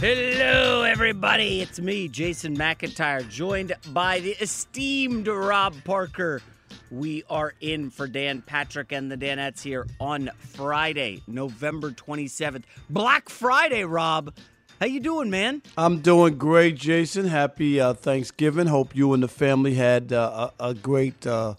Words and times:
Hello, 0.00 0.82
everybody. 0.82 1.60
It's 1.62 1.78
me, 1.78 2.08
Jason 2.08 2.56
McIntyre, 2.56 3.26
joined 3.28 3.74
by 3.90 4.18
the 4.18 4.32
esteemed 4.32 5.28
Rob 5.28 5.72
Parker. 5.84 6.42
We 6.90 7.22
are 7.30 7.54
in 7.60 7.90
for 7.90 8.08
Dan 8.08 8.42
Patrick 8.42 8.90
and 8.90 9.10
the 9.10 9.16
Danettes 9.16 9.62
here 9.62 9.86
on 10.00 10.30
Friday, 10.38 11.22
November 11.28 11.92
27th. 11.92 12.64
Black 12.90 13.28
Friday, 13.28 13.84
Rob. 13.84 14.34
How 14.80 14.86
you 14.86 14.98
doing, 14.98 15.30
man? 15.30 15.62
I'm 15.78 16.00
doing 16.00 16.38
great, 16.38 16.74
Jason. 16.74 17.28
Happy 17.28 17.80
uh, 17.80 17.94
Thanksgiving. 17.94 18.66
Hope 18.66 18.96
you 18.96 19.12
and 19.14 19.22
the 19.22 19.28
family 19.28 19.74
had 19.74 20.12
uh, 20.12 20.50
a, 20.58 20.70
a, 20.70 20.74
great 20.74 21.24
uh, 21.24 21.54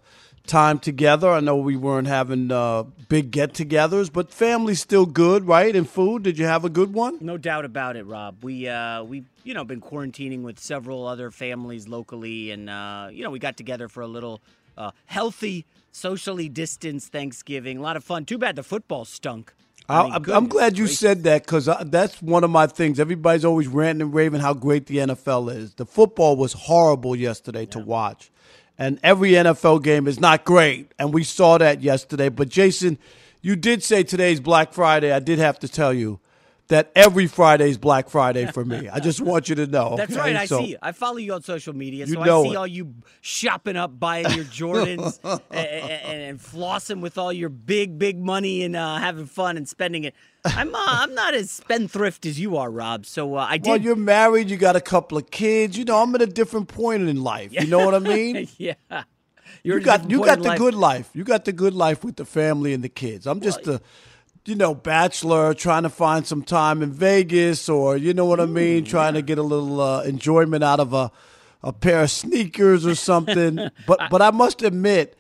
time 0.46 0.80
together. 0.80 1.30
I 1.30 1.40
know 1.40 1.58
we 1.58 1.76
weren't 1.76 2.08
having 2.08 2.52
uh, 2.52 2.84
big 3.10 3.32
get-togethers, 3.32 4.12
but 4.12 4.32
family's 4.32 4.82
still 4.82 5.06
good, 5.06 5.46
right? 5.46 5.76
And 5.76 5.90
food. 5.90 6.24
Did 6.24 6.38
you 6.38 6.46
have 6.46 6.66
a 6.66 6.70
good 6.70 6.94
one? 6.94 7.18
No 7.22 7.38
doubt 7.38 7.66
about 7.66 7.96
it, 7.96 8.06
Rob. 8.06 8.44
We 8.44 8.68
uh, 8.68 9.04
we 9.04 9.24
you 9.44 9.54
know 9.54 9.64
been 9.64 9.82
quarantining 9.82 10.44
with 10.44 10.60
several 10.60 11.08
other 11.08 11.32
families 11.32 11.88
locally, 11.88 12.52
and 12.52 12.70
uh, 12.70 13.10
you 13.12 13.24
know 13.24 13.30
we 13.30 13.40
got 13.40 13.58
together 13.58 13.88
for 13.88 14.02
a 14.02 14.08
little 14.08 14.42
uh, 14.78 14.92
healthy, 15.06 15.66
socially 15.92 16.50
distanced 16.50 17.12
Thanksgiving. 17.12 17.78
A 17.78 17.82
lot 17.82 17.98
of 17.98 18.04
fun. 18.04 18.26
Too 18.26 18.38
bad 18.38 18.56
the 18.56 18.64
football 18.64 19.06
stunk. 19.06 19.54
I 19.88 20.16
am 20.16 20.48
glad 20.48 20.78
you 20.78 20.86
gracious. 20.86 21.00
said 21.00 21.24
that 21.26 21.46
because 21.46 21.70
that's 21.86 22.20
one 22.20 22.44
of 22.44 22.50
my 22.50 22.66
things. 22.66 23.00
Everybody's 23.00 23.46
always 23.46 23.68
ranting 23.68 24.02
and 24.02 24.14
raving 24.14 24.42
how 24.42 24.56
great 24.56 24.88
the 24.88 24.98
NFL 24.98 25.56
is. 25.56 25.76
The 25.76 25.86
football 25.86 26.36
was 26.36 26.54
horrible 26.54 27.16
yesterday 27.16 27.62
yeah. 27.62 27.72
to 27.72 27.80
watch 27.80 28.32
and 28.78 29.00
every 29.04 29.32
NFL 29.32 29.84
game 29.84 30.08
is 30.08 30.20
not 30.20 30.46
great, 30.46 30.92
and 31.00 31.14
we 31.14 31.24
saw 31.24 31.58
that 31.58 31.82
yesterday. 31.82 32.30
But 32.30 32.50
Jason, 32.50 32.98
you 33.42 33.56
did 33.56 33.84
say 33.84 34.04
today's 34.04 34.40
Black 34.40 34.74
Friday. 34.74 35.12
I 35.12 35.20
did 35.20 35.40
have 35.40 35.60
to 35.60 35.68
tell 35.68 35.94
you 35.94 36.20
that 36.68 36.92
every 36.96 37.28
Friday 37.28 37.70
is 37.70 37.78
Black 37.78 38.10
Friday 38.10 38.48
for 38.48 38.66
me. 38.66 38.90
I 38.90 39.00
just 39.00 39.22
want 39.22 39.50
you 39.50 39.56
to 39.56 39.68
know. 39.68 39.96
That's 39.96 40.14
okay? 40.14 40.20
right. 40.20 40.36
I 40.36 40.46
so, 40.46 40.60
see. 40.60 40.76
I 40.82 40.92
follow 40.94 41.18
you 41.18 41.34
on 41.34 41.44
social 41.44 41.76
media, 41.76 42.08
so 42.08 42.20
I 42.20 42.26
see 42.26 42.50
it. 42.50 42.56
all 42.56 42.68
you 42.68 42.96
shopping 43.22 43.76
up, 43.76 44.00
buying 44.00 44.30
your 44.32 44.46
Jordans, 44.46 45.20
and, 45.52 45.68
and, 45.68 46.22
and, 46.22 46.40
flossing 46.40 47.02
with 47.02 47.18
all 47.18 47.32
your 47.32 47.50
big, 47.50 48.00
big 48.00 48.18
money 48.18 48.64
and 48.64 48.76
uh, 48.76 48.98
having 48.98 49.28
fun 49.28 49.58
and 49.58 49.70
spending 49.70 50.06
it. 50.06 50.16
I'm 50.46 50.74
uh, 50.74 50.80
I'm 50.86 51.14
not 51.16 51.34
as 51.34 51.52
spendthrift 51.52 52.26
as 52.26 52.40
you 52.40 52.58
are, 52.58 52.70
Rob. 52.70 53.06
So 53.06 53.36
uh, 53.36 53.48
I 53.50 53.58
did. 53.58 53.70
Well, 53.70 53.82
you're 53.82 53.96
married. 53.96 54.50
You 54.50 54.58
got 54.58 54.76
a 54.76 54.82
couple 54.82 55.18
of 55.18 55.32
kids. 55.32 55.78
You 55.78 55.86
know, 55.86 56.02
I'm 56.02 56.14
at 56.16 56.22
a 56.22 56.28
different 56.28 56.68
point 56.68 57.08
in 57.08 57.24
life. 57.24 57.52
You 57.54 57.68
know 57.68 57.86
what 57.86 57.96
I 57.96 58.00
mean? 58.00 58.48
yeah. 58.58 58.76
You're 59.64 59.80
you 59.80 59.86
got 59.86 60.10
you 60.10 60.24
got 60.24 60.38
the 60.40 60.50
life. 60.50 60.58
good 60.60 60.76
life. 60.76 61.10
You 61.14 61.24
got 61.24 61.46
the 61.46 61.54
good 61.54 61.74
life 61.74 62.04
with 62.04 62.18
the 62.18 62.26
family 62.26 62.74
and 62.74 62.84
the 62.84 62.90
kids. 62.90 63.26
I'm 63.26 63.42
just 63.42 63.66
well, 63.66 63.78
a 63.78 63.82
you 64.46 64.56
know, 64.56 64.76
bachelor 64.76 65.54
trying 65.56 65.84
to 65.84 65.90
find 65.90 66.26
some 66.26 66.44
time 66.44 66.84
in 66.84 66.92
Vegas 66.92 67.68
or 67.68 67.98
you 67.98 68.14
know 68.14 68.26
what 68.26 68.40
I 68.40 68.46
mean, 68.46 68.86
trying 68.86 69.16
to 69.16 69.24
get 69.24 69.38
a 69.38 69.44
little 69.44 69.82
uh, 69.82 70.04
enjoyment 70.04 70.64
out 70.64 70.80
of 70.80 70.94
a 70.94 71.12
a 71.64 71.74
pair 71.74 72.04
of 72.04 72.12
sneakers 72.12 72.86
or 72.86 72.96
something. 72.96 73.60
but 73.88 74.00
but 74.12 74.22
I 74.22 74.32
must 74.32 74.62
admit, 74.62 75.18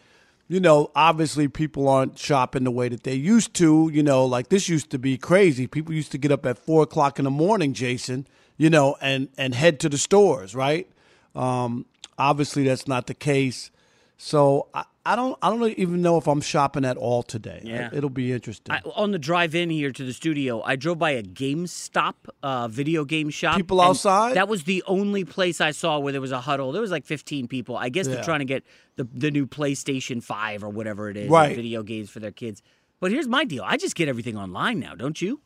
you 0.48 0.60
know, 0.60 0.92
obviously 0.96 1.48
people 1.48 1.88
aren't 1.88 2.20
shopping 2.20 2.64
the 2.64 2.72
way 2.72 2.90
that 2.90 3.04
they 3.04 3.16
used 3.16 3.54
to. 3.56 3.90
You 3.92 4.04
know, 4.04 4.26
like 4.26 4.50
this 4.50 4.70
used 4.70 4.92
to 4.92 5.00
be 5.00 5.18
crazy. 5.18 5.68
People 5.68 5.94
used 5.94 6.12
to 6.12 6.18
get 6.18 6.32
up 6.32 6.46
at 6.46 6.58
four 6.58 6.84
o'clock 6.84 7.20
in 7.20 7.26
the 7.26 7.32
morning, 7.32 7.74
Jason. 7.74 8.28
You 8.58 8.70
know, 8.70 8.96
and 9.02 9.30
and 9.38 9.54
head 9.54 9.80
to 9.82 9.90
the 9.90 9.98
stores, 9.98 10.56
right? 10.56 10.90
Um, 11.36 11.86
obviously, 12.18 12.64
that's 12.64 12.88
not 12.88 13.08
the 13.08 13.14
case. 13.14 13.70
So 14.18 14.68
I, 14.74 14.86
I 15.06 15.16
don't 15.16 15.38
I 15.42 15.50
don't 15.50 15.64
even 15.78 16.02
know 16.02 16.18
if 16.18 16.28
I'm 16.28 16.42
shopping 16.42 16.84
at 16.84 16.98
all 16.98 17.22
today. 17.22 17.62
Yeah. 17.64 17.90
It'll 17.94 18.10
be 18.10 18.34
interesting. 18.34 18.74
I, 18.74 18.82
on 18.96 19.12
the 19.12 19.20
drive 19.20 19.54
in 19.54 19.70
here 19.70 19.92
to 19.92 20.04
the 20.04 20.14
studio, 20.14 20.64
I 20.64 20.76
drove 20.76 20.98
by 20.98 21.12
a 21.12 21.22
GameStop 21.22 22.16
uh, 22.42 22.68
video 22.68 23.06
game 23.06 23.30
shop. 23.30 23.58
People 23.58 23.82
outside? 23.82 24.36
That 24.36 24.48
was 24.48 24.64
the 24.64 24.84
only 24.88 25.24
place 25.24 25.62
I 25.62 25.72
saw 25.72 26.00
where 26.00 26.12
there 26.12 26.22
was 26.22 26.32
a 26.32 26.42
huddle. 26.42 26.72
There 26.72 26.82
was 26.82 26.92
like 26.92 27.06
15 27.06 27.48
people. 27.48 27.78
I 27.78 27.90
guess 27.90 28.08
yeah. 28.08 28.16
they're 28.16 28.24
trying 28.24 28.40
to 28.40 28.46
get 28.46 28.64
the 28.96 29.08
the 29.14 29.30
new 29.30 29.46
PlayStation 29.46 30.24
5 30.24 30.64
or 30.64 30.70
whatever 30.70 31.10
it 31.10 31.18
is, 31.18 31.30
right. 31.30 31.56
video 31.56 31.84
games 31.84 32.10
for 32.10 32.20
their 32.20 32.32
kids. 32.32 32.64
But 33.00 33.12
here's 33.12 33.28
my 33.28 33.44
deal. 33.44 33.64
I 33.64 33.78
just 33.78 33.96
get 33.96 34.08
everything 34.08 34.38
online 34.38 34.80
now, 34.80 34.96
don't 34.96 35.22
you? 35.22 35.42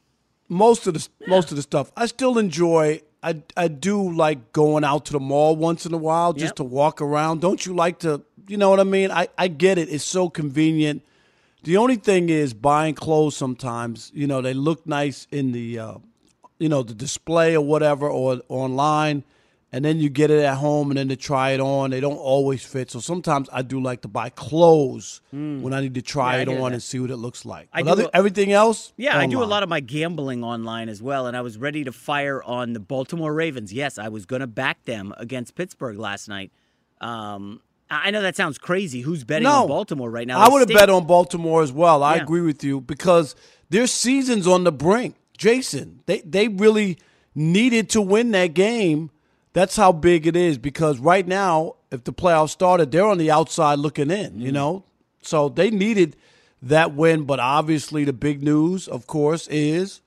Most 0.48 0.88
of 0.88 0.94
the 0.94 1.08
yeah. 1.20 1.28
most 1.30 1.52
of 1.52 1.58
the 1.58 1.64
stuff. 1.64 1.92
I 1.98 2.06
still 2.06 2.38
enjoy 2.38 3.02
I 3.22 3.42
I 3.58 3.68
do 3.68 4.12
like 4.12 4.54
going 4.54 4.84
out 4.84 5.06
to 5.06 5.14
the 5.14 5.20
mall 5.20 5.56
once 5.56 5.86
in 5.86 5.94
a 5.94 5.98
while 5.98 6.34
just 6.34 6.52
yep. 6.52 6.56
to 6.56 6.64
walk 6.64 7.02
around. 7.02 7.42
Don't 7.42 7.66
you 7.66 7.76
like 7.76 8.00
to? 8.00 8.22
You 8.50 8.58
know 8.58 8.70
what 8.70 8.80
I 8.80 8.84
mean? 8.84 9.12
I 9.12 9.28
I 9.38 9.48
get 9.48 9.78
it. 9.78 9.90
It's 9.90 10.04
so 10.04 10.30
convenient. 10.30 11.04
The 11.64 11.78
only 11.78 11.98
thing 11.98 12.30
is 12.30 12.54
buying 12.54 12.96
clothes. 12.96 13.36
Sometimes 13.36 14.12
you 14.14 14.28
know 14.28 14.42
they 14.42 14.54
look 14.54 14.86
nice 14.88 15.28
in 15.32 15.52
the 15.52 15.80
uh, 15.80 15.94
you 16.58 16.70
know 16.70 16.84
the 16.84 16.94
display 16.94 17.56
or 17.56 17.62
whatever 17.66 18.10
or 18.10 18.42
online 18.50 19.24
and 19.72 19.86
then 19.86 20.00
you 20.00 20.10
get 20.10 20.32
it 20.32 20.44
at 20.44 20.56
home 20.56 20.90
and 20.90 20.98
then 20.98 21.10
to 21.10 21.16
try 21.16 21.52
it 21.52 21.60
on. 21.60 21.92
They 21.92 22.00
don't 22.00 22.18
always 22.18 22.66
fit. 22.66 22.90
So 22.90 23.00
sometimes 23.00 23.50
I 23.54 23.62
do 23.62 23.80
like 23.80 24.02
to 24.02 24.08
buy 24.08 24.30
clothes 24.30 25.22
mm. 25.34 25.62
when 25.62 25.74
I 25.74 25.82
need 25.82 25.94
to 25.94 26.02
try 26.02 26.38
yeah, 26.38 26.42
it 26.44 26.48
on 26.50 26.56
that. 26.56 26.74
and 26.74 26.84
see 26.84 27.00
what 27.00 27.12
it 27.12 27.18
looks 27.18 27.46
like. 27.46 27.70
I 27.72 27.84
but 27.84 27.92
other, 27.92 28.04
a, 28.06 28.10
everything 28.18 28.52
else? 28.52 28.94
Yeah, 28.98 29.14
online. 29.14 29.30
I 29.30 29.32
do 29.32 29.44
a 29.44 29.46
lot 29.46 29.62
of 29.62 29.70
my 29.70 29.80
gambling 29.80 30.44
online 30.44 30.90
as 30.90 31.02
well. 31.04 31.28
And 31.28 31.38
I 31.38 31.42
was 31.42 31.58
ready 31.58 31.84
to 31.84 31.92
fire 31.92 32.42
on 32.42 32.74
the 32.74 32.80
Baltimore 32.80 33.34
Ravens. 33.34 33.72
Yes, 33.72 34.00
I 34.00 34.10
was 34.10 34.26
going 34.26 34.42
to 34.42 34.48
back 34.48 34.86
them 34.86 35.14
against 35.18 35.56
Pittsburgh 35.56 36.00
last 36.00 36.28
night. 36.28 36.52
Um, 37.00 37.62
I 37.90 38.12
know 38.12 38.22
that 38.22 38.36
sounds 38.36 38.58
crazy. 38.58 39.02
Who's 39.02 39.24
betting 39.24 39.44
no, 39.44 39.64
on 39.64 39.68
Baltimore 39.68 40.10
right 40.12 40.28
now? 40.28 40.40
I 40.40 40.50
would 40.50 40.60
have 40.60 40.78
bet 40.78 40.90
on 40.90 41.08
Baltimore 41.08 41.64
as 41.64 41.72
well. 41.72 42.04
I 42.04 42.16
yeah. 42.16 42.24
agree 42.24 42.42
with 42.42 42.64
you 42.64 42.82
because 42.82 43.36
their 43.70 43.88
season's 43.88 44.48
on 44.48 44.64
the 44.64 44.72
brink. 44.72 45.16
Jason, 45.38 46.02
they, 46.06 46.20
they 46.22 46.48
really 46.48 46.98
needed 47.34 47.90
to 47.92 48.02
win 48.02 48.32
that 48.32 48.54
game– 48.54 49.12
that's 49.54 49.76
how 49.76 49.92
big 49.92 50.28
it 50.28 50.36
is 50.36 50.58
because 50.58 51.00
right 51.00 51.28
now, 51.28 51.76
if 51.92 52.04
the 52.04 52.14
playoffs 52.14 52.52
started, 52.52 52.92
they're 52.92 53.06
on 53.06 53.18
the 53.18 53.32
outside 53.32 53.80
looking 53.80 54.12
in, 54.12 54.40
you 54.40 54.52
mm. 54.52 54.54
know? 54.54 54.86
So 55.22 55.50
they 55.50 55.72
needed 55.72 56.16
that 56.62 56.94
win. 56.94 57.26
But 57.26 57.40
obviously, 57.40 58.06
the 58.06 58.14
big 58.14 58.44
news, 58.44 58.88
of 58.88 59.08
course, 59.08 59.48
is 59.48 60.02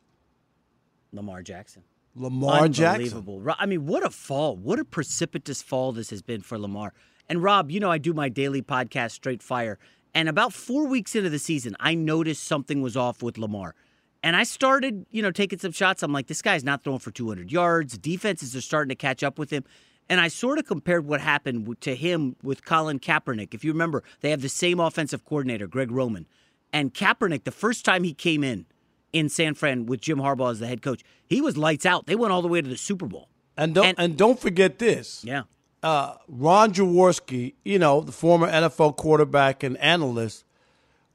Lamar 1.13 1.43
Jackson. 1.43 1.83
Lamar 2.15 2.63
Unbelievable. 2.63 3.41
Jackson. 3.41 3.57
I 3.59 3.67
mean, 3.67 3.87
what 3.87 4.05
a 4.05 4.11
fall. 4.11 4.57
What 4.57 4.79
a 4.79 4.85
precipitous 4.85 5.61
fall 5.63 5.93
this 5.93 6.11
has 6.11 6.23
been 6.23 6.41
for 6.41 6.59
Lamar. 6.59 6.93
And 7.33 7.43
Rob, 7.43 7.71
you 7.71 7.81
know, 7.81 7.91
I 7.91 7.97
do 7.97 8.13
my 8.13 8.29
daily 8.29 8.61
podcast, 8.61 9.13
Straight 9.13 9.43
Fire. 9.43 9.79
And 10.13 10.29
about 10.29 10.53
four 10.53 10.87
weeks 10.87 11.17
into 11.17 11.31
the 11.31 11.39
season, 11.39 11.75
I 11.81 11.95
noticed 11.95 12.45
something 12.45 12.83
was 12.83 12.95
off 12.95 13.23
with 13.23 13.39
Lamar. 13.39 13.75
And 14.23 14.37
I 14.37 14.43
started, 14.43 15.07
you 15.11 15.23
know, 15.23 15.31
taking 15.31 15.59
some 15.59 15.73
shots. 15.73 16.03
I'm 16.03 16.13
like, 16.13 16.27
this 16.27 16.43
guy's 16.43 16.63
not 16.63 16.85
throwing 16.85 16.99
for 16.99 17.11
200 17.11 17.51
yards. 17.51 17.97
Defenses 17.97 18.55
are 18.55 18.61
starting 18.61 18.91
to 18.91 18.95
catch 18.95 19.23
up 19.23 19.39
with 19.39 19.49
him. 19.49 19.65
And 20.11 20.21
I 20.21 20.29
sort 20.29 20.59
of 20.59 20.67
compared 20.67 21.07
what 21.07 21.23
happened 21.23 21.75
to 21.81 21.95
him 21.95 22.37
with 22.43 22.67
Colin 22.67 23.01
Kaepernick. 23.01 23.55
If 23.55 23.65
you 23.65 23.73
remember, 23.73 24.03
they 24.21 24.29
have 24.29 24.43
the 24.43 24.51
same 24.51 24.79
offensive 24.79 25.25
coordinator, 25.25 25.67
Greg 25.67 25.91
Roman. 25.91 26.27
And 26.71 26.93
Kaepernick, 26.93 27.45
the 27.45 27.51
first 27.51 27.83
time 27.83 28.05
he 28.05 28.13
came 28.13 28.45
in 28.45 28.67
in 29.15 29.31
San 29.31 29.55
Fran 29.55 29.87
with 29.87 30.03
Jim 30.03 30.19
Harbaugh 30.19 30.51
as 30.51 30.59
the 30.59 30.67
head 30.67 30.83
coach, 30.83 31.03
he 31.27 31.41
was 31.41 31.57
lights 31.57 31.87
out. 31.87 32.05
They 32.05 32.15
went 32.15 32.31
all 32.31 32.43
the 32.43 32.49
way 32.49 32.61
to 32.61 32.69
the 32.69 32.77
Super 32.77 33.07
Bowl. 33.07 33.31
And 33.57 33.75
don't 33.75 33.87
and, 33.87 33.99
and 33.99 34.19
don't 34.19 34.39
forget 34.39 34.79
this. 34.79 35.25
Yeah. 35.25 35.45
Uh, 35.83 36.15
Ron 36.29 36.73
Jaworski, 36.73 37.55
you 37.65 37.79
know, 37.79 38.01
the 38.01 38.13
former 38.13 38.49
NFL 38.49 38.97
quarterback 38.97 39.63
and 39.63 39.77
analyst, 39.79 40.45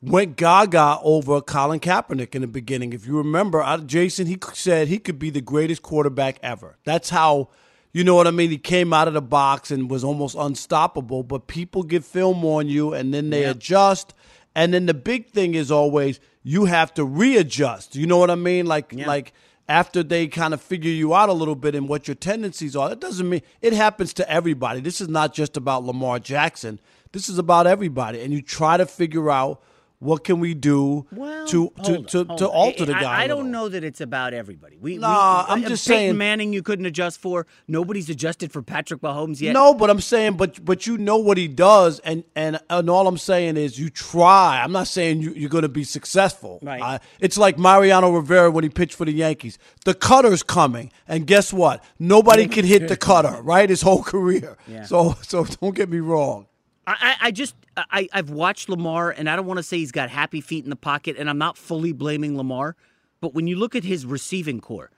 went 0.01 0.35
gaga 0.35 0.99
over 1.01 1.41
Colin 1.41 1.79
Kaepernick 1.79 2.35
in 2.35 2.41
the 2.41 2.47
beginning. 2.47 2.93
If 2.93 3.07
you 3.07 3.17
remember, 3.17 3.65
Jason, 3.85 4.27
he 4.27 4.37
said 4.53 4.87
he 4.87 4.99
could 4.99 5.19
be 5.19 5.29
the 5.29 5.41
greatest 5.41 5.81
quarterback 5.81 6.37
ever. 6.43 6.77
That's 6.83 7.09
how, 7.09 7.49
you 7.93 8.03
know 8.03 8.15
what 8.15 8.27
I 8.27 8.31
mean? 8.31 8.49
He 8.49 8.57
came 8.57 8.93
out 8.93 9.07
of 9.07 9.13
the 9.13 9.21
box 9.21 9.71
and 9.71 9.89
was 9.89 10.03
almost 10.03 10.35
unstoppable. 10.37 11.23
But 11.23 11.47
people 11.47 11.83
get 11.83 12.03
film 12.03 12.45
on 12.45 12.67
you, 12.67 12.93
and 12.93 13.13
then 13.13 13.29
they 13.29 13.41
yeah. 13.41 13.51
adjust. 13.51 14.13
And 14.53 14.73
then 14.73 14.85
the 14.85 14.93
big 14.93 15.29
thing 15.29 15.55
is 15.55 15.71
always 15.71 16.19
you 16.43 16.65
have 16.65 16.93
to 16.95 17.03
readjust. 17.03 17.95
You 17.95 18.07
know 18.07 18.17
what 18.17 18.31
I 18.31 18.35
mean? 18.35 18.65
Like 18.65 18.93
yeah. 18.93 19.07
like 19.07 19.33
after 19.67 20.01
they 20.01 20.27
kind 20.27 20.53
of 20.53 20.61
figure 20.61 20.91
you 20.91 21.13
out 21.13 21.29
a 21.29 21.33
little 21.33 21.55
bit 21.55 21.75
and 21.75 21.89
what 21.89 22.07
your 22.07 22.15
tendencies 22.15 22.75
are. 22.75 22.89
That 22.89 23.01
doesn't 23.01 23.27
mean 23.27 23.41
it 23.61 23.73
happens 23.73 24.13
to 24.15 24.29
everybody. 24.29 24.79
This 24.79 25.01
is 25.01 25.09
not 25.09 25.33
just 25.33 25.57
about 25.57 25.83
Lamar 25.83 26.19
Jackson. 26.19 26.79
This 27.11 27.27
is 27.29 27.37
about 27.37 27.67
everybody. 27.67 28.21
And 28.21 28.33
you 28.33 28.41
try 28.41 28.77
to 28.77 28.85
figure 28.85 29.29
out 29.29 29.61
what 29.99 30.23
can 30.23 30.39
we 30.39 30.53
do 30.53 31.07
well, 31.11 31.47
to 31.47 31.71
to, 31.83 32.03
to, 32.03 32.25
to, 32.25 32.47
alter 32.47 32.85
the 32.85 32.93
guy? 32.93 33.21
I, 33.21 33.23
I 33.23 33.27
don't 33.27 33.49
know 33.49 33.67
that 33.67 33.83
it's 33.83 33.99
about 33.99 34.33
everybody. 34.33 34.77
We, 34.77 34.97
nah, 34.97 35.45
we, 35.47 35.53
I'm 35.53 35.65
uh, 35.65 35.69
just 35.69 35.87
Peyton 35.87 35.99
saying. 35.99 36.17
Manning, 36.17 36.53
you 36.53 36.61
couldn't 36.61 36.85
adjust 36.85 37.19
for. 37.19 37.47
Nobody's 37.67 38.07
adjusted 38.09 38.51
for 38.51 38.61
Patrick 38.61 39.01
Mahomes 39.01 39.41
yet. 39.41 39.53
No, 39.53 39.73
but 39.73 39.89
I'm 39.89 39.99
saying, 39.99 40.37
but 40.37 40.63
but 40.63 40.85
you 40.85 40.99
know 40.99 41.17
what 41.17 41.37
he 41.37 41.47
does, 41.47 41.99
and 42.01 42.23
and 42.35 42.59
and 42.69 42.89
all 42.89 43.07
I'm 43.07 43.17
saying 43.17 43.57
is 43.57 43.79
you 43.79 43.89
try. 43.89 44.61
I'm 44.63 44.71
not 44.71 44.87
saying 44.87 45.21
you, 45.21 45.47
are 45.47 45.49
going 45.49 45.63
to 45.63 45.69
be 45.69 45.83
successful. 45.83 46.59
Right. 46.61 46.81
Uh, 46.81 46.99
it's 47.19 47.37
like 47.37 47.57
Mariano 47.57 48.11
Rivera 48.11 48.51
when 48.51 48.63
he 48.63 48.69
pitched 48.69 48.93
for 48.93 49.05
the 49.05 49.13
Yankees. 49.13 49.57
The 49.83 49.95
cutter's 49.95 50.43
coming, 50.43 50.91
and 51.07 51.25
guess 51.25 51.51
what? 51.51 51.83
Nobody 51.97 52.47
can 52.47 52.65
hit 52.65 52.87
the 52.87 52.97
cutter. 53.07 53.41
Right, 53.41 53.67
his 53.67 53.81
whole 53.81 54.03
career. 54.03 54.57
Yeah. 54.67 54.83
So 54.83 55.15
so 55.23 55.43
don't 55.43 55.75
get 55.75 55.89
me 55.89 55.99
wrong. 55.99 56.45
I, 56.87 57.15
I 57.21 57.31
just 57.31 57.53
I, 57.75 58.07
I've 58.13 58.29
watched 58.29 58.69
Lamar, 58.69 59.11
and 59.11 59.29
I 59.29 59.35
don't 59.35 59.45
want 59.45 59.57
to 59.57 59.63
say 59.63 59.77
he's 59.77 59.91
got 59.91 60.09
happy 60.09 60.39
feet 60.39 60.63
in 60.63 60.69
the 60.69 60.77
pocket, 60.77 61.17
and 61.19 61.29
I'm 61.29 61.37
not 61.37 61.57
fully 61.57 61.91
blaming 61.91 62.37
Lamar, 62.37 62.75
but 63.19 63.33
when 63.33 63.45
you 63.45 63.57
look 63.57 63.75
at 63.75 63.83
his 63.83 64.05
receiving 64.05 64.61
corps, 64.61 64.89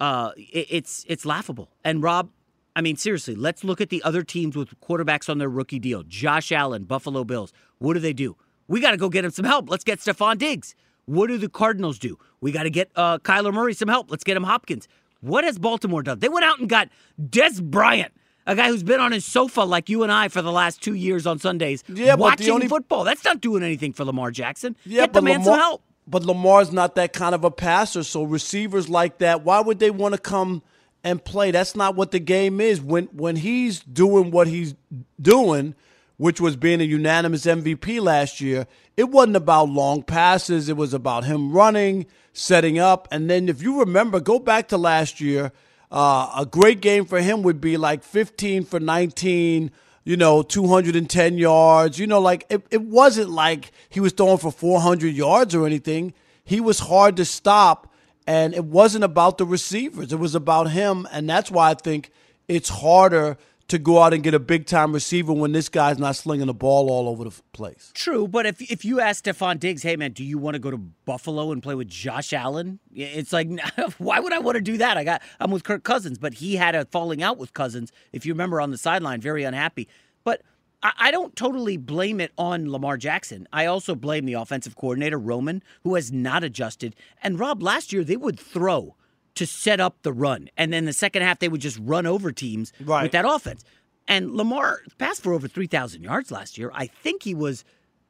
uh, 0.00 0.32
it, 0.36 0.66
it's 0.68 1.04
it's 1.08 1.24
laughable. 1.24 1.70
And 1.84 2.02
Rob, 2.02 2.30
I 2.74 2.80
mean 2.80 2.96
seriously, 2.96 3.36
let's 3.36 3.62
look 3.62 3.80
at 3.80 3.90
the 3.90 4.02
other 4.02 4.24
teams 4.24 4.56
with 4.56 4.78
quarterbacks 4.80 5.28
on 5.30 5.38
their 5.38 5.48
rookie 5.48 5.78
deal. 5.78 6.02
Josh 6.02 6.50
Allen, 6.50 6.84
Buffalo 6.84 7.22
Bills. 7.22 7.52
What 7.78 7.94
do 7.94 8.00
they 8.00 8.12
do? 8.12 8.36
We 8.66 8.80
got 8.80 8.90
to 8.90 8.96
go 8.96 9.08
get 9.08 9.24
him 9.24 9.30
some 9.30 9.44
help. 9.44 9.70
Let's 9.70 9.84
get 9.84 10.00
Stefon 10.00 10.38
Diggs. 10.38 10.74
What 11.04 11.28
do 11.28 11.38
the 11.38 11.48
Cardinals 11.48 12.00
do? 12.00 12.18
We 12.40 12.50
got 12.50 12.64
to 12.64 12.70
get 12.70 12.90
uh, 12.96 13.18
Kyler 13.18 13.54
Murray 13.54 13.74
some 13.74 13.88
help. 13.88 14.10
Let's 14.10 14.24
get 14.24 14.36
him 14.36 14.42
Hopkins. 14.42 14.88
What 15.20 15.44
has 15.44 15.58
Baltimore 15.58 16.02
done? 16.02 16.18
They 16.18 16.28
went 16.28 16.44
out 16.44 16.58
and 16.58 16.68
got 16.68 16.88
Dez 17.20 17.62
Bryant 17.62 18.12
a 18.46 18.54
guy 18.54 18.68
who's 18.68 18.82
been 18.82 19.00
on 19.00 19.12
his 19.12 19.24
sofa 19.24 19.62
like 19.62 19.88
you 19.88 20.02
and 20.02 20.12
I 20.12 20.28
for 20.28 20.42
the 20.42 20.52
last 20.52 20.82
two 20.82 20.94
years 20.94 21.26
on 21.26 21.38
Sundays, 21.38 21.82
yeah, 21.88 22.14
watching 22.14 22.50
only... 22.50 22.68
football. 22.68 23.04
That's 23.04 23.24
not 23.24 23.40
doing 23.40 23.62
anything 23.62 23.92
for 23.92 24.04
Lamar 24.04 24.30
Jackson. 24.30 24.76
Yeah, 24.84 25.02
Get 25.02 25.12
the 25.12 25.22
man 25.22 25.40
Lamar, 25.40 25.44
some 25.44 25.58
help. 25.58 25.82
But 26.06 26.22
Lamar's 26.24 26.72
not 26.72 26.94
that 26.94 27.12
kind 27.12 27.34
of 27.34 27.42
a 27.44 27.50
passer, 27.50 28.04
so 28.04 28.22
receivers 28.22 28.88
like 28.88 29.18
that, 29.18 29.42
why 29.42 29.60
would 29.60 29.80
they 29.80 29.90
want 29.90 30.14
to 30.14 30.20
come 30.20 30.62
and 31.02 31.22
play? 31.22 31.50
That's 31.50 31.74
not 31.74 31.96
what 31.96 32.12
the 32.12 32.20
game 32.20 32.60
is. 32.60 32.80
When 32.80 33.06
when 33.06 33.36
he's 33.36 33.80
doing 33.80 34.30
what 34.30 34.46
he's 34.46 34.74
doing, 35.20 35.74
which 36.16 36.40
was 36.40 36.54
being 36.54 36.80
a 36.80 36.84
unanimous 36.84 37.44
MVP 37.44 38.00
last 38.00 38.40
year, 38.40 38.68
it 38.96 39.10
wasn't 39.10 39.36
about 39.36 39.68
long 39.68 40.04
passes. 40.04 40.68
It 40.68 40.76
was 40.76 40.94
about 40.94 41.24
him 41.24 41.52
running, 41.52 42.06
setting 42.32 42.78
up, 42.78 43.08
and 43.10 43.28
then 43.28 43.48
if 43.48 43.60
you 43.60 43.80
remember, 43.80 44.20
go 44.20 44.38
back 44.38 44.68
to 44.68 44.78
last 44.78 45.20
year– 45.20 45.50
uh, 45.90 46.32
a 46.38 46.46
great 46.46 46.80
game 46.80 47.04
for 47.04 47.20
him 47.20 47.42
would 47.42 47.60
be 47.60 47.76
like 47.76 48.02
15 48.02 48.64
for 48.64 48.80
19, 48.80 49.70
you 50.04 50.16
know, 50.16 50.42
210 50.42 51.38
yards. 51.38 51.98
You 51.98 52.06
know, 52.06 52.20
like 52.20 52.46
it, 52.48 52.66
it 52.70 52.82
wasn't 52.82 53.30
like 53.30 53.70
he 53.88 54.00
was 54.00 54.12
throwing 54.12 54.38
for 54.38 54.52
400 54.52 55.14
yards 55.14 55.54
or 55.54 55.66
anything. 55.66 56.14
He 56.44 56.60
was 56.60 56.80
hard 56.80 57.16
to 57.16 57.24
stop, 57.24 57.92
and 58.26 58.54
it 58.54 58.64
wasn't 58.64 59.04
about 59.04 59.38
the 59.38 59.44
receivers. 59.44 60.12
It 60.12 60.18
was 60.18 60.34
about 60.34 60.70
him, 60.70 61.08
and 61.12 61.28
that's 61.28 61.50
why 61.50 61.70
I 61.70 61.74
think 61.74 62.10
it's 62.48 62.68
harder 62.68 63.36
to 63.68 63.78
go 63.78 64.00
out 64.00 64.14
and 64.14 64.22
get 64.22 64.34
a 64.34 64.38
big 64.38 64.66
time 64.66 64.92
receiver 64.92 65.32
when 65.32 65.52
this 65.52 65.68
guy's 65.68 65.98
not 65.98 66.14
slinging 66.14 66.46
the 66.46 66.54
ball 66.54 66.88
all 66.88 67.08
over 67.08 67.24
the 67.24 67.42
place. 67.52 67.90
True, 67.94 68.28
but 68.28 68.46
if 68.46 68.60
if 68.70 68.84
you 68.84 69.00
ask 69.00 69.24
Stefon 69.24 69.58
Diggs, 69.58 69.82
hey 69.82 69.96
man, 69.96 70.12
do 70.12 70.24
you 70.24 70.38
want 70.38 70.54
to 70.54 70.58
go 70.58 70.70
to 70.70 70.76
Buffalo 70.76 71.52
and 71.52 71.62
play 71.62 71.74
with 71.74 71.88
Josh 71.88 72.32
Allen? 72.32 72.78
It's 72.94 73.32
like, 73.32 73.48
why 73.98 74.20
would 74.20 74.32
I 74.32 74.38
want 74.38 74.56
to 74.56 74.62
do 74.62 74.76
that? 74.78 74.96
I 74.96 75.04
got 75.04 75.22
I'm 75.40 75.50
with 75.50 75.64
Kirk 75.64 75.82
Cousins, 75.82 76.18
but 76.18 76.34
he 76.34 76.56
had 76.56 76.74
a 76.74 76.84
falling 76.86 77.22
out 77.22 77.38
with 77.38 77.52
Cousins. 77.52 77.92
If 78.12 78.24
you 78.24 78.32
remember 78.32 78.60
on 78.60 78.70
the 78.70 78.78
sideline, 78.78 79.20
very 79.20 79.44
unhappy. 79.44 79.88
But 80.22 80.42
I, 80.82 80.92
I 80.98 81.10
don't 81.10 81.34
totally 81.34 81.76
blame 81.76 82.20
it 82.20 82.32
on 82.38 82.70
Lamar 82.70 82.96
Jackson. 82.96 83.48
I 83.52 83.66
also 83.66 83.94
blame 83.94 84.26
the 84.26 84.34
offensive 84.34 84.76
coordinator 84.76 85.18
Roman, 85.18 85.62
who 85.82 85.96
has 85.96 86.12
not 86.12 86.44
adjusted. 86.44 86.94
And 87.22 87.40
Rob, 87.40 87.62
last 87.62 87.92
year 87.92 88.04
they 88.04 88.16
would 88.16 88.38
throw 88.38 88.94
to 89.36 89.46
set 89.46 89.80
up 89.80 90.02
the 90.02 90.12
run. 90.12 90.48
And 90.56 90.72
then 90.72 90.84
the 90.84 90.92
second 90.92 91.22
half, 91.22 91.38
they 91.38 91.48
would 91.48 91.60
just 91.60 91.78
run 91.80 92.06
over 92.06 92.32
teams 92.32 92.72
right. 92.84 93.04
with 93.04 93.12
that 93.12 93.24
offense. 93.24 93.64
And 94.08 94.34
Lamar 94.34 94.80
passed 94.98 95.22
for 95.22 95.32
over 95.32 95.48
3,000 95.48 96.02
yards 96.02 96.30
last 96.30 96.58
year. 96.58 96.70
I 96.74 96.86
think 96.86 97.22
he 97.22 97.34
was, 97.34 97.64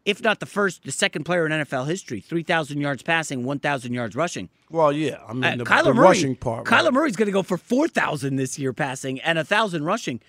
if 0.04 0.22
not 0.22 0.40
the 0.40 0.46
first, 0.46 0.84
the 0.84 0.92
second 0.92 1.24
player 1.24 1.46
in 1.46 1.52
NFL 1.52 1.86
history 1.86 2.20
3,000 2.20 2.80
yards 2.80 3.02
passing, 3.02 3.44
1,000 3.44 3.92
yards 3.92 4.14
rushing. 4.14 4.48
Well, 4.70 4.92
yeah. 4.92 5.18
I 5.26 5.32
mean, 5.32 5.44
uh, 5.44 5.56
the, 5.56 5.64
Kyler 5.64 5.84
the 5.84 5.94
Murray, 5.94 6.08
rushing 6.08 6.36
part. 6.36 6.66
Kyler 6.66 6.84
right. 6.84 6.92
Murray's 6.92 7.16
going 7.16 7.26
to 7.26 7.32
go 7.32 7.42
for 7.42 7.56
4,000 7.56 8.36
this 8.36 8.58
year 8.58 8.72
passing 8.72 9.20
and 9.20 9.36
1,000 9.36 9.84
rushing. 9.84 10.20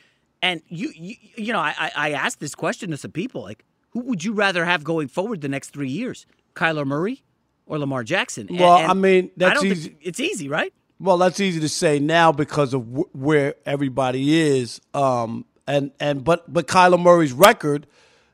And 0.41 0.61
you, 0.67 0.91
you, 0.95 1.15
you 1.35 1.53
know, 1.53 1.59
I, 1.59 1.91
I 1.95 2.11
asked 2.11 2.39
this 2.39 2.55
question 2.55 2.91
to 2.91 2.97
some 2.97 3.11
people 3.11 3.41
like, 3.41 3.65
who 3.89 4.01
would 4.01 4.23
you 4.23 4.33
rather 4.33 4.65
have 4.65 4.83
going 4.83 5.07
forward 5.07 5.41
the 5.41 5.49
next 5.49 5.71
three 5.71 5.89
years? 5.89 6.25
Kyler 6.55 6.85
Murray 6.85 7.23
or 7.65 7.77
Lamar 7.79 8.03
Jackson? 8.03 8.47
Well, 8.49 8.77
and 8.77 8.91
I 8.91 8.93
mean, 8.93 9.31
that's 9.35 9.61
I 9.61 9.65
easy. 9.65 9.97
It's 10.01 10.19
easy, 10.19 10.47
right? 10.47 10.73
Well, 10.99 11.17
that's 11.17 11.39
easy 11.39 11.59
to 11.59 11.69
say 11.69 11.99
now 11.99 12.31
because 12.31 12.73
of 12.73 12.87
where 13.13 13.55
everybody 13.65 14.39
is. 14.39 14.81
Um, 14.93 15.45
and 15.67 15.91
and 15.99 16.23
but 16.23 16.51
but 16.51 16.67
Kyler 16.67 16.99
Murray's 16.99 17.33
record, 17.33 17.85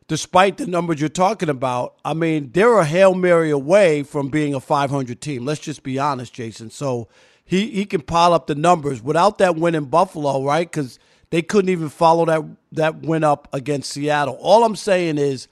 despite 0.08 0.58
the 0.58 0.68
numbers 0.68 1.00
you're 1.00 1.10
talking 1.10 1.50
about, 1.50 1.96
I 2.06 2.14
mean, 2.14 2.52
they're 2.54 2.78
a 2.78 2.86
hail 2.86 3.16
mary 3.16 3.50
away 3.50 4.04
from 4.04 4.30
being 4.30 4.54
a 4.54 4.60
500 4.60 5.20
team. 5.20 5.44
Let's 5.46 5.60
just 5.60 5.84
be 5.84 6.00
honest, 6.00 6.34
Jason. 6.34 6.70
So 6.70 7.10
he 7.44 7.70
he 7.72 7.86
can 7.86 8.02
pile 8.02 8.34
up 8.34 8.48
the 8.48 8.56
numbers 8.56 9.02
without 9.02 9.40
that 9.40 9.56
win 9.56 9.76
in 9.76 9.86
Buffalo, 9.86 10.44
right? 10.44 10.70
Because 10.70 11.00
they 11.32 11.42
couldn't 11.42 11.70
even 11.70 11.90
follow 11.90 12.26
that 12.26 12.44
that 12.72 13.02
win 13.02 13.24
up 13.24 13.48
against 13.52 13.92
Seattle. 13.92 14.38
All 14.40 14.64
I'm 14.64 14.76
saying 14.76 15.18
is 15.18 15.48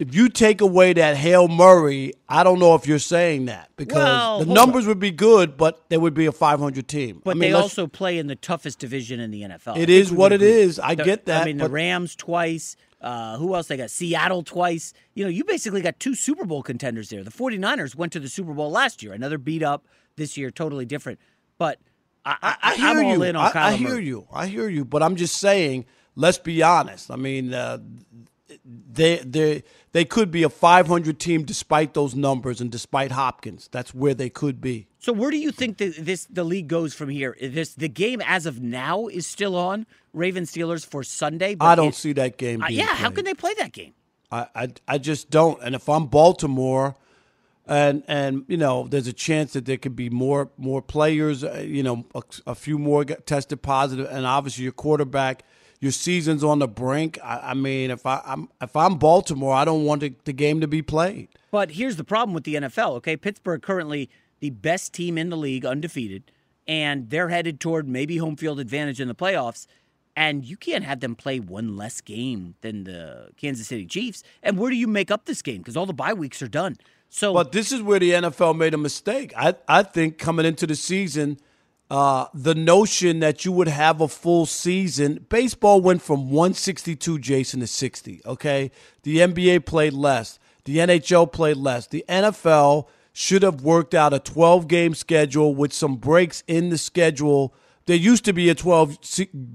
if 0.00 0.14
you 0.14 0.30
take 0.30 0.62
away 0.62 0.94
that 0.94 1.14
Hail 1.14 1.46
Murray, 1.46 2.14
I 2.26 2.42
don't 2.42 2.58
know 2.58 2.74
if 2.74 2.86
you're 2.86 2.98
saying 2.98 3.44
that 3.44 3.68
because 3.76 3.96
well, 3.96 4.38
the 4.38 4.46
numbers 4.46 4.84
on. 4.84 4.88
would 4.88 4.98
be 4.98 5.10
good, 5.10 5.58
but 5.58 5.84
there 5.90 6.00
would 6.00 6.14
be 6.14 6.24
a 6.24 6.32
500 6.32 6.88
team. 6.88 7.20
But 7.22 7.32
I 7.32 7.34
mean, 7.34 7.52
they 7.52 7.52
also 7.52 7.86
play 7.86 8.16
in 8.16 8.26
the 8.26 8.34
toughest 8.34 8.78
division 8.78 9.20
in 9.20 9.30
the 9.30 9.42
NFL. 9.42 9.76
It 9.76 9.90
is 9.90 10.10
what 10.10 10.32
it 10.32 10.40
is. 10.40 10.78
I 10.78 10.94
the, 10.94 11.04
get 11.04 11.26
that. 11.26 11.42
I 11.42 11.44
mean, 11.44 11.58
the 11.58 11.68
Rams 11.68 12.16
twice. 12.16 12.76
Uh, 12.98 13.36
who 13.36 13.54
else 13.54 13.68
they 13.68 13.76
got? 13.76 13.90
Seattle 13.90 14.42
twice. 14.42 14.94
You 15.12 15.24
know, 15.24 15.30
you 15.30 15.44
basically 15.44 15.82
got 15.82 16.00
two 16.00 16.14
Super 16.14 16.46
Bowl 16.46 16.62
contenders 16.62 17.10
there. 17.10 17.22
The 17.22 17.30
49ers 17.30 17.94
went 17.94 18.12
to 18.14 18.20
the 18.20 18.28
Super 18.28 18.54
Bowl 18.54 18.70
last 18.70 19.02
year. 19.02 19.12
Another 19.12 19.36
beat 19.36 19.62
up 19.62 19.86
this 20.16 20.38
year, 20.38 20.50
totally 20.50 20.86
different. 20.86 21.20
But 21.58 21.78
I, 22.24 22.36
I, 22.42 22.56
I 22.62 22.74
hear 22.76 23.00
I'm 23.00 23.20
you. 23.20 23.38
I, 23.38 23.52
I, 23.54 23.72
hear 23.76 23.98
you. 23.98 24.26
I 24.32 24.46
hear 24.46 24.68
you. 24.68 24.86
But 24.86 25.02
I'm 25.02 25.16
just 25.16 25.36
saying, 25.36 25.84
let's 26.14 26.38
be 26.38 26.62
honest. 26.62 27.10
I 27.10 27.16
mean, 27.16 27.52
uh, 27.52 27.78
they 28.64 29.18
they 29.18 29.62
they 29.92 30.04
could 30.04 30.30
be 30.30 30.42
a 30.42 30.48
500 30.48 31.18
team 31.18 31.44
despite 31.44 31.94
those 31.94 32.14
numbers 32.14 32.60
and 32.60 32.70
despite 32.70 33.12
Hopkins. 33.12 33.68
That's 33.70 33.94
where 33.94 34.14
they 34.14 34.30
could 34.30 34.60
be. 34.60 34.88
So 34.98 35.12
where 35.12 35.30
do 35.30 35.38
you 35.38 35.50
think 35.50 35.78
that 35.78 35.94
this 35.96 36.26
the 36.26 36.44
league 36.44 36.68
goes 36.68 36.94
from 36.94 37.08
here? 37.08 37.36
This 37.40 37.74
the 37.74 37.88
game 37.88 38.20
as 38.24 38.46
of 38.46 38.60
now 38.60 39.06
is 39.06 39.26
still 39.26 39.56
on 39.56 39.86
Ravens 40.12 40.52
Steelers 40.52 40.84
for 40.84 41.02
Sunday. 41.02 41.56
I 41.60 41.74
don't 41.74 41.88
it, 41.88 41.94
see 41.94 42.12
that 42.14 42.36
game. 42.36 42.62
Uh, 42.62 42.68
yeah, 42.68 42.86
played. 42.86 42.96
how 42.96 43.10
can 43.10 43.24
they 43.24 43.34
play 43.34 43.54
that 43.54 43.72
game? 43.72 43.94
I, 44.30 44.46
I 44.54 44.68
I 44.86 44.98
just 44.98 45.30
don't. 45.30 45.60
And 45.62 45.74
if 45.74 45.88
I'm 45.88 46.06
Baltimore, 46.06 46.96
and 47.66 48.02
and 48.08 48.44
you 48.48 48.56
know 48.56 48.86
there's 48.88 49.06
a 49.06 49.12
chance 49.12 49.52
that 49.52 49.64
there 49.64 49.76
could 49.76 49.96
be 49.96 50.10
more 50.10 50.50
more 50.56 50.82
players 50.82 51.44
uh, 51.44 51.64
you 51.64 51.82
know 51.82 52.04
a, 52.14 52.22
a, 52.48 52.54
few 52.54 52.78
more 52.78 53.04
tested 53.04 53.62
positive 53.62 54.08
and 54.10 54.26
obviously 54.26 54.64
your 54.64 54.72
quarterback 54.72 55.44
your 55.80 55.92
season's 55.92 56.44
on 56.44 56.58
the 56.58 56.68
brink 56.68 57.18
i, 57.22 57.50
I 57.50 57.54
mean 57.54 57.90
if 57.90 58.06
I, 58.06 58.20
am 58.26 58.48
if 58.60 58.76
i'm 58.76 58.96
baltimore 58.96 59.54
i 59.54 59.64
don't 59.64 59.84
want 59.84 60.00
the, 60.00 60.14
the 60.24 60.32
game 60.32 60.60
to 60.60 60.68
be 60.68 60.82
played 60.82 61.28
but 61.50 61.72
here's 61.72 61.96
the 61.96 62.04
problem 62.04 62.34
with 62.34 62.44
the 62.44 62.54
nfl 62.54 62.92
okay 62.96 63.16
pittsburgh 63.16 63.62
currently 63.62 64.08
the 64.40 64.50
best 64.50 64.92
team 64.92 65.18
in 65.18 65.30
the 65.30 65.36
league 65.36 65.64
undefeated 65.64 66.30
and 66.68 67.10
they're 67.10 67.28
headed 67.28 67.60
toward 67.60 67.88
maybe 67.88 68.18
home 68.18 68.36
field 68.36 68.60
advantage 68.60 69.00
in 69.00 69.08
the 69.08 69.14
playoffs 69.14 69.66
and 70.16 70.44
you 70.44 70.56
can't 70.56 70.84
have 70.84 71.00
them 71.00 71.14
play 71.14 71.40
one 71.40 71.76
less 71.76 72.00
game 72.00 72.54
than 72.60 72.84
the 72.84 73.30
Kansas 73.36 73.68
City 73.68 73.86
Chiefs. 73.86 74.22
And 74.42 74.58
where 74.58 74.70
do 74.70 74.76
you 74.76 74.86
make 74.86 75.10
up 75.10 75.24
this 75.24 75.40
game? 75.42 75.58
Because 75.58 75.76
all 75.76 75.86
the 75.86 75.94
bye 75.94 76.12
weeks 76.12 76.42
are 76.42 76.48
done. 76.48 76.76
So, 77.08 77.32
but 77.32 77.52
this 77.52 77.72
is 77.72 77.82
where 77.82 77.98
the 77.98 78.10
NFL 78.10 78.56
made 78.56 78.74
a 78.74 78.78
mistake. 78.78 79.32
I 79.36 79.54
I 79.66 79.82
think 79.82 80.18
coming 80.18 80.46
into 80.46 80.66
the 80.66 80.76
season, 80.76 81.38
uh, 81.90 82.26
the 82.32 82.54
notion 82.54 83.18
that 83.18 83.44
you 83.44 83.50
would 83.50 83.68
have 83.68 84.00
a 84.00 84.06
full 84.06 84.46
season. 84.46 85.26
Baseball 85.28 85.80
went 85.80 86.02
from 86.02 86.30
162, 86.30 87.18
Jason, 87.18 87.60
to 87.60 87.66
60. 87.66 88.22
Okay, 88.24 88.70
the 89.02 89.18
NBA 89.18 89.66
played 89.66 89.92
less. 89.92 90.38
The 90.64 90.78
NHL 90.78 91.32
played 91.32 91.56
less. 91.56 91.88
The 91.88 92.04
NFL 92.08 92.86
should 93.12 93.42
have 93.42 93.62
worked 93.62 93.92
out 93.92 94.14
a 94.14 94.20
12 94.20 94.68
game 94.68 94.94
schedule 94.94 95.54
with 95.54 95.72
some 95.72 95.96
breaks 95.96 96.44
in 96.46 96.70
the 96.70 96.78
schedule. 96.78 97.52
There 97.86 97.96
used 97.96 98.24
to 98.26 98.32
be 98.32 98.48
a 98.50 98.54
12 98.54 98.98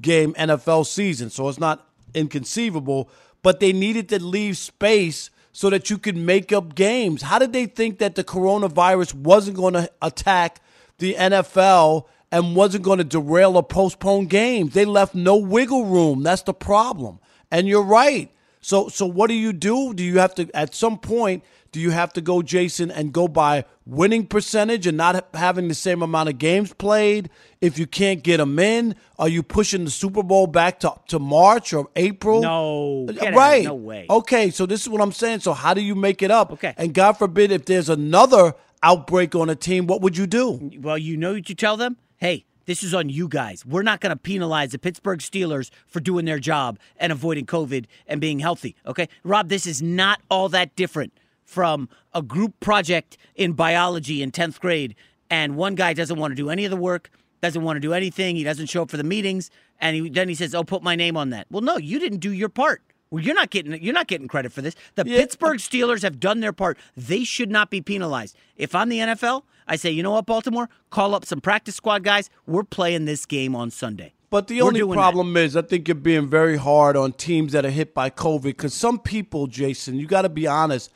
game 0.02 0.34
NFL 0.34 0.86
season, 0.88 1.30
so 1.30 1.48
it's 1.48 1.60
not 1.60 1.88
inconceivable, 2.14 3.10
but 3.44 3.62
they 3.62 3.72
needed 3.72 4.10
to 4.10 4.22
leave 4.22 4.58
space 4.58 5.30
so 5.54 5.70
that 5.70 5.90
you 5.90 5.98
could 5.98 6.18
make 6.18 6.52
up 6.52 6.76
games. 6.76 7.22
How 7.22 7.40
did 7.40 7.54
they 7.54 7.66
think 7.66 8.00
that 8.00 8.16
the 8.16 8.26
coronavirus 8.26 9.14
wasn't 9.14 9.56
going 9.56 9.76
to 9.76 9.90
attack 10.02 10.60
the 10.98 11.14
NFL 11.14 12.08
and 12.32 12.56
wasn't 12.56 12.84
going 12.84 12.98
to 12.98 13.04
derail 13.04 13.56
or 13.56 13.64
postpone 13.64 14.28
games? 14.28 14.74
They 14.74 14.86
left 14.86 15.16
no 15.16 15.36
wiggle 15.36 15.86
room. 15.86 16.24
That's 16.24 16.44
the 16.44 16.54
problem. 16.54 17.20
And 17.52 17.68
you're 17.68 17.84
right. 17.84 18.32
So 18.62 18.88
so 18.90 19.06
what 19.06 19.28
do 19.28 19.36
you 19.36 19.54
do? 19.54 19.94
Do 19.94 20.04
you 20.04 20.20
have 20.20 20.34
to 20.36 20.50
at 20.56 20.74
some 20.74 20.98
point 20.98 21.44
do 21.76 21.82
you 21.82 21.92
have 21.92 22.14
to 22.14 22.22
go, 22.22 22.42
Jason, 22.42 22.90
and 22.90 23.12
go 23.12 23.28
by 23.28 23.66
winning 23.86 24.28
percentage 24.28 24.88
and 24.88 24.96
not 24.96 25.28
having 25.34 25.68
the 25.68 25.74
same 25.74 26.02
amount 26.02 26.30
of 26.30 26.38
games 26.38 26.72
played? 26.72 27.30
If 27.60 27.78
you 27.78 27.86
can't 27.86 28.24
get 28.24 28.38
them 28.38 28.58
in, 28.60 28.96
are 29.20 29.28
you 29.28 29.44
pushing 29.44 29.84
the 29.84 29.92
Super 29.92 30.24
Bowl 30.24 30.48
back 30.48 30.80
to, 30.80 30.94
to 31.10 31.20
March 31.20 31.74
or 31.74 31.90
April? 31.98 32.42
No, 32.42 33.08
uh, 33.10 33.32
right? 33.32 33.66
no 33.66 33.76
way. 33.76 34.06
Okay, 34.10 34.52
so 34.52 34.66
this 34.66 34.84
is 34.84 34.88
what 34.88 35.02
I'm 35.02 35.12
saying. 35.12 35.42
So 35.42 35.52
how 35.52 35.74
do 35.74 35.82
you 35.82 35.96
make 35.96 36.22
it 36.22 36.32
up? 36.32 36.54
Okay, 36.54 36.74
and 36.78 36.94
God 36.94 37.18
forbid 37.18 37.52
if 37.52 37.66
there's 37.66 37.90
another 37.90 38.56
outbreak 38.82 39.36
on 39.36 39.50
a 39.50 39.56
team, 39.56 39.86
what 39.86 40.00
would 40.00 40.16
you 40.16 40.28
do? 40.28 40.72
Well, 40.80 40.98
you 40.98 41.18
know 41.18 41.34
what 41.34 41.50
you 41.50 41.56
tell 41.56 41.76
them. 41.76 41.98
Hey, 42.26 42.44
this 42.66 42.82
is 42.82 42.92
on 42.96 43.10
you 43.10 43.28
guys. 43.28 43.64
We're 43.68 43.84
not 43.84 44.02
going 44.02 44.10
to 44.10 44.16
penalize 44.16 44.72
the 44.72 44.80
Pittsburgh 44.80 45.20
Steelers 45.20 45.70
for 45.86 46.00
doing 46.00 46.26
their 46.26 46.40
job 46.40 46.80
and 46.98 47.12
avoiding 47.12 47.46
COVID 47.46 47.86
and 48.08 48.20
being 48.20 48.40
healthy. 48.40 48.76
Okay, 48.88 49.10
Rob, 49.24 49.50
this 49.50 49.68
is 49.68 49.80
not 49.80 50.22
all 50.32 50.50
that 50.50 50.76
different 50.76 51.14
from 51.44 51.88
a 52.16 52.24
group 52.24 52.60
project 52.60 53.20
in 53.36 53.54
biology 53.54 54.24
in 54.24 54.32
10th 54.32 54.60
grade, 54.60 54.96
and 55.30 55.56
one 55.56 55.76
guy 55.76 55.94
doesn't 55.94 56.18
want 56.18 56.32
to 56.32 56.36
do 56.36 56.50
any 56.50 56.66
of 56.66 56.72
the 56.72 56.78
work, 56.78 57.12
doesn't 57.44 57.62
want 57.62 57.78
to 57.78 57.80
do 57.80 57.94
anything, 57.94 58.36
he 58.36 58.44
doesn't 58.44 58.72
show 58.72 58.82
up 58.82 58.90
for 58.90 58.98
the 58.98 59.04
meetings, 59.04 59.52
and 59.80 59.96
he, 59.96 60.10
then 60.10 60.28
he 60.28 60.34
says, 60.34 60.56
"Oh, 60.56 60.64
put 60.64 60.82
my 60.82 60.96
name 60.96 61.16
on 61.16 61.30
that." 61.30 61.46
Well, 61.52 61.62
no, 61.62 61.78
you 61.78 62.00
didn't 62.00 62.22
do 62.22 62.32
your 62.32 62.50
part. 62.50 62.82
Well, 63.12 63.24
you're 63.24 63.36
not 63.36 63.52
getting 63.52 63.80
you're 63.84 63.94
not 63.94 64.08
getting 64.08 64.28
credit 64.28 64.52
for 64.52 64.64
this. 64.64 64.76
The 64.96 65.04
yeah. 65.06 65.20
Pittsburgh 65.20 65.60
Steelers 65.60 66.02
have 66.02 66.20
done 66.20 66.40
their 66.40 66.54
part. 66.54 66.80
They 66.98 67.24
should 67.24 67.52
not 67.52 67.70
be 67.70 67.82
penalized. 67.82 68.36
If 68.58 68.74
I'm 68.74 68.90
the 68.90 68.98
NFL, 68.98 69.44
I 69.68 69.76
say, 69.76 69.92
you 69.92 70.04
know 70.04 70.12
what, 70.12 70.26
Baltimore, 70.26 70.70
call 70.90 71.16
up 71.16 71.26
some 71.26 71.42
practice 71.42 71.76
squad 71.76 72.04
guys. 72.04 72.30
We're 72.46 72.64
playing 72.64 73.06
this 73.06 73.26
game 73.26 73.56
on 73.56 73.72
Sunday. 73.72 74.14
But 74.30 74.48
the 74.48 74.62
We're 74.62 74.68
only 74.68 74.82
problem 74.94 75.38
is, 75.38 75.56
I 75.56 75.62
think 75.62 75.88
you're 75.88 75.96
being 75.96 76.28
very 76.28 76.58
hard 76.58 76.98
on 76.98 77.14
teams 77.14 77.54
that 77.54 77.66
are 77.66 77.70
hit 77.70 77.94
by 77.94 78.10
COVID 78.10 78.44
because 78.44 78.74
some 78.74 79.00
people, 79.00 79.48
Jason, 79.48 79.96
you 79.96 80.08
got 80.08 80.24
to 80.24 80.30
be 80.30 80.46
honest 80.48 80.92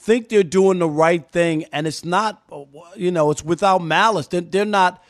think 0.00 0.30
they're 0.30 0.42
doing 0.42 0.78
the 0.78 0.88
right 0.88 1.30
thing, 1.30 1.64
and 1.72 1.86
it's 1.86 2.04
not, 2.04 2.42
you 2.96 3.10
know, 3.10 3.30
it's 3.30 3.44
without 3.44 3.82
malice. 3.82 4.26
They're, 4.28 4.40
they're 4.40 4.64
not 4.64 5.02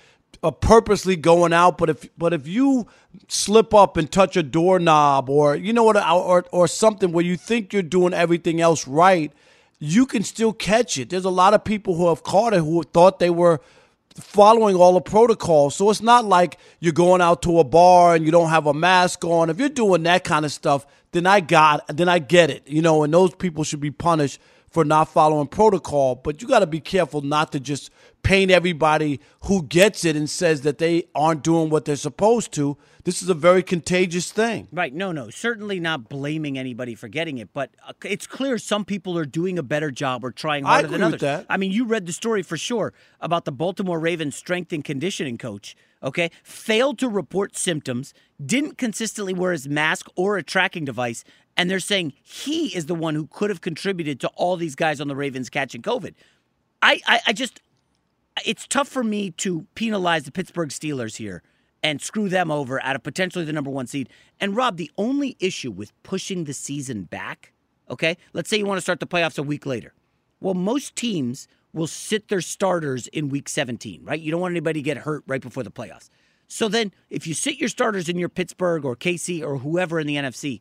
uh, 0.43 0.51
purposely 0.51 1.15
going 1.17 1.53
out, 1.53 1.79
but 1.79 1.91
if 1.91 2.09
but 2.19 2.33
if 2.33 2.49
you 2.49 2.89
slip 3.29 3.73
up 3.73 3.97
and 3.97 4.11
touch 4.11 4.37
a 4.37 4.43
doorknob, 4.43 5.31
or 5.31 5.55
you 5.55 5.73
know 5.73 5.85
what, 5.85 5.97
or 5.97 6.45
or 6.51 6.67
something 6.67 7.13
where 7.13 7.25
you 7.25 7.37
think 7.37 7.73
you're 7.73 7.83
doing 7.83 8.13
everything 8.13 8.61
else 8.61 8.89
right, 8.89 9.33
you 9.81 10.07
can 10.07 10.23
still 10.23 10.53
catch 10.53 10.99
it. 10.99 11.09
There's 11.11 11.25
a 11.25 11.31
lot 11.31 11.55
of 11.55 11.65
people 11.65 11.97
who 11.97 12.09
have 12.09 12.23
caught 12.23 12.53
it 12.53 12.61
who 12.61 12.83
thought 12.83 13.19
they 13.19 13.31
were 13.31 13.61
following 14.15 14.77
all 14.77 14.93
the 14.93 15.01
protocols. 15.01 15.75
So 15.75 15.91
it's 15.91 16.03
not 16.03 16.27
like 16.27 16.59
you're 16.79 16.93
going 16.93 17.23
out 17.23 17.43
to 17.43 17.59
a 17.59 17.65
bar 17.65 18.15
and 18.15 18.25
you 18.25 18.31
don't 18.31 18.51
have 18.51 18.67
a 18.67 18.75
mask 18.75 19.25
on. 19.25 19.49
If 19.49 19.59
you're 19.59 19.71
doing 19.71 20.03
that 20.05 20.23
kind 20.23 20.45
of 20.45 20.53
stuff, 20.53 20.87
then 21.13 21.27
I 21.27 21.41
got 21.41 21.87
then 21.89 22.09
I 22.09 22.19
get 22.19 22.51
it. 22.51 22.69
You 22.69 22.83
know, 22.83 23.03
and 23.03 23.13
those 23.13 23.35
people 23.35 23.65
should 23.65 23.81
be 23.81 23.91
punished 23.91 24.39
for 24.69 24.85
not 24.85 25.09
following 25.09 25.49
protocol, 25.49 26.15
but 26.15 26.41
you 26.41 26.47
got 26.47 26.61
to 26.61 26.67
be 26.67 26.79
careful 26.79 27.23
not 27.23 27.51
to 27.53 27.59
just 27.59 27.91
paint 28.23 28.51
everybody 28.51 29.19
who 29.45 29.63
gets 29.65 30.05
it 30.05 30.15
and 30.15 30.29
says 30.29 30.61
that 30.61 30.79
they 30.79 31.05
aren't 31.15 31.43
doing 31.43 31.71
what 31.71 31.87
they're 31.87 31.97
supposed 31.97 32.53
to. 32.53 32.77
This 33.05 33.23
is 33.23 33.29
a 33.29 33.35
very 33.35 33.63
contagious 33.63 34.31
thing. 34.31 34.69
Right. 34.73 34.93
No, 34.93 35.13
no. 35.13 35.31
Certainly 35.31 35.81
not 35.81 36.09
blaming 36.09 36.59
anybody 36.59 36.95
for 36.95 37.09
getting 37.09 37.39
it, 37.39 37.53
but 37.53 37.71
uh, 37.87 37.93
it's 38.05 38.27
clear 38.27 38.59
some 38.59 38.85
people 38.85 39.17
are 39.17 39.25
doing 39.25 39.59
a 39.59 39.63
better 39.63 39.91
job 39.91 40.25
or 40.25 40.31
trying 40.31 40.65
harder 40.65 40.89
than 40.89 41.03
others. 41.03 41.21
That. 41.21 41.47
I 41.49 41.57
mean, 41.57 41.73
you 41.73 41.85
read 41.85 42.07
the 42.07 42.13
story 42.13 42.43
for 42.43 42.57
sure 42.57 42.93
about 43.21 43.45
the 43.45 43.53
Baltimore 43.53 43.99
Ravens 43.99 44.37
strength 44.37 44.73
and 44.73 44.85
conditioning 44.85 45.39
coach 45.39 45.77
okay, 46.03 46.31
failed 46.43 46.99
to 46.99 47.09
report 47.09 47.57
symptoms, 47.57 48.15
didn't 48.45 48.79
consistently 48.79 49.35
wear 49.35 49.53
his 49.53 49.69
mask 49.69 50.07
or 50.17 50.37
a 50.37 50.43
tracking 50.43 50.85
device, 50.85 51.25
and 51.57 51.71
they're 51.71 51.81
saying 51.81 52.13
he 52.23 52.75
is 52.75 52.87
the 52.87 52.95
one 52.95 53.15
who 53.15 53.27
could 53.27 53.51
have 53.51 53.61
contributed 53.61 54.21
to 54.21 54.29
all 54.29 54.57
these 54.57 54.75
guys 54.75 55.01
on 55.01 55.09
the 55.09 55.17
Ravens 55.17 55.51
catching 55.51 55.83
COVID. 55.83 56.15
I, 56.83 57.01
I, 57.07 57.21
I 57.29 57.33
just, 57.33 57.61
it's 58.47 58.67
tough 58.67 58.89
for 58.89 59.05
me 59.05 59.31
to 59.33 59.67
penalize 59.75 60.25
the 60.25 60.33
Pittsburgh 60.33 60.71
Steelers 60.71 61.17
here 61.17 61.43
and 61.83 62.01
screw 62.01 62.29
them 62.29 62.51
over 62.51 62.83
out 62.83 62.97
of 62.97 63.03
potentially 63.03 63.45
the 63.45 63.53
number 63.53 63.71
one 63.71 63.87
seed. 63.87 64.09
And 64.41 64.57
Rob, 64.57 64.77
the 64.77 64.91
only 64.99 65.37
issue 65.41 65.71
with 65.71 65.93
pushing 66.03 66.45
the 66.45 66.53
season 66.53 67.05
back, 67.05 67.53
okay, 67.89 68.17
let's 68.33 68.51
say 68.51 68.59
you 68.59 68.67
want 68.67 68.79
to 68.79 68.83
start 68.83 69.01
the 69.01 69.07
playoffs 69.07 69.39
a 69.39 69.43
week 69.43 69.67
later. 69.67 69.95
Well, 70.41 70.55
most 70.55 70.97
teams 70.97 71.49
will 71.73 71.87
sit 71.87 72.29
their 72.29 72.41
starters 72.41 73.07
in 73.09 73.29
week 73.29 73.49
17, 73.49 74.05
right? 74.05 74.21
You 74.21 74.31
don't 74.31 74.41
want 74.41 74.53
anybody 74.53 74.81
to 74.81 74.85
get 74.85 74.99
hurt 74.99 75.23
right 75.27 75.41
before 75.41 75.63
the 75.63 75.71
playoffs. 75.71 76.09
So 76.49 76.69
then, 76.69 76.93
if 77.11 77.27
you 77.27 77.35
sit 77.35 77.59
your 77.59 77.69
starters 77.69 78.09
in 78.09 78.19
your 78.19 78.29
Pittsburgh 78.29 78.85
or 78.85 78.97
KC 78.97 79.43
or 79.43 79.59
whoever 79.59 80.01
in 80.01 80.07
the 80.07 80.17
NFC, 80.17 80.61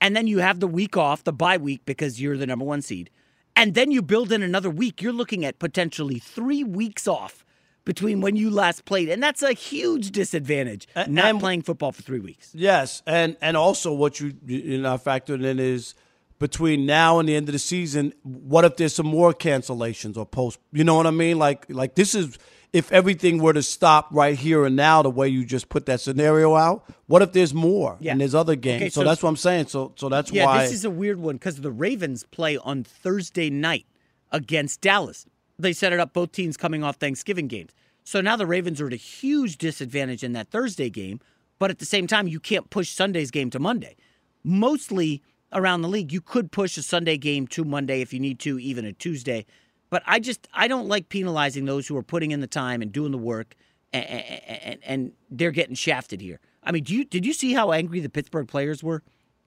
and 0.00 0.16
then 0.16 0.26
you 0.26 0.38
have 0.38 0.58
the 0.58 0.66
week 0.66 0.96
off, 0.96 1.22
the 1.22 1.32
bye 1.32 1.56
week, 1.56 1.82
because 1.84 2.20
you're 2.20 2.36
the 2.36 2.46
number 2.46 2.64
one 2.64 2.82
seed. 2.82 3.10
And 3.54 3.74
then 3.74 3.90
you 3.90 4.02
build 4.02 4.32
in 4.32 4.42
another 4.42 4.70
week. 4.70 5.02
You're 5.02 5.12
looking 5.12 5.44
at 5.44 5.58
potentially 5.58 6.18
three 6.18 6.64
weeks 6.64 7.06
off 7.06 7.44
between 7.84 8.20
when 8.20 8.36
you 8.36 8.50
last 8.50 8.84
played, 8.84 9.08
and 9.08 9.22
that's 9.22 9.42
a 9.42 9.52
huge 9.52 10.10
disadvantage. 10.10 10.86
And, 10.94 11.14
not 11.14 11.24
and, 11.26 11.40
playing 11.40 11.62
football 11.62 11.92
for 11.92 12.02
three 12.02 12.20
weeks. 12.20 12.50
Yes, 12.54 13.02
and 13.06 13.36
and 13.40 13.56
also 13.56 13.92
what 13.92 14.20
you 14.20 14.34
you 14.46 14.80
know 14.80 14.96
factored 14.98 15.44
in 15.44 15.58
is 15.58 15.94
between 16.38 16.86
now 16.86 17.18
and 17.18 17.28
the 17.28 17.36
end 17.36 17.48
of 17.48 17.52
the 17.52 17.58
season. 17.58 18.12
What 18.22 18.64
if 18.64 18.76
there's 18.76 18.94
some 18.94 19.06
more 19.06 19.32
cancellations 19.32 20.16
or 20.16 20.26
post? 20.26 20.58
You 20.72 20.84
know 20.84 20.94
what 20.94 21.06
I 21.06 21.10
mean? 21.10 21.38
Like 21.38 21.66
like 21.68 21.94
this 21.94 22.14
is 22.14 22.38
if 22.72 22.90
everything 22.92 23.42
were 23.42 23.52
to 23.52 23.62
stop 23.62 24.08
right 24.12 24.38
here 24.38 24.64
and 24.64 24.76
now, 24.76 25.02
the 25.02 25.10
way 25.10 25.28
you 25.28 25.44
just 25.44 25.68
put 25.68 25.86
that 25.86 26.00
scenario 26.00 26.54
out, 26.54 26.88
what 27.06 27.20
if 27.20 27.32
there's 27.32 27.52
more 27.52 27.96
yeah. 28.00 28.12
and 28.12 28.20
there's 28.20 28.34
other 28.34 28.54
games? 28.54 28.82
Okay, 28.82 28.90
so, 28.90 29.00
so, 29.00 29.04
that's 29.04 29.22
what 29.22 29.28
I'm 29.28 29.36
saying. 29.36 29.66
So 29.66 29.92
so 29.96 30.08
that's 30.08 30.30
yeah, 30.32 30.46
why. 30.46 30.56
Yeah, 30.56 30.62
this 30.62 30.72
is 30.72 30.84
a 30.84 30.90
weird 30.90 31.18
one 31.18 31.36
because 31.36 31.60
the 31.60 31.72
Ravens 31.72 32.24
play 32.30 32.56
on 32.58 32.84
Thursday 32.84 33.50
night 33.50 33.86
against 34.30 34.80
Dallas. 34.80 35.26
They 35.60 35.72
set 35.72 35.92
it 35.92 36.00
up 36.00 36.12
both 36.12 36.32
teams 36.32 36.56
coming 36.56 36.82
off 36.82 36.96
Thanksgiving 36.96 37.48
games. 37.48 37.72
So 38.04 38.20
now 38.20 38.36
the 38.36 38.46
Ravens 38.46 38.80
are 38.80 38.86
at 38.86 38.92
a 38.92 38.96
huge 38.96 39.58
disadvantage 39.58 40.24
in 40.24 40.32
that 40.32 40.50
Thursday 40.50 40.90
game, 40.90 41.20
but 41.58 41.70
at 41.70 41.78
the 41.78 41.84
same 41.84 42.06
time, 42.06 42.26
you 42.26 42.40
can't 42.40 42.70
push 42.70 42.88
Sunday's 42.88 43.30
game 43.30 43.50
to 43.50 43.58
Monday. 43.58 43.96
Mostly 44.42 45.22
around 45.52 45.82
the 45.82 45.88
league, 45.88 46.12
you 46.12 46.20
could 46.20 46.50
push 46.50 46.76
a 46.76 46.82
Sunday 46.82 47.16
game 47.16 47.46
to 47.48 47.64
Monday 47.64 48.00
if 48.00 48.12
you 48.12 48.20
need 48.20 48.38
to, 48.40 48.58
even 48.58 48.84
a 48.84 48.92
Tuesday. 48.92 49.44
But 49.90 50.02
I 50.06 50.20
just 50.20 50.48
I 50.54 50.68
don't 50.68 50.88
like 50.88 51.08
penalizing 51.08 51.66
those 51.66 51.88
who 51.88 51.96
are 51.96 52.02
putting 52.02 52.30
in 52.30 52.40
the 52.40 52.46
time 52.46 52.80
and 52.80 52.92
doing 52.92 53.12
the 53.12 53.18
work, 53.18 53.54
and, 53.92 54.06
and, 54.06 54.78
and 54.84 55.12
they're 55.30 55.50
getting 55.50 55.74
shafted 55.74 56.20
here. 56.20 56.40
I 56.62 56.72
mean, 56.72 56.84
do 56.84 56.94
you 56.94 57.04
did 57.04 57.26
you 57.26 57.32
see 57.32 57.52
how 57.52 57.72
angry 57.72 58.00
the 58.00 58.08
Pittsburgh 58.08 58.48
players 58.48 58.82
were? 58.82 59.02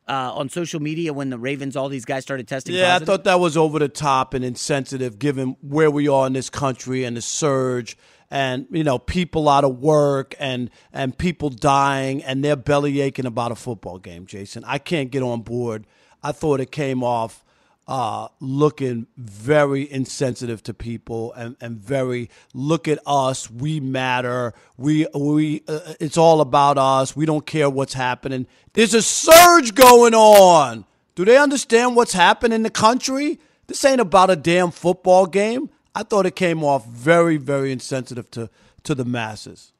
Uh, 0.05 0.33
on 0.33 0.49
social 0.49 0.81
media 0.81 1.13
when 1.13 1.29
the 1.29 1.37
Ravens, 1.39 1.77
all 1.77 1.87
these 1.87 2.03
guys 2.03 2.23
started 2.23 2.45
testing. 2.45 2.75
Yeah, 2.75 2.91
positive? 2.91 3.07
I 3.07 3.11
thought 3.11 3.23
that 3.23 3.39
was 3.39 3.55
over 3.55 3.79
the 3.79 3.87
top 3.87 4.33
and 4.33 4.43
insensitive, 4.43 5.17
given 5.17 5.55
where 5.61 5.89
we 5.89 6.09
are 6.09 6.27
in 6.27 6.33
this 6.33 6.49
country 6.49 7.05
and 7.05 7.15
the 7.15 7.21
surge, 7.21 7.95
and 8.29 8.67
you 8.69 8.83
know 8.83 8.99
people 8.99 9.47
out 9.47 9.63
of 9.63 9.79
work 9.79 10.35
and 10.39 10.69
and 10.91 11.17
people 11.17 11.49
dying 11.49 12.21
and 12.23 12.43
they're 12.43 12.57
belly 12.57 12.99
aching 12.99 13.25
about 13.25 13.53
a 13.53 13.55
football 13.55 13.97
game. 13.97 14.25
Jason, 14.25 14.65
I 14.65 14.77
can't 14.77 15.09
get 15.09 15.23
on 15.23 15.41
board. 15.41 15.87
I 16.21 16.33
thought 16.33 16.59
it 16.59 16.71
came 16.71 17.01
off 17.03 17.43
uh, 17.87 18.29
looking 18.39 19.07
very 19.17 19.91
insensitive 19.91 20.63
to 20.63 20.73
people 20.73 21.33
and, 21.33 21.57
and 21.59 21.77
very 21.77 22.29
look 22.53 22.87
at 22.87 22.99
us 23.05 23.51
we 23.51 23.79
matter 23.79 24.53
we 24.77 25.05
we 25.13 25.63
uh, 25.67 25.93
it's 25.99 26.17
all 26.17 26.39
about 26.39 26.77
us 26.77 27.15
we 27.15 27.25
don't 27.25 27.45
care 27.45 27.69
what's 27.69 27.93
happening. 27.93 28.47
There's 28.73 28.93
a 28.93 29.01
surge 29.01 29.75
going 29.75 30.13
on. 30.13 30.85
Do 31.15 31.25
they 31.25 31.37
understand 31.37 31.95
what's 31.95 32.13
happening 32.13 32.55
in 32.55 32.63
the 32.63 32.69
country? 32.69 33.39
This 33.67 33.83
ain't 33.85 34.01
about 34.01 34.29
a 34.29 34.35
damn 34.35 34.71
football 34.71 35.25
game. 35.25 35.69
I 35.93 36.03
thought 36.03 36.25
it 36.25 36.35
came 36.35 36.63
off 36.63 36.87
very 36.87 37.37
very 37.37 37.71
insensitive 37.71 38.31
to 38.31 38.49
to 38.83 38.95
the 38.95 39.05
masses. 39.05 39.73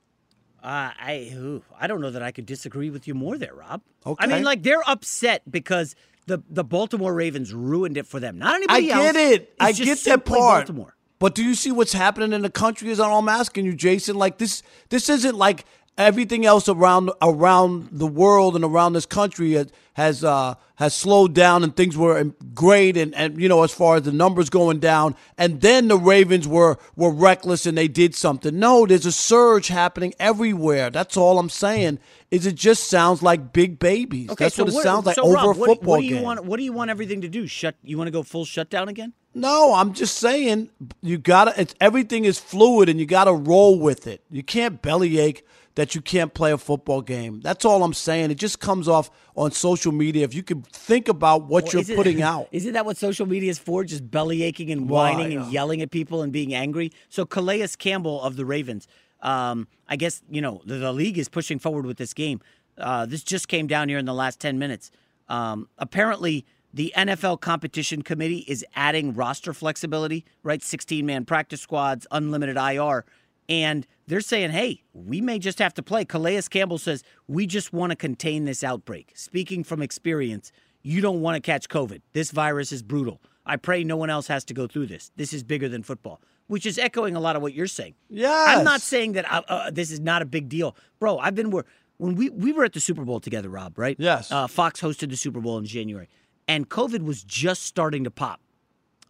Uh, 0.61 0.91
I 0.97 1.31
ooh, 1.35 1.63
I 1.77 1.87
don't 1.87 1.99
know 1.99 2.11
that 2.11 2.23
I 2.23 2.31
could 2.31 2.45
disagree 2.45 2.89
with 2.89 3.07
you 3.07 3.13
more 3.13 3.37
there, 3.37 3.53
Rob. 3.53 3.81
Okay. 4.05 4.23
I 4.23 4.27
mean, 4.27 4.43
like 4.43 4.63
they're 4.63 4.87
upset 4.87 5.41
because 5.49 5.95
the 6.25 6.41
the 6.49 6.63
Baltimore 6.63 7.13
Ravens 7.13 7.53
ruined 7.53 7.97
it 7.97 8.07
for 8.07 8.19
them. 8.19 8.37
Not 8.37 8.55
anybody 8.55 8.91
I 8.91 8.95
get 8.97 9.15
else. 9.15 9.33
it. 9.33 9.41
It's 9.41 9.55
I 9.59 9.71
get 9.71 10.03
that 10.05 10.25
part. 10.25 10.67
Baltimore. 10.67 10.95
But 11.19 11.35
do 11.35 11.43
you 11.43 11.55
see 11.55 11.71
what's 11.71 11.93
happening 11.93 12.33
in 12.33 12.41
the 12.41 12.49
country? 12.49 12.89
Is 12.89 12.99
all 12.99 13.19
I'm 13.19 13.29
asking 13.29 13.65
you, 13.65 13.73
Jason. 13.73 14.17
Like 14.17 14.39
this, 14.39 14.61
this 14.89 15.07
isn't 15.09 15.35
like 15.35 15.63
everything 15.97 16.45
else 16.45 16.67
around 16.67 17.11
around 17.21 17.89
the 17.91 18.07
world 18.07 18.55
and 18.55 18.63
around 18.65 18.93
this 18.93 19.05
country 19.05 19.53
has 19.53 19.71
has, 19.95 20.23
uh, 20.23 20.55
has 20.75 20.95
slowed 20.95 21.35
down 21.35 21.63
and 21.63 21.75
things 21.75 21.95
were 21.95 22.23
great 22.55 22.97
and, 22.97 23.13
and 23.13 23.39
you 23.39 23.47
know 23.47 23.61
as 23.61 23.71
far 23.71 23.97
as 23.97 24.01
the 24.03 24.11
numbers 24.11 24.49
going 24.49 24.79
down 24.79 25.15
and 25.37 25.61
then 25.61 25.87
the 25.87 25.97
Ravens 25.97 26.47
were 26.47 26.77
were 26.95 27.11
reckless 27.11 27.65
and 27.65 27.77
they 27.77 27.87
did 27.87 28.15
something. 28.15 28.57
No, 28.57 28.85
there's 28.85 29.05
a 29.05 29.11
surge 29.11 29.67
happening 29.67 30.13
everywhere. 30.19 30.89
That's 30.89 31.15
all 31.15 31.37
I'm 31.37 31.49
saying. 31.49 31.99
Is 32.31 32.47
it 32.47 32.55
just 32.55 32.85
sounds 32.85 33.21
like 33.21 33.53
big 33.53 33.77
babies? 33.77 34.31
Okay, 34.31 34.45
That's 34.45 34.55
so 34.55 34.63
what 34.63 34.73
it 34.73 34.81
sounds 34.81 35.05
like 35.05 35.15
so 35.15 35.23
over 35.23 35.33
Rob, 35.35 35.45
a 35.45 35.59
what, 35.59 35.69
football 35.69 35.89
what 35.91 35.99
do 35.99 36.05
you 36.05 36.15
game. 36.15 36.23
want? 36.23 36.43
What 36.45 36.57
do 36.57 36.63
you 36.63 36.73
want 36.73 36.89
everything 36.89 37.21
to 37.21 37.29
do? 37.29 37.45
Shut? 37.45 37.75
You 37.83 37.99
want 37.99 38.07
to 38.07 38.11
go 38.11 38.23
full 38.23 38.45
shutdown 38.45 38.89
again? 38.89 39.13
No, 39.35 39.73
I'm 39.75 39.93
just 39.93 40.17
saying 40.17 40.69
you 41.01 41.19
gotta. 41.19 41.59
It's 41.59 41.75
everything 41.79 42.25
is 42.25 42.39
fluid, 42.39 42.89
and 42.89 42.99
you 42.99 43.05
gotta 43.05 43.33
roll 43.33 43.79
with 43.79 44.07
it. 44.07 44.23
You 44.31 44.41
can't 44.41 44.81
bellyache 44.81 45.45
that 45.75 45.95
you 45.95 46.01
can't 46.01 46.33
play 46.33 46.51
a 46.51 46.57
football 46.57 47.01
game. 47.01 47.41
That's 47.41 47.65
all 47.65 47.83
I'm 47.83 47.93
saying. 47.93 48.29
It 48.29 48.35
just 48.35 48.59
comes 48.59 48.87
off 48.87 49.09
on 49.35 49.51
social 49.51 49.91
media. 49.91 50.23
If 50.23 50.33
you 50.35 50.43
can 50.43 50.61
think 50.61 51.07
about 51.09 51.43
what 51.45 51.63
Well, 51.63 51.73
you're 51.73 51.81
isn't- 51.81 51.95
putting 51.95 52.21
out, 52.31 52.47
Isn't 52.51 52.73
that 52.73 52.85
what 52.85 52.97
social 52.97 53.25
media 53.25 53.49
is 53.49 53.57
for? 53.57 53.83
Just 53.83 54.09
belly 54.11 54.43
aching 54.43 54.71
and 54.71 54.87
whining 54.89 55.37
Why? 55.39 55.43
and 55.45 55.51
yelling 55.53 55.81
at 55.81 55.89
people 55.91 56.21
and 56.21 56.31
being 56.31 56.53
angry. 56.53 56.91
So 57.09 57.25
Calais 57.25 57.67
Campbell 57.79 58.21
of 58.21 58.35
the 58.35 58.45
Ravens, 58.45 58.87
um, 59.21 59.67
I 59.87 59.95
guess 59.95 60.21
you 60.29 60.41
know 60.41 60.61
the, 60.65 60.75
the 60.75 60.93
league 60.93 61.17
is 61.17 61.27
pushing 61.29 61.57
forward 61.59 61.85
with 61.85 61.97
this 61.97 62.13
game. 62.13 62.39
Uh, 62.77 63.05
this 63.05 63.23
just 63.23 63.47
came 63.47 63.67
down 63.67 63.89
here 63.89 63.97
in 63.97 64.05
the 64.05 64.13
last 64.13 64.39
ten 64.39 64.59
minutes. 64.59 64.91
Um, 65.29 65.69
apparently, 65.77 66.45
the 66.73 66.91
NFL 66.97 67.39
competition 67.41 68.01
committee 68.01 68.45
is 68.47 68.65
adding 68.75 69.13
roster 69.13 69.53
flexibility, 69.53 70.25
right? 70.43 70.61
Sixteen 70.61 71.05
man 71.05 71.25
practice 71.25 71.61
squads, 71.61 72.05
unlimited 72.11 72.57
IR. 72.57 73.05
And 73.49 73.85
they're 74.07 74.21
saying, 74.21 74.51
hey, 74.51 74.83
we 74.93 75.21
may 75.21 75.39
just 75.39 75.59
have 75.59 75.73
to 75.75 75.83
play. 75.83 76.05
Calais 76.05 76.41
Campbell 76.49 76.77
says, 76.77 77.03
we 77.27 77.45
just 77.47 77.73
want 77.73 77.91
to 77.91 77.95
contain 77.95 78.45
this 78.45 78.63
outbreak. 78.63 79.11
Speaking 79.15 79.63
from 79.63 79.81
experience, 79.81 80.51
you 80.81 81.01
don't 81.01 81.21
want 81.21 81.35
to 81.35 81.41
catch 81.41 81.69
COVID. 81.69 82.01
This 82.11 82.31
virus 82.31 82.71
is 82.71 82.83
brutal. 82.83 83.21
I 83.45 83.57
pray 83.57 83.83
no 83.83 83.97
one 83.97 84.09
else 84.09 84.27
has 84.27 84.43
to 84.45 84.53
go 84.53 84.67
through 84.67 84.87
this. 84.87 85.11
This 85.15 85.33
is 85.33 85.43
bigger 85.43 85.67
than 85.69 85.83
football, 85.83 86.21
which 86.47 86.65
is 86.65 86.77
echoing 86.77 87.15
a 87.15 87.19
lot 87.19 87.35
of 87.35 87.41
what 87.41 87.53
you're 87.53 87.67
saying. 87.67 87.95
Yeah. 88.09 88.45
I'm 88.47 88.63
not 88.63 88.81
saying 88.81 89.13
that 89.13 89.31
uh, 89.31 89.41
uh, 89.47 89.71
this 89.71 89.91
is 89.91 89.99
not 89.99 90.21
a 90.21 90.25
big 90.25 90.49
deal. 90.49 90.75
Bro, 90.99 91.19
I've 91.19 91.35
been 91.35 91.51
where 91.51 91.65
when 91.97 92.15
we, 92.15 92.29
we 92.29 92.51
were 92.51 92.63
at 92.63 92.73
the 92.73 92.79
Super 92.79 93.05
Bowl 93.05 93.19
together, 93.19 93.49
Rob, 93.49 93.77
right? 93.77 93.95
Yes. 93.99 94.31
Uh, 94.31 94.47
Fox 94.47 94.81
hosted 94.81 95.09
the 95.09 95.17
Super 95.17 95.39
Bowl 95.39 95.57
in 95.57 95.65
January, 95.65 96.09
and 96.47 96.69
COVID 96.69 97.03
was 97.03 97.23
just 97.23 97.63
starting 97.63 98.03
to 98.03 98.11
pop 98.11 98.41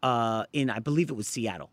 uh, 0.03 0.45
in, 0.51 0.69
I 0.69 0.79
believe 0.79 1.09
it 1.09 1.15
was 1.15 1.27
Seattle. 1.27 1.71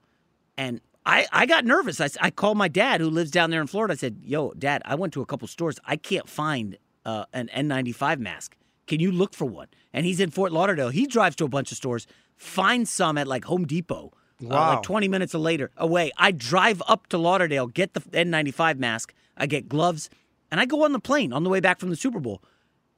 And 0.57 0.81
I, 1.07 1.27
I 1.33 1.47
got 1.47 1.65
nervous. 1.65 2.01
I, 2.01 2.09
I 2.21 2.31
called 2.31 2.59
my 2.59 2.69
dad, 2.69 3.01
who 3.01 3.09
lives 3.09 3.31
down 3.31 3.51
there 3.51 3.61
in 3.61 3.67
Florida. 3.67 3.93
I 3.93 3.97
said, 3.97 4.19
Yo, 4.23 4.53
dad, 4.53 4.83
I 4.85 4.95
went 4.95 5.13
to 5.15 5.23
a 5.23 5.27
couple 5.27 5.49
stores. 5.49 5.79
I 5.85 5.97
can't 5.97 6.29
find 6.29 6.77
uh, 7.05 7.25
an 7.33 7.49
N95 7.57 8.19
mask. 8.19 8.57
Can 8.87 9.01
you 9.01 9.11
look 9.11 9.35
for 9.35 9.47
one? 9.47 9.69
And 9.93 10.05
he's 10.05 10.21
in 10.21 10.31
Fort 10.31 10.53
Lauderdale. 10.53 10.91
He 10.91 11.07
drives 11.07 11.37
to 11.37 11.45
a 11.45 11.49
bunch 11.49 11.71
of 11.73 11.77
stores, 11.79 12.07
finds 12.37 12.91
some 12.91 13.17
at 13.19 13.27
like 13.27 13.45
Home 13.47 13.67
Depot. 13.67 14.13
uh, 14.43 14.47
Wow. 14.47 14.75
like 14.75 14.83
20 14.83 15.09
minutes 15.09 15.35
later 15.35 15.71
away. 15.77 16.11
I 16.17 16.33
drive 16.33 16.83
up 16.89 17.07
to 17.09 17.19
Lauderdale, 17.19 17.67
get 17.67 17.95
the 17.95 18.01
N95 18.01 18.79
mask, 18.79 19.13
I 19.37 19.47
get 19.47 19.69
gloves, 19.69 20.09
and 20.51 20.59
I 20.61 20.65
go 20.67 20.85
on 20.85 20.93
the 20.93 20.99
plane 21.01 21.33
on 21.33 21.45
the 21.45 21.51
way 21.51 21.61
back 21.61 21.79
from 21.79 21.91
the 21.91 21.97
Super 21.97 22.21
Bowl. 22.21 22.43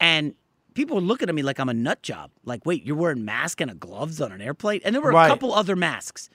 And 0.00 0.34
people 0.74 0.96
were 0.96 1.02
looking 1.02 1.28
at 1.28 1.34
me 1.34 1.42
like 1.42 1.58
I'm 1.60 1.68
a 1.68 1.74
nut 1.74 2.02
job. 2.02 2.30
Like, 2.44 2.64
wait, 2.66 2.84
you're 2.84 2.96
wearing 2.96 3.24
mask 3.24 3.60
and 3.60 3.70
a 3.70 3.74
gloves 3.74 4.20
on 4.20 4.32
an 4.32 4.40
airplane? 4.40 4.80
And 4.84 4.94
there 4.94 5.02
were 5.02 5.10
Right. 5.12 5.26
a 5.26 5.30
couple 5.30 5.52
other 5.52 5.76
masks. 5.76 6.30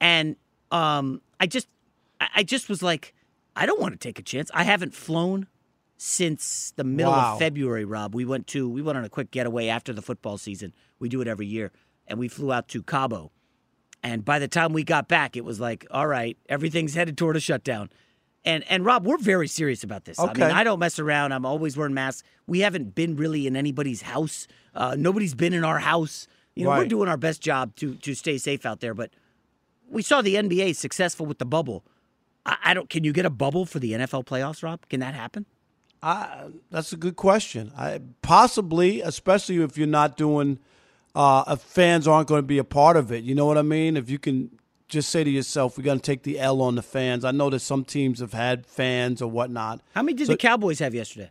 And 0.00 0.36
um, 0.70 1.20
I 1.40 1.46
just 1.46 1.68
I 2.20 2.42
just 2.42 2.68
was 2.68 2.82
like, 2.82 3.14
I 3.54 3.66
don't 3.66 3.80
want 3.80 3.92
to 3.94 3.98
take 3.98 4.18
a 4.18 4.22
chance. 4.22 4.50
I 4.54 4.64
haven't 4.64 4.94
flown 4.94 5.46
since 5.98 6.72
the 6.76 6.84
middle 6.84 7.12
Wow. 7.12 7.34
of 7.34 7.38
February, 7.38 7.84
Rob. 7.84 8.14
We 8.14 8.24
went 8.24 8.46
to 8.48 8.68
we 8.68 8.82
went 8.82 8.98
on 8.98 9.04
a 9.04 9.08
quick 9.08 9.30
getaway 9.30 9.68
after 9.68 9.92
the 9.92 10.02
football 10.02 10.38
season. 10.38 10.72
We 10.98 11.08
do 11.08 11.20
it 11.20 11.28
every 11.28 11.46
year. 11.46 11.72
And 12.08 12.18
we 12.18 12.28
flew 12.28 12.52
out 12.52 12.68
to 12.68 12.82
Cabo. 12.82 13.32
And 14.02 14.24
by 14.24 14.38
the 14.38 14.46
time 14.46 14.72
we 14.72 14.84
got 14.84 15.08
back, 15.08 15.36
it 15.36 15.44
was 15.44 15.58
like, 15.58 15.84
all 15.90 16.06
right, 16.06 16.36
everything's 16.48 16.94
headed 16.94 17.18
toward 17.18 17.34
a 17.36 17.40
shutdown. 17.40 17.90
And 18.44 18.62
and 18.70 18.84
Rob, 18.84 19.04
we're 19.04 19.18
very 19.18 19.48
serious 19.48 19.82
about 19.82 20.04
this. 20.04 20.18
Okay. 20.20 20.44
I 20.44 20.46
mean, 20.48 20.56
I 20.56 20.62
don't 20.64 20.78
mess 20.78 20.98
around. 20.98 21.32
I'm 21.32 21.44
always 21.44 21.76
wearing 21.76 21.94
masks. 21.94 22.22
We 22.46 22.60
haven't 22.60 22.94
been 22.94 23.16
really 23.16 23.46
in 23.46 23.56
anybody's 23.56 24.02
house. 24.02 24.46
Uh, 24.74 24.94
nobody's 24.96 25.34
been 25.34 25.52
in 25.52 25.64
our 25.64 25.80
house. 25.80 26.28
You 26.54 26.64
know, 26.64 26.70
we're 26.70 26.86
doing 26.86 27.08
our 27.08 27.16
best 27.16 27.40
job 27.42 27.74
to 27.76 27.96
to 27.96 28.14
stay 28.14 28.38
safe 28.38 28.64
out 28.64 28.80
there. 28.80 28.94
But 28.94 29.10
we 29.88 30.02
saw 30.02 30.22
the 30.22 30.34
NBA 30.34 30.76
successful 30.76 31.26
with 31.26 31.38
the 31.38 31.46
bubble. 31.46 31.84
I, 32.44 32.56
I 32.64 32.74
don't. 32.74 32.88
Can 32.88 33.04
you 33.04 33.12
get 33.12 33.26
a 33.26 33.30
bubble 33.30 33.66
for 33.66 33.78
the 33.78 33.92
NFL 33.92 34.24
playoffs, 34.26 34.62
Rob? 34.62 34.80
Can 34.88 35.00
that 35.00 35.14
happen? 35.14 35.46
I, 36.02 36.48
that's 36.70 36.92
a 36.92 36.96
good 36.96 37.16
question. 37.16 37.72
I, 37.76 38.00
possibly, 38.22 39.00
especially 39.00 39.56
if 39.62 39.76
you're 39.78 39.86
not 39.86 40.16
doing, 40.16 40.58
uh, 41.14 41.44
if 41.48 41.60
fans 41.60 42.06
aren't 42.06 42.28
going 42.28 42.38
to 42.40 42.46
be 42.46 42.58
a 42.58 42.64
part 42.64 42.96
of 42.96 43.10
it. 43.10 43.24
You 43.24 43.34
know 43.34 43.46
what 43.46 43.58
I 43.58 43.62
mean? 43.62 43.96
If 43.96 44.10
you 44.10 44.18
can 44.18 44.50
just 44.88 45.08
say 45.08 45.24
to 45.24 45.30
yourself, 45.30 45.76
we're 45.76 45.84
going 45.84 45.98
to 45.98 46.02
take 46.04 46.22
the 46.22 46.38
L 46.38 46.60
on 46.62 46.74
the 46.76 46.82
fans. 46.82 47.24
I 47.24 47.30
know 47.32 47.50
that 47.50 47.60
some 47.60 47.84
teams 47.84 48.20
have 48.20 48.34
had 48.34 48.66
fans 48.66 49.20
or 49.22 49.28
whatnot. 49.30 49.80
How 49.94 50.02
many 50.02 50.14
did 50.16 50.26
So- 50.26 50.34
the 50.34 50.38
Cowboys 50.38 50.78
have 50.80 50.94
yesterday? 50.94 51.30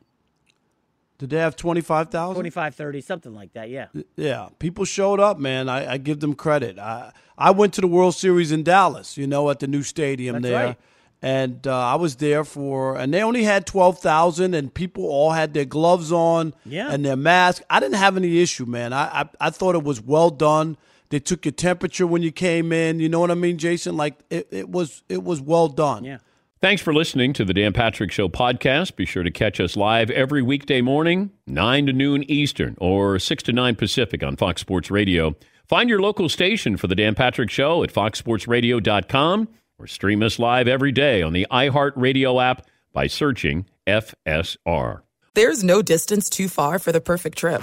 Did 1.18 1.30
they 1.30 1.38
have 1.38 1.56
25,000? 1.56 2.34
25, 2.36 2.76
30, 2.76 3.02
something 3.02 3.34
like 3.34 3.54
that. 3.54 3.70
Yeah. 3.70 3.88
Yeah, 4.18 4.50
people 4.60 4.84
showed 4.86 5.20
up, 5.20 5.40
man. 5.40 5.70
I, 5.70 5.94
I 5.94 5.98
give 5.98 6.20
them 6.20 6.34
credit. 6.36 6.78
I 6.78 7.12
I 7.38 7.52
went 7.52 7.74
to 7.76 7.82
the 7.82 7.88
World 7.88 8.16
Series 8.16 8.52
in 8.52 8.64
Dallas, 8.64 9.18
you 9.18 9.26
know, 9.28 9.50
at 9.50 9.60
the 9.60 9.68
new 9.68 9.82
stadium 9.84 10.42
That's 10.42 10.44
there, 10.52 10.66
right. 10.68 10.78
and 11.22 11.66
uh, 11.68 11.78
I 11.78 11.96
was 11.96 12.18
there 12.18 12.44
for, 12.44 12.98
and 12.98 13.14
they 13.14 13.22
only 13.24 13.44
had 13.44 13.66
twelve 13.66 14.00
thousand, 14.00 14.54
and 14.56 14.74
people 14.74 15.06
all 15.06 15.32
had 15.32 15.54
their 15.54 15.66
gloves 15.66 16.12
on, 16.12 16.54
Yeah. 16.66 16.92
and 16.92 17.06
their 17.06 17.16
masks. 17.18 17.64
I 17.70 17.80
didn't 17.80 17.96
have 17.96 18.18
any 18.18 18.42
issue, 18.42 18.66
man. 18.66 18.92
I, 18.94 19.22
I 19.22 19.30
I 19.40 19.50
thought 19.52 19.76
it 19.76 19.84
was 19.84 20.02
well 20.02 20.30
done. 20.30 20.76
They 21.10 21.20
took 21.20 21.46
your 21.46 21.52
temperature 21.54 22.08
when 22.08 22.24
you 22.24 22.32
came 22.32 22.72
in. 22.74 23.00
You 23.00 23.08
know 23.10 23.20
what 23.20 23.32
I 23.32 23.36
mean, 23.36 23.58
Jason? 23.58 23.96
Like 23.96 24.16
it, 24.30 24.48
it 24.52 24.70
was 24.70 25.04
it 25.08 25.24
was 25.24 25.40
well 25.40 25.68
done. 25.70 26.04
Yeah. 26.04 26.18
Thanks 26.62 26.82
for 26.82 26.94
listening 26.94 27.34
to 27.34 27.46
the 27.46 27.54
Dan 27.54 27.74
Patrick 27.74 28.12
Show 28.12 28.28
podcast. 28.30 28.96
Be 28.96 29.06
sure 29.06 29.24
to 29.24 29.30
catch 29.32 29.60
us 29.60 29.76
live 29.76 30.10
every 30.10 30.42
weekday 30.42 30.82
morning, 30.82 31.32
9 31.48 31.86
to 31.88 31.94
noon 31.94 32.24
Eastern 32.30 32.76
or 32.80 33.20
6 33.20 33.44
to 33.44 33.52
9 33.54 33.76
Pacific 33.76 34.24
on 34.24 34.36
Fox 34.36 34.62
Sports 34.62 34.90
Radio. 34.90 35.36
Find 35.68 35.90
your 35.90 36.02
local 36.02 36.30
station 36.30 36.78
for 36.78 36.88
the 36.88 36.96
Dan 36.96 37.14
Patrick 37.14 37.52
Show 37.52 37.84
at 37.84 37.92
foxsportsradio.com 37.94 39.48
or 39.78 39.88
stream 39.88 40.24
us 40.24 40.40
live 40.40 40.68
every 40.68 40.92
day 40.92 41.22
on 41.22 41.34
the 41.34 41.46
iHeartRadio 41.52 42.42
app 42.44 42.66
by 42.94 43.08
searching 43.08 43.66
FSR. 43.86 45.02
There's 45.34 45.64
no 45.64 45.82
distance 45.82 46.30
too 46.30 46.48
far 46.48 46.80
for 46.80 46.92
the 46.94 47.02
perfect 47.02 47.38
trip 47.38 47.62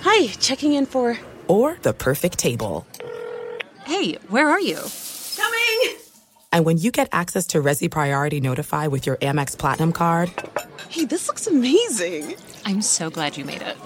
Hi, 0.00 0.26
checking 0.40 0.72
in 0.74 0.86
for. 0.86 1.18
or 1.48 1.76
the 1.82 1.92
perfect 1.92 2.38
table. 2.38 2.86
Hey, 3.84 4.14
where 4.28 4.48
are 4.48 4.60
you? 4.60 4.78
Coming! 5.36 5.96
And 6.54 6.64
when 6.64 6.78
you 6.78 6.92
get 6.92 7.08
access 7.10 7.48
to 7.48 7.60
Resy 7.60 7.90
Priority 7.90 8.40
Notify 8.40 8.86
with 8.86 9.06
your 9.06 9.16
Amex 9.16 9.58
Platinum 9.58 9.92
card 9.92 10.30
Hey, 10.88 11.04
this 11.04 11.26
looks 11.26 11.48
amazing! 11.48 12.36
I'm 12.64 12.80
so 12.80 13.10
glad 13.10 13.36
you 13.36 13.44
made 13.44 13.62
it. 13.62 13.76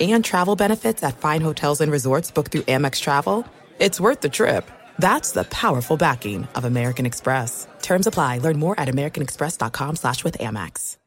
and 0.00 0.22
travel 0.24 0.54
benefits 0.54 1.02
at 1.02 1.18
fine 1.18 1.40
hotels 1.40 1.80
and 1.80 1.90
resorts 1.90 2.30
booked 2.30 2.52
through 2.52 2.62
Amex 2.62 3.00
Travel, 3.00 3.46
it's 3.78 3.98
worth 3.98 4.20
the 4.20 4.28
trip. 4.28 4.70
That's 4.98 5.32
the 5.32 5.44
powerful 5.44 5.96
backing 5.96 6.46
of 6.54 6.64
American 6.66 7.06
Express. 7.06 7.66
Terms 7.80 8.06
apply. 8.06 8.38
Learn 8.38 8.58
more 8.58 8.78
at 8.78 8.88
americanexpress.com 8.88 9.96
slash 9.96 10.22
with 10.22 10.36
Amex. 10.38 10.98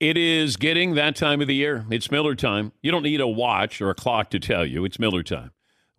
It 0.00 0.16
is 0.16 0.56
getting 0.56 0.94
that 0.96 1.14
time 1.14 1.40
of 1.40 1.46
the 1.46 1.54
year. 1.54 1.86
It's 1.88 2.10
Miller 2.10 2.34
time. 2.34 2.72
You 2.82 2.90
don't 2.90 3.04
need 3.04 3.20
a 3.20 3.28
watch 3.28 3.80
or 3.80 3.90
a 3.90 3.94
clock 3.94 4.30
to 4.30 4.40
tell 4.40 4.66
you. 4.66 4.84
It's 4.84 4.98
Miller 4.98 5.22
time. 5.22 5.52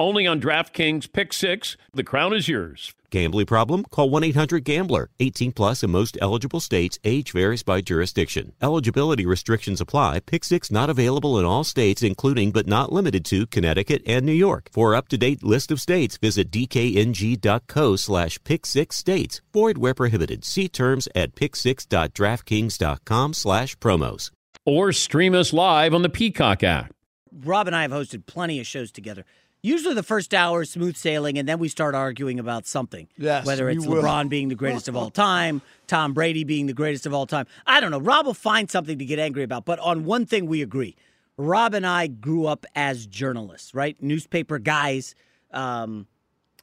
only 0.00 0.26
on 0.26 0.40
DraftKings 0.40 1.12
Pick 1.12 1.32
6. 1.32 1.76
The 1.92 2.02
crown 2.02 2.32
is 2.32 2.48
yours. 2.48 2.94
Gambling 3.10 3.46
problem? 3.46 3.84
Call 3.90 4.08
1 4.08 4.24
800 4.24 4.64
Gambler. 4.64 5.10
18 5.20 5.52
plus 5.52 5.82
in 5.82 5.90
most 5.90 6.16
eligible 6.20 6.60
states. 6.60 6.98
Age 7.04 7.32
varies 7.32 7.62
by 7.62 7.80
jurisdiction. 7.80 8.52
Eligibility 8.62 9.26
restrictions 9.26 9.80
apply. 9.80 10.20
Pick 10.20 10.44
six 10.44 10.70
not 10.70 10.88
available 10.88 11.38
in 11.38 11.44
all 11.44 11.64
states, 11.64 12.02
including 12.02 12.52
but 12.52 12.66
not 12.66 12.92
limited 12.92 13.24
to 13.26 13.46
Connecticut 13.46 14.02
and 14.06 14.24
New 14.24 14.32
York. 14.32 14.70
For 14.72 14.94
up 14.94 15.08
to 15.08 15.18
date 15.18 15.42
list 15.42 15.70
of 15.70 15.80
states, 15.80 16.16
visit 16.16 16.50
dkng.co 16.50 17.96
slash 17.96 18.42
pick 18.44 18.64
six 18.64 18.96
states. 18.96 19.40
Void 19.52 19.78
where 19.78 19.94
prohibited. 19.94 20.44
See 20.44 20.68
terms 20.68 21.08
at 21.14 21.34
pick6.draftkings.com 21.34 23.34
slash 23.34 23.76
promos. 23.76 24.30
Or 24.64 24.92
stream 24.92 25.34
us 25.34 25.52
live 25.52 25.94
on 25.94 26.02
the 26.02 26.08
Peacock 26.08 26.62
app. 26.62 26.92
Rob 27.32 27.66
and 27.66 27.74
I 27.74 27.82
have 27.82 27.90
hosted 27.90 28.26
plenty 28.26 28.60
of 28.60 28.66
shows 28.66 28.92
together. 28.92 29.24
Usually 29.62 29.94
the 29.94 30.02
first 30.02 30.32
hour 30.32 30.62
is 30.62 30.70
smooth 30.70 30.96
sailing, 30.96 31.36
and 31.36 31.46
then 31.46 31.58
we 31.58 31.68
start 31.68 31.94
arguing 31.94 32.38
about 32.38 32.66
something. 32.66 33.08
Yes, 33.18 33.44
Whether 33.44 33.68
it's 33.68 33.86
will. 33.86 34.02
LeBron 34.02 34.28
being 34.30 34.48
the 34.48 34.54
greatest 34.54 34.88
of 34.88 34.96
all 34.96 35.10
time, 35.10 35.60
Tom 35.86 36.14
Brady 36.14 36.44
being 36.44 36.66
the 36.66 36.72
greatest 36.72 37.04
of 37.04 37.12
all 37.12 37.26
time. 37.26 37.46
I 37.66 37.80
don't 37.80 37.90
know. 37.90 38.00
Rob 38.00 38.26
will 38.26 38.34
find 38.34 38.70
something 38.70 38.98
to 38.98 39.04
get 39.04 39.18
angry 39.18 39.42
about. 39.42 39.66
But 39.66 39.78
on 39.80 40.04
one 40.04 40.24
thing 40.24 40.46
we 40.46 40.62
agree. 40.62 40.96
Rob 41.36 41.74
and 41.74 41.86
I 41.86 42.06
grew 42.06 42.46
up 42.46 42.66
as 42.74 43.06
journalists, 43.06 43.74
right? 43.74 44.00
Newspaper 44.02 44.58
guys. 44.58 45.14
Um, 45.52 46.06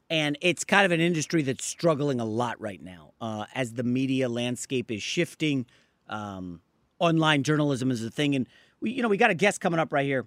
and 0.09 0.37
it's 0.41 0.63
kind 0.63 0.85
of 0.85 0.91
an 0.91 1.01
industry 1.01 1.41
that's 1.41 1.65
struggling 1.65 2.19
a 2.19 2.25
lot 2.25 2.59
right 2.61 2.81
now 2.81 3.13
uh, 3.19 3.45
as 3.53 3.73
the 3.73 3.83
media 3.83 4.29
landscape 4.29 4.91
is 4.91 5.01
shifting. 5.03 5.65
Um, 6.09 6.61
online 6.99 7.43
journalism 7.43 7.91
is 7.91 8.03
a 8.03 8.09
thing. 8.09 8.35
And, 8.35 8.47
we, 8.79 8.91
you 8.91 9.01
know, 9.01 9.09
we 9.09 9.17
got 9.17 9.31
a 9.31 9.35
guest 9.35 9.61
coming 9.61 9.79
up 9.79 9.91
right 9.91 10.05
here 10.05 10.25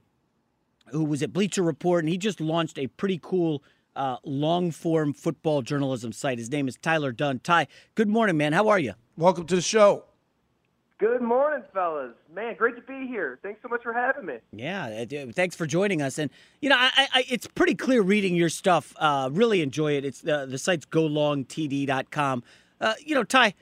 who 0.91 1.05
was 1.05 1.23
at 1.23 1.33
Bleacher 1.33 1.63
Report, 1.63 2.05
and 2.05 2.09
he 2.09 2.19
just 2.19 2.41
launched 2.41 2.79
a 2.79 2.87
pretty 2.87 3.19
cool 3.23 3.63
uh, 3.97 4.17
long 4.25 4.71
form 4.71 5.13
football 5.13 5.63
journalism 5.63 6.13
site. 6.13 6.39
His 6.39 6.51
name 6.51 6.69
is 6.69 6.77
Tyler 6.77 7.13
Dunne. 7.13 7.41
Ty, 7.41 7.67
good 7.95 8.09
morning, 8.09 8.37
man. 8.37 8.53
How 8.53 8.69
are 8.69 8.79
you? 8.79 8.95
Welcome 9.17 9.47
to 9.47 9.57
the 9.57 9.63
show. 9.63 10.05
Good 10.99 11.23
morning, 11.23 11.63
fellas. 11.73 12.13
Man, 12.35 12.57
great 12.57 12.77
to 12.77 12.83
be 12.83 13.07
here. 13.07 13.39
Thanks 13.43 13.63
so 13.63 13.69
much 13.69 13.83
for 13.83 13.95
having 13.95 14.27
me. 14.27 14.35
Yeah, 14.53 15.05
uh, 15.11 15.33
thanks 15.33 15.57
for 15.57 15.65
joining 15.65 16.03
us. 16.03 16.19
And 16.19 16.31
you 16.61 16.69
know, 16.69 16.77
I, 16.79 17.09
I, 17.15 17.25
it's 17.27 17.47
pretty 17.47 17.75
clear 17.75 18.03
reading 18.03 18.37
your 18.37 18.51
stuff. 18.51 18.93
Uh, 18.99 19.31
really 19.33 19.63
enjoy 19.63 19.93
it. 19.93 20.05
It's 20.05 20.27
uh, 20.27 20.45
the 20.45 20.59
site's 20.59 20.85
golongtd.com. 20.85 22.43
Uh, 22.83 22.95
you 23.05 23.15
know, 23.15 23.25
Ty, 23.25 23.55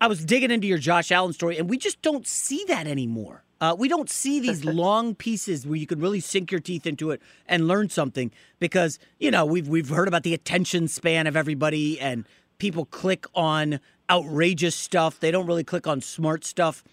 I 0.00 0.06
was 0.06 0.24
digging 0.24 0.50
into 0.50 0.66
your 0.66 0.78
Josh 0.78 1.12
Allen 1.12 1.34
story, 1.34 1.58
and 1.58 1.68
we 1.68 1.76
just 1.76 2.00
don't 2.00 2.26
see 2.26 2.64
that 2.68 2.86
anymore. 2.86 3.44
Uh, 3.60 3.74
we 3.78 3.88
don't 3.88 4.10
see 4.10 4.38
these 4.38 4.64
long 4.64 5.14
pieces 5.14 5.66
where 5.66 5.76
you 5.76 5.86
can 5.86 5.98
really 5.98 6.20
sink 6.20 6.50
your 6.50 6.60
teeth 6.60 6.86
into 6.86 7.10
it 7.10 7.22
and 7.46 7.66
learn 7.66 7.88
something 7.88 8.30
because 8.58 8.98
you 9.18 9.30
know 9.30 9.46
we've 9.46 9.68
we've 9.68 9.88
heard 9.88 10.08
about 10.08 10.22
the 10.24 10.34
attention 10.34 10.88
span 10.88 11.26
of 11.26 11.36
everybody 11.36 11.98
and 11.98 12.26
people 12.58 12.84
click 12.84 13.26
on 13.34 13.80
outrageous 14.10 14.74
stuff. 14.74 15.18
They 15.18 15.30
don't 15.30 15.46
really 15.46 15.64
click 15.64 15.86
on 15.86 16.00
smart 16.00 16.44
stuff. 16.44 16.84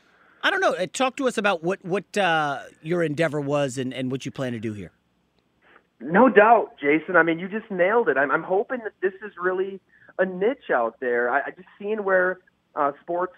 I 0.42 0.50
don't 0.50 0.60
know. 0.60 0.74
Uh, 0.74 0.88
Talk 0.92 1.16
to 1.18 1.28
us 1.28 1.38
about 1.38 1.64
what 1.64 1.84
what 1.84 2.18
uh, 2.18 2.62
your 2.82 3.04
endeavor 3.04 3.42
was 3.42 3.78
and, 3.78 3.94
and 3.94 4.10
what 4.12 4.26
you 4.26 4.32
plan 4.32 4.54
to 4.54 4.60
do 4.60 4.74
here. 4.74 4.92
No 6.00 6.28
doubt, 6.28 6.76
Jason. 6.82 7.16
I 7.16 7.24
mean, 7.24 7.40
you 7.40 7.48
just 7.48 7.70
nailed 7.72 8.10
it. 8.10 8.18
I'm, 8.18 8.30
I'm 8.30 8.44
hoping 8.44 8.80
that 8.80 8.94
this 9.02 9.14
is 9.26 9.32
really 9.42 9.80
a 10.20 10.26
niche 10.26 10.70
out 10.74 11.00
there. 11.00 11.30
I, 11.30 11.42
I 11.48 11.52
just 11.52 11.68
seeing 11.80 12.04
where 12.04 12.40
uh, 12.76 12.92
sports 13.02 13.36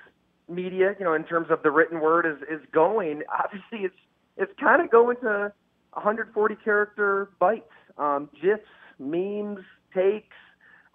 media, 0.47 0.95
you 0.99 1.05
know, 1.05 1.13
in 1.13 1.23
terms 1.23 1.47
of 1.49 1.63
the 1.63 1.71
written 1.71 1.99
word 1.99 2.25
is 2.25 2.41
is 2.49 2.65
going. 2.71 3.23
Obviously, 3.43 3.79
it's 3.79 3.95
it's 4.37 4.51
kind 4.59 4.81
of 4.81 4.91
going 4.91 5.17
to 5.17 5.51
140 5.93 6.55
character 6.63 7.29
bites, 7.39 7.63
um, 7.97 8.29
gifs, 8.41 8.63
memes, 8.99 9.59
takes. 9.93 10.35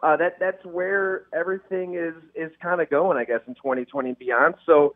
Uh, 0.03 0.17
that 0.17 0.39
that's 0.41 0.65
where 0.65 1.27
everything 1.35 1.95
is 1.95 2.15
is 2.35 2.51
kind 2.63 2.81
of 2.81 2.89
going, 2.89 3.19
I 3.19 3.25
guess, 3.25 3.41
in 3.47 3.55
2020 3.55 4.11
and 4.11 4.19
beyond. 4.19 4.55
So, 4.65 4.95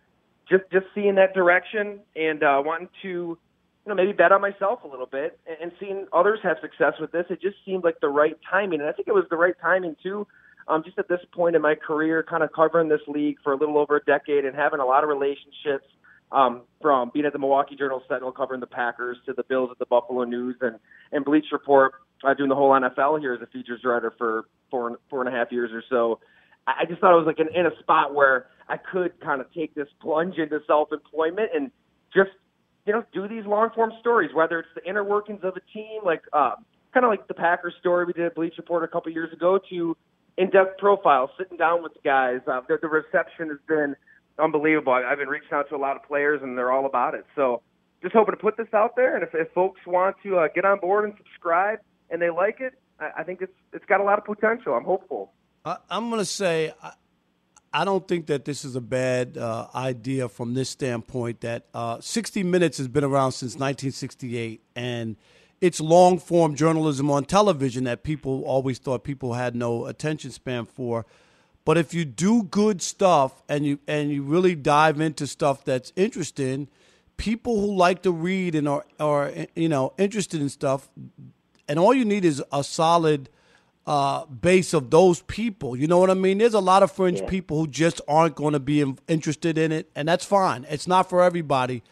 just 0.48 0.64
just 0.72 0.86
seeing 0.94 1.16
that 1.16 1.34
direction 1.34 2.00
and 2.16 2.42
uh, 2.42 2.62
wanting 2.64 2.88
to, 3.02 3.08
you 3.08 3.38
know, 3.86 3.94
maybe 3.94 4.12
bet 4.12 4.32
on 4.32 4.40
myself 4.40 4.82
a 4.84 4.88
little 4.88 5.06
bit 5.06 5.38
and, 5.46 5.56
and 5.60 5.72
seeing 5.78 6.06
others 6.12 6.38
have 6.42 6.56
success 6.62 6.94
with 6.98 7.12
this, 7.12 7.26
it 7.28 7.42
just 7.42 7.56
seemed 7.66 7.84
like 7.84 8.00
the 8.00 8.08
right 8.08 8.38
timing, 8.50 8.80
and 8.80 8.88
I 8.88 8.92
think 8.92 9.08
it 9.08 9.14
was 9.14 9.24
the 9.28 9.36
right 9.36 9.54
timing 9.60 9.96
too 10.02 10.26
um, 10.68 10.82
just 10.84 10.98
at 10.98 11.08
this 11.08 11.20
point 11.32 11.56
in 11.56 11.62
my 11.62 11.74
career, 11.74 12.24
kind 12.28 12.42
of 12.42 12.52
covering 12.52 12.88
this 12.88 13.00
league 13.06 13.36
for 13.42 13.52
a 13.52 13.56
little 13.56 13.78
over 13.78 13.96
a 13.96 14.04
decade 14.04 14.44
and 14.44 14.54
having 14.56 14.80
a 14.80 14.84
lot 14.84 15.02
of 15.02 15.08
relationships 15.08 15.86
um, 16.32 16.62
from 16.80 17.10
being 17.12 17.26
at 17.26 17.32
the 17.32 17.38
Milwaukee 17.38 17.76
Journal 17.76 18.02
Sentinel 18.08 18.32
covering 18.32 18.60
the 18.60 18.66
Packers 18.66 19.18
to 19.26 19.32
the 19.32 19.44
Bills 19.44 19.70
at 19.70 19.78
the 19.78 19.86
Buffalo 19.86 20.24
News 20.24 20.56
and, 20.60 20.76
and 21.12 21.24
Bleacher 21.24 21.48
Report 21.52 21.94
uh, 22.24 22.34
doing 22.34 22.48
the 22.48 22.54
whole 22.54 22.70
NFL 22.70 23.20
here 23.20 23.34
as 23.34 23.42
a 23.42 23.46
features 23.46 23.80
writer 23.84 24.12
for 24.16 24.46
four, 24.70 24.98
four 25.10 25.24
and 25.24 25.32
a 25.32 25.36
half 25.36 25.52
years 25.52 25.70
or 25.72 25.82
so. 25.88 26.18
I 26.66 26.86
just 26.88 27.00
thought 27.00 27.12
I 27.12 27.16
was 27.16 27.26
like 27.26 27.38
in, 27.38 27.48
in 27.54 27.66
a 27.66 27.78
spot 27.80 28.14
where 28.14 28.46
I 28.68 28.78
could 28.78 29.20
kind 29.20 29.40
of 29.40 29.52
take 29.52 29.74
this 29.74 29.88
plunge 30.00 30.38
into 30.38 30.60
self-employment 30.66 31.50
and 31.54 31.70
just, 32.14 32.30
you 32.86 32.94
know, 32.94 33.04
do 33.12 33.28
these 33.28 33.44
long-form 33.44 33.92
stories, 34.00 34.30
whether 34.34 34.60
it's 34.60 34.68
the 34.74 34.88
inner 34.88 35.04
workings 35.04 35.40
of 35.42 35.54
a 35.56 35.72
team, 35.72 36.00
like 36.04 36.22
uh, 36.32 36.52
kind 36.94 37.04
of 37.04 37.10
like 37.10 37.28
the 37.28 37.34
Packers 37.34 37.74
story 37.80 38.06
we 38.06 38.14
did 38.14 38.24
at 38.24 38.34
Bleacher 38.34 38.54
Report 38.58 38.82
a 38.82 38.88
couple 38.88 39.12
years 39.12 39.32
ago, 39.32 39.58
to 39.68 39.96
in-depth 40.36 40.78
profiles, 40.78 41.30
sitting 41.38 41.56
down 41.56 41.82
with 41.82 41.94
the 41.94 42.00
guys. 42.04 42.40
Uh, 42.46 42.60
the, 42.68 42.78
the 42.80 42.88
reception 42.88 43.48
has 43.48 43.58
been 43.68 43.96
unbelievable. 44.38 44.92
I, 44.92 45.04
I've 45.04 45.18
been 45.18 45.28
reaching 45.28 45.52
out 45.52 45.68
to 45.68 45.76
a 45.76 45.78
lot 45.78 45.96
of 45.96 46.02
players, 46.02 46.42
and 46.42 46.56
they're 46.58 46.72
all 46.72 46.86
about 46.86 47.14
it. 47.14 47.24
So 47.36 47.62
just 48.02 48.14
hoping 48.14 48.34
to 48.34 48.40
put 48.40 48.56
this 48.56 48.72
out 48.74 48.96
there. 48.96 49.14
And 49.14 49.24
if, 49.24 49.34
if 49.34 49.50
folks 49.52 49.80
want 49.86 50.16
to 50.22 50.38
uh, 50.38 50.48
get 50.54 50.64
on 50.64 50.78
board 50.78 51.04
and 51.04 51.14
subscribe 51.16 51.78
and 52.10 52.20
they 52.20 52.30
like 52.30 52.60
it, 52.60 52.74
I, 53.00 53.10
I 53.18 53.22
think 53.24 53.42
it's 53.42 53.52
it's 53.72 53.84
got 53.86 54.00
a 54.00 54.04
lot 54.04 54.18
of 54.18 54.24
potential. 54.24 54.74
I'm 54.74 54.84
hopeful. 54.84 55.32
I, 55.64 55.78
am 55.90 56.10
going 56.10 56.20
to 56.20 56.26
say. 56.26 56.72
I, 56.82 56.92
I 57.72 57.84
don't 57.84 58.06
think 58.06 58.26
that 58.26 58.44
this 58.44 58.64
is 58.64 58.76
a 58.76 58.80
bad 58.80 59.36
uh, 59.36 59.66
idea 59.74 60.28
from 60.28 60.54
this 60.54 60.70
standpoint. 60.70 61.40
That 61.40 61.66
uh, 61.74 62.00
60 62.00 62.44
Minutes 62.44 62.78
has 62.78 62.86
been 62.86 63.02
around 63.02 63.32
since 63.32 63.54
1968, 63.54 64.62
and 64.76 65.16
it's 65.64 65.80
long 65.80 66.18
form 66.18 66.54
journalism 66.54 67.10
on 67.10 67.24
television 67.24 67.84
that 67.84 68.02
people 68.02 68.42
always 68.44 68.78
thought 68.78 69.02
people 69.02 69.32
had 69.32 69.56
no 69.56 69.86
attention 69.86 70.30
span 70.30 70.66
for. 70.66 71.06
But 71.64 71.78
if 71.78 71.94
you 71.94 72.04
do 72.04 72.42
good 72.42 72.82
stuff 72.82 73.42
and 73.48 73.64
you 73.64 73.78
and 73.88 74.10
you 74.10 74.22
really 74.24 74.54
dive 74.54 75.00
into 75.00 75.26
stuff 75.26 75.64
that's 75.64 75.90
interesting, 75.96 76.68
people 77.16 77.62
who 77.62 77.74
like 77.74 78.02
to 78.02 78.12
read 78.12 78.54
and 78.54 78.68
are 78.68 78.84
are 79.00 79.32
you 79.56 79.70
know 79.70 79.94
interested 79.96 80.42
in 80.42 80.50
stuff, 80.50 80.90
and 81.66 81.78
all 81.78 81.94
you 81.94 82.04
need 82.04 82.26
is 82.26 82.42
a 82.52 82.62
solid 82.62 83.30
uh, 83.86 84.26
base 84.26 84.74
of 84.74 84.90
those 84.90 85.22
people. 85.22 85.74
You 85.74 85.86
know 85.86 85.96
what 85.96 86.10
I 86.10 86.14
mean? 86.14 86.36
There's 86.36 86.52
a 86.52 86.60
lot 86.60 86.82
of 86.82 86.92
fringe 86.92 87.20
yeah. 87.20 87.26
people 87.26 87.56
who 87.58 87.68
just 87.68 88.02
aren't 88.06 88.34
going 88.34 88.52
to 88.52 88.60
be 88.60 88.84
interested 89.08 89.56
in 89.56 89.72
it, 89.72 89.90
and 89.96 90.06
that's 90.06 90.26
fine. 90.26 90.66
It's 90.68 90.86
not 90.86 91.08
for 91.08 91.22
everybody, 91.22 91.82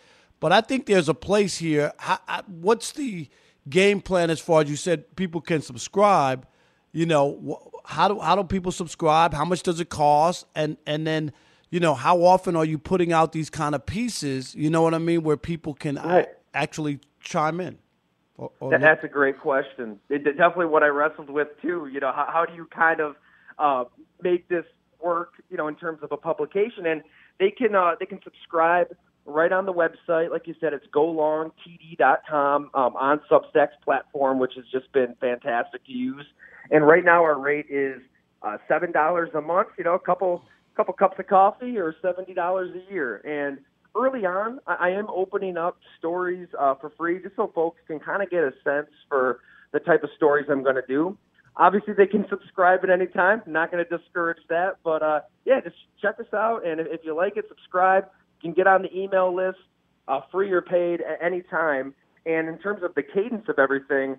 but 0.40 0.52
I 0.52 0.60
think 0.60 0.84
there's 0.84 1.08
a 1.08 1.14
place 1.14 1.56
here. 1.56 1.94
How, 1.96 2.18
what's 2.46 2.92
the 2.92 3.30
game 3.68 4.00
plan 4.00 4.30
as 4.30 4.40
far 4.40 4.62
as 4.62 4.70
you 4.70 4.76
said 4.76 5.16
people 5.16 5.40
can 5.40 5.62
subscribe? 5.62 6.46
You 6.92 7.06
know, 7.06 7.70
how 7.84 8.08
do 8.08 8.20
how 8.20 8.36
do 8.36 8.44
people 8.44 8.72
subscribe? 8.72 9.34
How 9.34 9.44
much 9.44 9.62
does 9.62 9.80
it 9.80 9.88
cost? 9.88 10.46
And 10.54 10.76
and 10.86 11.06
then 11.06 11.32
you 11.70 11.80
know, 11.80 11.94
how 11.94 12.22
often 12.22 12.54
are 12.54 12.66
you 12.66 12.78
putting 12.78 13.12
out 13.12 13.32
these 13.32 13.48
kind 13.48 13.74
of 13.74 13.86
pieces? 13.86 14.54
You 14.54 14.68
know 14.68 14.82
what 14.82 14.92
I 14.92 14.98
mean, 14.98 15.22
where 15.22 15.38
people 15.38 15.72
can 15.72 15.96
right. 15.96 16.28
actually 16.52 17.00
chime 17.20 17.60
in. 17.60 17.78
Or, 18.36 18.50
or 18.60 18.78
That's 18.78 19.02
a 19.02 19.08
great 19.08 19.40
question. 19.40 19.98
It, 20.10 20.24
definitely 20.24 20.66
what 20.66 20.82
I 20.82 20.88
wrestled 20.88 21.30
with 21.30 21.48
too. 21.62 21.88
You 21.90 22.00
know, 22.00 22.12
how, 22.12 22.28
how 22.30 22.44
do 22.44 22.54
you 22.54 22.66
kind 22.66 23.00
of 23.00 23.16
uh, 23.58 23.84
make 24.22 24.48
this 24.48 24.64
work? 25.02 25.32
You 25.48 25.56
know, 25.56 25.66
in 25.68 25.76
terms 25.76 26.00
of 26.02 26.12
a 26.12 26.16
publication, 26.16 26.86
and 26.86 27.02
they 27.38 27.50
can 27.50 27.74
uh, 27.74 27.92
they 27.98 28.06
can 28.06 28.20
subscribe 28.22 28.88
right 29.26 29.52
on 29.52 29.66
the 29.66 29.72
website. 29.72 30.30
Like 30.30 30.46
you 30.46 30.54
said, 30.60 30.72
it's 30.72 30.86
golongtd.com 30.94 32.70
um, 32.74 32.96
on 32.96 33.20
Substack's 33.30 33.76
platform, 33.84 34.38
which 34.38 34.52
has 34.56 34.64
just 34.72 34.92
been 34.92 35.14
fantastic 35.20 35.84
to 35.86 35.92
use. 35.92 36.26
And 36.70 36.86
right 36.86 37.04
now, 37.04 37.22
our 37.22 37.38
rate 37.38 37.66
is 37.68 38.00
uh, 38.42 38.56
seven 38.68 38.92
dollars 38.92 39.30
a 39.34 39.40
month. 39.40 39.68
You 39.78 39.84
know, 39.84 39.94
a 39.94 39.98
couple 39.98 40.42
couple 40.76 40.94
cups 40.94 41.18
of 41.18 41.26
coffee, 41.26 41.78
or 41.78 41.94
seventy 42.02 42.34
dollars 42.34 42.70
a 42.74 42.92
year, 42.92 43.18
and 43.24 43.58
early 43.96 44.24
on, 44.24 44.58
I 44.66 44.76
I 44.80 44.90
am 44.90 45.06
opening 45.08 45.56
up 45.56 45.78
stories 45.98 46.48
uh, 46.58 46.74
for 46.74 46.90
free 46.96 47.22
just 47.22 47.36
so 47.36 47.50
folks 47.54 47.80
can 47.86 48.00
kind 48.00 48.22
of 48.22 48.30
get 48.30 48.40
a 48.40 48.52
sense 48.64 48.88
for 49.08 49.40
the 49.72 49.80
type 49.80 50.02
of 50.02 50.10
stories 50.16 50.46
I'm 50.50 50.62
going 50.62 50.76
to 50.76 50.86
do. 50.86 51.16
Obviously, 51.56 51.92
they 51.92 52.06
can 52.06 52.24
subscribe 52.30 52.80
at 52.82 52.90
any 52.90 53.06
time. 53.06 53.42
I'm 53.46 53.52
not 53.52 53.70
going 53.70 53.84
to 53.84 53.98
discourage 53.98 54.38
that, 54.48 54.78
but 54.82 55.02
uh, 55.02 55.20
yeah, 55.44 55.60
just 55.60 55.76
check 56.00 56.18
us 56.18 56.32
out, 56.32 56.66
and 56.66 56.80
if 56.80 57.00
you 57.04 57.14
like 57.14 57.36
it, 57.36 57.44
subscribe. 57.48 58.06
Can 58.42 58.52
get 58.52 58.66
on 58.66 58.82
the 58.82 58.94
email 58.94 59.34
list, 59.34 59.58
uh, 60.08 60.20
free 60.30 60.50
or 60.50 60.60
paid 60.60 61.00
at 61.00 61.22
any 61.22 61.42
time. 61.42 61.94
And 62.26 62.48
in 62.48 62.58
terms 62.58 62.82
of 62.82 62.94
the 62.94 63.02
cadence 63.02 63.48
of 63.48 63.58
everything, 63.58 64.16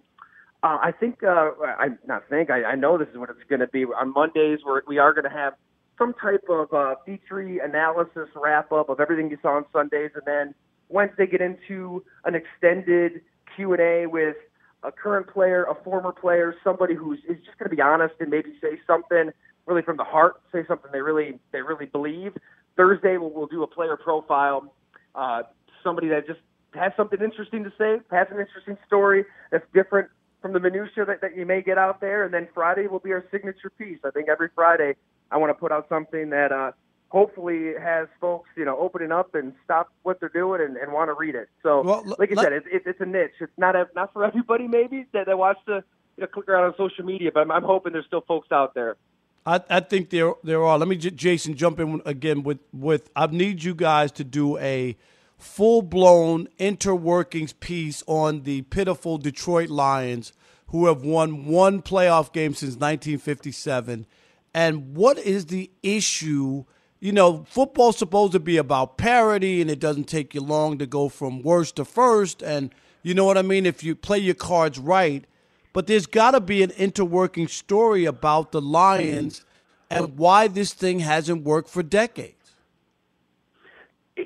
uh, 0.64 0.78
I 0.82 0.92
think 0.98 1.24
uh, 1.24 1.52
I 1.62 1.90
not 2.08 2.24
think 2.30 2.50
I, 2.50 2.64
I 2.64 2.76
know 2.76 2.98
this 2.98 3.10
is 3.10 3.18
what 3.18 3.30
it's 3.30 3.40
going 3.50 3.60
to 3.60 3.68
be. 3.68 3.84
On 3.86 4.14
Mondays, 4.14 4.60
we're, 4.66 4.82
we 4.88 4.98
are 4.98 5.14
going 5.14 5.26
to 5.26 5.30
have 5.30 5.54
some 5.98 6.14
type 6.14 6.44
of 6.50 6.74
uh, 6.74 6.96
feature 7.06 7.40
analysis 7.40 8.30
wrap 8.36 8.72
up 8.72 8.90
of 8.90 9.00
everything 9.00 9.30
you 9.30 9.38
saw 9.42 9.58
on 9.58 9.66
Sundays, 9.74 10.12
and 10.16 10.24
then 10.26 10.56
Wednesday 10.90 11.28
get 11.28 11.42
into 11.42 12.04
an 12.26 12.36
extended 12.36 13.22
Q 13.56 13.74
and 13.74 13.82
A 13.82 14.06
with 14.06 14.36
a 14.84 14.92
current 14.92 15.28
player, 15.28 15.66
a 15.66 15.76
former 15.84 16.12
player, 16.12 16.56
somebody 16.64 16.96
who's 16.96 17.20
is 17.28 17.38
just 17.46 17.58
going 17.58 17.70
to 17.70 17.76
be 17.76 17.82
honest 17.82 18.16
and 18.20 18.30
maybe 18.30 18.54
say 18.62 18.80
something 18.88 19.32
really 19.66 19.82
from 19.82 19.98
the 19.98 20.04
heart, 20.04 20.42
say 20.52 20.64
something 20.68 20.92
they 20.92 21.02
really 21.02 21.40
they 21.52 21.62
really 21.62 21.86
believe. 21.86 22.34
Thursday 22.76 23.18
we'll, 23.18 23.30
we'll 23.30 23.48
do 23.48 23.64
a 23.64 23.68
player 23.68 23.98
profile, 23.98 24.74
uh, 25.16 25.44
somebody 25.84 26.08
that 26.10 26.28
just 26.28 26.40
has 26.74 26.92
something 26.98 27.22
interesting 27.22 27.64
to 27.64 27.72
say, 27.78 28.00
has 28.12 28.28
an 28.32 28.40
interesting 28.40 28.78
story 28.88 29.26
that's 29.52 29.66
different 29.74 30.10
from 30.42 30.54
the 30.54 30.60
minutia 30.60 31.06
that, 31.06 31.22
that 31.22 31.38
you 31.38 31.46
may 31.46 31.62
get 31.62 31.78
out 31.78 32.02
there, 32.02 32.24
and 32.26 32.34
then 32.34 32.48
Friday 32.54 32.88
will 32.88 33.00
be 33.00 33.12
our 33.12 33.24
signature 33.32 33.70
piece. 33.78 34.00
I 34.04 34.12
think 34.12 34.28
every 34.28 34.50
Friday 34.54 34.96
I 35.32 35.38
want 35.38 35.52
to 35.52 35.54
put 35.54 35.72
out 35.72 35.88
something 35.88 36.30
that 36.32 36.52
uh, 36.52 36.72
hopefully 37.10 37.74
has 37.82 38.08
folks, 38.20 38.50
you 38.58 38.66
know, 38.66 38.78
opening 38.78 39.12
up 39.12 39.36
and 39.36 39.54
stop 39.64 39.90
what 40.02 40.20
they're 40.20 40.30
doing 40.30 40.62
and, 40.62 40.76
and 40.78 40.92
want 40.92 41.10
to 41.10 41.14
read 41.14 41.36
it. 41.36 41.48
So, 41.62 41.82
well, 41.84 42.04
like 42.20 42.32
I 42.32 42.36
let, 42.36 42.44
said, 42.44 42.54
it's, 42.54 42.68
it's, 42.72 42.88
it's 42.88 43.02
a 43.02 43.06
niche. 43.06 43.32
It's 43.40 43.52
not 43.58 43.76
a, 43.76 43.88
not 43.96 44.12
for 44.12 44.26
everybody, 44.28 44.68
maybe 44.68 45.06
that, 45.14 45.28
that 45.28 45.38
wants 45.38 45.62
to 45.68 45.84
you 46.18 46.22
know 46.22 46.28
click 46.28 46.50
around 46.50 46.66
on 46.66 46.74
social 46.78 47.06
media, 47.06 47.32
but 47.34 47.42
I'm, 47.42 47.52
I'm 47.52 47.64
hoping 47.64 47.94
there's 47.94 48.06
still 48.06 48.22
folks 48.28 48.52
out 48.52 48.74
there. 48.74 48.98
I, 49.46 49.62
I 49.70 49.80
think 49.82 50.10
there 50.10 50.34
there 50.44 50.64
are. 50.64 50.78
Let 50.78 50.88
me, 50.88 50.96
Jason, 50.96 51.56
jump 51.56 51.80
in 51.80 52.02
again 52.06 52.44
with 52.44 52.60
with. 52.72 53.10
I 53.16 53.28
need 53.28 53.64
you 53.64 53.76
guys 53.76 54.12
to 54.14 54.24
do 54.24 54.58
a 54.58 54.98
full 55.38 55.82
blown 55.82 56.48
interworkings 56.60 57.54
piece 57.60 58.04
on 58.08 58.44
the 58.44 58.62
pitiful 58.64 59.18
Detroit 59.18 59.70
Lions, 59.70 60.32
who 60.68 60.88
have 60.88 61.04
won 61.04 61.46
one 61.46 61.82
playoff 61.82 62.32
game 62.32 62.54
since 62.54 62.76
1957 62.76 64.06
and 64.54 64.96
what 64.96 65.18
is 65.18 65.48
the 65.48 65.72
issue? 65.82 66.66
You 67.00 67.12
know, 67.12 67.46
football's 67.50 67.98
supposed 67.98 68.34
to 68.34 68.40
be 68.40 68.58
about 68.58 68.98
parity, 68.98 69.62
and 69.62 69.70
it 69.70 69.80
doesn't 69.80 70.06
take 70.06 70.34
you 70.34 70.42
long 70.42 70.78
to 70.78 70.86
go 70.86 71.10
from 71.10 71.42
worst 71.42 71.78
to 71.78 71.86
first. 71.86 72.42
And 72.42 72.74
you 73.02 73.14
know 73.14 73.26
what 73.26 73.38
I 73.38 73.42
mean? 73.42 73.66
If 73.66 73.84
you 73.84 73.96
play 73.96 74.20
your 74.20 74.36
cards 74.36 74.80
right, 74.80 75.26
but 75.74 75.88
there's 75.88 76.06
got 76.06 76.32
to 76.32 76.40
be 76.40 76.64
an 76.64 76.70
interworking 76.72 77.50
story 77.50 78.06
about 78.06 78.52
the 78.52 78.62
Lions 78.62 79.44
and 79.90 80.18
why 80.18 80.48
this 80.48 80.74
thing 80.74 81.00
hasn't 81.00 81.44
worked 81.44 81.70
for 81.70 81.84
decades. 81.84 82.56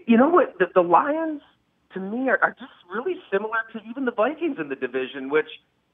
You 0.05 0.17
know 0.17 0.29
what? 0.29 0.57
The, 0.60 0.65
the 0.75 0.81
Lions, 0.81 1.41
to 1.93 1.99
me, 1.99 2.29
are, 2.29 2.39
are, 2.41 2.51
just 2.51 2.71
really 2.93 3.15
similar 3.31 3.57
to 3.73 3.79
even 3.89 4.05
the 4.05 4.12
Vikings 4.12 4.57
in 4.60 4.67
the 4.69 4.75
division, 4.75 5.29
which 5.29 5.47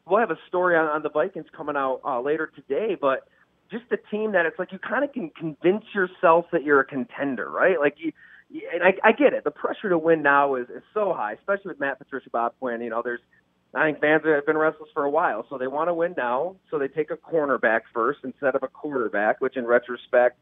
we'll 0.07 0.19
have 0.19 0.31
a 0.31 0.39
story 0.47 0.75
on, 0.75 0.85
on 0.85 1.03
the 1.03 1.09
Vikings 1.09 1.45
coming 1.55 1.75
out 1.75 2.01
uh, 2.03 2.19
later 2.19 2.51
today. 2.55 2.97
But 2.99 3.27
just 3.71 3.85
a 3.91 3.97
team 4.11 4.31
that 4.33 4.45
it's 4.45 4.57
like 4.57 4.71
you 4.71 4.79
kind 4.79 5.03
of 5.03 5.13
can 5.13 5.29
convince 5.29 5.85
yourself 5.93 6.45
that 6.51 6.63
you're 6.63 6.79
a 6.79 6.85
contender, 6.85 7.49
right? 7.49 7.79
Like 7.79 7.95
you, 7.97 8.11
and 8.73 8.83
I, 8.83 8.93
I 9.03 9.11
get 9.11 9.33
it. 9.33 9.43
The 9.43 9.51
pressure 9.51 9.89
to 9.89 9.97
win 9.97 10.21
now 10.21 10.55
is, 10.55 10.69
is 10.69 10.83
so 10.93 11.13
high, 11.13 11.33
especially 11.33 11.69
with 11.69 11.79
Matt 11.79 11.99
Patricia, 11.99 12.29
Bob 12.31 12.53
Quinn. 12.59 12.81
You 12.81 12.89
know, 12.89 13.01
there's 13.03 13.21
I 13.75 13.87
think 13.87 14.01
fans 14.01 14.21
have 14.25 14.45
been 14.45 14.57
restless 14.57 14.89
for 14.93 15.03
a 15.03 15.09
while, 15.09 15.45
so 15.49 15.57
they 15.57 15.67
want 15.67 15.89
to 15.89 15.93
win 15.93 16.13
now. 16.15 16.57
So 16.69 16.77
they 16.77 16.87
take 16.87 17.09
a 17.09 17.17
cornerback 17.17 17.81
first 17.93 18.19
instead 18.23 18.55
of 18.55 18.61
a 18.61 18.67
quarterback, 18.67 19.41
which 19.41 19.57
in 19.57 19.65
retrospect, 19.65 20.37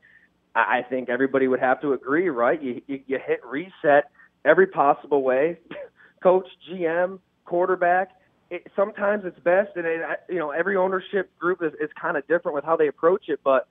I 0.54 0.82
think 0.90 1.08
everybody 1.08 1.48
would 1.48 1.62
have 1.62 1.80
to 1.82 1.94
agree, 1.94 2.30
right? 2.30 2.62
You 2.62 2.82
you, 2.88 3.00
you 3.08 3.20
hit 3.26 3.40
reset 3.46 4.12
every 4.44 4.68
possible 4.68 5.24
way, 5.24 5.60
coach, 6.24 6.48
GM, 6.70 7.20
quarterback 7.46 8.12
it, 8.52 8.68
sometimes 8.76 9.24
it's 9.26 9.40
best, 9.40 9.70
and 9.76 9.86
it, 9.86 10.02
you 10.30 10.38
know 10.38 10.52
every 10.52 10.76
ownership 10.76 11.32
group 11.40 11.64
is, 11.64 11.72
is 11.82 11.90
kind 12.00 12.18
of 12.18 12.28
different 12.28 12.54
with 12.54 12.66
how 12.66 12.76
they 12.76 12.88
approach 12.88 13.30
it. 13.30 13.40
But 13.44 13.68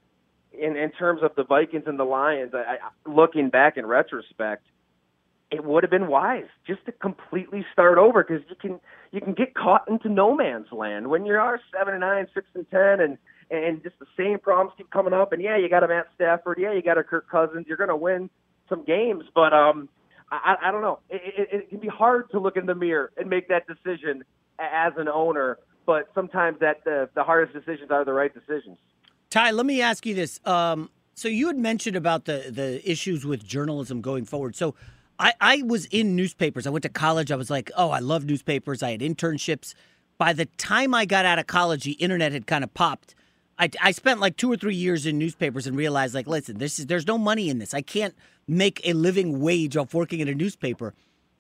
in 0.59 0.77
in 0.77 0.91
terms 0.93 1.23
of 1.23 1.33
the 1.37 1.45
Vikings 1.45 1.85
and 1.87 1.99
the 1.99 2.05
Lions, 2.05 2.53
I, 2.55 2.59
I, 2.59 3.09
looking 3.09 3.51
back 3.51 3.77
in 3.77 3.85
retrospect, 3.85 4.65
it 5.51 5.65
would 5.65 5.83
have 5.83 5.91
been 5.91 6.07
wise 6.07 6.49
just 6.67 6.85
to 6.87 6.93
completely 6.93 7.65
start 7.73 7.99
over 7.99 8.25
because 8.25 8.43
you 8.49 8.57
can 8.57 8.81
you 9.13 9.21
can 9.21 9.35
get 9.35 9.55
caught 9.55 9.89
into 9.89 10.09
no 10.09 10.35
man's 10.35 10.71
land 10.73 11.09
when 11.09 11.27
you 11.27 11.35
are 11.35 11.61
seven 11.77 11.95
and 11.95 12.01
nine, 12.01 12.27
six 12.35 12.47
and 12.55 12.69
ten, 12.71 13.01
and 13.01 13.19
and 13.51 13.83
just 13.83 13.99
the 13.99 14.07
same 14.17 14.39
problems 14.39 14.73
keep 14.77 14.91
coming 14.91 15.13
up. 15.13 15.33
And 15.33 15.43
yeah, 15.43 15.57
you 15.57 15.69
got 15.69 15.83
a 15.83 15.89
Matt 15.89 16.07
Stafford, 16.15 16.59
yeah, 16.61 16.73
you 16.73 16.83
got 16.83 16.99
a 16.99 17.03
Kirk 17.03 17.29
Cousins. 17.29 17.67
You're 17.69 17.77
going 17.77 17.89
to 17.89 17.97
win 17.97 18.31
some 18.69 18.85
games, 18.85 19.25
but 19.35 19.53
um, 19.53 19.89
I, 20.31 20.57
I 20.67 20.71
don't 20.71 20.83
know. 20.83 21.01
It, 21.11 21.21
it, 21.37 21.49
it 21.53 21.71
can 21.71 21.81
be 21.81 21.89
hard 21.89 22.31
to 22.31 22.39
look 22.39 22.57
in 22.57 22.67
the 22.67 22.75
mirror 22.75 23.11
and 23.17 23.29
make 23.29 23.49
that 23.49 23.65
decision 23.67 24.23
as 24.61 24.93
an 24.97 25.09
owner, 25.09 25.59
but 25.87 26.09
sometimes 26.15 26.61
that 26.61 26.85
the, 26.85 27.09
the 27.17 27.25
hardest 27.25 27.53
decisions 27.53 27.91
are 27.91 28.05
the 28.05 28.13
right 28.13 28.33
decisions. 28.33 28.79
Ty, 29.31 29.51
let 29.51 29.67
me 29.67 29.83
ask 29.83 30.07
you 30.07 30.15
this. 30.15 30.41
Um, 30.45 30.91
so 31.15 31.29
you 31.29 31.49
had 31.49 31.59
mentioned 31.59 31.97
about 31.97 32.25
the 32.25 32.51
the 32.51 32.89
issues 32.89 33.27
with 33.27 33.45
journalism 33.45 34.01
going 34.01 34.25
forward. 34.25 34.57
So 34.57 34.75
I, 35.21 35.35
I 35.41 35.63
was 35.63 35.85
in 35.87 36.17
newspapers. 36.17 36.67
I 36.67 36.71
went 36.71 36.83
to 36.83 36.89
college. 36.89 37.31
I 37.31 37.37
was 37.37 37.51
like, 37.51 37.71
oh, 37.77 37.91
I 37.91 38.01
love 38.01 38.25
newspapers. 38.25 38.83
I 38.83 38.91
had 38.93 39.01
internships. 39.01 39.75
By 40.19 40.33
the 40.33 40.47
time 40.47 40.95
I 40.95 41.05
got 41.05 41.25
out 41.25 41.39
of 41.39 41.47
college, 41.47 41.85
the 41.85 41.93
internet 41.93 42.33
had 42.33 42.47
kind 42.47 42.65
of 42.65 42.75
popped. 42.75 43.15
I, 43.59 43.71
I 43.81 43.93
spent 43.93 44.21
like 44.21 44.37
two 44.37 44.51
or 44.51 44.57
three 44.57 44.75
years 44.75 45.07
in 45.07 45.19
newspapers 45.19 45.67
and 45.67 45.77
realized, 45.77 46.15
like, 46.15 46.27
listen, 46.27 46.59
this 46.59 46.79
is 46.79 46.87
there's 46.87 47.07
no 47.07 47.19
money 47.19 47.51
in 47.51 47.59
this. 47.59 47.75
I 47.75 47.83
can't 47.83 48.15
make 48.49 48.81
a 48.85 48.95
living 48.95 49.41
wage 49.41 49.77
off 49.77 49.95
working 49.95 50.21
in 50.21 50.29
a 50.29 50.35
newspaper 50.35 50.95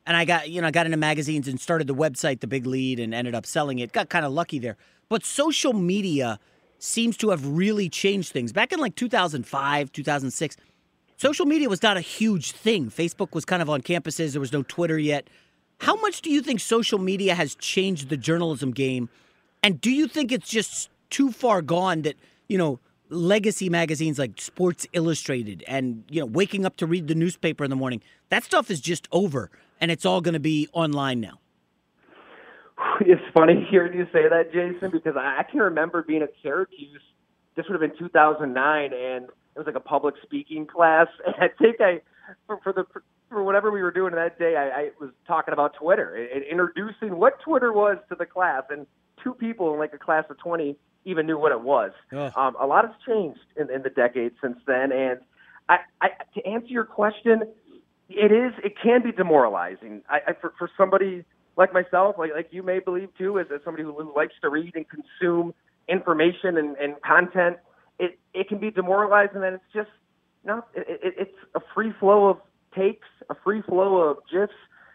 and 0.07 0.16
I 0.16 0.25
got 0.25 0.51
you 0.51 0.61
know 0.61 0.66
I 0.66 0.71
got 0.71 0.87
into 0.87 0.99
magazines 0.99 1.49
and 1.49 1.61
started 1.61 1.87
the 1.87 1.95
website 1.95 2.40
The 2.40 2.47
Big 2.47 2.66
Lead 2.66 2.99
and 2.99 3.14
ended 3.14 3.35
up 3.35 3.47
selling 3.47 3.79
it. 3.79 3.93
Got 3.93 4.09
kind 4.09 4.25
of 4.25 4.33
lucky 4.33 4.59
there. 4.59 4.77
But 5.09 5.25
social 5.25 5.73
media 5.73 6.38
seems 6.79 7.16
to 7.19 7.31
have 7.31 7.47
really 7.47 7.88
changed 7.88 8.33
things. 8.33 8.53
Back 8.53 8.73
in 8.73 8.81
like 8.81 8.97
2005, 8.97 9.93
2006, 9.93 10.57
social 11.20 11.44
media 11.44 11.68
was 11.68 11.83
not 11.83 11.98
a 11.98 12.00
huge 12.00 12.52
thing. 12.52 12.90
Facebook 12.90 13.35
was 13.35 13.44
kind 13.44 13.61
of 13.61 13.68
on 13.68 13.83
campuses. 13.83 14.33
There 14.33 14.40
was 14.40 14.54
no 14.54 14.62
Twitter 14.62 14.98
yet. 14.98 15.28
How 15.80 15.94
much 15.96 16.22
do 16.22 16.30
you 16.30 16.40
think 16.40 16.61
social 16.61 16.98
media 16.98 17.35
has 17.35 17.54
changed 17.56 18.09
the 18.09 18.16
journalism 18.16 18.70
game? 18.70 19.11
And 19.62 19.80
do 19.80 19.90
you 19.90 20.09
think 20.09 20.33
it's 20.33 20.48
just 20.48 20.88
too 21.11 21.30
far 21.30 21.61
gone 21.61 22.02
that, 22.02 22.16
you 22.48 22.56
know, 22.56 22.80
legacy 23.11 23.68
magazines 23.68 24.18
like 24.18 24.40
Sports 24.40 24.87
Illustrated 24.94 25.62
and, 25.68 26.04
you 26.09 26.20
know, 26.20 26.26
waking 26.26 26.64
up 26.64 26.76
to 26.76 26.87
read 26.87 27.06
the 27.06 27.14
newspaper 27.14 27.64
in 27.64 27.70
the 27.70 27.76
morning, 27.76 28.00
that 28.30 28.42
stuff 28.42 28.70
is 28.70 28.80
just 28.80 29.06
over 29.12 29.50
and 29.78 29.90
it's 29.90 30.06
all 30.06 30.22
going 30.22 30.35
to 30.35 30.40
be 30.40 30.68
online 30.72 31.20
now? 31.20 31.38
It's 33.00 33.20
funny 33.35 33.66
hearing 33.70 33.96
you 33.98 34.06
say 34.12 34.28
that, 34.28 34.52
Jason, 34.52 34.90
because 34.90 35.16
I 35.16 35.42
can 35.50 35.61
remember 35.61 36.02
being 36.02 36.22
at 36.22 36.33
Syracuse. 36.42 37.02
This 37.56 37.66
would 37.68 37.80
have 37.80 37.90
been 37.90 37.98
2009, 37.98 38.92
and 38.94 39.26
was 39.61 39.66
like 39.66 39.77
a 39.77 39.88
public 39.88 40.14
speaking 40.23 40.66
class. 40.66 41.07
And 41.27 41.35
I 41.38 41.49
think 41.61 41.81
I, 41.81 42.01
for, 42.46 42.59
for 42.62 42.73
the 42.73 42.85
for 43.29 43.44
whatever 43.44 43.70
we 43.70 43.83
were 43.83 43.92
doing 43.92 44.14
that 44.16 44.38
day, 44.38 44.57
I, 44.57 44.81
I 44.81 44.90
was 44.99 45.11
talking 45.27 45.53
about 45.53 45.75
Twitter 45.75 46.16
and 46.16 46.42
introducing 46.42 47.16
what 47.16 47.40
Twitter 47.40 47.73
was 47.73 47.99
to 48.09 48.16
the 48.16 48.27
class, 48.27 48.64
and 48.70 48.87
two 49.23 49.35
people 49.35 49.73
in 49.73 49.79
like 49.79 49.94
a 49.94 49.99
class 49.99 50.25
of 50.31 50.38
20 50.38 50.77
even 51.05 51.27
knew 51.27 51.38
what 51.38 51.53
it 51.53 51.61
was. 51.61 51.92
Um, 52.37 52.57
a 52.61 52.66
lot 52.66 52.85
has 52.85 52.94
changed 53.07 53.40
in, 53.57 53.70
in 53.70 53.83
the 53.83 53.90
decades 53.90 54.35
since 54.42 54.59
then, 54.66 54.90
and 54.90 55.20
I, 55.68 55.79
I, 56.01 56.09
to 56.35 56.46
answer 56.46 56.68
your 56.68 56.85
question, 56.85 57.42
it 58.09 58.33
is 58.33 58.53
it 58.64 58.75
can 58.83 59.03
be 59.03 59.12
demoralizing. 59.12 60.03
I, 60.09 60.18
I 60.29 60.33
for, 60.40 60.53
for 60.59 60.68
somebody 60.77 61.25
like 61.57 61.73
myself, 61.73 62.16
like 62.18 62.33
like 62.35 62.49
you 62.51 62.62
may 62.62 62.81
believe 62.81 63.11
too, 63.16 63.38
as, 63.38 63.46
as 63.55 63.61
somebody 63.64 63.85
who 63.85 64.12
likes 64.16 64.35
to 64.42 64.49
read 64.49 64.75
and 64.75 64.87
consume 64.88 65.55
information 65.88 66.57
and, 66.57 66.77
and 66.77 67.01
content, 67.03 67.59
it 68.00 68.18
it 68.34 68.48
can 68.48 68.58
be 68.58 68.70
demoralizing, 68.70 69.44
and 69.44 69.54
it's 69.54 69.72
just 69.72 69.90
not. 70.44 70.68
It, 70.74 71.00
it, 71.02 71.14
it's 71.18 71.38
a 71.54 71.60
free 71.74 71.92
flow 72.00 72.28
of 72.28 72.38
takes, 72.74 73.06
a 73.28 73.34
free 73.44 73.62
flow 73.62 73.98
of 73.98 74.16
gifs. 74.32 74.52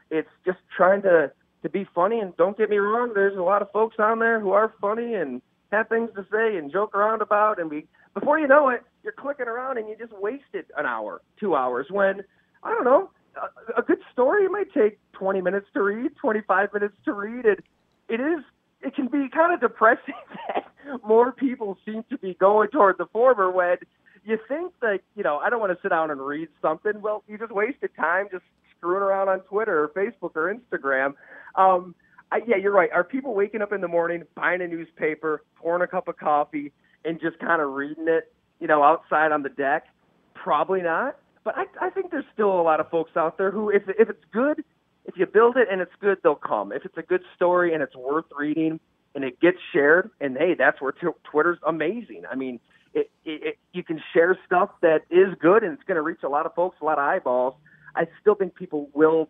It's 0.09 0.29
just 0.45 0.57
trying 0.75 1.03
to 1.03 1.31
to 1.61 1.69
be 1.69 1.87
funny. 1.95 2.19
And 2.19 2.35
don't 2.37 2.57
get 2.57 2.69
me 2.69 2.77
wrong, 2.77 3.11
there's 3.13 3.37
a 3.37 3.41
lot 3.41 3.61
of 3.61 3.71
folks 3.71 3.95
on 3.99 4.19
there 4.19 4.39
who 4.39 4.51
are 4.51 4.73
funny 4.81 5.13
and 5.15 5.41
have 5.71 5.87
things 5.87 6.09
to 6.15 6.25
say 6.31 6.57
and 6.57 6.71
joke 6.71 6.95
around 6.95 7.21
about. 7.21 7.59
And 7.59 7.69
we, 7.69 7.87
before 8.13 8.39
you 8.39 8.47
know 8.47 8.69
it, 8.69 8.83
you're 9.03 9.13
clicking 9.13 9.47
around 9.47 9.77
and 9.77 9.87
you 9.87 9.95
just 9.97 10.13
wasted 10.13 10.65
an 10.77 10.85
hour, 10.85 11.21
two 11.39 11.55
hours. 11.55 11.87
When 11.89 12.21
I 12.63 12.69
don't 12.69 12.83
know, 12.85 13.11
a, 13.35 13.79
a 13.79 13.83
good 13.83 13.99
story 14.11 14.47
might 14.47 14.73
take 14.73 14.99
20 15.13 15.41
minutes 15.41 15.67
to 15.73 15.81
read, 15.81 16.15
25 16.17 16.73
minutes 16.73 16.95
to 17.05 17.13
read. 17.13 17.45
It 17.45 17.63
it 18.09 18.19
is 18.19 18.43
it 18.81 18.95
can 18.95 19.07
be 19.07 19.27
kind 19.29 19.53
of 19.53 19.59
depressing 19.59 20.13
that 20.47 20.65
more 21.07 21.31
people 21.31 21.77
seem 21.85 22.03
to 22.09 22.17
be 22.17 22.33
going 22.35 22.69
toward 22.69 22.97
the 22.97 23.05
former 23.07 23.51
when 23.51 23.77
you 24.23 24.39
think 24.47 24.73
that, 24.81 24.99
you 25.15 25.23
know, 25.23 25.37
I 25.37 25.49
don't 25.49 25.59
want 25.59 25.71
to 25.71 25.79
sit 25.81 25.89
down 25.89 26.11
and 26.11 26.19
read 26.19 26.49
something. 26.61 27.01
Well, 27.01 27.23
you 27.27 27.37
just 27.37 27.51
wasted 27.51 27.91
time 27.95 28.27
just 28.31 28.43
screwing 28.77 29.01
around 29.01 29.29
on 29.29 29.39
Twitter 29.41 29.83
or 29.83 29.89
Facebook 29.89 30.31
or 30.35 30.53
Instagram. 30.53 31.13
Um, 31.55 31.95
I, 32.31 32.41
yeah, 32.47 32.57
you're 32.57 32.71
right. 32.71 32.91
Are 32.91 33.03
people 33.03 33.35
waking 33.35 33.61
up 33.61 33.71
in 33.71 33.81
the 33.81 33.87
morning, 33.87 34.23
buying 34.35 34.61
a 34.61 34.67
newspaper, 34.67 35.43
pouring 35.55 35.83
a 35.83 35.87
cup 35.87 36.07
of 36.07 36.17
coffee, 36.17 36.71
and 37.03 37.21
just 37.21 37.37
kind 37.39 37.61
of 37.61 37.71
reading 37.73 38.07
it, 38.07 38.33
you 38.59 38.67
know, 38.67 38.83
outside 38.83 39.31
on 39.31 39.43
the 39.43 39.49
deck? 39.49 39.85
Probably 40.33 40.81
not. 40.81 41.17
But 41.43 41.55
I, 41.57 41.65
I 41.79 41.89
think 41.91 42.09
there's 42.09 42.25
still 42.33 42.59
a 42.59 42.63
lot 42.63 42.79
of 42.79 42.89
folks 42.89 43.11
out 43.15 43.37
there 43.37 43.51
who, 43.51 43.69
if 43.69 43.83
if 43.99 44.09
it's 44.09 44.23
good, 44.33 44.63
if 45.05 45.15
you 45.17 45.27
build 45.27 45.55
it 45.55 45.67
and 45.71 45.79
it's 45.81 45.93
good, 46.01 46.17
they'll 46.23 46.33
come. 46.33 46.71
If 46.71 46.83
it's 46.85 46.97
a 46.97 47.03
good 47.03 47.21
story 47.35 47.73
and 47.73 47.83
it's 47.83 47.95
worth 47.95 48.25
reading 48.35 48.79
and 49.15 49.23
it 49.23 49.39
gets 49.39 49.57
shared, 49.73 50.11
and 50.19 50.37
hey, 50.37 50.53
that's 50.53 50.81
where 50.81 50.91
t- 50.91 51.07
Twitter's 51.31 51.57
amazing. 51.65 52.23
I 52.29 52.35
mean, 52.35 52.59
it, 52.93 53.09
it, 53.23 53.43
it, 53.43 53.57
you 53.73 53.83
can 53.83 54.01
share 54.13 54.37
stuff 54.45 54.69
that 54.81 55.03
is 55.09 55.33
good 55.39 55.63
and 55.63 55.73
it's 55.73 55.83
going 55.83 55.95
to 55.95 56.01
reach 56.01 56.23
a 56.23 56.29
lot 56.29 56.45
of 56.45 56.53
folks, 56.53 56.77
a 56.81 56.85
lot 56.85 56.97
of 56.97 57.05
eyeballs. 57.05 57.55
I 57.95 58.07
still 58.21 58.35
think 58.35 58.55
people 58.55 58.89
will 58.93 59.29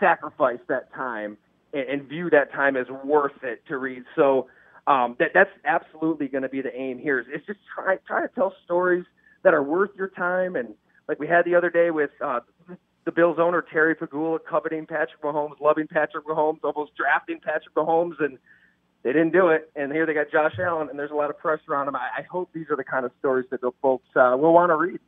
sacrifice 0.00 0.60
that 0.68 0.92
time 0.94 1.36
and, 1.72 1.88
and 1.88 2.08
view 2.08 2.30
that 2.30 2.52
time 2.52 2.76
as 2.76 2.86
worth 3.04 3.42
it 3.42 3.62
to 3.68 3.78
read. 3.78 4.04
So 4.16 4.48
um, 4.86 5.16
that 5.18 5.32
that's 5.34 5.50
absolutely 5.64 6.28
going 6.28 6.42
to 6.42 6.48
be 6.48 6.62
the 6.62 6.74
aim 6.74 6.98
here. 6.98 7.20
Is, 7.20 7.26
is 7.26 7.42
just 7.46 7.60
try 7.74 7.96
try 8.06 8.22
to 8.22 8.28
tell 8.34 8.54
stories 8.64 9.04
that 9.42 9.52
are 9.52 9.62
worth 9.62 9.90
your 9.96 10.08
time, 10.08 10.56
and 10.56 10.74
like 11.08 11.18
we 11.18 11.26
had 11.26 11.44
the 11.44 11.54
other 11.54 11.68
day 11.70 11.90
with 11.90 12.10
uh, 12.24 12.40
the 13.04 13.12
Bills 13.12 13.36
owner 13.38 13.62
Terry 13.62 13.94
Pegula 13.94 14.38
coveting 14.48 14.86
Patrick 14.86 15.20
Mahomes, 15.22 15.60
loving 15.60 15.86
Patrick 15.88 16.26
Mahomes, 16.26 16.58
almost 16.64 16.92
drafting 16.96 17.38
Patrick 17.38 17.74
Mahomes, 17.74 18.14
and 18.18 18.38
they 19.08 19.14
didn't 19.14 19.32
do 19.32 19.48
it, 19.48 19.70
and 19.74 19.90
here 19.90 20.04
they 20.04 20.12
got 20.12 20.30
Josh 20.30 20.52
Allen, 20.58 20.90
and 20.90 20.98
there's 20.98 21.10
a 21.10 21.14
lot 21.14 21.30
of 21.30 21.38
pressure 21.38 21.74
on 21.74 21.86
them. 21.86 21.96
I, 21.96 22.08
I 22.18 22.22
hope 22.30 22.50
these 22.52 22.66
are 22.68 22.76
the 22.76 22.84
kind 22.84 23.06
of 23.06 23.12
stories 23.18 23.46
that 23.50 23.62
the 23.62 23.70
folks 23.80 24.04
uh, 24.14 24.36
will 24.38 24.52
want 24.52 24.68
to 24.68 24.76
read. 24.76 25.00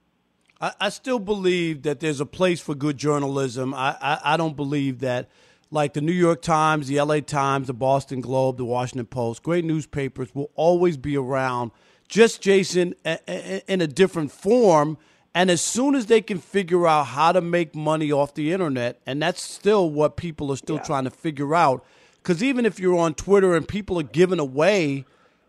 I, 0.59 0.73
I, 0.81 0.89
still 0.89 1.19
believe 1.19 1.83
that 1.83 2.01
there's 2.01 2.19
a 2.19 2.25
place 2.25 2.63
for 2.63 2.75
good 2.75 2.97
journalism. 2.97 3.75
I, 3.75 3.95
I, 4.01 4.21
I 4.25 4.37
don't 4.39 4.57
believe 4.57 5.01
that, 5.01 5.29
like 5.71 5.93
the 5.93 6.01
New 6.01 6.15
York 6.15 6.41
Times, 6.41 6.89
the 6.89 6.99
LA 6.99 7.21
Times, 7.21 7.67
the 7.67 7.75
Boston 7.75 8.23
Globe, 8.23 8.57
the 8.57 8.65
Washington 8.65 9.05
Post, 9.05 9.43
great 9.43 9.67
newspapers 9.67 10.35
will 10.35 10.51
always 10.55 10.97
be 10.97 11.19
around. 11.19 11.71
Just 12.09 12.41
Jason 12.41 12.95
in 13.05 13.83
a 13.83 13.87
different 13.87 14.33
form. 14.33 14.97
And 15.35 15.51
as 15.51 15.61
soon 15.61 15.95
as 15.95 16.07
they 16.07 16.23
can 16.23 16.39
figure 16.39 16.87
out 16.87 17.09
how 17.09 17.33
to 17.33 17.43
make 17.43 17.75
money 17.75 18.11
off 18.11 18.33
the 18.33 18.51
internet, 18.51 18.99
and 19.05 19.21
that's 19.21 19.43
still 19.43 19.91
what 19.91 20.17
people 20.17 20.51
are 20.51 20.57
still 20.57 20.77
yeah. 20.77 20.85
trying 20.85 21.05
to 21.05 21.11
figure 21.11 21.55
out 21.55 21.85
because 22.23 22.43
even 22.43 22.67
if 22.67 22.79
you're 22.79 22.99
on 22.99 23.15
Twitter 23.15 23.55
and 23.55 23.67
people 23.67 23.99
are 23.99 24.05
giving 24.05 24.39
away, 24.39 25.05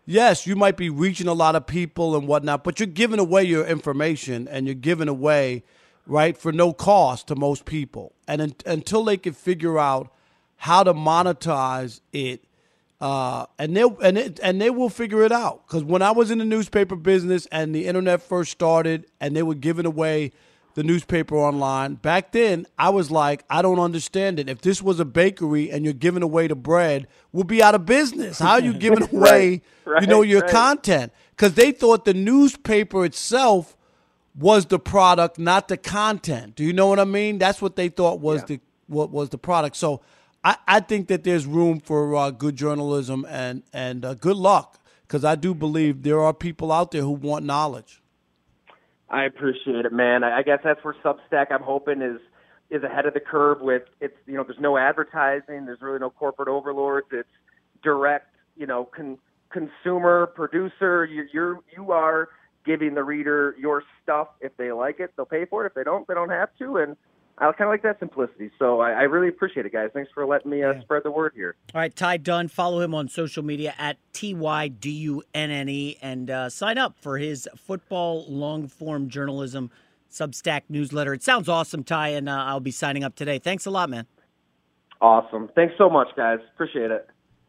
yes, 0.06 0.46
you 0.46 0.56
might 0.56 0.76
be 0.76 0.88
reaching 0.88 1.28
a 1.28 1.34
lot 1.34 1.54
of 1.54 1.66
people 1.66 2.16
and 2.16 2.26
whatnot, 2.26 2.64
but 2.64 2.80
you're 2.80 2.86
giving 2.86 3.18
away 3.18 3.44
your 3.44 3.66
information 3.66 4.48
and 4.48 4.66
you're 4.66 4.74
giving 4.74 5.08
away, 5.08 5.64
right, 6.06 6.36
for 6.36 6.52
no 6.52 6.72
cost 6.72 7.28
to 7.28 7.36
most 7.36 7.64
people. 7.64 8.14
And 8.26 8.40
in, 8.40 8.54
until 8.64 9.04
they 9.04 9.16
can 9.16 9.34
figure 9.34 9.78
out 9.78 10.12
how 10.56 10.82
to 10.82 10.94
monetize 10.94 12.00
it, 12.12 12.44
uh, 13.00 13.46
and 13.58 13.76
they 13.76 13.82
and 13.82 14.16
it, 14.16 14.40
and 14.42 14.60
they 14.60 14.70
will 14.70 14.88
figure 14.88 15.24
it 15.24 15.32
out. 15.32 15.66
Because 15.66 15.82
when 15.82 16.02
I 16.02 16.12
was 16.12 16.30
in 16.30 16.38
the 16.38 16.44
newspaper 16.44 16.94
business 16.94 17.46
and 17.46 17.74
the 17.74 17.86
internet 17.86 18.22
first 18.22 18.52
started, 18.52 19.06
and 19.20 19.34
they 19.34 19.42
were 19.42 19.56
giving 19.56 19.86
away 19.86 20.30
the 20.74 20.82
newspaper 20.82 21.36
online. 21.36 21.94
Back 21.94 22.32
then, 22.32 22.66
I 22.78 22.90
was 22.90 23.10
like, 23.10 23.44
I 23.50 23.62
don't 23.62 23.78
understand 23.78 24.38
it. 24.38 24.48
If 24.48 24.60
this 24.60 24.82
was 24.82 25.00
a 25.00 25.04
bakery 25.04 25.70
and 25.70 25.84
you're 25.84 25.94
giving 25.94 26.22
away 26.22 26.46
the 26.46 26.54
bread, 26.54 27.08
we'll 27.32 27.44
be 27.44 27.62
out 27.62 27.74
of 27.74 27.86
business. 27.86 28.38
How 28.38 28.52
are 28.52 28.60
you 28.60 28.72
giving 28.78 29.02
away, 29.02 29.62
right, 29.84 29.94
right, 29.94 30.02
you 30.02 30.08
know, 30.08 30.22
your 30.22 30.42
right. 30.42 30.50
content? 30.50 31.12
Because 31.30 31.54
they 31.54 31.72
thought 31.72 32.04
the 32.04 32.14
newspaper 32.14 33.04
itself 33.04 33.76
was 34.34 34.66
the 34.66 34.78
product, 34.78 35.38
not 35.38 35.68
the 35.68 35.76
content. 35.76 36.56
Do 36.56 36.64
you 36.64 36.72
know 36.72 36.86
what 36.86 36.98
I 36.98 37.04
mean? 37.04 37.38
That's 37.38 37.60
what 37.60 37.76
they 37.76 37.88
thought 37.88 38.20
was 38.20 38.40
yeah. 38.40 38.46
the 38.46 38.60
what 38.86 39.10
was 39.10 39.30
the 39.30 39.38
product. 39.38 39.76
So 39.76 40.02
I, 40.44 40.56
I 40.66 40.80
think 40.80 41.08
that 41.08 41.24
there's 41.24 41.46
room 41.46 41.80
for 41.80 42.14
uh, 42.14 42.30
good 42.30 42.56
journalism 42.56 43.26
and 43.28 43.62
and 43.72 44.04
uh, 44.04 44.14
good 44.14 44.36
luck 44.36 44.80
because 45.02 45.24
I 45.24 45.34
do 45.34 45.54
believe 45.54 46.02
there 46.02 46.20
are 46.20 46.32
people 46.34 46.72
out 46.72 46.90
there 46.90 47.02
who 47.02 47.10
want 47.10 47.44
knowledge. 47.44 48.01
I 49.12 49.24
appreciate 49.24 49.84
it, 49.84 49.92
man. 49.92 50.24
I, 50.24 50.38
I 50.38 50.42
guess 50.42 50.60
that's 50.64 50.82
where 50.82 50.96
Substack 51.04 51.46
I'm 51.50 51.62
hoping 51.62 52.00
is 52.02 52.18
is 52.70 52.82
ahead 52.82 53.04
of 53.04 53.12
the 53.12 53.20
curve 53.20 53.60
with 53.60 53.82
it's 54.00 54.16
you 54.26 54.34
know 54.34 54.44
there's 54.44 54.58
no 54.58 54.78
advertising, 54.78 55.66
there's 55.66 55.82
really 55.82 55.98
no 55.98 56.10
corporate 56.10 56.48
overlords. 56.48 57.08
It's 57.12 57.28
direct, 57.82 58.34
you 58.56 58.66
know, 58.66 58.86
con, 58.96 59.18
consumer 59.50 60.26
producer. 60.26 61.04
You, 61.04 61.26
you're 61.32 61.60
you 61.76 61.92
are 61.92 62.30
giving 62.64 62.94
the 62.94 63.04
reader 63.04 63.54
your 63.58 63.82
stuff. 64.02 64.28
If 64.40 64.56
they 64.56 64.72
like 64.72 64.98
it, 64.98 65.12
they'll 65.16 65.26
pay 65.26 65.44
for 65.44 65.64
it. 65.64 65.68
If 65.68 65.74
they 65.74 65.84
don't, 65.84 66.08
they 66.08 66.14
don't 66.14 66.30
have 66.30 66.48
to. 66.60 66.78
And 66.78 66.96
I 67.38 67.50
kind 67.52 67.62
of 67.62 67.68
like 67.68 67.82
that 67.82 67.98
simplicity. 67.98 68.50
So 68.58 68.80
I, 68.80 68.90
I, 68.90 69.02
really 69.02 69.28
appreciate 69.28 69.66
it, 69.66 69.72
guys. 69.72 69.90
Thanks 69.94 70.10
for 70.12 70.26
letting 70.26 70.50
me 70.50 70.62
uh, 70.62 70.72
yeah. 70.72 70.80
spread 70.82 71.02
the 71.02 71.10
word 71.10 71.32
here. 71.34 71.56
All 71.74 71.80
right, 71.80 71.94
Ty 71.94 72.18
Dunne. 72.18 72.48
Follow 72.48 72.80
him 72.80 72.94
on 72.94 73.08
social 73.08 73.42
media 73.42 73.74
at 73.78 73.96
T 74.12 74.34
Y 74.34 74.68
D 74.68 74.90
U 74.90 75.22
N 75.34 75.50
N 75.50 75.68
E 75.68 75.98
and 76.02 76.30
uh, 76.30 76.50
sign 76.50 76.78
up 76.78 76.96
for 77.00 77.18
his 77.18 77.48
football 77.56 78.26
long 78.28 78.68
form 78.68 79.08
journalism 79.08 79.70
Substack 80.10 80.62
newsletter. 80.68 81.14
It 81.14 81.22
sounds 81.22 81.48
awesome, 81.48 81.84
Ty, 81.84 82.08
and 82.08 82.28
uh, 82.28 82.32
I'll 82.32 82.60
be 82.60 82.70
signing 82.70 83.02
up 83.02 83.14
today. 83.14 83.38
Thanks 83.38 83.64
a 83.64 83.70
lot, 83.70 83.88
man. 83.88 84.06
Awesome. 85.00 85.48
Thanks 85.54 85.74
so 85.78 85.88
much, 85.88 86.08
guys. 86.14 86.38
Appreciate 86.54 86.90
it. 86.90 87.08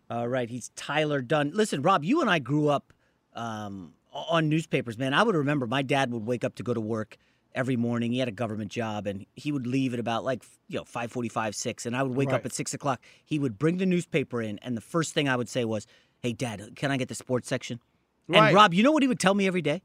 All 0.09 0.27
right, 0.27 0.49
he's 0.49 0.69
Tyler 0.75 1.21
Dunne. 1.21 1.51
Listen, 1.53 1.81
Rob, 1.81 2.03
you 2.03 2.21
and 2.21 2.29
I 2.29 2.39
grew 2.39 2.69
up 2.69 2.93
um, 3.35 3.93
on 4.13 4.47
newspapers, 4.47 4.97
man. 4.97 5.13
I 5.13 5.23
would 5.23 5.35
remember 5.35 5.67
my 5.67 5.81
dad 5.81 6.11
would 6.11 6.25
wake 6.25 6.43
up 6.43 6.55
to 6.55 6.63
go 6.63 6.73
to 6.73 6.81
work 6.81 7.17
every 7.55 7.75
morning. 7.75 8.11
He 8.11 8.19
had 8.19 8.27
a 8.27 8.31
government 8.31 8.71
job, 8.71 9.07
and 9.07 9.25
he 9.35 9.51
would 9.51 9.67
leave 9.67 9.93
at 9.93 9.99
about 9.99 10.23
like 10.23 10.43
you 10.67 10.77
know 10.77 10.83
five 10.83 11.11
forty-five, 11.11 11.55
six, 11.55 11.85
and 11.85 11.95
I 11.95 12.03
would 12.03 12.15
wake 12.15 12.29
right. 12.29 12.35
up 12.35 12.45
at 12.45 12.53
six 12.53 12.73
o'clock. 12.73 13.01
He 13.23 13.39
would 13.39 13.57
bring 13.57 13.77
the 13.77 13.85
newspaper 13.85 14.41
in, 14.41 14.59
and 14.59 14.75
the 14.77 14.81
first 14.81 15.13
thing 15.13 15.27
I 15.27 15.35
would 15.35 15.49
say 15.49 15.65
was, 15.65 15.87
"Hey, 16.21 16.33
Dad, 16.33 16.75
can 16.75 16.91
I 16.91 16.97
get 16.97 17.07
the 17.07 17.15
sports 17.15 17.47
section?" 17.47 17.79
Right. 18.27 18.47
And 18.47 18.55
Rob, 18.55 18.73
you 18.73 18.83
know 18.83 18.91
what 18.91 19.03
he 19.03 19.07
would 19.07 19.19
tell 19.19 19.33
me 19.33 19.47
every 19.47 19.61
day? 19.61 19.81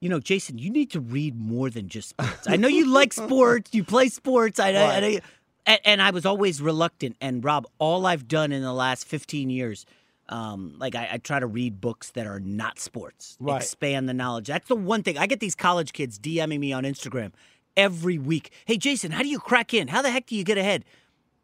You 0.00 0.08
know, 0.08 0.18
Jason, 0.18 0.58
you 0.58 0.70
need 0.70 0.90
to 0.92 1.00
read 1.00 1.36
more 1.36 1.70
than 1.70 1.88
just 1.88 2.10
sports. 2.10 2.48
I 2.48 2.56
know 2.56 2.68
you 2.68 2.86
like 2.86 3.12
sports, 3.12 3.74
you 3.74 3.84
play 3.84 4.08
sports. 4.08 4.58
I, 4.58 4.72
right. 4.72 5.04
I, 5.04 5.06
I 5.06 5.20
and, 5.66 5.80
and 5.84 6.02
I 6.02 6.10
was 6.10 6.24
always 6.24 6.60
reluctant. 6.62 7.16
And 7.20 7.44
Rob, 7.44 7.66
all 7.78 8.06
I've 8.06 8.26
done 8.26 8.50
in 8.52 8.62
the 8.62 8.72
last 8.72 9.06
fifteen 9.06 9.50
years 9.50 9.84
um, 10.30 10.76
like 10.78 10.94
I, 10.94 11.08
I, 11.12 11.18
try 11.18 11.40
to 11.40 11.46
read 11.46 11.80
books 11.80 12.12
that 12.12 12.26
are 12.26 12.40
not 12.40 12.78
sports, 12.78 13.36
right. 13.40 13.60
expand 13.60 14.08
the 14.08 14.14
knowledge. 14.14 14.46
That's 14.46 14.68
the 14.68 14.76
one 14.76 15.02
thing. 15.02 15.18
I 15.18 15.26
get 15.26 15.40
these 15.40 15.56
college 15.56 15.92
kids 15.92 16.18
DMing 16.18 16.60
me 16.60 16.72
on 16.72 16.84
Instagram 16.84 17.32
every 17.76 18.18
week. 18.18 18.52
Hey, 18.64 18.76
Jason, 18.76 19.10
how 19.10 19.22
do 19.22 19.28
you 19.28 19.40
crack 19.40 19.74
in? 19.74 19.88
How 19.88 20.02
the 20.02 20.10
heck 20.10 20.26
do 20.26 20.36
you 20.36 20.44
get 20.44 20.56
ahead? 20.56 20.84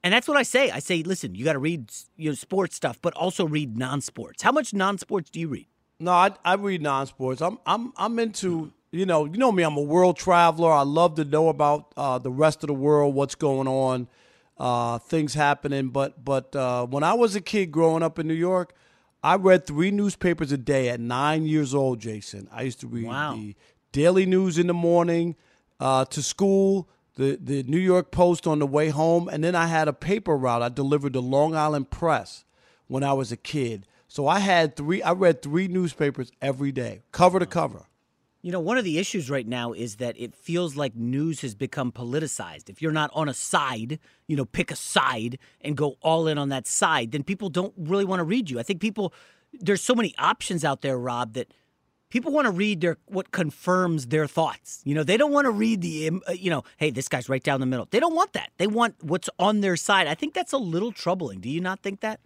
And 0.05 0.13
that's 0.13 0.29
what 0.29 0.37
I 0.37 0.45
say. 0.45 0.71
I 0.71 0.79
say, 0.79 1.03
listen, 1.03 1.35
you 1.35 1.45
got 1.45 1.55
to 1.55 1.59
read 1.59 1.91
you 2.17 2.31
know 2.31 2.35
sports 2.35 2.77
stuff, 2.77 2.99
but 3.03 3.13
also 3.15 3.45
read 3.45 3.77
non-sports. 3.77 4.43
How 4.43 4.53
much 4.53 4.73
non-sports 4.73 5.31
do 5.31 5.41
you 5.41 5.49
read? 5.49 5.67
No, 5.99 6.13
I, 6.13 6.31
I 6.45 6.55
read 6.55 6.81
non-sports. 6.81 7.43
I'm 7.43 7.59
I'm 7.67 7.93
I'm 7.97 8.19
into 8.21 8.73
you 8.93 9.05
know 9.05 9.25
you 9.25 9.37
know 9.37 9.51
me. 9.51 9.65
I'm 9.65 9.77
a 9.77 9.83
world 9.83 10.17
traveler. 10.17 10.71
I 10.71 10.83
love 10.83 11.17
to 11.17 11.25
know 11.25 11.49
about 11.49 11.93
uh, 11.97 12.19
the 12.19 12.31
rest 12.31 12.63
of 12.63 12.69
the 12.69 12.75
world, 12.75 13.17
what's 13.17 13.35
going 13.35 13.67
on, 13.67 14.07
uh, 14.59 14.99
things 14.99 15.35
happening. 15.35 15.89
But 15.89 16.25
but 16.25 16.55
uh, 16.57 16.87
when 16.87 17.03
I 17.03 17.15
was 17.15 17.35
a 17.37 17.41
kid 17.41 17.67
growing 17.73 18.03
up 18.03 18.19
in 18.19 18.27
New 18.27 18.35
York, 18.35 18.75
I 19.23 19.37
read 19.37 19.67
three 19.67 19.91
newspapers 19.91 20.53
a 20.53 20.59
day 20.59 20.89
at 20.89 21.01
nine 21.01 21.45
years 21.47 21.75
old. 21.75 22.01
Jason, 22.01 22.49
I 22.53 22.63
used 22.63 22.81
to 22.81 22.87
read 22.87 23.07
Wow. 23.07 23.35
the 23.35 23.57
Daily 23.93 24.27
News 24.27 24.59
in 24.59 24.67
the 24.67 24.75
morning 24.75 25.37
uh, 25.81 26.05
to 26.07 26.23
school. 26.23 26.89
The, 27.17 27.39
the 27.41 27.63
New 27.63 27.79
York 27.79 28.11
Post 28.11 28.47
on 28.47 28.59
the 28.59 28.67
way 28.67 28.91
home, 28.91 29.27
and 29.29 29.43
then 29.43 29.55
I 29.55 29.69
had 29.69 29.89
a 29.89 29.95
paper 29.95 30.37
route. 30.37 30.61
I 30.61 30.69
delivered 30.69 31.15
the 31.15 31.23
Long 31.23 31.57
Island 31.57 31.89
Press 31.91 32.45
when 32.89 33.03
I 33.03 33.15
was 33.15 33.33
a 33.33 33.39
kid. 33.39 33.87
So 34.07 34.29
I 34.29 34.41
had 34.41 34.77
three. 34.77 35.03
I 35.03 35.13
read 35.13 35.41
three 35.41 35.67
newspapers 35.67 36.31
every 36.43 36.73
day, 36.73 37.05
cover 37.13 37.39
to 37.39 37.47
cover. 37.47 37.87
You 38.47 38.53
know, 38.53 38.61
one 38.61 38.79
of 38.79 38.85
the 38.85 39.01
issues 39.01 39.29
right 39.29 39.45
now 39.45 39.73
is 39.73 39.97
that 39.97 40.15
it 40.17 40.33
feels 40.33 40.77
like 40.77 40.95
news 40.95 41.41
has 41.41 41.57
become 41.57 41.91
politicized. 41.91 42.71
If 42.71 42.81
you're 42.81 42.93
not 42.93 43.11
on 43.13 43.29
a 43.29 43.35
side, 43.35 43.99
you 44.29 44.37
know, 44.37 44.45
pick 44.45 44.71
a 44.71 44.77
side 44.77 45.41
and 45.61 45.77
go 45.77 45.97
all 46.01 46.29
in 46.29 46.39
on 46.39 46.49
that 46.51 46.65
side, 46.65 47.11
then 47.11 47.25
people 47.25 47.49
don't 47.49 47.75
really 47.77 48.05
want 48.05 48.21
to 48.21 48.25
read 48.25 48.49
you. 48.49 48.61
I 48.61 48.63
think 48.63 48.81
people 48.81 49.13
there's 49.53 49.83
so 49.83 49.97
many 49.97 50.15
options 50.17 50.65
out 50.65 50.83
there, 50.83 50.97
Rob, 50.97 51.33
that 51.33 51.53
people 52.09 52.31
want 52.31 52.45
to 52.45 52.53
read 52.53 52.83
their 52.83 52.99
what 53.07 53.33
confirms 53.33 54.07
their 54.07 54.29
thoughts. 54.29 54.81
You 54.85 54.95
know, 54.95 55.03
they 55.03 55.17
don't 55.17 55.33
want 55.33 55.47
to 55.47 55.51
read 55.51 55.81
the 55.81 56.13
uh, 56.29 56.31
you 56.31 56.49
know, 56.49 56.63
hey, 56.77 56.93
this 56.93 57.09
guy's 57.09 57.29
right 57.29 57.43
down 57.43 57.59
the 57.59 57.67
middle. 57.67 57.89
They 57.91 57.99
don't 57.99 58.15
want 58.15 58.33
that. 58.35 58.53
They 58.59 58.69
want 58.69 58.95
what's 59.03 59.29
on 59.41 59.61
their 59.61 59.75
side. 59.75 60.07
I 60.07 60.15
think 60.15 60.35
that's 60.35 60.53
a 60.53 60.59
little 60.59 60.93
troubling. 60.93 61.41
Do 61.41 61.51
you 61.51 61.61
not 61.61 61.83
think 61.83 61.99
that? 61.99 62.21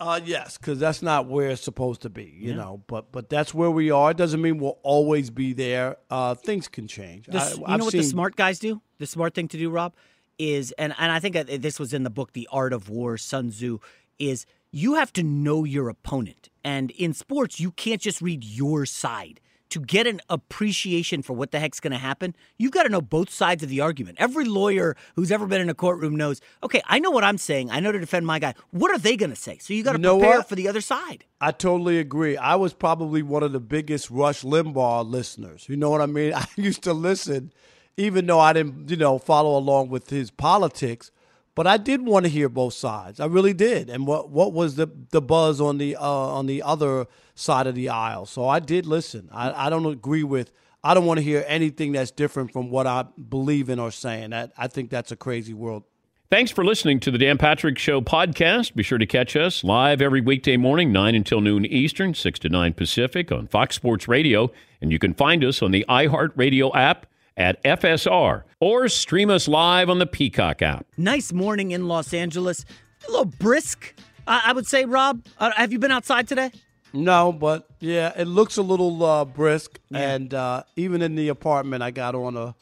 Uh, 0.00 0.20
yes, 0.24 0.58
because 0.58 0.80
that's 0.80 1.00
not 1.00 1.26
where 1.28 1.50
it's 1.50 1.62
supposed 1.62 2.02
to 2.02 2.10
be, 2.10 2.34
you 2.36 2.54
know. 2.54 2.82
But 2.88 3.12
but 3.12 3.28
that's 3.28 3.54
where 3.54 3.70
we 3.70 3.90
are. 3.90 4.10
It 4.10 4.16
doesn't 4.16 4.40
mean 4.40 4.58
we'll 4.58 4.78
always 4.82 5.30
be 5.30 5.52
there. 5.52 5.96
Uh, 6.10 6.34
things 6.34 6.66
can 6.66 6.88
change. 6.88 7.26
The, 7.26 7.38
I, 7.38 7.50
you 7.52 7.64
I've 7.66 7.78
know 7.78 7.84
what 7.84 7.92
the 7.92 8.02
smart 8.02 8.34
guys 8.34 8.58
do? 8.58 8.82
The 8.98 9.06
smart 9.06 9.34
thing 9.34 9.46
to 9.48 9.56
do, 9.56 9.70
Rob, 9.70 9.94
is 10.38 10.72
and 10.72 10.92
and 10.98 11.12
I 11.12 11.20
think 11.20 11.36
this 11.46 11.78
was 11.78 11.94
in 11.94 12.02
the 12.02 12.10
book, 12.10 12.32
The 12.32 12.48
Art 12.50 12.72
of 12.72 12.88
War, 12.88 13.16
Sun 13.16 13.50
Tzu, 13.50 13.78
is 14.18 14.44
you 14.72 14.94
have 14.94 15.12
to 15.12 15.22
know 15.22 15.62
your 15.64 15.88
opponent, 15.88 16.48
and 16.64 16.90
in 16.92 17.12
sports, 17.12 17.60
you 17.60 17.70
can't 17.70 18.00
just 18.00 18.20
read 18.20 18.42
your 18.42 18.86
side. 18.86 19.40
To 19.72 19.80
get 19.80 20.06
an 20.06 20.20
appreciation 20.28 21.22
for 21.22 21.32
what 21.32 21.50
the 21.50 21.58
heck's 21.58 21.80
going 21.80 21.92
to 21.92 21.98
happen, 21.98 22.36
you've 22.58 22.72
got 22.72 22.82
to 22.82 22.90
know 22.90 23.00
both 23.00 23.30
sides 23.30 23.62
of 23.62 23.70
the 23.70 23.80
argument. 23.80 24.18
Every 24.20 24.44
lawyer 24.44 24.96
who's 25.16 25.32
ever 25.32 25.46
been 25.46 25.62
in 25.62 25.70
a 25.70 25.74
courtroom 25.74 26.14
knows, 26.14 26.42
okay, 26.62 26.82
I 26.84 26.98
know 26.98 27.10
what 27.10 27.24
I'm 27.24 27.38
saying. 27.38 27.70
I 27.70 27.80
know 27.80 27.90
to 27.90 27.98
defend 27.98 28.26
my 28.26 28.38
guy. 28.38 28.52
What 28.70 28.90
are 28.90 28.98
they 28.98 29.16
going 29.16 29.30
to 29.30 29.36
say? 29.36 29.56
So 29.56 29.72
you 29.72 29.82
got 29.82 29.92
to 29.92 29.98
You 29.98 30.02
know 30.02 30.18
prepare 30.18 30.38
what? 30.40 30.48
for 30.50 30.56
the 30.56 30.68
other 30.68 30.82
side. 30.82 31.24
I 31.40 31.52
totally 31.52 31.98
agree. 31.98 32.36
I 32.36 32.54
was 32.56 32.74
probably 32.74 33.22
one 33.22 33.42
of 33.42 33.52
the 33.52 33.60
biggest 33.60 34.10
Rush 34.10 34.42
Limbaugh 34.42 35.08
listeners. 35.08 35.66
You 35.70 35.76
know 35.78 35.88
what 35.88 36.02
I 36.02 36.06
mean? 36.06 36.34
I 36.36 36.44
used 36.56 36.82
to 36.82 36.92
listen, 36.92 37.50
even 37.96 38.26
though 38.26 38.40
I 38.40 38.52
didn't, 38.52 38.90
you 38.90 38.96
know, 38.98 39.18
follow 39.18 39.56
along 39.56 39.88
with 39.88 40.10
his 40.10 40.30
politics. 40.30 41.10
But 41.54 41.66
I 41.66 41.76
did 41.76 42.06
want 42.06 42.24
to 42.24 42.30
hear 42.30 42.48
both 42.48 42.72
sides. 42.74 43.20
I 43.20 43.26
really 43.26 43.52
did. 43.52 43.90
And 43.90 44.06
what 44.06 44.30
what 44.30 44.52
was 44.52 44.76
the 44.76 44.88
the 45.10 45.20
buzz 45.20 45.60
on 45.60 45.78
the 45.78 45.96
uh, 45.96 46.00
on 46.02 46.46
the 46.46 46.62
other 46.62 47.06
side 47.34 47.66
of 47.66 47.74
the 47.74 47.90
aisle? 47.90 48.26
So 48.26 48.48
I 48.48 48.58
did 48.58 48.86
listen. 48.86 49.28
I, 49.32 49.66
I 49.66 49.70
don't 49.70 49.86
agree 49.86 50.24
with. 50.24 50.52
I 50.82 50.94
don't 50.94 51.06
want 51.06 51.18
to 51.18 51.24
hear 51.24 51.44
anything 51.46 51.92
that's 51.92 52.10
different 52.10 52.52
from 52.52 52.70
what 52.70 52.86
I 52.86 53.04
believe 53.28 53.68
in 53.68 53.78
or 53.78 53.90
saying. 53.90 54.30
That 54.30 54.52
I 54.56 54.66
think 54.66 54.90
that's 54.90 55.12
a 55.12 55.16
crazy 55.16 55.52
world. 55.52 55.84
Thanks 56.32 56.50
for 56.50 56.64
listening 56.64 56.98
to 57.00 57.10
the 57.10 57.18
Dan 57.18 57.36
Patrick 57.36 57.76
Show 57.76 58.00
podcast. 58.00 58.74
Be 58.74 58.82
sure 58.82 58.96
to 58.96 59.04
catch 59.04 59.36
us 59.36 59.62
live 59.62 60.00
every 60.00 60.22
weekday 60.22 60.56
morning, 60.56 60.90
9 60.90 61.14
until 61.14 61.42
noon 61.42 61.66
Eastern, 61.66 62.14
6 62.14 62.38
to 62.38 62.48
9 62.48 62.72
Pacific 62.72 63.30
on 63.30 63.48
Fox 63.48 63.76
Sports 63.76 64.08
Radio. 64.08 64.50
And 64.80 64.90
you 64.90 64.98
can 64.98 65.12
find 65.12 65.44
us 65.44 65.60
on 65.60 65.72
the 65.72 65.84
iHeartRadio 65.90 66.74
app 66.74 67.04
at 67.36 67.62
FSR 67.64 68.42
or 68.60 68.88
stream 68.88 69.30
us 69.30 69.48
live 69.48 69.88
on 69.90 69.98
the 69.98 70.06
Peacock 70.06 70.62
app. 70.62 70.86
Nice 70.96 71.32
morning 71.32 71.70
in 71.70 71.88
Los 71.88 72.12
Angeles. 72.12 72.64
A 73.06 73.10
little 73.10 73.24
brisk, 73.26 73.94
I 74.26 74.42
I 74.46 74.52
would 74.52 74.66
say, 74.66 74.84
Rob. 74.84 75.24
Uh, 75.38 75.50
have 75.56 75.72
you 75.72 75.78
been 75.78 75.90
outside 75.90 76.28
today? 76.28 76.50
No, 76.92 77.32
but 77.32 77.66
yeah, 77.80 78.12
it 78.16 78.26
looks 78.26 78.58
a 78.58 78.62
little 78.62 79.02
uh, 79.02 79.24
brisk, 79.24 79.78
and 79.94 80.32
uh, 80.34 80.62
even 80.76 81.00
in 81.00 81.14
the 81.14 81.28
apartment, 81.28 81.82
I 81.82 81.90
got 81.90 82.14
on 82.14 82.36
a, 82.36 82.54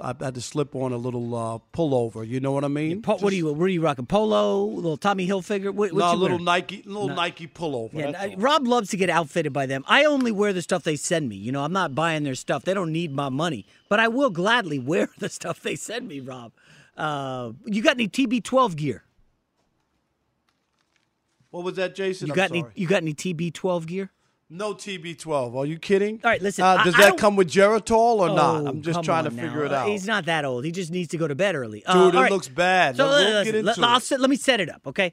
I, 0.00 0.10
I 0.10 0.24
had 0.24 0.34
to 0.34 0.40
slip 0.40 0.74
on 0.76 0.92
a 0.92 0.96
little 0.96 1.34
uh, 1.34 1.58
pullover. 1.76 2.26
You 2.26 2.38
know 2.40 2.52
what 2.52 2.64
I 2.64 2.68
mean? 2.68 3.02
Po- 3.02 3.16
what 3.16 3.32
are 3.32 3.36
you? 3.36 3.52
What 3.52 3.64
are 3.64 3.68
you 3.68 3.82
rocking? 3.82 4.06
Polo, 4.06 4.64
little 4.64 4.96
Tommy 4.96 5.26
Hilfiger. 5.26 5.74
What, 5.74 5.92
what 5.92 5.98
no, 5.98 6.12
little 6.14 6.28
wearing? 6.36 6.44
Nike, 6.44 6.82
little 6.86 7.08
No. 7.08 7.14
Nike 7.14 7.48
pullover. 7.48 7.94
Yeah, 7.94 8.12
I- 8.16 8.34
Rob 8.38 8.66
loves 8.66 8.90
to 8.90 8.96
get 8.96 9.10
outfitted 9.10 9.52
by 9.52 9.66
them. 9.66 9.84
I 9.88 10.04
only 10.04 10.30
wear 10.30 10.52
the 10.52 10.62
stuff 10.62 10.84
they 10.84 10.96
send 10.96 11.28
me. 11.28 11.36
You 11.36 11.50
know, 11.52 11.64
I'm 11.64 11.72
not 11.72 11.94
buying 11.94 12.22
their 12.22 12.34
stuff. 12.36 12.64
They 12.64 12.74
don't 12.74 12.92
need 12.92 13.12
my 13.12 13.28
money, 13.28 13.66
but 13.88 13.98
I 13.98 14.08
will 14.08 14.30
gladly 14.30 14.78
wear 14.92 15.08
the 15.18 15.28
stuff 15.28 15.60
they 15.60 15.74
send 15.74 16.06
me. 16.06 16.20
Rob, 16.20 16.52
uh, 16.96 17.52
you 17.64 17.82
got 17.82 17.96
any 17.96 18.08
TB12 18.08 18.76
gear? 18.76 19.04
What 21.50 21.64
was 21.64 21.74
that, 21.76 21.94
Jason? 21.94 22.28
You 22.28 22.34
got 22.34 22.50
any? 22.50 22.64
You 22.74 22.86
got 22.86 23.02
any 23.02 23.14
TB12 23.14 23.86
gear? 23.86 24.10
No 24.54 24.74
TB12. 24.74 25.56
Are 25.56 25.64
you 25.64 25.78
kidding? 25.78 26.20
All 26.22 26.30
right, 26.30 26.42
listen. 26.42 26.62
Uh, 26.62 26.84
does 26.84 26.94
I 26.94 26.98
that 26.98 27.08
don't- 27.08 27.18
come 27.18 27.36
with 27.36 27.48
Geritol 27.50 28.20
or 28.20 28.28
not? 28.28 28.60
Oh, 28.62 28.66
I'm 28.66 28.82
just 28.82 29.02
trying 29.02 29.24
to 29.24 29.30
on 29.30 29.36
figure 29.36 29.64
it 29.64 29.72
out. 29.72 29.88
He's 29.88 30.06
not 30.06 30.26
that 30.26 30.44
old. 30.44 30.64
He 30.66 30.70
just 30.72 30.90
needs 30.90 31.08
to 31.10 31.16
go 31.16 31.26
to 31.26 31.34
bed 31.34 31.54
early. 31.54 31.82
Uh, 31.86 31.94
Dude, 32.06 32.14
it 32.14 32.18
right. 32.18 32.30
looks 32.30 32.48
bad. 32.48 32.96
So 32.96 33.06
Now, 33.06 33.10
we'll 33.16 33.32
listen, 33.44 33.64
let, 33.64 33.78
I'll 33.78 33.96
it. 33.96 34.02
set- 34.02 34.20
let 34.20 34.28
me 34.28 34.36
set 34.36 34.60
it 34.60 34.68
up, 34.68 34.86
okay? 34.86 35.12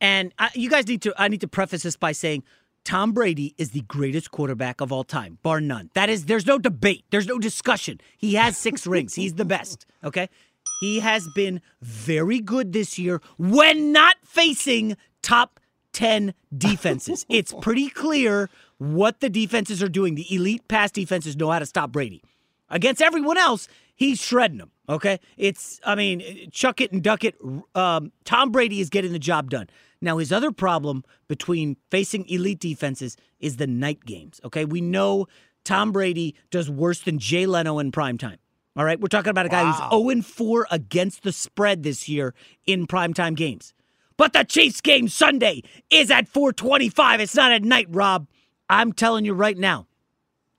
And 0.00 0.32
I, 0.38 0.48
you 0.54 0.70
guys 0.70 0.86
need 0.86 1.02
to. 1.02 1.14
I 1.18 1.28
need 1.28 1.42
to 1.42 1.48
preface 1.48 1.82
this 1.82 1.96
by 1.96 2.12
saying 2.12 2.44
Tom 2.84 3.12
Brady 3.12 3.54
is 3.58 3.72
the 3.72 3.82
greatest 3.82 4.30
quarterback 4.30 4.80
of 4.80 4.90
all 4.90 5.04
time, 5.04 5.38
bar 5.42 5.60
none. 5.60 5.90
That 5.94 6.08
is, 6.08 6.24
there's 6.24 6.46
no 6.46 6.58
debate. 6.58 7.04
There's 7.10 7.26
no 7.26 7.38
discussion. 7.38 8.00
He 8.16 8.34
has 8.36 8.56
six 8.56 8.86
rings. 8.94 9.14
He's 9.14 9.34
the 9.34 9.44
best. 9.44 9.84
Okay. 10.02 10.30
He 10.80 11.00
has 11.00 11.28
been 11.34 11.60
very 11.82 12.40
good 12.40 12.72
this 12.72 12.98
year 12.98 13.20
when 13.36 13.92
not 13.92 14.16
facing 14.24 14.96
top 15.20 15.60
10 15.92 16.32
defenses. 16.56 17.26
it's 17.28 17.52
pretty 17.60 17.88
clear 17.88 18.48
what 18.78 19.20
the 19.20 19.28
defenses 19.28 19.82
are 19.82 19.88
doing. 19.88 20.14
The 20.14 20.32
elite 20.34 20.66
pass 20.68 20.90
defenses 20.90 21.36
know 21.36 21.50
how 21.50 21.58
to 21.58 21.66
stop 21.66 21.92
Brady. 21.92 22.22
Against 22.70 23.00
everyone 23.02 23.38
else, 23.38 23.68
he's 23.94 24.20
shredding 24.20 24.58
them. 24.58 24.70
Okay, 24.88 25.20
it's 25.36 25.80
I 25.84 25.94
mean, 25.94 26.50
chuck 26.50 26.80
it 26.80 26.92
and 26.92 27.02
duck 27.02 27.24
it. 27.24 27.36
Um, 27.74 28.12
Tom 28.24 28.50
Brady 28.50 28.80
is 28.80 28.88
getting 28.88 29.12
the 29.12 29.18
job 29.18 29.50
done. 29.50 29.68
Now 30.00 30.18
his 30.18 30.32
other 30.32 30.52
problem 30.52 31.04
between 31.28 31.76
facing 31.90 32.26
elite 32.28 32.60
defenses 32.60 33.16
is 33.40 33.56
the 33.56 33.66
night 33.66 34.04
games. 34.04 34.40
Okay, 34.44 34.64
we 34.64 34.80
know 34.80 35.26
Tom 35.64 35.92
Brady 35.92 36.34
does 36.50 36.70
worse 36.70 37.00
than 37.00 37.18
Jay 37.18 37.46
Leno 37.46 37.78
in 37.78 37.90
prime 37.92 38.16
time. 38.16 38.38
All 38.76 38.84
right, 38.84 39.00
we're 39.00 39.08
talking 39.08 39.30
about 39.30 39.44
a 39.46 39.48
guy 39.50 39.64
Wow. 39.64 39.88
who's 39.90 40.12
0 40.14 40.22
4 40.22 40.66
against 40.70 41.22
the 41.24 41.32
spread 41.32 41.82
this 41.82 42.08
year 42.08 42.32
in 42.66 42.86
primetime 42.86 43.34
games. 43.34 43.74
But 44.16 44.32
the 44.32 44.44
Chiefs 44.44 44.80
game 44.80 45.08
Sunday 45.08 45.62
is 45.90 46.10
at 46.10 46.28
425. 46.28 47.20
It's 47.20 47.34
not 47.34 47.50
at 47.52 47.62
night, 47.64 47.86
Rob. 47.90 48.28
I'm 48.68 48.92
telling 48.92 49.24
you 49.24 49.34
right 49.34 49.56
now, 49.56 49.86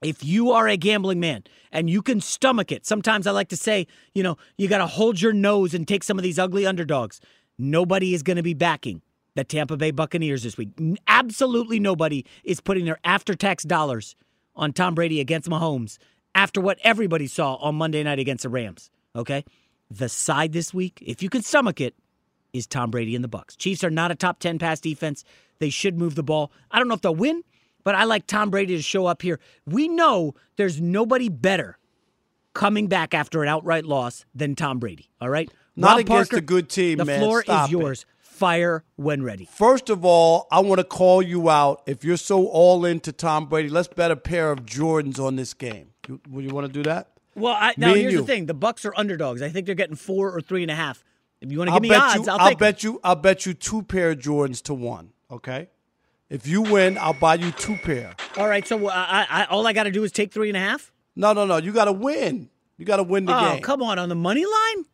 if 0.01 0.23
you 0.23 0.51
are 0.51 0.67
a 0.67 0.77
gambling 0.77 1.19
man 1.19 1.43
and 1.71 1.89
you 1.89 2.01
can 2.01 2.21
stomach 2.21 2.71
it, 2.71 2.85
sometimes 2.85 3.27
I 3.27 3.31
like 3.31 3.49
to 3.49 3.57
say, 3.57 3.87
you 4.13 4.23
know, 4.23 4.37
you 4.57 4.67
got 4.67 4.77
to 4.77 4.87
hold 4.87 5.21
your 5.21 5.33
nose 5.33 5.73
and 5.73 5.87
take 5.87 6.03
some 6.03 6.17
of 6.17 6.23
these 6.23 6.39
ugly 6.39 6.65
underdogs. 6.65 7.19
Nobody 7.57 8.13
is 8.13 8.23
going 8.23 8.37
to 8.37 8.43
be 8.43 8.53
backing 8.53 9.01
the 9.35 9.43
Tampa 9.43 9.77
Bay 9.77 9.91
Buccaneers 9.91 10.43
this 10.43 10.57
week. 10.57 10.69
Absolutely 11.07 11.79
nobody 11.79 12.25
is 12.43 12.61
putting 12.61 12.85
their 12.85 12.99
after 13.03 13.35
tax 13.35 13.63
dollars 13.63 14.15
on 14.55 14.73
Tom 14.73 14.95
Brady 14.95 15.19
against 15.19 15.49
Mahomes 15.49 15.97
after 16.33 16.61
what 16.61 16.79
everybody 16.83 17.27
saw 17.27 17.55
on 17.55 17.75
Monday 17.75 18.01
night 18.03 18.19
against 18.19 18.43
the 18.43 18.49
Rams. 18.49 18.89
Okay? 19.15 19.43
The 19.91 20.09
side 20.09 20.53
this 20.53 20.73
week, 20.73 21.03
if 21.05 21.21
you 21.21 21.29
can 21.29 21.41
stomach 21.41 21.81
it, 21.81 21.95
is 22.53 22.65
Tom 22.65 22.89
Brady 22.89 23.15
and 23.15 23.23
the 23.23 23.29
Bucs. 23.29 23.57
Chiefs 23.57 23.83
are 23.83 23.89
not 23.89 24.11
a 24.11 24.15
top 24.15 24.39
10 24.39 24.59
pass 24.59 24.79
defense. 24.79 25.23
They 25.59 25.69
should 25.69 25.97
move 25.97 26.15
the 26.15 26.23
ball. 26.23 26.51
I 26.71 26.79
don't 26.79 26.87
know 26.87 26.95
if 26.95 27.01
they'll 27.01 27.13
win, 27.13 27.43
but 27.89 27.95
I 27.95 28.03
like 28.03 28.27
Tom 28.27 28.51
Brady 28.51 28.75
to 28.75 28.83
show 28.83 29.07
up 29.07 29.23
here. 29.23 29.39
We 29.65 29.87
know 29.87 30.35
there's 30.57 30.79
nobody 30.79 31.27
better 31.27 31.79
coming 32.53 32.85
back 32.85 33.15
after 33.15 33.41
an 33.41 33.49
outright 33.49 33.83
loss 33.83 34.25
than 34.35 34.53
Tom 34.53 34.77
Brady. 34.77 35.09
All 35.19 35.27
right? 35.27 35.51
Not 35.75 35.87
Rob 35.87 35.99
against 36.01 36.29
Parker, 36.29 36.37
a 36.37 36.41
good 36.45 36.69
team, 36.69 36.99
man. 36.99 37.07
The 37.07 37.13
man. 37.13 37.19
floor 37.19 37.41
Stop 37.41 37.63
is 37.63 37.73
it. 37.73 37.77
yours. 37.79 38.05
Fire 38.19 38.83
when 38.95 39.23
ready. 39.23 39.45
First 39.45 39.89
of 39.89 40.05
all, 40.05 40.47
I 40.51 40.59
want 40.59 40.77
to 40.77 40.83
call 40.83 41.23
you 41.23 41.49
out. 41.49 41.81
If 41.87 42.03
you're 42.03 42.15
so 42.15 42.45
all 42.45 42.85
into 42.85 43.11
Tom 43.11 43.47
Brady, 43.47 43.69
let's 43.69 43.87
bet 43.87 44.11
a 44.11 44.15
pair 44.15 44.51
of 44.51 44.67
Jordans 44.67 45.19
on 45.19 45.35
this 45.35 45.55
game. 45.55 45.89
You, 46.07 46.21
would 46.29 46.45
you 46.45 46.51
want 46.51 46.67
to 46.67 46.71
do 46.71 46.83
that? 46.83 47.07
Well, 47.33 47.55
I, 47.59 47.73
now 47.75 47.95
here's 47.95 48.13
you. 48.13 48.19
the 48.19 48.27
thing: 48.27 48.45
the 48.45 48.53
Bucs 48.53 48.85
are 48.85 48.93
underdogs. 48.95 49.41
I 49.41 49.49
think 49.49 49.65
they're 49.65 49.73
getting 49.73 49.95
four 49.95 50.29
or 50.29 50.41
three 50.41 50.61
and 50.61 50.69
a 50.69 50.75
half. 50.75 51.03
If 51.41 51.51
you 51.51 51.57
want 51.57 51.69
to 51.69 51.73
I'll 51.73 51.79
give 51.79 51.89
me 51.89 51.95
odds, 51.95 52.27
you. 52.27 52.31
I'll 52.33 52.39
I'll 52.39 52.55
bet 52.55 52.83
you. 52.83 52.99
I'll 53.03 53.15
bet 53.15 53.47
you 53.47 53.55
two 53.55 53.81
pair 53.81 54.11
of 54.11 54.19
Jordans 54.19 54.61
to 54.65 54.75
one. 54.75 55.13
Okay. 55.31 55.69
If 56.29 56.45
you 56.47 56.61
win, 56.61 56.97
I'll 56.97 57.13
buy 57.13 57.35
you 57.35 57.51
two 57.51 57.75
pair. 57.77 58.15
All 58.37 58.47
right, 58.47 58.65
so 58.67 58.87
uh, 58.87 58.91
I, 58.93 59.25
I, 59.29 59.45
all 59.45 59.65
I 59.65 59.73
got 59.73 59.83
to 59.83 59.91
do 59.91 60.03
is 60.03 60.11
take 60.11 60.31
three 60.31 60.49
and 60.49 60.57
a 60.57 60.59
half. 60.59 60.91
No, 61.15 61.33
no, 61.33 61.45
no. 61.45 61.57
You 61.57 61.71
got 61.71 61.85
to 61.85 61.91
win. 61.91 62.49
You 62.77 62.85
got 62.85 62.97
to 62.97 63.03
win 63.03 63.25
the 63.25 63.33
game. 63.33 63.43
oh, 63.43 63.53
game. 63.53 63.61
come 63.63 63.81
on, 63.81 63.97
on 63.99 64.09
the 64.09 64.15
money 64.15 64.45
line? 64.45 64.85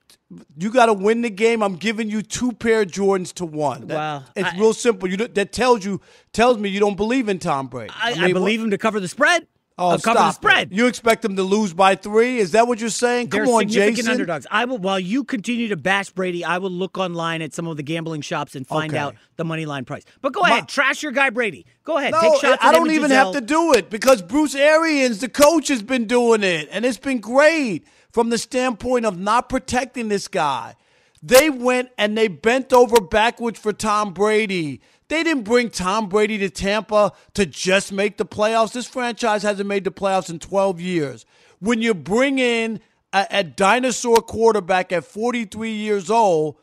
You 0.58 0.72
got 0.72 0.88
to 0.88 0.94
win 0.94 1.22
the 1.22 1.30
game. 1.30 1.62
I'm 1.62 1.76
giving 1.76 2.10
you 2.10 2.22
two 2.22 2.52
pair 2.54 2.82
of 2.82 2.88
Jordans 2.88 3.34
to 3.34 3.46
one. 3.46 3.88
That, 3.88 3.96
Wow. 3.96 4.24
it's 4.36 4.50
I- 4.54 4.58
real 4.58 4.74
simple. 4.74 5.10
You 5.10 5.18
that 5.18 5.52
tells 5.52 5.86
you 5.86 6.02
tells 6.34 6.58
me 6.58 6.70
you 6.70 6.80
don't 6.80 6.96
believe 6.98 7.30
in 7.30 7.38
Tom 7.38 7.68
Brady. 7.68 7.94
I, 7.96 8.14
I, 8.14 8.26
mean, 8.26 8.34
believe 8.34 8.60
what- 8.62 8.66
him 8.66 8.72
to 8.72 8.78
cover 8.78 9.00
the 9.00 9.08
spread. 9.08 9.46
Oh, 9.78 9.90
I'll 9.90 10.00
cover 10.00 10.18
stop 10.20 10.26
the 10.28 10.30
it. 10.30 10.34
spread. 10.36 10.70
You 10.72 10.88
expect 10.88 11.22
them 11.22 11.36
to 11.36 11.44
lose 11.44 11.74
by 11.74 11.96
three? 11.96 12.38
Is 12.38 12.52
that 12.52 12.66
what 12.66 12.80
you're 12.80 12.90
saying? 12.90 13.28
They're 13.28 13.44
Come 13.44 13.54
on, 13.56 13.62
significant 13.68 13.98
Jason. 13.98 14.12
underdogs. 14.12 14.48
I 14.50 14.64
will 14.64 14.78
while 14.78 15.00
you 15.02 15.26
continue 15.26 15.68
to 15.68 15.76
bash 15.76 16.12
Brady, 16.12 16.46
I 16.46 16.60
will 16.60 16.70
look 16.70 16.98
online 16.98 17.42
at 17.42 17.54
some 17.54 17.68
of 17.68 17.76
the 17.76 17.84
gambling 17.84 18.22
shops 18.22 18.56
and 18.56 18.66
find 18.66 18.94
Okay. 18.94 18.98
out 19.00 19.16
the 19.36 19.44
money 19.44 19.66
line 19.66 19.84
price. 19.84 20.04
But 20.22 20.32
go 20.32 20.42
My- 20.42 20.50
ahead, 20.52 20.70
trash 20.70 21.04
your 21.04 21.12
guy 21.12 21.30
Brady. 21.30 21.66
Go 21.84 21.98
ahead, 21.98 22.12
No, 22.14 22.22
take 22.22 22.40
shots. 22.42 22.64
I 22.64 22.72
don't 22.72 22.90
even 22.92 23.10
Gisele. 23.10 23.34
have 23.34 23.34
to 23.34 23.42
do 23.42 23.74
it 23.74 23.90
because 23.90 24.22
Bruce 24.22 24.56
Arians, 24.56 25.20
the 25.20 25.28
coach, 25.30 25.68
has 25.68 25.84
been 25.84 26.06
doing 26.06 26.42
it, 26.44 26.70
and 26.72 26.86
it's 26.86 26.98
been 26.98 27.20
great 27.20 27.84
from 28.14 28.30
the 28.30 28.38
standpoint 28.38 29.06
of 29.06 29.20
not 29.20 29.50
protecting 29.50 30.08
this 30.08 30.30
guy. 30.30 30.76
They 31.22 31.50
went 31.50 31.90
and 31.98 32.18
they 32.18 32.30
bent 32.30 32.72
over 32.72 33.02
backwards 33.02 33.60
for 33.60 33.74
Tom 33.74 34.14
Brady. 34.14 34.80
They 35.08 35.24
didn't 35.24 35.44
bring 35.44 35.70
Tom 35.70 36.10
Brady 36.10 36.38
to 36.40 36.50
Tampa 36.50 37.14
to 37.36 37.46
just 37.46 37.92
make 37.92 38.18
the 38.18 38.26
playoffs. 38.26 38.74
This 38.74 38.88
franchise 38.88 39.44
hasn't 39.44 39.68
made 39.68 39.84
the 39.84 39.92
playoffs 39.92 40.30
in 40.30 40.40
12 40.40 40.82
years. 40.82 41.26
When 41.60 41.82
you 41.82 41.94
bring 41.94 42.40
in 42.40 42.80
a, 43.14 43.28
a 43.30 43.44
dinosaur 43.44 44.18
quarterback 44.18 44.92
at 44.92 45.06
43 45.06 45.72
years 45.72 46.10
old, 46.10 46.58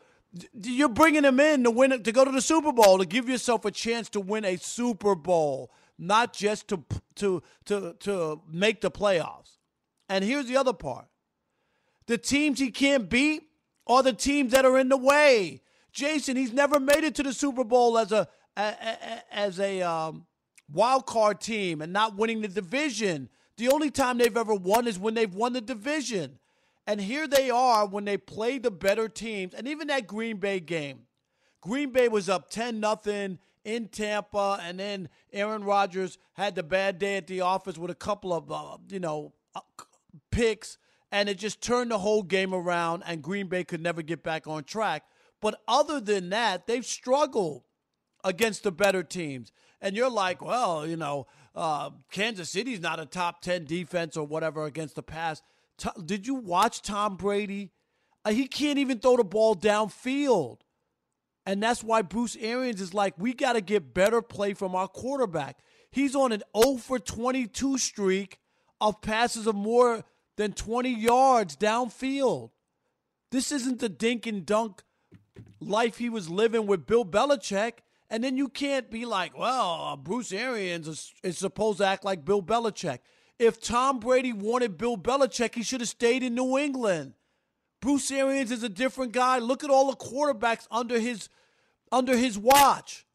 you're 0.53 0.89
bringing 0.89 1.23
him 1.23 1.39
in 1.39 1.63
to 1.63 1.71
win 1.71 2.03
to 2.03 2.11
go 2.11 2.25
to 2.25 2.31
the 2.31 2.41
Super 2.41 2.71
Bowl 2.71 2.97
to 2.97 3.05
give 3.05 3.29
yourself 3.29 3.65
a 3.65 3.71
chance 3.71 4.09
to 4.09 4.19
win 4.19 4.45
a 4.45 4.57
Super 4.57 5.15
Bowl, 5.15 5.71
not 5.97 6.33
just 6.33 6.67
to 6.69 6.83
to 7.15 7.41
to 7.65 7.93
to 7.99 8.41
make 8.51 8.81
the 8.81 8.91
playoffs. 8.91 9.57
And 10.09 10.23
here's 10.23 10.47
the 10.47 10.57
other 10.57 10.73
part: 10.73 11.05
the 12.07 12.17
teams 12.17 12.59
he 12.59 12.71
can't 12.71 13.09
beat 13.09 13.43
are 13.85 14.01
the 14.01 14.13
teams 14.13 14.51
that 14.53 14.65
are 14.65 14.77
in 14.77 14.89
the 14.89 14.97
way. 14.97 15.61
Jason, 15.93 16.35
he's 16.35 16.51
never 16.51 16.79
made 16.79 17.03
it 17.03 17.15
to 17.15 17.23
the 17.23 17.33
Super 17.33 17.63
Bowl 17.63 17.97
as 17.97 18.11
a, 18.11 18.27
as 19.31 19.59
a 19.59 19.81
um, 19.81 20.25
wild 20.71 21.05
card 21.05 21.39
team 21.39 21.81
and 21.81 21.93
not 21.93 22.17
winning 22.17 22.41
the 22.41 22.47
division. 22.47 23.29
The 23.57 23.69
only 23.69 23.91
time 23.91 24.17
they've 24.17 24.35
ever 24.35 24.55
won 24.55 24.87
is 24.87 24.97
when 24.97 25.13
they've 25.13 25.33
won 25.33 25.53
the 25.53 25.61
division. 25.61 26.39
And 26.85 26.99
here 26.99 27.27
they 27.27 27.49
are 27.49 27.87
when 27.87 28.05
they 28.05 28.17
play 28.17 28.57
the 28.57 28.71
better 28.71 29.07
teams. 29.07 29.53
And 29.53 29.67
even 29.67 29.87
that 29.87 30.07
Green 30.07 30.37
Bay 30.37 30.59
game, 30.59 31.01
Green 31.61 31.91
Bay 31.91 32.09
was 32.09 32.27
up 32.27 32.49
10 32.49 32.79
nothing 32.79 33.39
in 33.63 33.87
Tampa, 33.87 34.59
and 34.61 34.77
then 34.77 35.07
Aaron 35.31 35.63
Rodgers 35.63 36.17
had 36.33 36.55
the 36.55 36.63
bad 36.63 36.99
day 36.99 37.15
at 37.15 37.27
the 37.27 37.39
office 37.41 37.77
with 37.77 37.89
a 37.89 37.95
couple 37.95 38.33
of, 38.33 38.51
uh, 38.51 38.77
you 38.89 38.99
know, 38.99 39.33
uh, 39.55 39.61
picks, 40.31 40.77
and 41.11 41.29
it 41.29 41.37
just 41.37 41.61
turned 41.61 41.91
the 41.91 41.99
whole 41.99 42.23
game 42.23 42.53
around, 42.53 43.03
and 43.05 43.21
Green 43.21 43.47
Bay 43.47 43.63
could 43.63 43.81
never 43.81 44.01
get 44.01 44.23
back 44.23 44.47
on 44.47 44.65
track. 44.65 45.03
But 45.43 45.59
other 45.67 45.99
than 45.99 46.29
that, 46.29 46.67
they've 46.67 46.85
struggled 46.85 47.63
against 48.23 48.63
the 48.63 48.71
better 48.71 49.03
teams. 49.03 49.51
And 49.81 49.93
you're 49.93 50.09
like, 50.09 50.41
well, 50.41 50.87
you 50.87 50.95
know, 50.95 51.27
uh, 51.53 51.89
Kansas 52.09 52.49
City's 52.49 52.79
not 52.79 53.01
a 53.01 53.05
top 53.05 53.41
10 53.41 53.65
defense 53.65 54.15
or 54.15 54.25
whatever 54.25 54.63
against 54.63 54.95
the 54.95 55.03
pass. 55.03 55.41
To- 55.79 56.01
did 56.05 56.25
you 56.25 56.35
watch 56.35 56.81
Tom 56.81 57.17
Brady? 57.17 57.73
Uh, 58.23 58.31
he 58.31 58.47
can't 58.47 58.79
even 58.79 58.99
throw 58.99 59.17
the 59.17 59.25
ball 59.25 59.53
downfield. 59.53 60.59
And 61.45 61.61
that's 61.61 61.83
why 61.83 62.03
Bruce 62.03 62.37
Arians 62.39 62.79
is 62.79 62.93
like, 62.93 63.13
we 63.17 63.33
got 63.33 63.53
to 63.53 63.61
get 63.61 63.93
better 63.93 64.21
play 64.21 64.53
from 64.53 64.75
our 64.75 64.87
quarterback. 64.87 65.57
He's 65.91 66.15
on 66.15 66.31
an 66.31 66.43
0 66.57 66.77
for 66.77 66.99
22 66.99 67.77
streak 67.79 68.39
of 68.79 69.01
passes 69.01 69.45
of 69.45 69.55
more 69.55 70.05
than 70.37 70.53
20 70.53 70.89
yards 70.89 71.57
downfield. 71.57 72.51
This 73.29 73.51
isn't 73.51 73.81
the 73.81 73.89
dink 73.89 74.25
and 74.25 74.45
dunk 74.45 74.83
life 75.59 75.97
he 75.97 76.09
was 76.09 76.29
living 76.29 76.67
with 76.67 76.85
Bill 76.85 77.05
Belichick. 77.05 77.73
And 78.09 78.23
then 78.23 78.37
you 78.37 78.47
can't 78.47 78.91
be 78.91 79.05
like, 79.05 79.37
well, 79.37 79.89
uh, 79.93 79.95
Bruce 79.95 80.31
Arians 80.31 80.87
is, 80.87 81.13
is 81.23 81.37
supposed 81.37 81.79
to 81.79 81.85
act 81.85 82.05
like 82.05 82.25
Bill 82.25 82.43
Belichick. 82.43 82.99
If 83.39 83.59
Tom 83.59 83.99
Brady 83.99 84.33
wanted 84.33 84.77
Bill 84.77 84.97
Belichick, 84.97 85.55
he 85.55 85.63
should 85.63 85.81
have 85.81 85.89
stayed 85.89 86.21
in 86.21 86.35
New 86.35 86.57
England. 86.57 87.13
Bruce 87.81 88.11
Arians 88.11 88.51
is 88.51 88.63
a 88.63 88.69
different 88.69 89.11
guy. 89.11 89.39
Look 89.39 89.63
at 89.63 89.69
all 89.69 89.89
the 89.89 89.97
quarterbacks 89.97 90.67
under 90.71 90.99
his 90.99 91.27
under 91.91 92.15
his 92.15 92.37
watch. 92.37 93.05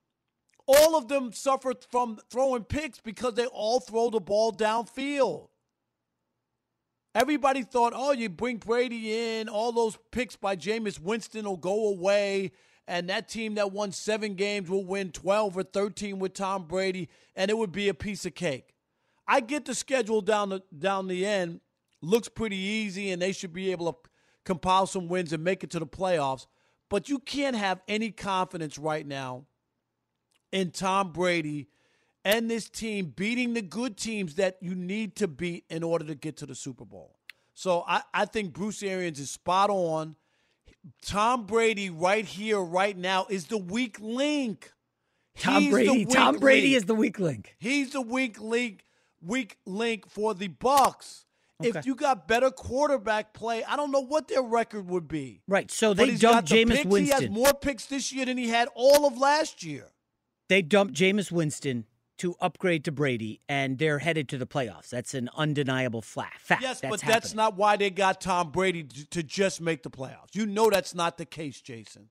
All 0.67 0.97
of 0.97 1.09
them 1.09 1.33
suffer 1.33 1.73
from 1.91 2.19
throwing 2.31 2.65
picks 2.65 3.01
because 3.01 3.35
they 3.35 3.47
all 3.47 3.81
throw 3.81 4.11
the 4.11 4.21
ball 4.21 4.53
downfield. 4.53 5.49
Everybody 7.19 7.65
thought, 7.65 7.95
oh, 7.97 8.13
you 8.13 8.29
bring 8.29 8.59
Brady 8.59 9.41
in, 9.41 9.49
all 9.49 9.73
those 9.73 9.99
picks 10.13 10.37
by 10.37 10.55
Jameis 10.55 11.01
Winston 11.01 11.47
will 11.47 11.57
go 11.57 11.89
away, 11.89 12.53
and 12.87 13.09
that 13.09 13.29
team 13.29 13.57
that 13.57 13.73
won 13.73 13.91
seven 13.91 14.35
games 14.37 14.71
will 14.71 14.85
win 14.85 15.11
12 15.11 15.57
or 15.57 15.65
13 15.65 16.21
with 16.21 16.33
Tom 16.35 16.69
Brady, 16.69 17.09
and 17.35 17.51
it 17.51 17.59
would 17.59 17.73
be 17.73 17.89
a 17.89 17.95
piece 17.95 18.25
of 18.25 18.37
cake. 18.37 18.77
I 19.27 19.41
get 19.41 19.65
the 19.65 19.75
schedule 19.75 20.21
down 20.21 20.51
the 20.51 20.63
down 20.79 21.09
the 21.09 21.27
end 21.27 21.61
looks 22.01 22.29
pretty 22.29 22.57
easy, 22.57 23.11
and 23.11 23.21
they 23.21 23.33
should 23.33 23.53
be 23.53 23.73
able 23.73 23.93
to 23.93 23.99
compile 24.45 24.87
some 24.87 25.09
wins 25.09 25.33
and 25.33 25.43
make 25.43 25.65
it 25.65 25.71
to 25.71 25.81
the 25.81 25.89
playoffs. 25.89 26.47
But 26.89 27.09
you 27.09 27.19
can't 27.19 27.57
have 27.57 27.81
any 27.89 28.13
confidence 28.13 28.79
right 28.79 29.05
now 29.05 29.47
in 30.53 30.71
Tom 30.71 31.11
Brady 31.11 31.67
and 32.25 32.51
this 32.51 32.69
team 32.69 33.13
beating 33.17 33.55
the 33.55 33.63
good 33.63 33.97
teams 33.97 34.35
that 34.35 34.59
you 34.61 34.75
need 34.75 35.17
to 35.17 35.29
beat 35.29 35.65
in 35.71 35.83
order 35.83 36.05
to 36.07 36.15
get 36.15 36.37
to 36.39 36.47
the 36.47 36.55
Super 36.55 36.85
Bowl. 36.85 37.17
So 37.55 37.85
I, 37.87 38.03
I 38.15 38.25
think 38.25 38.53
Bruce 38.53 38.83
Arians 38.83 39.19
is 39.19 39.31
spot 39.31 39.71
on. 39.71 40.17
Tom 41.03 41.45
Brady 41.45 41.91
right 41.91 42.25
here, 42.25 42.61
right 42.61 42.97
now, 42.97 43.27
is 43.29 43.47
the 43.47 43.59
weak 43.59 43.99
link. 44.01 44.73
Tom 45.37 45.63
He's 45.63 45.71
Brady. 45.71 46.05
Tom 46.05 46.39
Brady 46.39 46.69
link. 46.69 46.77
is 46.77 46.85
the 46.85 46.95
weak 46.95 47.19
link. 47.19 47.57
He's 47.59 47.91
the 47.91 48.01
weak 48.01 48.41
link, 48.41 48.85
weak 49.21 49.59
link 49.67 50.09
for 50.09 50.35
the 50.35 50.49
Bucs. 50.49 51.25
Okay. 51.61 51.77
If 51.77 51.87
you 51.87 51.97
got 51.97 52.29
better 52.29 52.53
quarterback 52.53 53.35
play, 53.35 53.65
I 53.65 53.75
don't 53.75 53.91
know 53.91 54.05
what 54.05 54.29
their 54.29 54.43
record 54.43 54.89
would 54.89 55.09
be. 55.09 55.43
Right. 55.49 55.69
So 55.71 55.93
they 55.93 56.15
dumped 56.15 56.51
the 56.51 56.65
Jameis 56.65 56.83
picks. 56.85 56.97
He 56.97 57.09
has 57.09 57.29
more 57.29 57.53
picks 57.53 57.87
this 57.87 58.13
year 58.13 58.27
than 58.27 58.39
he 58.39 58.49
had 58.49 58.69
all 58.75 59.07
of 59.07 59.19
last 59.19 59.65
year. 59.65 59.87
They 60.49 60.63
dumped 60.63 60.95
Jameis 60.95 61.33
Winston 61.33 61.87
to 62.19 62.35
upgrade 62.41 62.85
to 62.85 62.93
Brady, 62.93 63.41
and 63.49 63.79
they're 63.79 63.99
headed 64.01 64.29
to 64.31 64.39
the 64.39 64.47
playoffs. 64.47 64.91
That's 64.91 65.15
an 65.15 65.29
undeniable 65.37 66.03
fla- 66.03 66.29
fact. 66.39 66.63
Yes, 66.63 66.81
that's 66.81 66.91
but 66.91 67.01
that's 67.07 67.35
not 67.35 67.57
why 67.57 67.77
they 67.77 67.91
got 67.91 68.21
Tom 68.21 68.51
Brady 68.51 68.85
to, 68.85 69.23
just 69.23 69.61
make 69.61 69.83
the 69.83 69.91
playoffs. 69.91 70.35
You 70.35 70.47
know 70.47 70.71
that's 70.71 70.95
not 70.95 71.19
the 71.19 71.25
case, 71.25 71.61
Jason. 71.61 72.09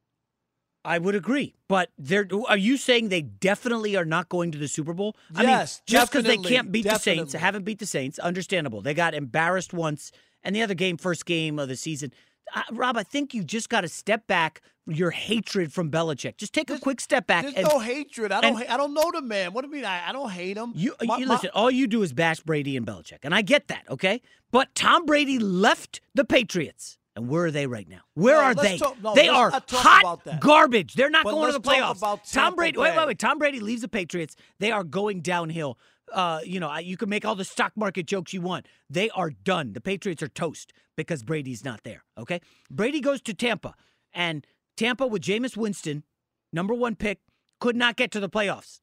I 0.85 0.99
would 0.99 1.15
agree, 1.15 1.55
but 1.67 1.89
they're. 1.97 2.27
Are 2.47 2.57
you 2.57 2.77
saying 2.77 3.09
they 3.09 3.21
definitely 3.21 3.97
are 3.97 4.05
not 4.05 4.29
going 4.29 4.51
to 4.53 4.57
the 4.57 4.69
Super 4.69 4.93
Bowl? 4.93 5.17
I 5.35 5.41
mean, 5.41 5.49
Yes, 5.49 5.81
just 5.85 6.11
because 6.11 6.23
they 6.23 6.37
can't 6.37 6.71
beat 6.71 6.85
the 6.85 6.97
Saints, 6.97 7.33
haven't 7.33 7.63
beat 7.63 7.79
the 7.79 7.85
Saints, 7.85 8.19
understandable. 8.19 8.81
They 8.81 8.93
got 8.93 9.13
embarrassed 9.13 9.73
once, 9.73 10.11
and 10.43 10.55
the 10.55 10.61
other 10.61 10.75
game, 10.75 10.95
first 10.95 11.25
game 11.25 11.59
of 11.59 11.67
the 11.67 11.75
season. 11.75 12.13
Uh, 12.55 12.61
Rob, 12.71 12.97
I 12.97 13.03
think 13.03 13.33
you 13.33 13.43
just 13.43 13.69
got 13.69 13.81
to 13.81 13.87
step 13.89 14.27
back 14.27 14.61
your 14.87 15.11
hatred 15.11 15.73
from 15.73 15.91
Belichick. 15.91 16.37
Just 16.37 16.53
take 16.53 16.69
a 16.69 16.79
quick 16.79 17.01
step 17.01 17.27
back. 17.27 17.43
There's 17.43 17.55
and, 17.55 17.67
no 17.67 17.79
hatred. 17.79 18.31
I 18.31 18.39
don't. 18.41 18.55
and- 18.57 18.67
ha- 18.67 18.73
I 18.73 18.77
don't 18.77 18.93
know 18.93 19.11
the 19.13 19.21
man. 19.21 19.51
What 19.53 19.63
do 19.63 19.67
you 19.67 19.73
mean? 19.75 19.85
I, 19.85 20.09
I 20.09 20.11
don't 20.13 20.29
hate 20.31 20.55
him. 20.57 20.71
You, 20.75 20.95
My- 21.05 21.17
you 21.17 21.25
my- 21.27 21.33
listen. 21.35 21.49
All 21.53 21.69
you 21.69 21.87
do 21.87 22.03
is 22.03 22.13
bash 22.13 22.39
Brady 22.39 22.77
and 22.77 22.85
Belichick, 22.87 23.19
and 23.23 23.35
I 23.35 23.41
get 23.41 23.67
that. 23.67 23.83
Okay, 23.89 24.21
but 24.51 24.73
Tom 24.75 25.05
Brady 25.05 25.39
left 25.39 25.99
the 26.15 26.23
Patriots, 26.23 26.97
and 27.17 27.27
where 27.27 27.43
are 27.45 27.51
they 27.51 27.67
right 27.67 27.87
now? 27.89 27.99
Where 28.13 28.37
No, 28.37 28.41
are 28.43 28.55
they? 28.55 28.77
talk- 28.77 29.01
no, 29.03 29.13
they 29.13 29.27
are 29.27 29.51
hot 29.51 30.01
about 30.01 30.23
that. 30.23 30.39
garbage. 30.39 30.93
They're 30.93 31.09
not 31.09 31.25
But 31.25 31.31
going 31.31 31.51
to 31.51 31.59
the 31.59 31.69
playoffs. 31.69 32.31
Tom 32.31 32.55
Brady. 32.55 32.77
Wait, 32.79 32.95
wait, 32.95 33.07
wait. 33.07 33.19
Tom 33.19 33.39
Brady 33.39 33.59
leaves 33.59 33.81
the 33.81 33.89
Patriots. 33.89 34.37
They 34.59 34.71
are 34.71 34.85
going 34.85 35.19
downhill. 35.21 35.77
Uh, 36.13 36.39
you 36.43 36.59
know, 36.59 36.75
you 36.77 36.97
can 36.97 37.09
make 37.09 37.25
all 37.25 37.35
the 37.35 37.43
stock 37.43 37.73
market 37.75 38.05
jokes 38.05 38.33
you 38.33 38.41
want. 38.41 38.65
They 38.89 39.09
are 39.09 39.29
done. 39.29 39.73
The 39.73 39.81
Patriots 39.81 40.23
are 40.23 40.27
toast 40.27 40.71
because 40.95 41.23
Brady's 41.23 41.65
not 41.65 41.83
there. 41.83 42.03
Okay, 42.17 42.41
Brady 42.71 43.01
goes 43.01 43.21
to 43.23 43.33
Tampa, 43.33 43.75
and 44.13 44.45
Tampa 44.75 45.05
with 45.05 45.21
Jameis 45.21 45.57
Winston, 45.57 46.03
number 46.53 46.73
one 46.73 46.95
pick, 46.95 47.19
could 47.59 47.75
not 47.75 47.95
get 47.95 48.11
to 48.11 48.19
the 48.19 48.29
playoffs. 48.29 48.79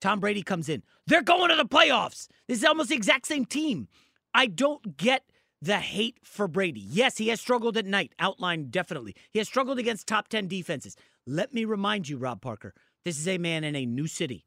Tom 0.00 0.20
Brady 0.20 0.42
comes 0.42 0.68
in. 0.68 0.82
They're 1.06 1.22
going 1.22 1.50
to 1.50 1.56
the 1.56 1.64
playoffs. 1.64 2.28
This 2.48 2.58
is 2.58 2.64
almost 2.64 2.90
the 2.90 2.96
exact 2.96 3.26
same 3.26 3.44
team. 3.44 3.88
I 4.34 4.46
don't 4.46 4.96
get 4.96 5.24
the 5.62 5.78
hate 5.78 6.18
for 6.22 6.46
Brady. 6.46 6.80
Yes, 6.80 7.16
he 7.16 7.28
has 7.28 7.40
struggled 7.40 7.76
at 7.76 7.86
night, 7.86 8.12
outlined 8.18 8.70
definitely. 8.70 9.14
He 9.30 9.38
has 9.38 9.48
struggled 9.48 9.78
against 9.78 10.06
top 10.06 10.28
10 10.28 10.48
defenses. 10.48 10.96
Let 11.26 11.54
me 11.54 11.64
remind 11.64 12.08
you, 12.08 12.18
Rob 12.18 12.42
Parker, 12.42 12.74
this 13.04 13.18
is 13.18 13.26
a 13.26 13.38
man 13.38 13.64
in 13.64 13.74
a 13.74 13.86
new 13.86 14.06
city 14.06 14.44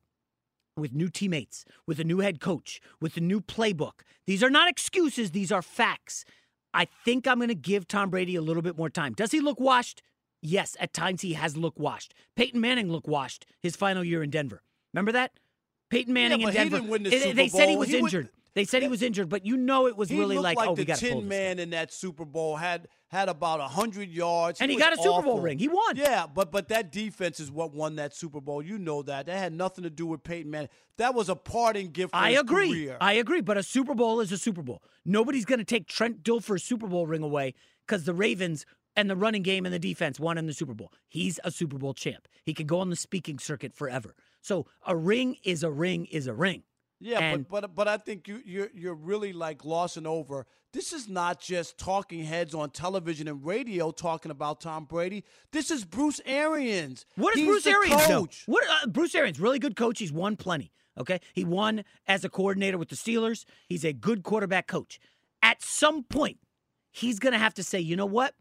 with 0.79 0.93
new 0.93 1.09
teammates, 1.09 1.65
with 1.85 1.99
a 1.99 2.03
new 2.03 2.19
head 2.19 2.39
coach, 2.39 2.79
with 3.01 3.17
a 3.17 3.21
new 3.21 3.41
playbook. 3.41 4.01
These 4.25 4.43
are 4.43 4.49
not 4.49 4.69
excuses, 4.69 5.31
these 5.31 5.51
are 5.51 5.61
facts. 5.61 6.25
I 6.73 6.87
think 7.05 7.27
I'm 7.27 7.37
going 7.37 7.49
to 7.49 7.55
give 7.55 7.87
Tom 7.87 8.09
Brady 8.09 8.35
a 8.35 8.41
little 8.41 8.61
bit 8.61 8.77
more 8.77 8.89
time. 8.89 9.13
Does 9.13 9.31
he 9.31 9.39
look 9.39 9.59
washed? 9.59 10.01
Yes, 10.41 10.77
at 10.79 10.93
times 10.93 11.21
he 11.21 11.33
has 11.33 11.57
looked 11.57 11.79
washed. 11.79 12.13
Peyton 12.35 12.61
Manning 12.61 12.91
looked 12.91 13.07
washed 13.07 13.45
his 13.61 13.75
final 13.75 14.03
year 14.03 14.23
in 14.23 14.29
Denver. 14.29 14.61
Remember 14.93 15.11
that? 15.11 15.31
Peyton 15.89 16.13
Manning 16.13 16.41
Yeah, 16.41 16.49
in 16.49 16.53
Denver. 16.53 16.77
didn't 16.77 16.89
win 16.91 17.03
the 17.03 17.09
they, 17.33 17.49
said 17.49 17.69
he 17.69 17.75
was 17.75 17.89
He 17.89 17.97
injured. 17.97 18.29
They 18.59 18.65
said 18.65 18.81
he 18.81 18.89
was 18.89 19.01
injured, 19.01 19.29
but 19.29 19.45
you 19.45 19.55
know 19.55 19.87
it 19.87 19.95
was 19.95 20.09
he 20.09 20.19
really 20.19 20.37
like, 20.37 20.57
like 20.57 20.67
oh, 20.67 20.75
the 20.75 20.81
we 20.81 20.85
got 20.85 20.97
Tin. 20.97 21.29
Man 21.29 21.59
in 21.59 21.69
that 21.69 21.93
Super 21.93 22.25
Bowl 22.25 22.57
had 22.57 22.89
had 23.07 23.29
about 23.29 23.61
hundred 23.61 24.09
yards, 24.09 24.59
And 24.59 24.69
he 24.69 24.75
was 24.75 24.83
got 24.83 24.91
a 24.91 25.01
Super 25.01 25.21
Bowl 25.21 25.39
ring. 25.39 25.59
He 25.59 25.69
won. 25.69 25.95
Yeah, 25.95 26.27
but 26.27 26.51
but 26.51 26.67
that 26.67 26.91
defense 26.91 27.39
is 27.39 27.49
what 27.49 27.73
won 27.73 27.95
that 27.95 28.13
Super 28.13 28.41
Bowl. 28.41 28.61
You 28.61 28.77
know 28.77 29.01
that. 29.03 29.27
That 29.27 29.37
had 29.37 29.53
nothing 29.53 29.85
to 29.85 29.89
do 29.89 30.05
with 30.05 30.23
Peyton 30.23 30.51
Manning. 30.51 30.67
That 30.97 31.15
was 31.15 31.29
a 31.29 31.35
parting 31.37 31.91
gift. 31.91 32.11
For 32.11 32.17
I 32.17 32.31
his 32.31 32.41
agree. 32.41 32.69
Career. 32.69 32.97
I 32.99 33.13
agree. 33.13 33.39
But 33.39 33.57
a 33.57 33.63
Super 33.63 33.95
Bowl 33.95 34.19
is 34.19 34.33
a 34.33 34.37
Super 34.37 34.61
Bowl. 34.61 34.83
Nobody's 35.05 35.45
going 35.45 35.59
to 35.59 35.65
take 35.65 35.87
Trent 35.87 36.21
Dilfer's 36.21 36.61
Super 36.61 36.87
Bowl 36.87 37.07
ring 37.07 37.23
away 37.23 37.53
because 37.87 38.03
the 38.03 38.13
Ravens 38.13 38.65
and 38.97 39.09
the 39.09 39.15
running 39.15 39.41
game 39.41 39.65
and 39.65 39.73
the 39.73 39.79
defense 39.79 40.19
won 40.19 40.37
in 40.37 40.47
the 40.47 40.53
Super 40.53 40.73
Bowl. 40.73 40.91
He's 41.07 41.39
a 41.45 41.51
Super 41.51 41.77
Bowl 41.77 41.93
champ. 41.93 42.27
He 42.43 42.53
can 42.53 42.67
go 42.67 42.81
on 42.81 42.89
the 42.89 42.97
speaking 42.97 43.39
circuit 43.39 43.73
forever. 43.73 44.15
So 44.41 44.67
a 44.85 44.97
ring 44.97 45.37
is 45.45 45.63
a 45.63 45.71
ring 45.71 46.05
is 46.07 46.27
a 46.27 46.33
ring. 46.33 46.63
Yeah, 46.99 47.19
And- 47.19 47.47
but 47.47 47.61
but 47.61 47.75
but 47.75 47.87
I 47.87 47.97
think 47.97 48.27
you 48.27 48.41
you're 48.45 48.69
you're 48.73 48.95
really 48.95 49.31
like 49.33 49.59
glossing 49.59 50.05
over. 50.05 50.45
This 50.73 50.93
is 50.93 51.07
not 51.07 51.39
just 51.39 51.77
talking 51.77 52.23
heads 52.25 52.53
on 52.53 52.69
television 52.69 53.27
and 53.27 53.43
radio 53.43 53.89
talking 53.91 54.29
about 54.31 54.61
Tom 54.61 54.85
Brady. 54.85 55.23
This 55.51 55.71
is 55.71 55.83
Bruce 55.85 56.21
Arians. 56.25 57.05
What 57.15 57.33
does 57.33 57.39
He's 57.39 57.47
Bruce 57.47 57.67
Arians 57.67 58.05
coach. 58.05 58.43
What 58.45 58.63
uh, 58.69 58.87
Bruce 58.87 59.15
Arians, 59.15 59.39
really 59.39 59.59
good 59.59 59.75
coach. 59.75 59.99
He's 59.99 60.11
won 60.11 60.35
plenty. 60.35 60.71
Okay, 60.97 61.21
he 61.33 61.45
won 61.45 61.85
as 62.07 62.25
a 62.25 62.29
coordinator 62.29 62.77
with 62.77 62.89
the 62.89 62.95
Steelers. 62.95 63.45
He's 63.67 63.85
a 63.85 63.93
good 63.93 64.21
quarterback 64.23 64.67
coach. 64.67 64.99
At 65.41 65.63
some 65.63 66.03
point, 66.03 66.39
he's 66.91 67.19
going 67.19 67.31
to 67.31 67.39
have 67.39 67.53
to 67.53 67.63
say, 67.63 67.79
you 67.79 67.95
know 67.95 68.05
what, 68.05 68.35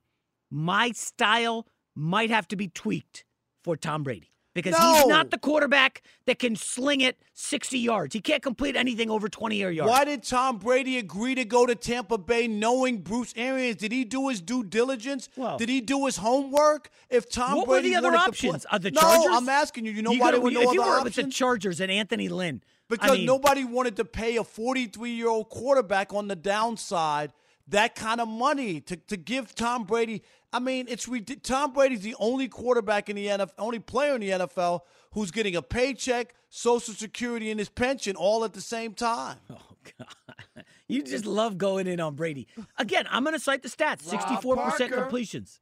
my 0.51 0.91
style 0.91 1.69
might 1.95 2.31
have 2.31 2.49
to 2.49 2.57
be 2.57 2.67
tweaked 2.67 3.25
for 3.63 3.77
Tom 3.77 4.03
Brady 4.03 4.33
because 4.63 4.77
he's 4.99 5.07
not 5.07 5.31
the 5.31 5.39
quarterback 5.39 6.03
that 6.27 6.39
can 6.39 6.57
sling 6.57 7.01
it 7.01 7.19
60 7.35 7.79
yards. 7.79 8.15
He 8.15 8.21
can't 8.21 8.43
complete 8.43 8.77
anything 8.77 9.11
over 9.11 9.29
20 9.29 9.63
air 9.63 9.71
yards. 9.71 9.91
Why 9.91 10.05
did 10.05 10.23
Tom 10.23 10.59
Brady 10.59 10.99
agree 10.99 11.35
to 11.35 11.45
go 11.45 11.67
to 11.67 11.75
Tampa 11.75 12.19
Bay 12.19 12.49
knowing 12.49 12.99
Bruce 12.99 13.33
Arians? 13.37 13.77
Did 13.77 13.93
he 13.93 14.05
do 14.05 14.29
his 14.29 14.41
due 14.41 14.65
diligence? 14.65 15.29
Well- 15.37 15.57
did 15.59 15.69
he 15.69 15.81
do 15.81 16.07
his 16.07 16.17
homework? 16.17 16.91
If 17.11 17.29
Tom 17.31 17.57
What 17.59 17.69
were 17.69 17.75
Brady 17.75 17.91
the 17.91 17.97
other 17.97 18.15
options? 18.15 18.65
play- 18.67 18.77
Are 18.77 18.79
the 18.79 18.91
no, 18.91 19.01
Chargers? 19.01 19.27
I'm 19.33 19.49
asking 19.49 19.87
you. 19.87 19.93
You 19.93 20.03
know 20.03 20.13
You 20.13 20.21
why 20.21 20.27
gotta- 20.27 20.37
there 20.39 20.45
were 20.45 20.51
no 20.51 20.61
if 20.63 20.67
other 20.69 20.75
you 20.75 20.81
were 20.83 20.87
options? 20.99 21.17
with 21.17 21.27
the 21.27 21.33
Chargers 21.33 21.81
and 21.81 21.91
Anthony 21.91 22.29
Lynn, 22.29 22.63
Because 22.89 23.11
I 23.11 23.15
mean, 23.17 23.27
nobody 23.27 23.65
wanted 23.65 23.97
to 23.97 24.05
pay 24.05 24.37
a 24.37 24.45
43 24.45 25.11
year 25.13 25.29
old 25.29 25.49
quarterback 25.51 26.13
on 26.13 26.29
the 26.29 26.37
downside 26.37 27.33
that 27.69 27.95
kind 27.95 28.21
of 28.21 28.29
money 28.29 28.81
to, 28.81 28.97
to 28.97 29.17
give 29.17 29.55
Tom 29.55 29.85
Brady. 29.85 30.23
I 30.53 30.61
mean, 30.61 30.87
it's 30.89 31.07
ridic- 31.07 31.43
Tom 31.43 31.73
Brady's 31.73 32.01
the 32.01 32.15
only 32.19 32.49
quarterback 32.49 33.11
in 33.11 33.17
the 33.17 33.27
NFL, 33.27 33.51
only 33.59 33.79
player 33.79 34.15
in 34.15 34.21
the 34.21 34.31
NFL 34.31 34.81
who's 35.13 35.31
getting 35.31 35.55
a 35.57 35.63
paycheck, 35.63 36.35
Social 36.49 36.95
Security, 36.95 37.51
and 37.51 37.59
his 37.59 37.69
pension 37.69 38.17
all 38.17 38.45
at 38.45 38.55
the 38.55 38.61
same 38.61 38.95
time. 38.95 39.37
Oh 39.51 39.57
God, 39.99 40.65
you 40.89 41.03
just 41.03 41.27
love 41.27 41.59
going 41.59 41.87
in 41.87 42.01
on 42.01 42.15
Brady. 42.15 42.47
Again, 42.79 43.07
I'm 43.11 43.25
going 43.25 43.35
to 43.35 43.41
cite 43.41 43.63
the 43.63 43.69
stats: 43.69 44.03
64 44.03 44.57
percent 44.57 44.93
completions, 44.93 45.61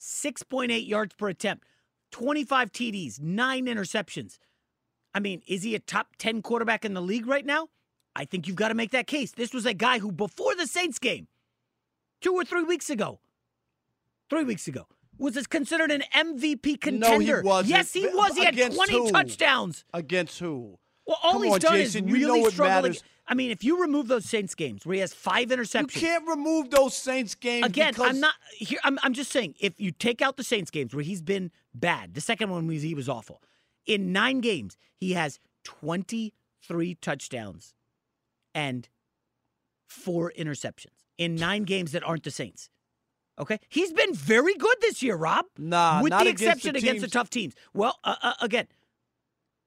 6.8 0.00 0.86
yards 0.86 1.14
per 1.14 1.28
attempt, 1.28 1.64
25 2.10 2.72
TDs, 2.72 3.20
nine 3.20 3.66
interceptions. 3.66 4.38
I 5.14 5.20
mean, 5.20 5.42
is 5.46 5.62
he 5.62 5.74
a 5.74 5.78
top 5.80 6.16
10 6.18 6.42
quarterback 6.42 6.84
in 6.84 6.94
the 6.94 7.00
league 7.00 7.26
right 7.26 7.46
now? 7.46 7.68
I 8.14 8.24
think 8.24 8.46
you've 8.46 8.56
got 8.56 8.68
to 8.68 8.74
make 8.74 8.90
that 8.90 9.06
case. 9.06 9.32
This 9.32 9.54
was 9.54 9.64
a 9.64 9.74
guy 9.74 10.00
who, 10.00 10.10
before 10.12 10.54
the 10.56 10.66
Saints 10.66 10.98
game, 10.98 11.28
two 12.20 12.32
or 12.34 12.44
three 12.44 12.64
weeks 12.64 12.90
ago, 12.90 13.20
three 14.30 14.44
weeks 14.44 14.68
ago, 14.68 14.86
was 15.18 15.34
this 15.34 15.46
considered 15.46 15.90
an 15.90 16.02
MVP 16.14 16.80
contender. 16.80 17.18
No, 17.18 17.40
he 17.40 17.46
wasn't. 17.46 17.70
Yes, 17.70 17.92
he 17.92 18.06
was. 18.06 18.36
He 18.36 18.44
had 18.44 18.72
20 18.72 18.92
who? 18.92 19.10
touchdowns. 19.10 19.84
Against 19.92 20.38
who? 20.38 20.78
Well, 21.06 21.18
all 21.22 21.32
Come 21.32 21.44
he's 21.44 21.52
on, 21.54 21.60
done 21.60 21.72
Jason, 21.74 22.04
is 22.04 22.10
you 22.10 22.26
really 22.26 22.40
know 22.40 22.46
it 22.46 22.52
struggle. 22.52 22.92
I 23.30 23.34
mean, 23.34 23.50
if 23.50 23.62
you 23.62 23.80
remove 23.80 24.08
those 24.08 24.24
Saints 24.24 24.54
games 24.54 24.86
where 24.86 24.94
he 24.94 25.00
has 25.00 25.12
five 25.12 25.48
interceptions, 25.48 25.94
You 25.94 26.00
can't 26.00 26.26
remove 26.26 26.70
those 26.70 26.96
Saints 26.96 27.34
games 27.34 27.66
again, 27.66 27.92
because 27.92 28.08
I'm 28.08 28.20
not 28.20 28.34
here. 28.56 28.78
I'm, 28.84 28.98
I'm 29.02 29.12
just 29.12 29.30
saying, 29.30 29.54
if 29.60 29.78
you 29.78 29.90
take 29.90 30.22
out 30.22 30.38
the 30.38 30.44
Saints 30.44 30.70
games 30.70 30.94
where 30.94 31.04
he's 31.04 31.20
been 31.20 31.50
bad, 31.74 32.14
the 32.14 32.22
second 32.22 32.50
one 32.50 32.66
was 32.66 32.82
he 32.82 32.94
was 32.94 33.08
awful. 33.08 33.42
In 33.86 34.12
nine 34.12 34.40
games, 34.40 34.76
he 34.96 35.12
has 35.12 35.40
23 35.64 36.94
touchdowns 36.96 37.74
and 38.54 38.88
four 39.86 40.32
interceptions 40.38 41.04
in 41.18 41.34
nine 41.34 41.64
games 41.64 41.92
that 41.92 42.02
aren't 42.02 42.24
the 42.24 42.30
Saints. 42.30 42.70
Okay, 43.38 43.58
he's 43.68 43.92
been 43.92 44.14
very 44.14 44.54
good 44.54 44.76
this 44.80 45.02
year, 45.02 45.16
Rob. 45.16 45.44
Nah, 45.56 46.02
with 46.02 46.10
not 46.10 46.24
the 46.24 46.30
against 46.30 46.42
exception 46.42 46.72
the 46.72 46.78
against 46.78 47.02
the 47.02 47.08
tough 47.08 47.30
teams. 47.30 47.54
Well, 47.72 47.98
uh, 48.04 48.16
uh, 48.22 48.32
again, 48.40 48.66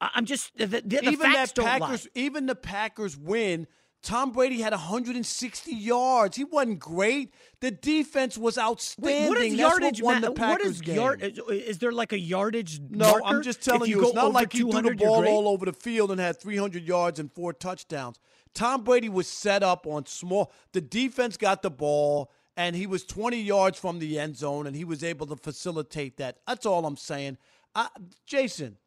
I'm 0.01 0.25
just 0.25 0.55
the, 0.57 0.65
the, 0.67 0.81
the 0.81 1.09
even 1.09 1.31
facts 1.31 1.53
that 1.53 1.63
Packers, 1.65 2.05
lie. 2.05 2.11
even 2.15 2.45
the 2.47 2.55
Packers 2.55 3.17
win. 3.17 3.67
Tom 4.03 4.31
Brady 4.31 4.61
had 4.61 4.73
160 4.73 5.75
yards. 5.75 6.35
He 6.35 6.43
wasn't 6.43 6.79
great. 6.79 7.31
The 7.59 7.69
defense 7.69 8.35
was 8.35 8.57
outstanding. 8.57 9.21
Wait, 9.21 9.29
what 9.29 9.37
is 9.37 9.49
That's 9.55 9.59
yardage? 9.59 10.01
what 10.01 10.13
won 10.13 10.21
ma- 10.21 10.27
the 10.29 10.33
what 10.33 10.61
is 10.61 10.81
game. 10.81 10.95
yard? 10.95 11.21
Is, 11.21 11.39
is 11.49 11.77
there 11.77 11.91
like 11.91 12.11
a 12.11 12.19
yardage? 12.19 12.79
No, 12.89 13.11
marker? 13.11 13.25
I'm 13.25 13.43
just 13.43 13.59
If 13.59 13.65
telling 13.65 13.91
you, 13.91 13.97
go 14.01 14.07
it's 14.07 14.15
not 14.15 14.33
like 14.33 14.53
he 14.53 14.61
threw 14.61 14.81
the 14.81 14.95
ball 14.95 15.27
all 15.27 15.47
over 15.47 15.67
the 15.67 15.73
field 15.73 16.09
and 16.09 16.19
had 16.19 16.41
300 16.41 16.83
yards 16.83 17.19
and 17.19 17.31
four 17.31 17.53
touchdowns. 17.53 18.19
Tom 18.55 18.83
Brady 18.83 19.07
was 19.07 19.27
set 19.27 19.61
up 19.61 19.85
on 19.85 20.07
small. 20.07 20.51
The 20.73 20.81
defense 20.81 21.37
got 21.37 21.61
the 21.61 21.69
ball, 21.69 22.31
and 22.57 22.75
he 22.75 22.87
was 22.87 23.03
20 23.03 23.39
yards 23.41 23.79
from 23.79 23.99
the 23.99 24.19
end 24.19 24.37
zone, 24.37 24.67
and 24.67 24.75
he 24.75 24.83
was 24.83 25.03
able 25.03 25.27
to 25.27 25.35
facilitate 25.35 26.17
that. 26.17 26.37
That's 26.47 26.65
all 26.65 26.85
I'm 26.85 26.97
saying. 26.97 27.37
I, 27.75 27.87
Jason, 28.25 28.77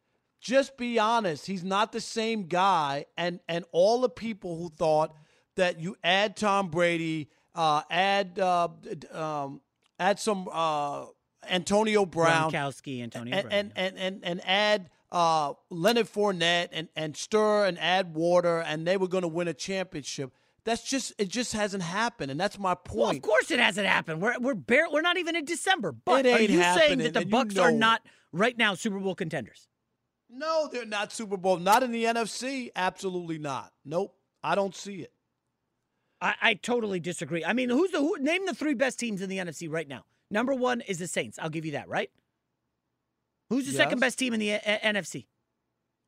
just 0.40 0.76
be 0.76 0.98
honest. 0.98 1.46
He's 1.46 1.64
not 1.64 1.92
the 1.92 2.00
same 2.00 2.44
guy, 2.44 3.06
and 3.16 3.40
and 3.48 3.64
all 3.72 4.00
the 4.00 4.10
people 4.10 4.58
who 4.58 4.70
thought 4.70 5.14
that 5.56 5.80
you 5.80 5.96
add 6.04 6.36
Tom 6.36 6.68
Brady, 6.68 7.30
uh, 7.54 7.82
add 7.90 8.38
uh, 8.38 8.68
um, 9.12 9.60
add 9.98 10.20
some 10.20 10.48
uh, 10.52 11.06
Antonio 11.48 12.04
Brown, 12.04 12.50
Gronkowski, 12.50 13.02
Antonio 13.02 13.34
and, 13.34 13.48
Brown. 13.48 13.52
and, 13.52 13.72
and, 13.76 13.98
and, 13.98 14.24
and 14.24 14.40
add 14.44 14.90
uh, 15.12 15.54
Leonard 15.70 16.06
Fournette 16.06 16.68
and, 16.72 16.88
and 16.96 17.16
stir 17.16 17.66
and 17.66 17.78
add 17.78 18.14
water, 18.14 18.60
and 18.60 18.86
they 18.86 18.96
were 18.96 19.08
going 19.08 19.22
to 19.22 19.28
win 19.28 19.48
a 19.48 19.54
championship. 19.54 20.32
That's 20.64 20.82
just 20.82 21.12
it. 21.18 21.28
Just 21.28 21.52
hasn't 21.52 21.82
happened, 21.82 22.30
and 22.30 22.40
that's 22.40 22.58
my 22.58 22.74
point. 22.74 22.98
Well, 22.98 23.10
of 23.10 23.22
course 23.22 23.50
it 23.50 23.58
hasn't 23.58 23.86
happened. 23.86 24.22
We're 24.22 24.38
we're 24.38 24.54
bare, 24.54 24.88
we're 24.90 25.02
not 25.02 25.18
even 25.18 25.36
in 25.36 25.44
December. 25.44 25.92
But 25.92 26.24
are 26.26 26.40
you 26.40 26.62
saying 26.62 26.98
that 26.98 27.12
the 27.12 27.20
and 27.20 27.30
you 27.30 27.36
Bucs 27.36 27.60
are 27.60 27.70
not 27.70 28.00
right 28.32 28.56
now 28.56 28.74
Super 28.74 28.98
Bowl 28.98 29.14
contenders? 29.14 29.68
no, 30.30 30.68
they're 30.72 30.84
not 30.86 31.12
Super 31.12 31.36
Bowl. 31.36 31.58
Not 31.58 31.82
in 31.82 31.92
the 31.92 32.04
NFC. 32.04 32.70
Absolutely 32.74 33.38
not. 33.38 33.72
Nope. 33.84 34.16
I 34.42 34.54
don't 34.56 34.74
see 34.74 34.96
it. 35.02 35.12
I, 36.20 36.34
I 36.40 36.54
totally 36.54 36.98
disagree. 36.98 37.44
I 37.44 37.52
mean, 37.52 37.68
who's 37.68 37.90
the 37.92 37.98
who, 37.98 38.16
name 38.18 38.46
the 38.46 38.54
three 38.54 38.74
best 38.74 38.98
teams 38.98 39.22
in 39.22 39.28
the 39.28 39.38
NFC 39.38 39.70
right 39.70 39.86
now? 39.86 40.04
Number 40.30 40.54
one 40.54 40.80
is 40.80 40.98
the 40.98 41.06
Saints. 41.06 41.38
I'll 41.40 41.50
give 41.50 41.64
you 41.64 41.72
that. 41.72 41.88
Right? 41.88 42.10
Who's 43.50 43.66
the 43.66 43.72
Yes. 43.72 43.76
second 43.82 44.00
best 44.00 44.18
team 44.18 44.32
in 44.32 44.40
the 44.40 44.54
uh, 44.54 44.58
NFC? 44.82 45.26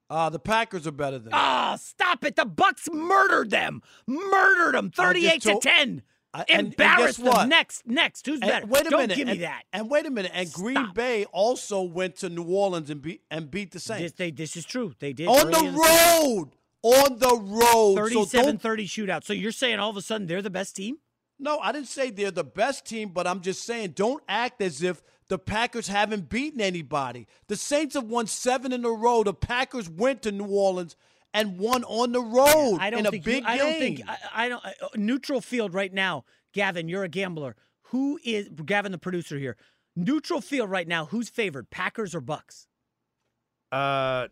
Uh, 0.08 0.28
the 0.30 0.38
Packers 0.38 0.86
are 0.86 0.92
better 0.92 1.18
than. 1.18 1.32
Ah, 1.32 1.76
stop 1.80 2.24
it! 2.24 2.36
The 2.36 2.44
Bucs 2.46 2.92
murdered 2.92 3.50
them, 3.50 3.82
murdered 4.06 4.74
them, 4.74 4.90
thirty-eight 4.90 5.42
told- 5.42 5.62
to 5.62 5.68
ten. 5.68 6.02
I- 6.34 6.40
and- 6.40 6.50
and 6.50 6.66
Embarrassed 6.68 7.18
what? 7.18 7.38
them. 7.38 7.48
Next, 7.48 7.86
next. 7.86 8.26
Who's 8.26 8.40
And 8.42 8.50
better? 8.50 8.66
wait 8.66 8.86
a 8.86 8.90
Don't 8.90 9.00
minute. 9.00 9.16
give 9.16 9.26
me 9.26 9.32
and, 9.34 9.42
that. 9.42 9.64
And 9.72 9.88
wait 9.88 10.04
a 10.04 10.10
minute. 10.10 10.32
And 10.34 10.52
Green 10.52 10.92
Bay 10.92 11.24
also 11.32 11.80
went 11.82 12.16
to 12.16 12.28
New 12.28 12.44
Orleans 12.44 12.90
and 12.90 13.00
beat 13.00 13.22
and 13.30 13.50
beat 13.50 13.70
the 13.70 13.80
Saints 13.80 14.02
This, 14.02 14.12
they, 14.12 14.30
this 14.32 14.54
is 14.54 14.66
true. 14.66 14.92
They 14.98 15.14
did 15.14 15.28
on 15.28 15.50
the 15.50 15.70
road. 15.70 16.50
On 16.82 17.18
the 17.18 17.34
road. 17.42 17.94
So 18.12 18.26
37 18.26 18.44
don't 18.44 18.60
30 18.60 18.86
shootout. 18.86 19.24
So 19.24 19.32
you're 19.32 19.50
saying 19.50 19.78
all 19.78 19.88
of 19.88 19.96
a 19.96 20.02
sudden 20.02 20.26
they're 20.26 20.42
the 20.42 20.50
best 20.50 20.76
team? 20.76 20.98
No, 21.38 21.58
I 21.58 21.72
didn't 21.72 21.88
say 21.88 22.10
they're 22.10 22.30
the 22.30 22.44
best 22.44 22.84
team, 22.84 23.10
but 23.10 23.26
I'm 23.26 23.40
just 23.40 23.64
saying 23.64 23.92
don't 23.92 24.22
act 24.28 24.60
as 24.60 24.82
if 24.82 25.02
the 25.28 25.38
Packers 25.38 25.88
haven't 25.88 26.28
beaten 26.28 26.60
anybody. 26.60 27.26
The 27.48 27.56
Saints 27.56 27.94
have 27.94 28.04
won 28.04 28.26
seven 28.26 28.72
in 28.72 28.84
a 28.84 28.90
row. 28.90 29.24
The 29.24 29.34
Packers 29.34 29.88
went 29.88 30.22
to 30.22 30.32
New 30.32 30.46
Orleans 30.46 30.96
and 31.34 31.58
won 31.58 31.84
on 31.84 32.12
the 32.12 32.20
road 32.22 32.78
I 32.80 32.90
don't 32.90 33.00
in 33.00 33.06
a 33.06 33.10
think 33.10 33.24
big 33.24 33.42
you, 33.42 33.48
I 33.48 33.56
don't 33.58 33.72
think 33.74 33.98
game. 33.98 34.06
I, 34.08 34.46
I 34.46 34.48
don't 34.48 34.64
uh, 34.64 34.70
neutral 34.94 35.40
field 35.40 35.74
right 35.74 35.92
now. 35.92 36.24
Gavin, 36.52 36.88
you're 36.88 37.04
a 37.04 37.08
gambler. 37.08 37.56
Who 37.90 38.18
is 38.24 38.48
Gavin 38.64 38.92
the 38.92 38.98
producer 38.98 39.38
here? 39.38 39.56
Neutral 39.94 40.40
field 40.40 40.70
right 40.70 40.88
now. 40.88 41.06
Who's 41.06 41.28
favored? 41.28 41.70
Packers 41.70 42.14
or 42.14 42.20
Bucs? 42.20 42.66
Uh, 43.70 44.28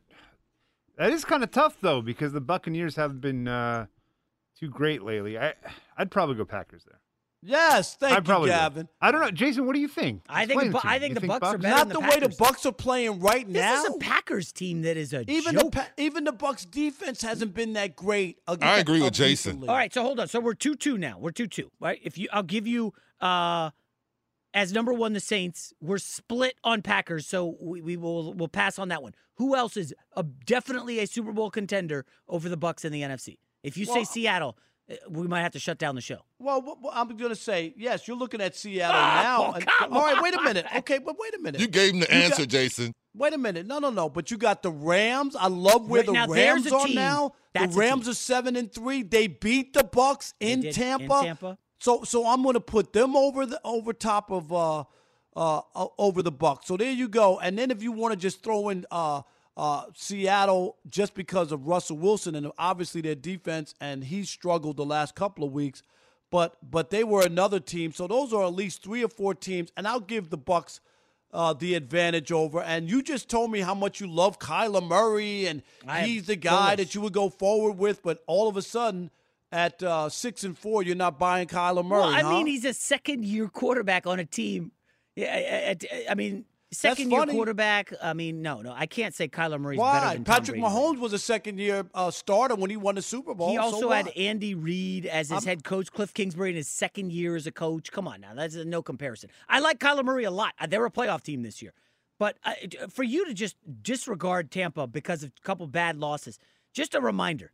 that 0.96 1.10
is 1.12 1.24
kind 1.24 1.42
of 1.42 1.50
tough 1.50 1.76
though 1.80 2.00
because 2.00 2.32
the 2.32 2.40
Buccaneers 2.40 2.96
haven't 2.96 3.20
been 3.20 3.48
uh, 3.48 3.86
too 4.58 4.68
great 4.68 5.02
lately. 5.02 5.38
I 5.38 5.54
I'd 5.98 6.10
probably 6.10 6.36
go 6.36 6.44
Packers 6.44 6.84
there. 6.84 7.00
Yes, 7.46 7.96
thank 7.96 8.12
I'd 8.14 8.18
you, 8.18 8.22
probably 8.22 8.48
go. 8.48 8.54
Gavin. 8.56 8.88
I 9.00 9.10
don't 9.12 9.20
know, 9.20 9.30
Jason. 9.30 9.66
What 9.66 9.74
do 9.74 9.80
you 9.80 9.88
think? 9.88 10.22
I 10.28 10.46
think 10.46 10.62
the 10.62 10.70
Bu- 10.70 10.78
it 10.78 10.80
to 10.80 10.86
me. 10.86 10.92
I 10.94 10.98
think 10.98 11.14
You 11.14 11.20
the 11.20 11.26
Bucs 11.26 11.42
are 11.42 11.58
better 11.58 11.74
Not 11.76 11.88
than 11.88 11.88
the, 11.88 12.00
the 12.00 12.08
way 12.08 12.18
the 12.20 12.28
Bucs 12.28 12.64
are 12.66 12.72
playing 12.72 13.20
right 13.20 13.46
This 13.46 13.54
now. 13.62 13.84
is 13.84 13.94
a 13.94 13.98
Packers 13.98 14.50
team 14.52 14.82
that 14.82 14.96
is 14.96 15.12
a 15.12 15.24
even 15.30 15.54
the 15.56 15.62
joke. 15.64 15.72
pa- 15.72 15.88
even 15.98 16.24
the 16.24 16.32
Bucs 16.32 16.68
defense 16.70 17.20
hasn't 17.22 17.52
been 17.54 17.74
that 17.74 17.96
great. 17.96 18.38
I 18.48 18.78
agree 18.78 19.02
with 19.02 19.12
Jason. 19.12 19.52
recently. 19.52 19.68
All 19.68 19.74
right, 19.74 19.92
so 19.92 20.02
hold 20.02 20.20
on. 20.20 20.28
So 20.28 20.40
we're 20.40 20.54
two 20.54 20.74
two 20.74 20.96
now. 20.96 21.18
We're 21.18 21.32
two 21.32 21.46
two. 21.46 21.70
Right? 21.80 22.00
If 22.02 22.16
you, 22.16 22.28
I'll 22.32 22.42
give 22.42 22.66
you 22.66 22.94
uh 23.20 23.70
as 24.54 24.72
number 24.72 24.92
one 24.92 25.12
the 25.12 25.20
Saints. 25.20 25.72
We're 25.80 25.98
split 25.98 26.54
on 26.64 26.80
Packers, 26.82 27.26
so 27.26 27.56
we, 27.60 27.82
we 27.82 27.96
will 27.96 28.32
we'll 28.34 28.48
pass 28.48 28.78
on 28.78 28.88
that 28.88 29.02
one. 29.02 29.14
Who 29.36 29.54
else 29.56 29.76
is 29.76 29.92
a, 30.16 30.22
definitely 30.22 31.00
a 31.00 31.06
Super 31.06 31.32
Bowl 31.32 31.50
contender 31.50 32.06
over 32.28 32.48
the 32.48 32.56
Bucs 32.56 32.84
in 32.84 32.92
the 32.92 33.02
NFC? 33.02 33.38
If 33.64 33.76
you 33.76 33.84
say 33.84 34.04
Seattle, 34.04 34.56
uh, 34.58 34.60
we 35.08 35.26
might 35.26 35.42
have 35.42 35.52
to 35.52 35.58
shut 35.58 35.78
down 35.78 35.94
the 35.94 36.00
show. 36.00 36.18
Well, 36.38 36.60
well 36.62 36.92
I'm 36.92 37.08
going 37.16 37.30
to 37.30 37.36
say 37.36 37.72
yes. 37.76 38.06
You're 38.06 38.16
looking 38.16 38.40
at 38.40 38.54
Seattle 38.54 38.96
Oh, 38.96 39.00
now. 39.02 39.52
and- 39.52 39.66
come 39.66 39.92
all 39.92 40.02
right, 40.02 40.22
wait 40.22 40.34
a 40.34 40.42
minute. 40.42 40.66
Okay, 40.76 40.98
but 40.98 41.16
wait 41.18 41.34
a 41.34 41.38
minute. 41.38 41.60
You 41.60 41.68
gave 41.68 41.94
him 41.94 42.00
the 42.00 42.06
You 42.08 42.14
answer, 42.14 42.42
got- 42.42 42.48
Jason. 42.48 42.92
Wait 43.16 43.32
a 43.32 43.38
minute. 43.38 43.64
No, 43.66 43.78
no, 43.78 43.90
no. 43.90 44.08
But 44.08 44.30
you 44.32 44.36
got 44.36 44.62
the 44.62 44.72
Rams. 44.72 45.36
I 45.36 45.46
love 45.46 45.88
where 45.88 46.00
Wait, 46.00 46.06
the 46.06 46.12
now 46.12 46.26
Rams 46.26 46.70
are 46.70 46.86
team. 46.86 46.96
now. 46.96 47.32
That's 47.54 47.72
the 47.72 47.78
Rams 47.80 48.08
are 48.08 48.14
seven 48.14 48.56
and 48.56 48.72
three. 48.72 49.04
They 49.04 49.28
beat 49.28 49.72
the 49.72 49.84
Bucs 49.84 50.32
in 50.40 50.62
did, 50.62 50.68
in 50.68 50.74
Tampa. 50.74 51.20
Tampa. 51.22 51.58
So, 51.78 52.02
so 52.02 52.26
I'm 52.26 52.42
going 52.42 52.54
to 52.54 52.60
put 52.60 52.92
them 52.92 53.14
over 53.14 53.46
the 53.46 53.60
over 53.62 53.92
top 53.92 54.32
of 54.32 54.52
uh, 54.52 54.80
uh, 55.36 55.60
uh, 55.74 55.86
over 55.96 56.22
the 56.22 56.32
Bucs. 56.32 56.64
So 56.64 56.76
there 56.76 56.90
you 56.90 57.08
go. 57.08 57.38
And 57.38 57.56
then 57.56 57.70
if 57.70 57.82
you 57.84 57.92
want 57.92 58.12
to 58.14 58.18
just 58.18 58.42
throw 58.42 58.68
in 58.70 58.84
uh, 58.90 59.22
uh, 59.56 59.84
Seattle 59.94 60.76
just 60.88 61.14
because 61.14 61.52
of 61.52 61.66
Russell 61.66 61.96
Wilson 61.96 62.34
and 62.34 62.50
obviously 62.58 63.00
their 63.00 63.14
defense, 63.14 63.74
and 63.80 64.04
he 64.04 64.24
struggled 64.24 64.76
the 64.76 64.84
last 64.84 65.14
couple 65.14 65.44
of 65.44 65.52
weeks. 65.52 65.82
But 66.30 66.56
but 66.68 66.90
they 66.90 67.04
were 67.04 67.22
another 67.24 67.60
team. 67.60 67.92
So 67.92 68.06
those 68.08 68.32
are 68.32 68.44
at 68.44 68.54
least 68.54 68.82
three 68.82 69.04
or 69.04 69.08
four 69.08 69.34
teams, 69.34 69.70
and 69.76 69.86
I'll 69.86 70.00
give 70.00 70.30
the 70.30 70.38
Bucs 70.38 70.80
uh, 71.32 71.52
the 71.52 71.74
advantage 71.74 72.32
over. 72.32 72.60
And 72.62 72.88
you 72.90 73.02
just 73.02 73.28
told 73.28 73.52
me 73.52 73.60
how 73.60 73.74
much 73.74 74.00
you 74.00 74.08
love 74.08 74.38
Kyler 74.40 74.84
Murray, 74.86 75.46
and 75.46 75.62
I 75.86 76.02
he's 76.02 76.26
the 76.26 76.36
guy 76.36 76.74
that 76.76 76.94
you 76.94 77.00
would 77.02 77.12
go 77.12 77.28
forward 77.28 77.78
with. 77.78 78.02
But 78.02 78.24
all 78.26 78.48
of 78.48 78.56
a 78.56 78.62
sudden, 78.62 79.10
at 79.52 79.80
uh, 79.84 80.08
six 80.08 80.42
and 80.42 80.58
four, 80.58 80.82
you're 80.82 80.96
not 80.96 81.18
buying 81.18 81.46
Kyler 81.46 81.84
Murray. 81.84 82.00
Well, 82.00 82.08
I 82.14 82.22
huh? 82.22 82.30
mean, 82.30 82.46
he's 82.46 82.64
a 82.64 82.74
second 82.74 83.24
year 83.24 83.46
quarterback 83.48 84.04
on 84.06 84.18
a 84.18 84.24
team. 84.24 84.72
Yeah, 85.14 85.32
I, 85.32 85.70
I- 85.70 86.10
I 86.10 86.14
mean, 86.16 86.44
second 86.74 87.10
year 87.10 87.24
quarterback. 87.26 87.92
I 88.02 88.12
mean, 88.12 88.42
no, 88.42 88.60
no, 88.60 88.72
I 88.76 88.86
can't 88.86 89.14
say 89.14 89.28
Kyler 89.28 89.58
Murray's 89.60 89.78
better 89.78 90.06
Why? 90.06 90.14
than 90.14 90.24
Tom 90.24 90.34
Patrick 90.34 90.60
Brady. 90.60 90.74
Mahomes 90.74 90.98
was 90.98 91.12
a 91.12 91.18
second 91.18 91.58
year 91.58 91.86
uh, 91.94 92.10
starter 92.10 92.54
when 92.54 92.70
he 92.70 92.76
won 92.76 92.94
the 92.96 93.02
Super 93.02 93.34
Bowl. 93.34 93.50
He 93.50 93.58
also 93.58 93.88
what? 93.88 94.06
had 94.06 94.08
Andy 94.16 94.54
Reid 94.54 95.06
as 95.06 95.28
his 95.30 95.32
I'm- 95.32 95.42
head 95.44 95.64
coach, 95.64 95.92
Cliff 95.92 96.12
Kingsbury 96.12 96.50
in 96.50 96.56
his 96.56 96.68
second 96.68 97.12
year 97.12 97.36
as 97.36 97.46
a 97.46 97.52
coach. 97.52 97.90
Come 97.92 98.06
on 98.08 98.20
now, 98.20 98.34
that's 98.34 98.54
no 98.56 98.82
comparison. 98.82 99.30
I 99.48 99.60
like 99.60 99.78
Kyler 99.78 100.04
Murray 100.04 100.24
a 100.24 100.30
lot. 100.30 100.54
Uh, 100.60 100.66
They're 100.66 100.84
a 100.84 100.90
playoff 100.90 101.22
team 101.22 101.42
this 101.42 101.62
year. 101.62 101.72
But 102.18 102.36
uh, 102.44 102.52
for 102.88 103.02
you 103.02 103.26
to 103.26 103.34
just 103.34 103.56
disregard 103.82 104.50
Tampa 104.50 104.86
because 104.86 105.22
of 105.22 105.32
a 105.36 105.46
couple 105.46 105.66
bad 105.66 105.96
losses, 105.96 106.38
just 106.72 106.94
a 106.94 107.00
reminder 107.00 107.52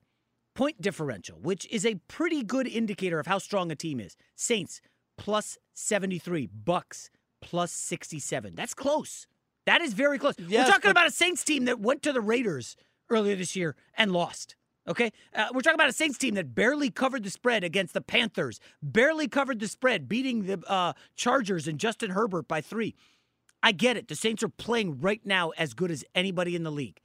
point 0.55 0.81
differential, 0.81 1.39
which 1.41 1.67
is 1.71 1.87
a 1.87 1.95
pretty 2.09 2.43
good 2.43 2.67
indicator 2.67 3.19
of 3.19 3.27
how 3.27 3.39
strong 3.39 3.71
a 3.71 3.77
team 3.77 4.01
is. 4.01 4.17
Saints 4.37 4.81
plus 5.17 5.57
73, 5.75 6.49
Bucs 6.65 7.09
plus 7.41 7.73
67. 7.73 8.55
That's 8.55 8.75
close. 8.75 9.27
That 9.67 9.81
is 9.81 9.93
very 9.93 10.19
close. 10.19 10.35
Yes, 10.39 10.67
We're 10.67 10.73
talking 10.73 10.89
but- 10.89 10.91
about 10.93 11.07
a 11.09 11.13
Saints 11.13 11.45
team 11.45 11.65
that 11.67 11.81
went 11.81 12.03
to 12.03 12.13
the 12.13 12.21
Raiders 12.21 12.77
earlier 13.11 13.37
this 13.37 13.55
year 13.57 13.77
and 13.97 14.13
lost. 14.13 14.57
Okay? 14.89 15.13
Uh, 15.35 15.49
we're 15.53 15.61
talking 15.61 15.75
about 15.75 15.91
a 15.91 15.93
Saints 15.93 16.19
team 16.19 16.35
that 16.35 16.55
barely 16.55 16.91
covered 16.91 17.23
the 17.23 17.31
spread 17.31 17.63
against 17.63 17.93
the 17.95 18.01
Panthers, 18.01 18.59
barely 18.83 19.29
covered 19.29 19.61
the 19.61 19.69
spread, 19.69 20.09
beating 20.09 20.47
the 20.47 20.61
uh, 20.67 20.95
Chargers 21.15 21.69
and 21.69 21.79
Justin 21.79 22.11
Herbert 22.11 22.49
by 22.49 22.61
three. 22.61 22.95
I 23.63 23.73
get 23.73 23.97
it. 23.97 24.09
The 24.09 24.17
Saints 24.17 24.43
are 24.43 24.49
playing 24.49 25.01
right 25.01 25.21
now 25.25 25.51
as 25.51 25.75
good 25.75 25.91
as 25.91 26.05
anybody 26.15 26.57
in 26.57 26.63
the 26.63 26.73
league. 26.73 27.01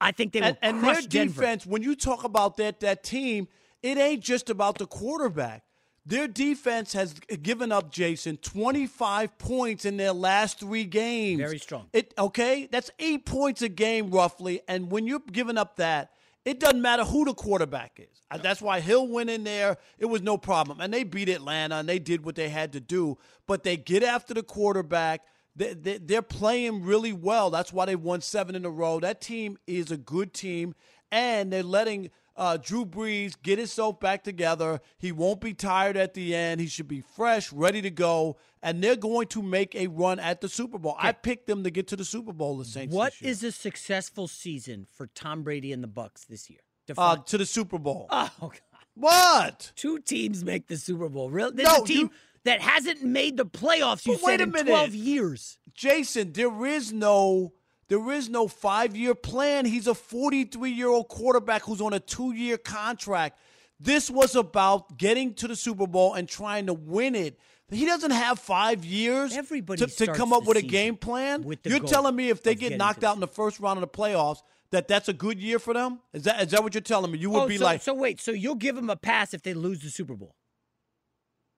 I 0.00 0.12
think 0.12 0.32
they 0.32 0.40
will 0.40 0.48
and, 0.48 0.58
and 0.62 0.84
their 0.84 1.00
Denver. 1.02 1.34
defense, 1.40 1.66
when 1.66 1.82
you 1.82 1.94
talk 1.96 2.24
about 2.24 2.56
that 2.58 2.80
that 2.80 3.02
team, 3.02 3.48
it 3.82 3.96
ain't 3.98 4.22
just 4.22 4.50
about 4.50 4.78
the 4.78 4.86
quarterback. 4.86 5.64
Their 6.06 6.26
defense 6.26 6.92
has 6.94 7.12
given 7.12 7.70
up 7.70 7.92
Jason 7.92 8.38
25 8.38 9.36
points 9.38 9.84
in 9.84 9.96
their 9.96 10.12
last 10.12 10.58
three 10.58 10.84
games. 10.84 11.40
Very 11.40 11.58
strong. 11.58 11.86
It 11.92 12.14
okay? 12.18 12.68
That's 12.70 12.90
eight 12.98 13.26
points 13.26 13.62
a 13.62 13.68
game 13.68 14.10
roughly. 14.10 14.60
And 14.66 14.90
when 14.90 15.06
you're 15.06 15.20
giving 15.30 15.58
up 15.58 15.76
that, 15.76 16.12
it 16.44 16.58
doesn't 16.58 16.80
matter 16.80 17.04
who 17.04 17.26
the 17.26 17.34
quarterback 17.34 18.00
is. 18.00 18.22
Uh, 18.30 18.38
That's 18.38 18.62
why 18.62 18.80
Hill 18.80 19.06
went 19.06 19.28
in 19.28 19.44
there. 19.44 19.76
It 19.98 20.06
was 20.06 20.22
no 20.22 20.38
problem. 20.38 20.80
And 20.80 20.92
they 20.92 21.04
beat 21.04 21.28
Atlanta 21.28 21.76
and 21.76 21.88
they 21.88 21.98
did 21.98 22.24
what 22.24 22.34
they 22.34 22.48
had 22.48 22.72
to 22.72 22.80
do. 22.80 23.18
But 23.46 23.62
they 23.62 23.76
get 23.76 24.02
after 24.02 24.32
the 24.32 24.42
quarterback. 24.42 25.20
They, 25.54 25.74
they, 25.74 25.98
they're 25.98 26.22
playing 26.22 26.84
really 26.84 27.12
well. 27.12 27.50
That's 27.50 27.72
why 27.72 27.84
they 27.84 27.96
won 27.96 28.22
seven 28.22 28.54
in 28.54 28.64
a 28.64 28.70
row. 28.70 29.00
That 29.00 29.20
team 29.20 29.58
is 29.66 29.90
a 29.90 29.98
good 29.98 30.32
team. 30.32 30.74
And 31.12 31.52
they're 31.52 31.62
letting 31.62 32.10
uh, 32.40 32.56
Drew 32.56 32.84
Brees 32.86 33.34
get 33.40 33.58
himself 33.58 34.00
back 34.00 34.24
together. 34.24 34.80
He 34.98 35.12
won't 35.12 35.40
be 35.40 35.54
tired 35.54 35.96
at 35.96 36.14
the 36.14 36.34
end. 36.34 36.60
He 36.60 36.66
should 36.66 36.88
be 36.88 37.02
fresh, 37.02 37.52
ready 37.52 37.82
to 37.82 37.90
go. 37.90 38.38
And 38.62 38.82
they're 38.82 38.96
going 38.96 39.26
to 39.28 39.42
make 39.42 39.74
a 39.74 39.86
run 39.86 40.18
at 40.18 40.40
the 40.40 40.48
Super 40.48 40.78
Bowl. 40.78 40.96
I 40.98 41.12
picked 41.12 41.46
them 41.46 41.64
to 41.64 41.70
get 41.70 41.86
to 41.88 41.96
the 41.96 42.04
Super 42.04 42.32
Bowl, 42.32 42.56
the 42.56 42.64
Saints. 42.64 42.94
What 42.94 43.12
is 43.20 43.44
a 43.44 43.52
successful 43.52 44.26
season 44.26 44.86
for 44.96 45.06
Tom 45.06 45.42
Brady 45.42 45.72
and 45.72 45.84
the 45.84 45.88
Bucs 45.88 46.26
this 46.26 46.48
year? 46.50 46.60
uh, 46.98 47.16
to 47.18 47.38
the 47.38 47.46
Super 47.46 47.78
Bowl? 47.78 48.06
oh, 48.10 48.30
God. 48.40 48.58
What? 48.94 49.72
Two 49.76 49.98
teams 50.00 50.44
make 50.44 50.66
the 50.66 50.76
Super 50.76 51.08
Bowl. 51.08 51.30
Real? 51.30 51.52
This 51.52 51.66
No, 51.66 51.76
is 51.76 51.80
a 51.82 51.84
team 51.84 51.98
you- 52.06 52.10
that 52.44 52.60
hasn't 52.60 53.02
made 53.02 53.36
the 53.36 53.44
playoffs. 53.46 54.06
You 54.06 54.16
said 54.18 54.40
a 54.40 54.44
in 54.44 54.50
minute. 54.50 54.66
twelve 54.70 54.94
years. 54.94 55.58
Jason, 55.74 56.32
there 56.32 56.64
is 56.66 56.92
no 56.92 57.52
there 57.90 58.12
is 58.12 58.28
no 58.30 58.46
five 58.46 58.96
year 58.96 59.14
plan. 59.16 59.66
He's 59.66 59.88
a 59.88 59.94
43 59.94 60.70
year 60.70 60.88
old 60.88 61.08
quarterback 61.08 61.62
who's 61.62 61.80
on 61.80 61.92
a 61.92 62.00
two 62.00 62.32
year 62.32 62.56
contract. 62.56 63.38
This 63.80 64.08
was 64.08 64.36
about 64.36 64.96
getting 64.96 65.34
to 65.34 65.48
the 65.48 65.56
Super 65.56 65.86
Bowl 65.86 66.14
and 66.14 66.28
trying 66.28 66.66
to 66.66 66.72
win 66.72 67.14
it. 67.14 67.38
He 67.68 67.86
doesn't 67.86 68.12
have 68.12 68.38
five 68.38 68.84
years 68.84 69.36
Everybody 69.36 69.86
to, 69.86 70.06
to 70.06 70.12
come 70.12 70.32
up 70.32 70.44
with 70.44 70.56
a 70.56 70.62
game 70.62 70.96
plan. 70.96 71.44
You're 71.64 71.80
telling 71.80 72.14
me 72.14 72.28
if 72.28 72.42
they 72.42 72.54
get 72.54 72.76
knocked 72.76 73.04
out 73.04 73.16
in 73.16 73.20
the 73.20 73.28
first 73.28 73.58
round 73.60 73.76
of 73.76 73.80
the 73.80 73.88
playoffs, 73.88 74.38
that 74.70 74.86
that's 74.86 75.08
a 75.08 75.12
good 75.12 75.40
year 75.40 75.58
for 75.58 75.74
them? 75.74 75.98
Is 76.12 76.24
that 76.24 76.42
is 76.42 76.50
that 76.52 76.62
what 76.62 76.74
you're 76.74 76.80
telling 76.80 77.10
me? 77.10 77.18
You 77.18 77.30
would 77.30 77.42
oh, 77.42 77.48
be 77.48 77.58
so, 77.58 77.64
like, 77.64 77.82
so 77.82 77.92
wait, 77.92 78.20
so 78.20 78.30
you'll 78.30 78.54
give 78.54 78.76
them 78.76 78.88
a 78.88 78.96
pass 78.96 79.34
if 79.34 79.42
they 79.42 79.54
lose 79.54 79.80
the 79.80 79.90
Super 79.90 80.14
Bowl? 80.14 80.36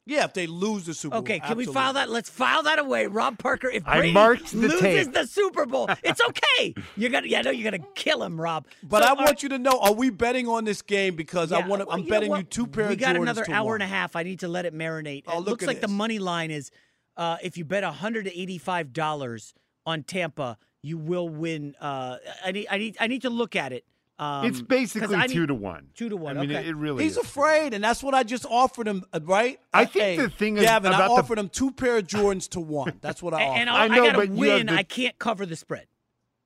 Yeah, 0.07 0.25
if 0.25 0.33
they 0.35 0.47
lose 0.47 0.87
the 0.87 0.95
Super 0.95 1.13
Bowl. 1.13 1.21
Okay, 1.21 1.39
Bowl. 1.39 1.49
can 1.49 1.57
we 1.57 1.65
file 1.67 1.93
that? 1.93 2.11
Let's 2.11 2.29
file 2.29 2.63
that 2.65 2.79
away, 2.79 3.07
Rob 3.07 3.39
Parker. 3.39 3.69
If 3.69 3.87
I 3.87 3.99
Brady 3.99 4.13
marked 4.13 4.51
the 4.51 4.57
loses 4.59 4.81
tape. 4.81 5.13
the 5.13 5.27
Super 5.27 5.65
Bowl, 5.67 5.89
it's 6.03 6.21
okay. 6.21 6.75
You're 6.97 7.11
gonna, 7.11 7.27
yeah, 7.29 7.39
I 7.39 7.43
know 7.43 7.51
you're 7.51 7.71
gonna 7.71 7.85
kill 7.95 8.23
him, 8.23 8.41
Rob. 8.41 8.67
But 8.83 9.03
So, 9.03 9.07
I 9.07 9.11
all 9.11 9.17
want 9.17 9.43
you 9.43 9.49
to 9.51 9.59
know: 9.59 9.79
Are 9.81 9.93
we 9.93 10.11
betting 10.11 10.49
on 10.49 10.65
this 10.65 10.83
game? 10.83 11.15
Because 11.15 11.53
I 11.53 11.61
yeah, 11.61 11.67
want 11.69 11.81
to. 11.83 11.87
well, 11.87 11.97
I'm 11.97 12.03
know 12.05 12.09
betting 12.11 12.31
what? 12.31 12.39
you 12.39 12.45
two 12.45 12.67
pair 12.67 12.89
We 12.89 12.95
of 12.95 12.99
got 13.01 13.15
Jordans 13.17 13.23
another 13.23 13.45
to 13.45 13.53
hour 13.53 13.67
one. 13.67 13.75
and 13.77 13.83
a 13.85 13.87
half. 13.87 14.17
I 14.17 14.23
need 14.25 14.41
to 14.41 14.49
let 14.49 14.65
it 14.67 14.75
marinate. 14.75 15.25
Oh, 15.27 15.35
it 15.35 15.37
look 15.39 15.47
looks 15.49 15.63
at 15.65 15.69
like 15.69 15.81
the 15.81 15.87
this. 15.87 15.97
money 15.97 16.19
line 16.19 16.51
is, 16.51 16.71
uh, 17.17 17.37
if 17.43 17.57
you 17.57 17.65
bet 17.65 17.85
185 17.85 18.93
dollars 18.93 19.55
on 19.87 20.03
Tampa, 20.03 20.59
you 20.83 20.99
will 20.99 21.29
win. 21.29 21.75
Uh, 21.81 22.17
I 22.45 22.53
need, 22.53 22.67
I 22.71 22.79
need, 22.79 22.97
I 23.01 23.07
need 23.07 23.23
to 23.23 23.31
look 23.31 23.55
at 23.57 23.73
it. 23.73 23.85
Um, 24.23 24.47
it's 24.47 24.59
'cause 24.59 24.67
basically 24.69 25.17
need- 25.17 25.31
two 25.31 25.47
to 25.47 25.55
one. 25.55 25.89
Two 25.95 26.09
to 26.09 26.17
one. 26.17 26.39
I 26.39 26.43
mean, 26.43 26.53
okay. 26.57 26.61
it, 26.67 26.71
it 26.71 26.77
really 26.77 27.03
He's 27.05 27.17
is. 27.17 27.25
afraid, 27.25 27.75
and 27.75 27.83
that's 27.83 28.03
what 28.03 28.15
I 28.15 28.23
just 28.23 28.47
offered 28.47 28.87
him. 28.87 29.05
uh, 29.13 29.21
Right? 29.23 29.59
I 29.73 29.85
think 29.85 30.05
Hey, 30.05 30.17
the 30.17 30.31
thing 30.31 30.57
is 30.59 30.65
Gavin, 30.65 30.93
I 30.93 30.97
about 30.97 31.09
the- 31.09 31.15
offered 31.15 31.39
him 31.39 31.49
two 31.49 31.73
pair 31.73 31.97
of 31.99 32.07
Jordans 32.07 32.49
to 32.51 32.61
one. 32.61 32.99
That's 33.01 33.23
what 33.23 33.35
I. 33.35 33.43
offered. 33.45 33.59
and 33.61 33.71
I 33.71 33.75
I, 33.75 33.85
I, 33.85 33.89
gotta 33.89 34.19
but 34.19 34.29
win. 34.31 34.67
the- 34.67 34.75
I 34.75 34.83
can't 34.85 35.19
cover 35.19 35.45
the 35.47 35.57
spread. 35.57 35.87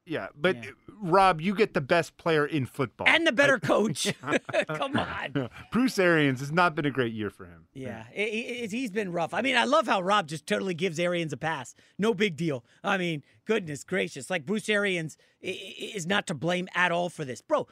Yeah, 0.06 0.28
but 0.36 0.56
Yeah. 0.62 0.70
Rob, 1.00 1.40
you 1.40 1.54
get 1.54 1.74
the 1.74 1.80
best 1.80 2.16
player 2.16 2.46
in 2.46 2.66
football. 2.66 3.06
And 3.08 3.26
the 3.26 3.32
better 3.32 3.58
coach. 3.58 4.12
Come 4.68 4.96
on. 4.96 5.50
Bruce 5.72 5.98
Arians 5.98 6.40
has 6.40 6.52
not 6.52 6.74
been 6.74 6.86
a 6.86 6.90
great 6.90 7.12
year 7.12 7.30
for 7.30 7.44
him. 7.44 7.66
Yeah, 7.74 8.04
it, 8.14 8.20
it, 8.20 8.72
he's 8.72 8.90
been 8.90 9.12
rough. 9.12 9.34
I 9.34 9.42
mean, 9.42 9.56
I 9.56 9.64
love 9.64 9.86
how 9.86 10.00
Rob 10.00 10.28
just 10.28 10.46
totally 10.46 10.74
gives 10.74 10.98
Arians 10.98 11.32
a 11.32 11.36
pass. 11.36 11.74
No 11.98 12.14
big 12.14 12.36
deal. 12.36 12.64
I 12.82 12.98
mean, 12.98 13.22
goodness 13.44 13.84
gracious. 13.84 14.30
Like 14.30 14.46
Bruce 14.46 14.68
Arians 14.68 15.16
is 15.40 16.06
not 16.06 16.26
to 16.28 16.34
blame 16.34 16.68
at 16.74 16.92
all 16.92 17.08
for 17.08 17.24
this. 17.24 17.40
Bro, 17.40 17.68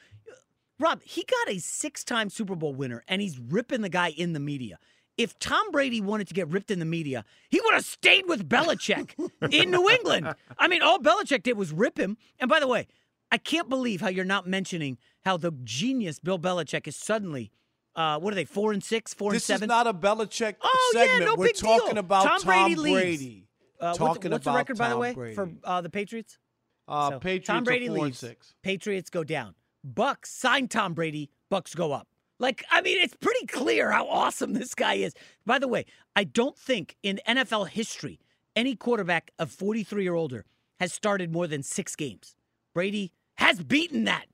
Rob, 0.78 1.02
he 1.02 1.24
got 1.24 1.54
a 1.54 1.58
six 1.58 2.04
time 2.04 2.30
Super 2.30 2.56
Bowl 2.56 2.74
winner 2.74 3.04
and 3.08 3.22
he's 3.22 3.38
ripping 3.38 3.80
the 3.80 3.88
guy 3.88 4.10
in 4.10 4.32
the 4.32 4.40
media. 4.40 4.78
If 5.16 5.38
Tom 5.38 5.70
Brady 5.70 6.00
wanted 6.00 6.26
to 6.28 6.34
get 6.34 6.48
ripped 6.48 6.72
in 6.72 6.80
the 6.80 6.84
media, 6.84 7.24
he 7.48 7.60
would 7.60 7.74
have 7.74 7.84
stayed 7.84 8.24
with 8.26 8.48
Belichick 8.48 9.12
in 9.52 9.70
New 9.70 9.88
England. 9.88 10.34
I 10.58 10.66
mean, 10.66 10.82
all 10.82 10.98
Belichick 10.98 11.44
did 11.44 11.56
was 11.56 11.72
rip 11.72 11.98
him. 11.98 12.16
And 12.40 12.50
by 12.50 12.58
the 12.58 12.66
way, 12.66 12.88
I 13.34 13.36
can't 13.36 13.68
believe 13.68 14.00
how 14.00 14.06
you're 14.10 14.24
not 14.24 14.46
mentioning 14.46 14.96
how 15.24 15.36
the 15.36 15.50
genius 15.64 16.20
Bill 16.20 16.38
Belichick 16.38 16.86
is 16.86 16.94
suddenly, 16.94 17.50
uh, 17.96 18.16
what 18.20 18.32
are 18.32 18.36
they, 18.36 18.44
four 18.44 18.72
and 18.72 18.80
six, 18.82 19.12
four 19.12 19.32
this 19.32 19.50
and 19.50 19.58
seven? 19.58 19.68
This 19.68 19.74
is 19.74 19.84
not 19.84 19.86
a 19.88 19.92
Belichick 19.92 20.54
Oh, 20.62 20.92
yeah, 20.94 21.00
segment. 21.02 21.24
no 21.24 21.34
We're 21.34 21.46
big 21.46 21.56
talking 21.56 21.88
deal. 21.94 21.98
about 21.98 22.22
Tom 22.22 22.38
Tom, 22.38 22.46
Brady 22.46 22.76
leaves. 22.76 22.94
Brady. 23.18 23.48
Uh, 23.80 23.86
what's, 23.86 23.98
talking 23.98 24.30
what's 24.30 24.44
about 24.46 24.52
the 24.52 24.56
record, 24.56 24.78
by 24.78 24.88
the 24.88 24.96
way, 24.96 25.14
Brady. 25.14 25.34
for 25.34 25.50
uh, 25.64 25.80
the 25.80 25.90
Patriots? 25.90 26.38
uh, 26.86 27.10
So, 27.10 27.18
Patriots 27.18 27.46
Tom 27.48 27.64
Brady 27.64 27.88
leaves. 27.88 28.24
Patriots 28.62 29.10
go 29.10 29.24
down. 29.24 29.56
Bucs 29.84 30.26
sign 30.26 30.68
Tom 30.68 30.94
Brady. 30.94 31.28
Bucs 31.50 31.74
go 31.74 31.90
up. 31.90 32.06
Like, 32.38 32.64
I 32.70 32.82
mean, 32.82 32.98
it's 33.02 33.16
pretty 33.16 33.46
clear 33.46 33.90
how 33.90 34.06
awesome 34.06 34.52
this 34.52 34.76
guy 34.76 34.94
is. 34.94 35.12
By 35.44 35.58
the 35.58 35.66
way, 35.66 35.86
I 36.14 36.22
don't 36.22 36.56
think 36.56 36.96
in 37.02 37.20
NFL 37.26 37.66
history 37.70 38.20
any 38.54 38.76
quarterback 38.76 39.32
of 39.40 39.50
43 39.50 40.06
or 40.08 40.14
older 40.14 40.44
has 40.78 40.92
started 40.92 41.32
more 41.32 41.48
than 41.48 41.64
six 41.64 41.96
games. 41.96 42.36
Brady 42.74 43.10
has 43.38 43.62
beaten 43.62 44.04
that. 44.04 44.26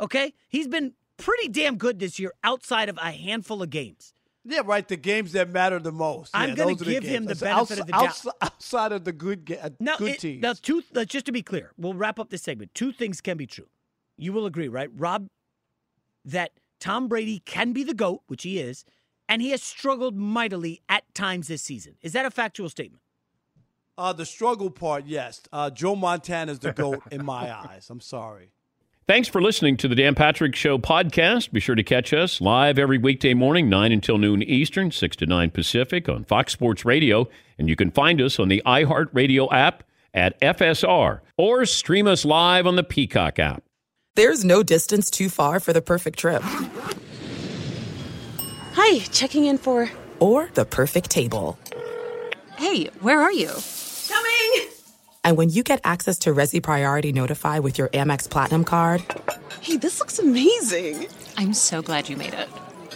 Okay, 0.00 0.34
he's 0.48 0.68
been 0.68 0.94
pretty 1.16 1.48
damn 1.48 1.76
good 1.76 1.98
this 1.98 2.18
year 2.18 2.32
outside 2.44 2.88
of 2.88 2.96
a 2.98 3.10
handful 3.10 3.62
of 3.62 3.70
games. 3.70 4.12
Yeah, 4.44 4.60
right. 4.64 4.86
The 4.86 4.96
games 4.96 5.32
that 5.32 5.50
matter 5.50 5.78
the 5.78 5.92
most. 5.92 6.30
I'm 6.32 6.50
Yeah, 6.50 6.54
gonna 6.54 6.70
those 6.72 6.82
are 6.82 6.84
the 6.86 6.90
give 6.92 7.02
him 7.04 7.24
the 7.26 7.34
benefit 7.34 7.80
of 7.80 7.86
the 7.86 7.92
doubt. 7.92 8.24
Outside 8.40 8.92
of 8.92 9.04
the 9.04 9.12
good, 9.12 9.44
ga- 9.44 9.58
uh, 9.58 9.70
Now, 9.80 9.96
good 9.96 10.12
it- 10.12 10.20
teams. 10.20 10.42
now 10.42 10.54
two. 10.54 10.82
just 11.04 11.26
to 11.26 11.32
be 11.32 11.42
clear, 11.42 11.72
we'll 11.76 11.94
wrap 11.94 12.18
up 12.18 12.30
this 12.30 12.42
segment. 12.42 12.74
Two 12.74 12.92
things 12.92 13.20
can 13.20 13.36
be 13.36 13.46
true. 13.46 13.68
You 14.16 14.32
will 14.32 14.46
agree, 14.46 14.68
right, 14.68 14.88
Rob, 14.94 15.26
that 16.24 16.52
Tom 16.80 17.08
Brady 17.08 17.40
can 17.40 17.72
be 17.72 17.82
the 17.84 17.94
GOAT, 17.94 18.22
which 18.28 18.44
he 18.44 18.58
is, 18.58 18.84
and 19.28 19.42
he 19.42 19.50
has 19.50 19.62
struggled 19.62 20.16
mightily 20.16 20.80
at 20.88 21.02
times 21.14 21.48
this 21.48 21.62
season. 21.62 21.96
Is 22.00 22.12
that 22.12 22.24
a 22.24 22.30
factual 22.30 22.68
statement? 22.70 23.02
Uh, 23.98 24.12
the 24.12 24.24
struggle 24.24 24.70
part, 24.70 25.06
yes. 25.06 25.42
Uh, 25.52 25.70
Joe 25.70 25.96
Montana 25.96 26.52
is 26.52 26.60
the 26.60 26.72
GOAT 26.72 27.02
in 27.10 27.24
my 27.24 27.52
eyes. 27.68 27.88
I'm 27.90 28.00
sorry. 28.00 28.52
Thanks 29.08 29.26
for 29.26 29.42
listening 29.42 29.76
to 29.78 29.88
the 29.88 29.96
Dan 29.96 30.14
Patrick 30.14 30.54
Show 30.54 30.78
podcast. 30.78 31.50
Be 31.50 31.58
sure 31.58 31.74
to 31.74 31.82
catch 31.82 32.12
us 32.12 32.40
live 32.40 32.78
every 32.78 32.98
weekday 32.98 33.34
morning, 33.34 33.68
9 33.68 33.90
until 33.90 34.16
noon 34.18 34.42
Eastern, 34.42 34.92
6 34.92 35.16
to 35.16 35.26
9 35.26 35.50
Pacific 35.50 36.08
on 36.08 36.24
Fox 36.24 36.52
Sports 36.52 36.84
Radio. 36.84 37.26
And 37.58 37.68
you 37.68 37.74
can 37.74 37.90
find 37.90 38.20
us 38.20 38.38
on 38.38 38.46
the 38.48 38.62
iHeartRadio 38.64 39.48
app 39.50 39.82
at 40.14 40.40
FSR 40.40 41.20
or 41.36 41.66
stream 41.66 42.06
us 42.06 42.24
live 42.24 42.68
on 42.68 42.76
the 42.76 42.84
Peacock 42.84 43.40
app. 43.40 43.64
There's 44.14 44.44
no 44.44 44.62
distance 44.62 45.10
too 45.10 45.28
far 45.28 45.58
for 45.58 45.72
the 45.72 45.82
perfect 45.82 46.20
trip. 46.20 46.42
Hi, 48.74 48.98
checking 49.10 49.46
in 49.46 49.58
for. 49.58 49.90
Or 50.20 50.50
the 50.54 50.64
perfect 50.64 51.10
table. 51.10 51.58
Hey, 52.56 52.86
where 53.00 53.20
are 53.20 53.32
you? 53.32 53.50
Coming! 55.22 55.30
And 55.30 55.36
when 55.36 55.50
you 55.50 55.62
get 55.62 55.80
access 55.84 56.18
to 56.20 56.34
Resy 56.34 56.62
Priority 56.62 57.12
Notify 57.12 57.58
with 57.60 57.78
your 57.78 57.88
Amex 57.88 58.28
Platinum 58.28 58.64
card. 58.64 59.04
Hey, 59.60 59.76
this 59.76 60.00
looks 60.00 60.18
amazing! 60.18 61.06
I'm 61.36 61.54
so 61.54 61.82
glad 61.82 62.08
you 62.08 62.16
made 62.16 62.34
it. 62.34 62.48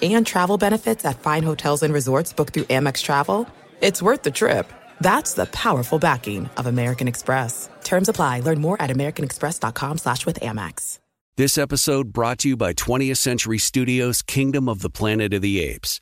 And 0.02 0.26
travel 0.26 0.58
benefits 0.58 1.04
at 1.04 1.20
fine 1.20 1.42
hotels 1.42 1.82
and 1.82 1.94
resorts 1.94 2.32
booked 2.32 2.54
through 2.54 2.64
Amex 2.64 3.02
Travel. 3.02 3.48
It's 3.80 4.02
worth 4.02 4.22
the 4.22 4.30
trip. 4.30 4.72
That's 5.00 5.34
the 5.34 5.46
powerful 5.46 5.98
backing 5.98 6.48
of 6.56 6.66
American 6.66 7.08
Express. 7.08 7.68
Terms 7.84 8.08
apply. 8.08 8.40
Learn 8.40 8.60
more 8.60 8.80
at 8.80 8.90
americanexpress.com 8.90 9.98
slash 9.98 10.26
with 10.26 10.40
Amex. 10.40 10.98
This 11.36 11.56
episode 11.56 12.12
brought 12.12 12.40
to 12.40 12.48
you 12.50 12.58
by 12.58 12.74
20th 12.74 13.16
Century 13.16 13.56
Studios' 13.56 14.20
Kingdom 14.20 14.68
of 14.68 14.82
the 14.82 14.90
Planet 14.90 15.32
of 15.32 15.40
the 15.40 15.60
Apes. 15.60 16.01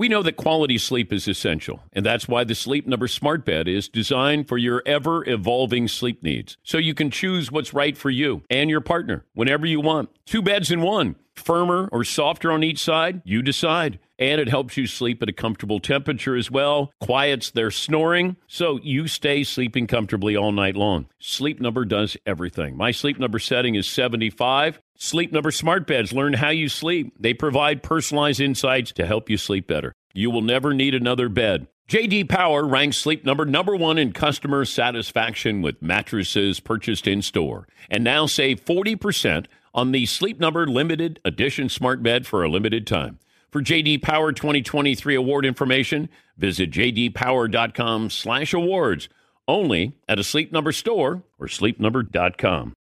We 0.00 0.08
know 0.08 0.22
that 0.22 0.38
quality 0.38 0.78
sleep 0.78 1.12
is 1.12 1.28
essential, 1.28 1.82
and 1.92 2.06
that's 2.06 2.26
why 2.26 2.44
the 2.44 2.54
Sleep 2.54 2.86
Number 2.86 3.06
Smart 3.06 3.44
Bed 3.44 3.68
is 3.68 3.86
designed 3.86 4.48
for 4.48 4.56
your 4.56 4.82
ever 4.86 5.28
evolving 5.28 5.88
sleep 5.88 6.22
needs. 6.22 6.56
So 6.62 6.78
you 6.78 6.94
can 6.94 7.10
choose 7.10 7.52
what's 7.52 7.74
right 7.74 7.94
for 7.94 8.08
you 8.08 8.40
and 8.48 8.70
your 8.70 8.80
partner 8.80 9.26
whenever 9.34 9.66
you 9.66 9.78
want. 9.78 10.08
Two 10.24 10.40
beds 10.40 10.70
in 10.70 10.80
one, 10.80 11.16
firmer 11.34 11.90
or 11.92 12.02
softer 12.02 12.50
on 12.50 12.64
each 12.64 12.78
side, 12.78 13.20
you 13.26 13.42
decide. 13.42 13.98
And 14.20 14.38
it 14.40 14.48
helps 14.48 14.76
you 14.76 14.86
sleep 14.86 15.22
at 15.22 15.30
a 15.30 15.32
comfortable 15.32 15.80
temperature 15.80 16.36
as 16.36 16.50
well, 16.50 16.92
quiets 17.00 17.50
their 17.50 17.70
snoring, 17.70 18.36
so 18.46 18.78
you 18.82 19.08
stay 19.08 19.42
sleeping 19.42 19.86
comfortably 19.86 20.36
all 20.36 20.52
night 20.52 20.76
long. 20.76 21.06
Sleep 21.18 21.58
Number 21.58 21.86
does 21.86 22.18
everything. 22.26 22.76
My 22.76 22.90
sleep 22.90 23.18
number 23.18 23.38
setting 23.38 23.74
is 23.74 23.86
75. 23.86 24.78
Sleep 24.96 25.32
Number 25.32 25.50
smart 25.50 25.86
beds 25.86 26.12
learn 26.12 26.34
how 26.34 26.50
you 26.50 26.68
sleep. 26.68 27.14
They 27.18 27.32
provide 27.32 27.82
personalized 27.82 28.40
insights 28.40 28.92
to 28.92 29.06
help 29.06 29.30
you 29.30 29.38
sleep 29.38 29.66
better. 29.66 29.94
You 30.12 30.30
will 30.30 30.42
never 30.42 30.74
need 30.74 30.94
another 30.94 31.30
bed. 31.30 31.66
JD 31.88 32.28
Power 32.28 32.64
ranks 32.64 32.98
Sleep 32.98 33.24
Number 33.24 33.46
number 33.46 33.74
1 33.74 33.98
in 33.98 34.12
customer 34.12 34.64
satisfaction 34.64 35.62
with 35.62 35.82
mattresses 35.82 36.60
purchased 36.60 37.06
in 37.06 37.22
store. 37.22 37.66
And 37.88 38.04
now 38.04 38.26
save 38.26 38.64
40% 38.64 39.46
on 39.74 39.92
the 39.92 40.04
Sleep 40.06 40.38
Number 40.38 40.66
limited 40.66 41.20
edition 41.24 41.68
smart 41.68 42.02
bed 42.02 42.26
for 42.26 42.44
a 42.44 42.48
limited 42.48 42.86
time. 42.86 43.18
For 43.50 43.60
JD 43.60 44.02
Power 44.02 44.32
2023 44.32 45.14
award 45.16 45.44
information, 45.44 46.08
visit 46.36 46.70
jdpower.com/awards. 46.70 49.08
Only 49.48 49.96
at 50.08 50.20
a 50.20 50.24
Sleep 50.24 50.52
Number 50.52 50.70
store 50.70 51.24
or 51.38 51.48
sleepnumber.com. 51.48 52.72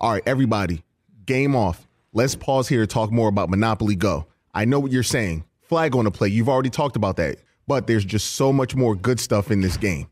All 0.00 0.12
right, 0.12 0.22
everybody, 0.26 0.82
game 1.24 1.54
off. 1.54 1.86
Let's 2.12 2.34
pause 2.34 2.66
here 2.66 2.80
to 2.80 2.86
talk 2.86 3.12
more 3.12 3.28
about 3.28 3.50
Monopoly 3.50 3.94
Go. 3.94 4.26
I 4.52 4.64
know 4.64 4.80
what 4.80 4.90
you're 4.90 5.04
saying. 5.04 5.44
Flag 5.60 5.94
on 5.94 6.06
the 6.06 6.10
play. 6.10 6.28
You've 6.28 6.48
already 6.48 6.70
talked 6.70 6.96
about 6.96 7.16
that. 7.18 7.36
But 7.68 7.86
there's 7.86 8.04
just 8.04 8.34
so 8.34 8.52
much 8.52 8.74
more 8.74 8.96
good 8.96 9.20
stuff 9.20 9.50
in 9.50 9.60
this 9.60 9.76
game. 9.76 10.08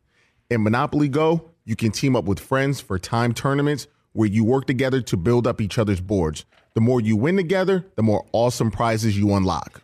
In 0.51 0.63
Monopoly 0.63 1.09
Go, 1.09 1.51
you 1.65 1.75
can 1.75 1.91
team 1.91 2.15
up 2.15 2.25
with 2.25 2.39
friends 2.39 2.81
for 2.81 2.99
time 2.99 3.33
tournaments 3.33 3.87
where 4.13 4.29
you 4.29 4.45
work 4.45 4.67
together 4.67 5.01
to 5.01 5.17
build 5.17 5.47
up 5.47 5.61
each 5.61 5.79
other's 5.79 6.01
boards. 6.01 6.45
The 6.75 6.81
more 6.81 7.01
you 7.01 7.17
win 7.17 7.37
together, 7.37 7.87
the 7.97 8.03
more 8.03 8.27
awesome 8.33 8.71
prizes 8.71 9.19
you 9.19 9.35
unlock. 9.35 9.83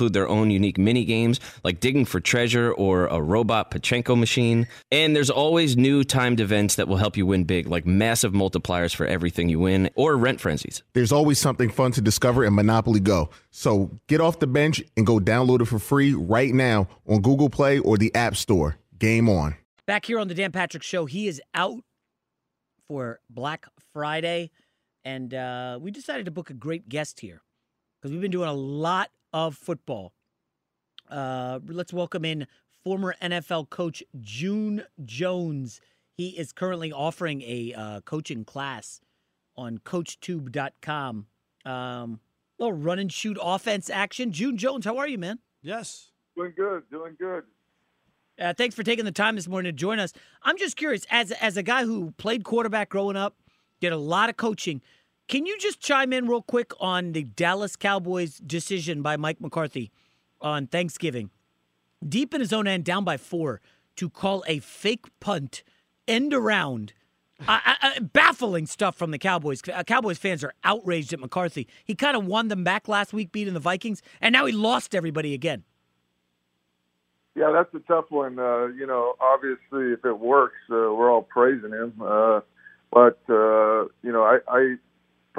include 0.00 0.14
their 0.14 0.28
own 0.28 0.50
unique 0.50 0.78
mini 0.78 1.04
games 1.04 1.40
like 1.62 1.78
digging 1.78 2.06
for 2.06 2.20
treasure 2.20 2.72
or 2.72 3.06
a 3.08 3.20
robot 3.20 3.70
Pachinko 3.70 4.18
machine. 4.18 4.66
And 4.90 5.14
there's 5.14 5.28
always 5.28 5.76
new 5.76 6.04
timed 6.04 6.40
events 6.40 6.76
that 6.76 6.88
will 6.88 6.96
help 6.96 7.18
you 7.18 7.26
win 7.26 7.44
big, 7.44 7.66
like 7.66 7.84
massive 7.84 8.32
multipliers 8.32 8.94
for 8.94 9.04
everything 9.04 9.50
you 9.50 9.58
win 9.58 9.90
or 9.96 10.16
rent 10.16 10.40
frenzies. 10.40 10.82
There's 10.94 11.12
always 11.12 11.38
something 11.38 11.68
fun 11.68 11.92
to 11.92 12.00
discover 12.00 12.46
in 12.46 12.54
Monopoly 12.54 13.00
Go. 13.00 13.28
So 13.50 13.90
get 14.06 14.22
off 14.22 14.38
the 14.38 14.46
bench 14.46 14.82
and 14.96 15.06
go 15.06 15.18
download 15.18 15.60
it 15.60 15.66
for 15.66 15.78
free 15.78 16.14
right 16.14 16.54
now 16.54 16.88
on 17.06 17.20
Google 17.20 17.50
Play 17.50 17.78
or 17.78 17.98
the 17.98 18.14
App 18.14 18.36
Store. 18.36 18.78
Game 18.98 19.28
on. 19.28 19.54
Back 19.86 20.06
here 20.06 20.18
on 20.18 20.28
the 20.28 20.34
Dan 20.34 20.50
Patrick 20.50 20.82
Show, 20.82 21.04
he 21.04 21.28
is 21.28 21.42
out 21.54 21.80
for 22.88 23.20
Black 23.28 23.66
Friday, 23.92 24.50
and 25.04 25.34
uh, 25.34 25.78
we 25.78 25.90
decided 25.90 26.24
to 26.24 26.30
book 26.30 26.48
a 26.48 26.54
great 26.54 26.88
guest 26.88 27.20
here 27.20 27.42
because 28.00 28.12
we've 28.12 28.20
been 28.20 28.30
doing 28.30 28.48
a 28.48 28.54
lot 28.54 29.10
of 29.32 29.56
football. 29.56 30.12
Uh, 31.08 31.60
let's 31.66 31.92
welcome 31.92 32.24
in 32.24 32.46
former 32.84 33.14
NFL 33.22 33.70
coach 33.70 34.02
June 34.20 34.84
Jones. 35.04 35.80
He 36.16 36.30
is 36.30 36.52
currently 36.52 36.92
offering 36.92 37.42
a 37.42 37.74
uh, 37.74 38.00
coaching 38.02 38.44
class 38.44 39.00
on 39.56 39.78
CoachTube.com. 39.78 41.26
Um, 41.64 42.20
little 42.58 42.72
run 42.72 42.98
and 42.98 43.12
shoot 43.12 43.38
offense 43.40 43.90
action. 43.90 44.32
June 44.32 44.56
Jones, 44.56 44.84
how 44.84 44.98
are 44.98 45.08
you, 45.08 45.18
man? 45.18 45.38
Yes. 45.62 46.10
Doing 46.36 46.52
good, 46.56 46.82
doing 46.90 47.16
good. 47.18 47.44
Uh, 48.40 48.54
thanks 48.54 48.74
for 48.74 48.82
taking 48.82 49.04
the 49.04 49.12
time 49.12 49.36
this 49.36 49.48
morning 49.48 49.70
to 49.70 49.76
join 49.76 49.98
us. 49.98 50.12
I'm 50.42 50.56
just 50.56 50.76
curious, 50.76 51.04
as 51.10 51.30
as 51.32 51.58
a 51.58 51.62
guy 51.62 51.84
who 51.84 52.12
played 52.12 52.44
quarterback 52.44 52.88
growing 52.88 53.16
up, 53.16 53.36
did 53.80 53.92
a 53.92 53.98
lot 53.98 54.30
of 54.30 54.36
coaching. 54.38 54.80
Can 55.30 55.46
you 55.46 55.56
just 55.60 55.78
chime 55.78 56.12
in 56.12 56.26
real 56.26 56.42
quick 56.42 56.72
on 56.80 57.12
the 57.12 57.22
Dallas 57.22 57.76
Cowboys 57.76 58.38
decision 58.38 59.00
by 59.00 59.16
Mike 59.16 59.40
McCarthy 59.40 59.92
on 60.40 60.66
Thanksgiving, 60.66 61.30
deep 62.04 62.34
in 62.34 62.40
his 62.40 62.52
own 62.52 62.66
end, 62.66 62.84
down 62.84 63.04
by 63.04 63.16
four, 63.16 63.60
to 63.94 64.10
call 64.10 64.42
a 64.48 64.58
fake 64.58 65.06
punt 65.20 65.62
end 66.08 66.34
around? 66.34 66.94
I, 67.46 67.60
I, 67.64 67.76
I- 67.80 67.98
baffling 68.00 68.66
stuff 68.66 68.96
from 68.96 69.12
the 69.12 69.18
Cowboys. 69.18 69.62
Uh, 69.72 69.84
Cowboys 69.84 70.18
fans 70.18 70.42
are 70.42 70.52
outraged 70.64 71.12
at 71.12 71.20
McCarthy. 71.20 71.68
He 71.84 71.94
kind 71.94 72.16
of 72.16 72.26
won 72.26 72.48
them 72.48 72.64
back 72.64 72.88
last 72.88 73.12
week, 73.12 73.30
beating 73.30 73.54
the 73.54 73.60
Vikings, 73.60 74.02
and 74.20 74.32
now 74.32 74.46
he 74.46 74.52
lost 74.52 74.96
everybody 74.96 75.32
again. 75.32 75.62
Yeah, 77.36 77.52
that's 77.52 77.72
a 77.72 77.86
tough 77.86 78.06
one. 78.08 78.36
Uh, 78.36 78.66
you 78.66 78.84
know, 78.84 79.14
obviously, 79.20 79.92
if 79.92 80.04
it 80.04 80.18
works, 80.18 80.58
uh, 80.72 80.74
we're 80.74 81.08
all 81.08 81.22
praising 81.22 81.70
him. 81.70 81.92
Uh, 82.04 82.40
but 82.92 83.20
uh, 83.28 83.84
you 84.02 84.10
know, 84.10 84.24
I, 84.24 84.38
I 84.48 84.74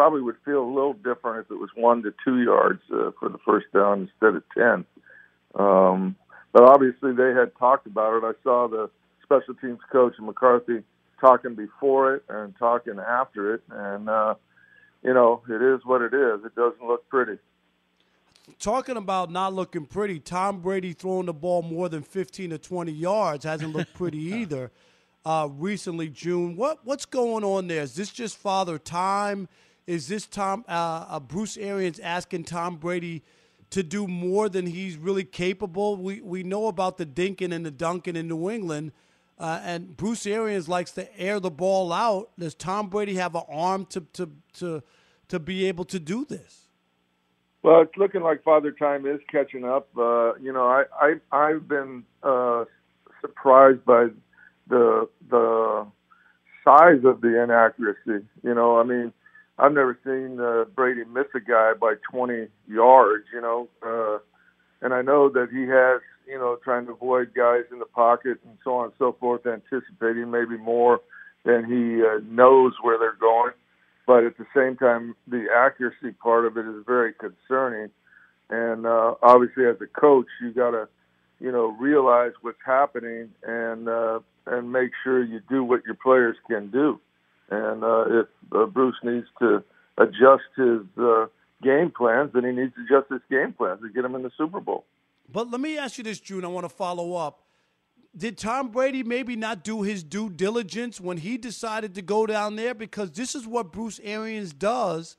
probably 0.02 0.22
would 0.24 0.38
feel 0.43 0.64
a 0.64 0.74
little 0.74 0.93
different 0.93 1.45
if 1.45 1.52
it 1.52 1.60
was 1.60 1.70
one 1.76 2.02
to 2.02 2.12
two 2.26 2.41
yards 2.41 2.82
uh, 2.91 3.12
for 3.20 3.30
the 3.30 3.38
first 3.45 3.68
down 3.72 4.10
instead 4.10 4.34
of 4.36 4.43
ten. 4.58 4.84
Um, 5.54 6.16
but 6.54 6.64
obviously 6.64 7.14
they 7.14 7.34
had 7.39 7.56
talked 7.60 7.86
about 7.86 8.18
it. 8.18 8.24
I 8.24 8.32
saw 8.41 8.68
the 8.68 8.89
special 9.22 9.54
teams 9.54 9.78
coach 9.91 10.16
McCarthy 10.20 10.82
talking 11.20 11.54
before 11.54 12.16
it 12.16 12.24
and 12.30 12.56
talking 12.58 12.97
after 12.97 13.54
it, 13.54 13.62
and 13.70 14.10
uh, 14.10 14.34
you 15.04 15.14
know 15.14 15.43
it 15.47 15.62
is 15.62 15.82
what 15.86 16.02
it 16.02 16.16
is. 16.16 16.43
It 16.45 16.56
doesn't 16.56 16.84
look 16.84 17.08
pretty. 17.08 17.38
Talking 18.58 18.97
about 18.97 19.30
not 19.30 19.54
looking 19.54 19.86
pretty, 19.86 20.20
Tom 20.20 20.62
Brady 20.62 20.93
throwing 20.93 21.28
the 21.28 21.34
ball 21.34 21.62
more 21.62 21.89
than 21.89 22.02
15 22.02 22.49
to 22.49 22.58
20 22.58 22.91
yards 22.91 23.45
hasn't 23.45 23.72
looked 23.72 23.93
pretty 23.93 24.18
either. 24.41 24.72
Uh, 25.24 25.47
recently, 25.52 26.10
June, 26.10 26.56
what 26.56 26.80
what's 26.86 27.06
going 27.06 27.43
on 27.43 27.68
there? 27.68 27.84
Is 27.84 27.93
this 27.93 28.10
just 28.10 28.36
father 28.36 28.80
time? 28.80 29.47
Is 29.88 30.07
this 30.07 30.25
Tom 30.25 30.63
uh, 30.67 31.05
uh, 31.09 31.19
Bruce 31.19 31.57
Arians 31.57 31.99
asking 31.99 32.45
Tom 32.45 32.77
Brady 32.77 33.23
to 33.71 33.84
do 33.84 34.07
more 34.07 34.49
than 34.49 34.67
he's 34.67 34.97
really 34.97 35.23
capable? 35.23 35.97
We 35.97 36.21
we 36.21 36.43
know 36.43 36.67
about 36.67 36.97
the 36.97 37.05
Dinkin 37.05 37.51
and 37.53 37.65
the 37.65 37.71
Duncan 37.71 38.15
in 38.15 38.27
New 38.27 38.49
England, 38.49 38.91
uh, 39.39 39.59
and 39.63 39.97
Bruce 39.97 40.25
Arians 40.25 40.69
likes 40.69 40.91
to 40.91 41.19
air 41.19 41.39
the 41.39 41.49
ball 41.49 41.91
out. 41.91 42.32
Does 42.38 42.53
Tom 42.53 42.89
Brady 42.89 43.15
have 43.15 43.36
an 43.36 43.43
arm 43.49 43.86
to 43.88 44.01
to 44.13 44.29
to 44.53 44.84
to 45.29 45.39
be 45.39 45.65
able 45.65 45.86
to 45.86 45.99
do 45.99 46.25
this? 46.25 46.67
Well, 47.63 47.82
it's 47.82 47.95
looking 47.95 48.21
like 48.21 48.43
Father 48.43 48.71
Time 48.71 49.05
is 49.05 49.19
catching 49.32 49.65
up. 49.65 49.88
Uh, 49.97 50.36
you 50.36 50.51
know, 50.53 50.67
I, 50.67 50.84
I 50.99 51.13
I've 51.32 51.67
been 51.67 52.03
uh, 52.23 52.65
surprised 53.19 53.84
by 53.86 54.07
the 54.67 55.09
the 55.29 55.88
size 56.63 57.03
of 57.03 57.21
the 57.21 57.41
inaccuracy. 57.43 58.25
You 58.43 58.53
know, 58.53 58.79
I 58.79 58.84
mean, 58.84 59.13
I've 59.62 59.74
never 59.74 59.97
seen 60.03 60.39
uh, 60.39 60.66
Brady 60.76 61.03
miss 61.05 61.28
a 61.36 61.39
guy 61.39 61.74
by 61.80 61.93
20 62.12 62.47
yards. 62.68 63.26
You 63.32 63.41
know, 63.41 63.70
uh, 63.86 64.18
and 64.82 64.91
I 64.91 65.03
know 65.03 65.30
that 65.30 65.49
he 65.51 65.62
has, 65.68 66.01
you 66.28 66.39
know, 66.39 66.57
trying 66.64 66.88
to 66.88 66.93
avoid 66.93 67.36
guys 67.36 67.66
in 67.72 67.78
the 67.78 67.86
pocket 67.86 68.39
and 68.43 68.57
so 68.64 68.74
on 68.78 68.86
and 68.86 68.93
so 68.97 69.16
forth, 69.20 69.45
anticipating 69.45 70.32
maybe 70.32 70.57
more 70.57 70.99
than 71.45 71.66
he 71.66 72.03
uh, 72.03 72.20
knows 72.28 72.74
where 72.82 72.97
they're 72.97 73.14
going. 73.14 73.51
But 74.07 74.24
at 74.24 74.38
the 74.39 74.47
same 74.55 74.78
time, 74.78 75.16
the 75.28 75.45
accuracy 75.55 76.12
part 76.22 76.45
of 76.45 76.57
it 76.57 76.66
is 76.66 76.84
very 76.88 77.14
concerning. 77.14 77.91
And 78.49 78.88
uh, 78.88 79.14
obviously, 79.22 79.66
as 79.68 79.76
a 79.80 79.99
coach, 79.99 80.26
you 80.41 80.53
got 80.53 80.72
to, 80.72 80.88
you 81.39 81.51
know, 81.51 81.76
realize 81.80 82.32
what's 82.41 82.57
happening 82.66 83.30
and 83.43 83.88
uh, 83.88 84.20
and 84.47 84.72
make 84.72 84.89
sure 85.03 85.24
you 85.24 85.39
do 85.49 85.64
what 85.64 85.86
your 85.86 85.95
players 85.95 86.36
can 86.49 86.72
do. 86.72 86.99
And 87.52 87.84
uh, 87.84 88.06
if 88.08 88.28
uh, 88.54 88.66
Bruce 88.66 88.95
needs 89.04 89.28
to 89.39 89.62
adjust 89.97 90.43
his 90.56 90.80
uh, 90.97 91.26
game 91.62 91.91
plans, 91.95 92.32
then 92.34 92.45
he 92.45 92.52
needs 92.52 92.74
to 92.76 92.82
adjust 92.84 93.12
his 93.12 93.22
game 93.30 93.54
plans 93.54 93.82
to 93.82 93.89
get 93.89 94.06
him 94.06 94.16
in 94.16 94.24
the 94.24 94.32
Super 94.38 94.62
Bowl. 94.62 94.86
But 95.30 95.52
let 95.52 95.60
me 95.60 95.78
ask 95.78 95.97
you 95.97 96.04
this, 96.04 96.20
June. 96.20 96.45
I 96.45 96.47
want 96.47 96.64
to 96.64 96.70
follow 96.70 97.14
up. 97.14 97.43
Did 98.16 98.38
Tom 98.38 98.70
Brady 98.70 99.04
maybe 99.04 99.36
not 99.36 99.64
do 99.64 99.84
his 99.84 100.04
due 100.04 100.30
diligence 100.30 100.99
when 100.99 101.18
he 101.18 101.38
decided 101.38 101.95
to 101.95 102.02
go 102.02 102.26
down 102.26 102.56
there? 102.56 102.74
Because 102.74 103.12
this 103.12 103.36
is 103.36 103.45
what 103.45 103.72
Bruce 103.72 103.99
Arians 104.04 104.54
does. 104.54 105.18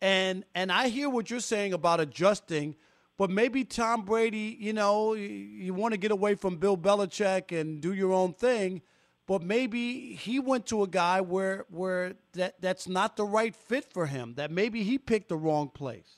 And 0.00 0.44
and 0.54 0.72
I 0.72 0.88
hear 0.88 1.08
what 1.08 1.30
you're 1.30 1.40
saying 1.40 1.72
about 1.72 2.00
adjusting, 2.00 2.74
but 3.16 3.30
maybe 3.30 3.64
Tom 3.64 4.04
Brady, 4.04 4.56
you 4.58 4.72
know, 4.72 5.14
you, 5.14 5.28
you 5.28 5.74
want 5.74 5.92
to 5.92 5.98
get 5.98 6.10
away 6.10 6.34
from 6.34 6.56
Bill 6.56 6.76
Belichick 6.76 7.58
and 7.58 7.80
do 7.80 7.92
your 7.92 8.12
own 8.12 8.32
thing 8.32 8.82
but 9.30 9.44
maybe 9.44 10.16
he 10.16 10.40
went 10.40 10.66
to 10.66 10.82
a 10.82 10.88
guy 10.88 11.20
where 11.20 11.64
where 11.70 12.14
that 12.32 12.60
that's 12.60 12.88
not 12.88 13.16
the 13.16 13.22
right 13.22 13.54
fit 13.54 13.84
for 13.84 14.06
him. 14.06 14.34
That 14.34 14.50
maybe 14.50 14.82
he 14.82 14.98
picked 14.98 15.28
the 15.28 15.36
wrong 15.36 15.68
place. 15.68 16.16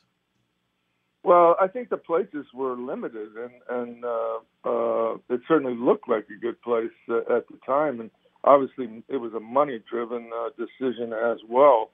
Well, 1.23 1.55
I 1.61 1.67
think 1.67 1.91
the 1.91 1.99
places 1.99 2.47
were 2.55 2.75
limited, 2.75 3.29
and 3.37 3.53
and 3.69 4.03
uh, 4.03 4.39
uh, 4.65 5.15
it 5.29 5.43
certainly 5.47 5.77
looked 5.77 6.09
like 6.09 6.27
a 6.35 6.41
good 6.41 6.59
place 6.63 6.97
uh, 7.11 7.19
at 7.37 7.47
the 7.49 7.59
time, 7.67 8.01
and 8.01 8.11
obviously 8.45 9.05
it 9.09 9.19
was 9.19 9.35
a 9.35 9.41
money-driven 9.41 10.31
uh, 10.35 10.49
decision 10.57 11.13
as 11.13 11.37
well. 11.47 11.91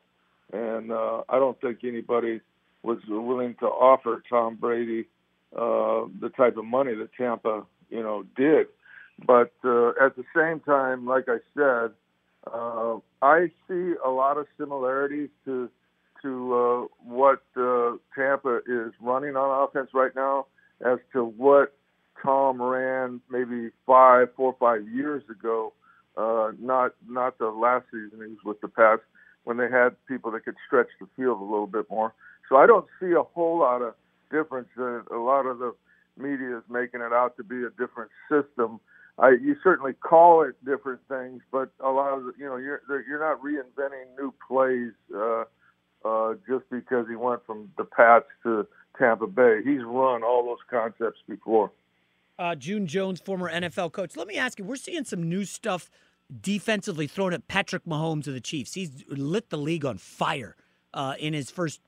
And 0.53 0.93
uh, 0.93 1.23
I 1.29 1.41
don't 1.41 1.61
think 1.61 1.79
anybody 1.83 2.41
was 2.85 2.99
willing 3.09 3.57
to 3.59 3.66
offer 3.66 4.23
Tom 4.31 4.55
Brady 4.55 5.09
uh, 5.53 6.07
the 6.21 6.31
type 6.37 6.57
of 6.57 6.64
money 6.64 6.95
that 6.95 7.09
Tampa, 7.19 7.66
you 7.91 8.05
know, 8.05 8.23
did. 8.37 8.69
But 9.27 9.53
uh, 9.64 9.91
at 10.01 10.16
the 10.16 10.25
same 10.35 10.61
time, 10.61 11.07
like 11.07 11.25
I 11.29 11.39
said, 11.55 11.93
uh, 12.53 12.99
I 13.21 13.51
see 13.69 13.95
a 14.05 14.11
lot 14.11 14.39
of 14.39 14.47
similarities 14.59 15.31
to 15.45 15.69
to 16.23 16.55
uh, 16.55 16.87
what 17.05 17.43
uh, 17.57 17.93
Tampa 18.14 18.59
is 18.66 18.93
running 19.01 19.37
on 19.37 19.69
offense 19.69 19.91
right 19.95 20.14
now, 20.16 20.47
as 20.85 20.99
to 21.12 21.25
what 21.25 21.75
Tom 22.23 22.61
ran 22.61 23.21
maybe 23.31 23.71
five, 23.87 24.29
four, 24.37 24.57
five 24.59 24.89
years 24.89 25.23
ago. 25.31 25.73
Uh, 26.16 26.51
not 26.59 26.95
not 27.09 27.39
the 27.39 27.47
last 27.49 27.87
season 27.93 28.19
he 28.19 28.27
was 28.27 28.39
with 28.45 28.61
the 28.61 28.69
Pats 28.69 29.03
when 29.45 29.57
they 29.57 29.71
had 29.71 29.91
people 30.07 30.31
that 30.33 30.45
could 30.45 30.57
stretch 30.66 30.89
the 31.01 31.07
field 31.16 31.41
a 31.41 31.45
little 31.45 31.66
bit 31.66 31.89
more. 31.91 32.12
So 32.49 32.57
I 32.57 32.66
don't 32.66 32.87
see 33.01 33.12
a 33.12 33.23
whole 33.23 33.59
lot 33.61 33.83
of 33.83 33.95
difference. 34.31 34.69
Uh, 34.77 35.03
a 35.14 35.21
lot 35.21 35.47
of 35.47 35.59
the 35.59 35.75
media 36.16 36.59
is 36.59 36.64
making 36.69 37.01
it 37.01 37.12
out 37.12 37.37
to 37.37 37.45
be 37.45 37.62
a 37.62 37.71
different 37.71 38.11
system 38.29 38.81
I, 39.19 39.31
you 39.31 39.57
certainly 39.64 39.95
call 39.95 40.43
it 40.43 40.55
different 40.64 41.01
things, 41.09 41.43
but 41.51 41.71
a 41.81 41.91
lot 41.91 42.16
of 42.16 42.25
you 42.39 42.47
know 42.47 42.57
you're 42.57 42.83
you're 43.09 43.19
not 43.19 43.43
reinventing 43.43 44.16
new 44.16 44.33
plays 44.47 44.93
uh, 45.14 45.45
uh, 46.05 46.35
just 46.49 46.71
because 46.71 47.07
he 47.09 47.16
went 47.16 47.45
from 47.45 47.71
the 47.77 47.85
Pats 47.85 48.27
to 48.45 48.66
Tampa 48.97 49.27
Bay. 49.27 49.61
He's 49.64 49.83
run 49.83 50.23
all 50.23 50.45
those 50.45 50.59
concepts 50.71 51.19
before. 51.29 51.73
Uh, 52.39 52.55
June 52.55 52.87
Jones, 52.87 53.21
former 53.21 53.51
NFL 53.51 53.91
coach. 53.91 54.16
Let 54.16 54.29
me 54.29 54.37
ask 54.37 54.61
you: 54.61 54.64
We're 54.64 54.77
seeing 54.77 55.05
some 55.05 55.29
new 55.29 55.45
stuff 55.45 55.91
defensively 56.41 57.09
thrown 57.09 57.33
at 57.33 57.49
Patrick 57.49 57.85
Mahomes 57.87 58.29
of 58.29 58.35
the 58.35 58.41
Chiefs. 58.41 58.75
He's 58.75 59.05
lit 59.09 59.51
the 59.51 59.59
league 59.59 59.85
on 59.85 59.99
fire 59.99 60.55
uh, 60.95 61.14
in 61.19 61.33
his 61.33 61.51
first 61.51 61.81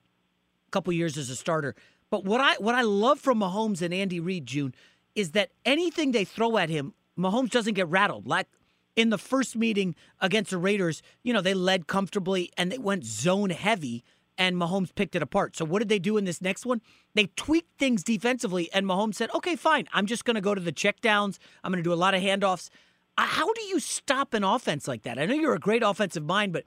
couple 0.71 0.91
years 0.91 1.17
as 1.17 1.29
a 1.29 1.35
starter. 1.37 1.75
But 2.09 2.25
what 2.25 2.41
I 2.41 2.55
what 2.55 2.75
I 2.75 2.81
love 2.81 3.21
from 3.21 3.39
Mahomes 3.39 3.81
and 3.81 3.93
Andy 3.93 4.19
Reid, 4.19 4.45
June, 4.45 4.75
is 5.15 5.31
that 5.31 5.51
anything 5.65 6.11
they 6.11 6.25
throw 6.25 6.57
at 6.57 6.69
him 6.69 6.93
Mahomes 7.21 7.49
doesn't 7.49 7.73
get 7.73 7.87
rattled. 7.87 8.27
Like 8.27 8.47
in 8.95 9.09
the 9.09 9.17
first 9.17 9.55
meeting 9.55 9.95
against 10.19 10.51
the 10.51 10.57
Raiders, 10.57 11.01
you 11.23 11.33
know, 11.33 11.41
they 11.41 11.53
led 11.53 11.87
comfortably 11.87 12.51
and 12.57 12.71
they 12.71 12.77
went 12.77 13.05
zone 13.05 13.49
heavy 13.49 14.03
and 14.37 14.55
Mahomes 14.55 14.93
picked 14.93 15.15
it 15.15 15.21
apart. 15.21 15.55
So 15.55 15.65
what 15.65 15.79
did 15.79 15.89
they 15.89 15.99
do 15.99 16.17
in 16.17 16.25
this 16.25 16.41
next 16.41 16.65
one? 16.65 16.81
They 17.13 17.27
tweaked 17.35 17.77
things 17.77 18.03
defensively 18.03 18.71
and 18.73 18.85
Mahomes 18.85 19.15
said, 19.15 19.29
"Okay, 19.35 19.55
fine. 19.55 19.87
I'm 19.93 20.05
just 20.05 20.25
going 20.25 20.35
to 20.35 20.41
go 20.41 20.55
to 20.55 20.61
the 20.61 20.71
checkdowns. 20.71 21.37
I'm 21.63 21.71
going 21.71 21.83
to 21.83 21.87
do 21.87 21.93
a 21.93 21.95
lot 21.95 22.13
of 22.13 22.21
handoffs." 22.21 22.69
Uh, 23.17 23.23
how 23.23 23.51
do 23.53 23.61
you 23.63 23.79
stop 23.79 24.33
an 24.33 24.43
offense 24.43 24.87
like 24.87 25.03
that? 25.03 25.19
I 25.19 25.25
know 25.25 25.35
you're 25.35 25.53
a 25.53 25.59
great 25.59 25.83
offensive 25.83 26.23
mind, 26.23 26.53
but 26.53 26.63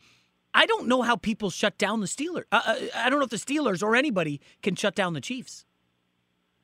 I 0.53 0.67
don't 0.67 0.87
know 0.87 1.03
how 1.03 1.17
people 1.17 1.51
shut 1.51 1.79
down 1.79 2.01
the 2.01 2.07
Steelers. 2.07 2.45
Uh, 2.53 2.61
uh 2.65 2.77
I 2.95 3.11
don't 3.11 3.19
know 3.19 3.25
if 3.25 3.31
the 3.31 3.37
Steelers 3.37 3.83
or 3.83 3.97
anybody 3.97 4.41
can 4.63 4.77
shut 4.77 4.95
down 4.95 5.15
the 5.15 5.21
Chiefs. 5.21 5.65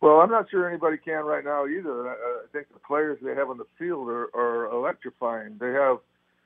Well, 0.00 0.20
I'm 0.20 0.30
not 0.30 0.50
sure 0.50 0.68
anybody 0.68 0.96
can 0.96 1.24
right 1.24 1.44
now 1.44 1.66
either. 1.66 2.08
I, 2.08 2.12
I 2.12 2.46
think 2.52 2.68
the 2.72 2.80
players 2.80 3.18
they 3.22 3.34
have 3.34 3.50
on 3.50 3.58
the 3.58 3.66
field 3.78 4.08
are, 4.08 4.28
are 4.34 4.66
electrifying. 4.72 5.56
They 5.60 5.72
have 5.72 5.98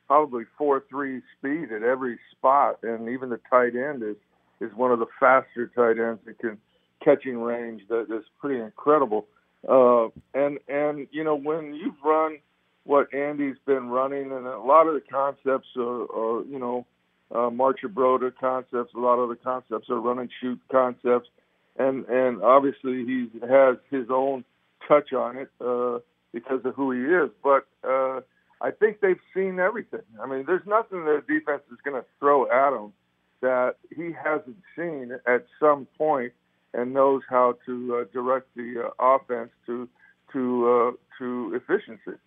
probably 0.09 0.45
four 0.59 0.85
three 0.91 1.23
speed 1.39 1.73
at 1.73 1.83
every 1.83 2.19
spot, 2.33 2.81
and 2.83 3.09
even 3.09 3.31
the 3.31 3.41
tight 3.49 3.77
end 3.77 4.03
is 4.03 4.17
is 4.61 4.75
one 4.75 4.91
of 4.91 4.99
the 4.99 5.07
faster 5.21 5.71
tight 5.75 5.99
ends 5.99 6.21
that 6.27 6.39
can 6.39 6.59
catching 7.05 7.39
range 7.39 7.83
that 7.89 8.07
is 8.11 8.25
pretty 8.41 8.61
incredible. 8.61 9.27
Uh, 9.69 10.09
and 10.35 10.59
and 10.69 11.07
you 11.13 11.23
know 11.23 11.37
when 11.37 11.75
you've 11.75 12.03
run 12.05 12.39
what 12.85 13.13
Andy's 13.15 13.57
been 13.67 13.89
running, 13.89 14.33
and 14.33 14.47
a 14.47 14.59
lot 14.59 14.89
of 14.89 14.95
the 14.95 15.03
concepts 15.11 15.69
are, 15.77 16.03
are 16.13 16.45
you 16.45 16.59
know 16.59 16.87
uh, 17.31 17.51
Marchibroda 17.51 18.33
concepts. 18.39 18.95
A 18.95 18.99
lot 18.99 19.21
of 19.21 19.29
the 19.29 19.37
concepts 19.37 19.89
are 19.91 20.01
run 20.01 20.19
and 20.19 20.31
shoot 20.41 20.61
concepts 20.73 21.29
and 21.77 22.05
and 22.07 22.43
obviously 22.43 23.05
he 23.05 23.29
has 23.49 23.77
his 23.91 24.07
own 24.11 24.45
touch 24.87 25.13
on 25.13 25.37
it 25.37 25.51
uh, 25.61 25.99
because 26.33 26.65
of 26.65 26.75
who 26.75 26.93
he 26.93 27.01
is. 27.01 27.31
But 27.43 27.67
uh, 27.83 28.21
I 28.61 28.71
think 28.71 29.01
they've 29.01 29.21
seen 29.35 29.59
everything. 29.59 30.03
I 30.23 30.27
mean, 30.27 30.45
there's 30.47 30.67
nothing 30.67 31.05
that 31.05 31.25
the 31.27 31.35
defense 31.35 31.63
is 31.71 31.79
going 31.85 32.01
to 32.01 32.07
throw 32.19 32.51
at 32.51 32.73
him 32.73 32.93
that 33.41 33.77
he 33.95 34.11
hasn't 34.13 34.57
seen 34.77 35.13
at 35.27 35.47
some 35.61 35.87
point 35.99 36.33
and 36.73 36.93
knows 36.93 37.23
how 37.29 37.57
to 37.67 37.97
uh, 37.97 38.05
direct 38.13 38.49
the 38.57 38.91
uh, 39.01 39.17
offense 39.17 39.51
to 39.67 39.89
to 40.33 40.69
uh, 40.69 41.19
to 41.19 41.55
efficiency. 41.55 42.19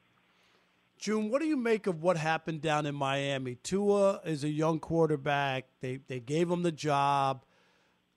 June, 0.99 1.29
what 1.29 1.41
do 1.41 1.47
you 1.47 1.57
make 1.57 1.85
of 1.85 2.01
what 2.01 2.17
happened 2.17 2.61
down 2.61 2.87
in 2.87 2.95
Miami? 2.95 3.55
Tua 3.61 4.19
is 4.25 4.43
a 4.43 4.49
young 4.49 4.79
quarterback. 4.79 5.65
They 5.81 5.99
they 6.07 6.19
gave 6.19 6.49
him 6.49 6.63
the 6.63 6.71
job 6.71 7.43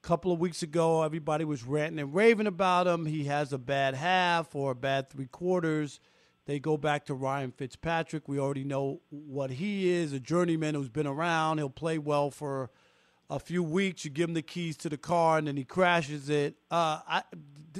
couple 0.02 0.32
of 0.32 0.38
weeks 0.38 0.62
ago, 0.62 1.02
everybody 1.02 1.44
was 1.44 1.64
ranting 1.64 1.98
and 1.98 2.14
raving 2.14 2.46
about 2.46 2.86
him. 2.86 3.06
He 3.06 3.24
has 3.24 3.52
a 3.52 3.58
bad 3.58 3.94
half 3.94 4.54
or 4.54 4.72
a 4.72 4.74
bad 4.74 5.10
three 5.10 5.26
quarters. 5.26 6.00
They 6.46 6.58
go 6.58 6.76
back 6.76 7.06
to 7.06 7.14
Ryan 7.14 7.52
Fitzpatrick. 7.52 8.28
We 8.28 8.38
already 8.38 8.64
know 8.64 9.00
what 9.10 9.50
he 9.50 9.90
is 9.90 10.12
a 10.12 10.20
journeyman 10.20 10.74
who's 10.74 10.88
been 10.88 11.06
around. 11.06 11.58
He'll 11.58 11.70
play 11.70 11.98
well 11.98 12.30
for 12.30 12.70
a 13.28 13.38
few 13.38 13.62
weeks. 13.62 14.04
You 14.04 14.10
give 14.10 14.28
him 14.28 14.34
the 14.34 14.42
keys 14.42 14.76
to 14.78 14.88
the 14.88 14.96
car 14.96 15.38
and 15.38 15.46
then 15.46 15.56
he 15.56 15.64
crashes 15.64 16.28
it. 16.28 16.56
Uh, 16.70 17.00
I, 17.06 17.22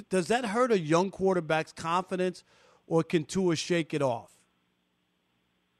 does 0.09 0.27
that 0.27 0.45
hurt 0.45 0.71
a 0.71 0.79
young 0.79 1.11
quarterback's 1.11 1.73
confidence? 1.73 2.43
or 2.91 3.03
can 3.03 3.23
Tua 3.23 3.55
shake 3.55 3.93
it 3.93 4.01
off? 4.01 4.31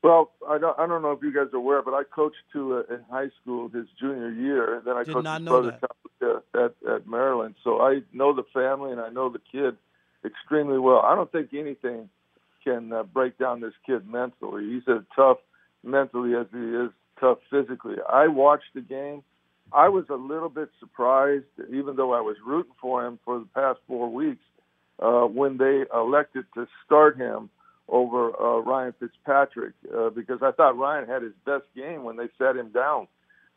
Well, 0.02 0.32
I 0.48 0.58
don't, 0.58 0.80
I 0.80 0.88
don't 0.88 1.02
know 1.02 1.12
if 1.12 1.22
you 1.22 1.34
guys 1.34 1.54
are 1.54 1.58
aware, 1.58 1.82
but 1.82 1.94
I 1.94 2.04
coached 2.04 2.38
Tua 2.54 2.84
in 2.90 3.02
high 3.12 3.30
school 3.42 3.68
his 3.68 3.86
junior 4.00 4.32
year, 4.32 4.78
and 4.78 4.86
then 4.86 4.96
I 4.96 5.04
Did 5.04 5.14
coached 5.14 5.26
not 5.26 5.42
his 5.42 5.46
know 5.46 5.62
brother 5.62 5.78
Tom, 5.82 5.90
at, 6.66 6.74
at 6.90 7.08
Maryland. 7.08 7.56
So 7.64 7.82
I 7.82 8.02
know 8.14 8.34
the 8.34 8.46
family 8.54 8.92
and 8.92 9.02
I 9.02 9.10
know 9.10 9.30
the 9.30 9.42
kid 9.52 9.78
extremely 10.24 10.80
well. 10.80 11.00
I 11.00 11.16
don't 11.16 11.32
think 11.32 11.50
anything 11.54 12.10
can 12.64 12.94
uh, 12.94 13.04
break 13.04 13.38
down 13.38 13.62
this 13.62 13.74
kid 13.86 14.08
mentally. 14.08 14.66
He's 14.74 14.88
as 14.88 15.04
tough 15.16 15.38
mentally 15.84 16.36
as 16.36 16.48
he 16.52 16.60
is 16.60 16.92
tough 17.20 17.40
physically. 17.50 17.96
I 18.08 18.28
watched 18.28 18.74
the 18.76 18.82
game. 18.82 19.24
I 19.74 19.90
was 19.90 20.06
a 20.10 20.16
little 20.16 20.50
bit 20.50 20.70
surprised, 20.80 21.46
even 21.70 21.96
though 21.96 22.14
I 22.14 22.22
was 22.22 22.36
rooting 22.46 22.74
for 22.82 23.06
him 23.06 23.20
for 23.24 23.40
the 23.40 23.48
past 23.56 23.80
four 23.88 24.10
weeks, 24.10 24.44
uh, 25.00 25.22
when 25.22 25.58
they 25.58 25.84
elected 25.94 26.46
to 26.56 26.68
start 26.86 27.18
him 27.18 27.50
over 27.88 28.32
uh, 28.40 28.60
Ryan 28.60 28.94
Fitzpatrick, 29.00 29.74
uh, 29.96 30.10
because 30.10 30.40
I 30.42 30.52
thought 30.52 30.78
Ryan 30.78 31.08
had 31.08 31.24
his 31.24 31.34
best 31.46 31.66
game 31.76 32.04
when 32.04 32.18
they 32.18 32.28
sat 32.38 32.56
him 32.56 32.70
down. 32.70 33.08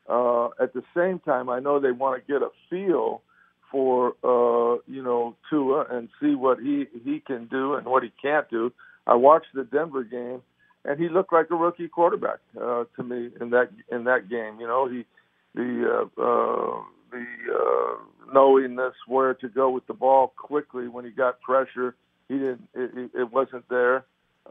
Uh, 0.08 0.48
at 0.60 0.74
the 0.74 0.82
same 0.96 1.18
time, 1.20 1.48
I 1.48 1.60
know 1.60 1.80
they 1.80 1.92
want 1.92 2.20
to 2.20 2.32
get 2.32 2.42
a 2.42 2.50
feel 2.68 3.22
for 3.70 4.14
uh, 4.22 4.78
you 4.86 5.02
know 5.02 5.34
Tua 5.50 5.86
and 5.90 6.08
see 6.20 6.34
what 6.34 6.58
he 6.60 6.86
he 7.04 7.20
can 7.20 7.46
do 7.46 7.74
and 7.74 7.86
what 7.86 8.02
he 8.02 8.12
can't 8.22 8.48
do. 8.50 8.72
I 9.06 9.14
watched 9.14 9.48
the 9.54 9.64
Denver 9.64 10.04
game, 10.04 10.42
and 10.84 11.00
he 11.00 11.08
looked 11.08 11.32
like 11.32 11.50
a 11.50 11.56
rookie 11.56 11.88
quarterback 11.88 12.38
uh, 12.60 12.84
to 12.96 13.02
me 13.02 13.30
in 13.40 13.50
that 13.50 13.70
in 13.90 14.04
that 14.04 14.28
game. 14.28 14.60
You 14.60 14.66
know, 14.66 14.88
he 14.88 15.04
the 15.54 16.08
uh, 16.16 16.22
uh, 16.22 16.82
the 17.10 17.24
uh, 17.52 18.32
knowingness 18.32 18.94
where 19.06 19.34
to 19.34 19.48
go 19.48 19.70
with 19.70 19.86
the 19.86 19.94
ball 19.94 20.32
quickly 20.36 20.88
when 20.88 21.04
he 21.04 21.10
got 21.10 21.40
pressure. 21.40 21.94
He 22.28 22.34
didn't. 22.34 22.68
It, 22.74 23.10
it 23.14 23.32
wasn't 23.32 23.68
there, 23.68 24.04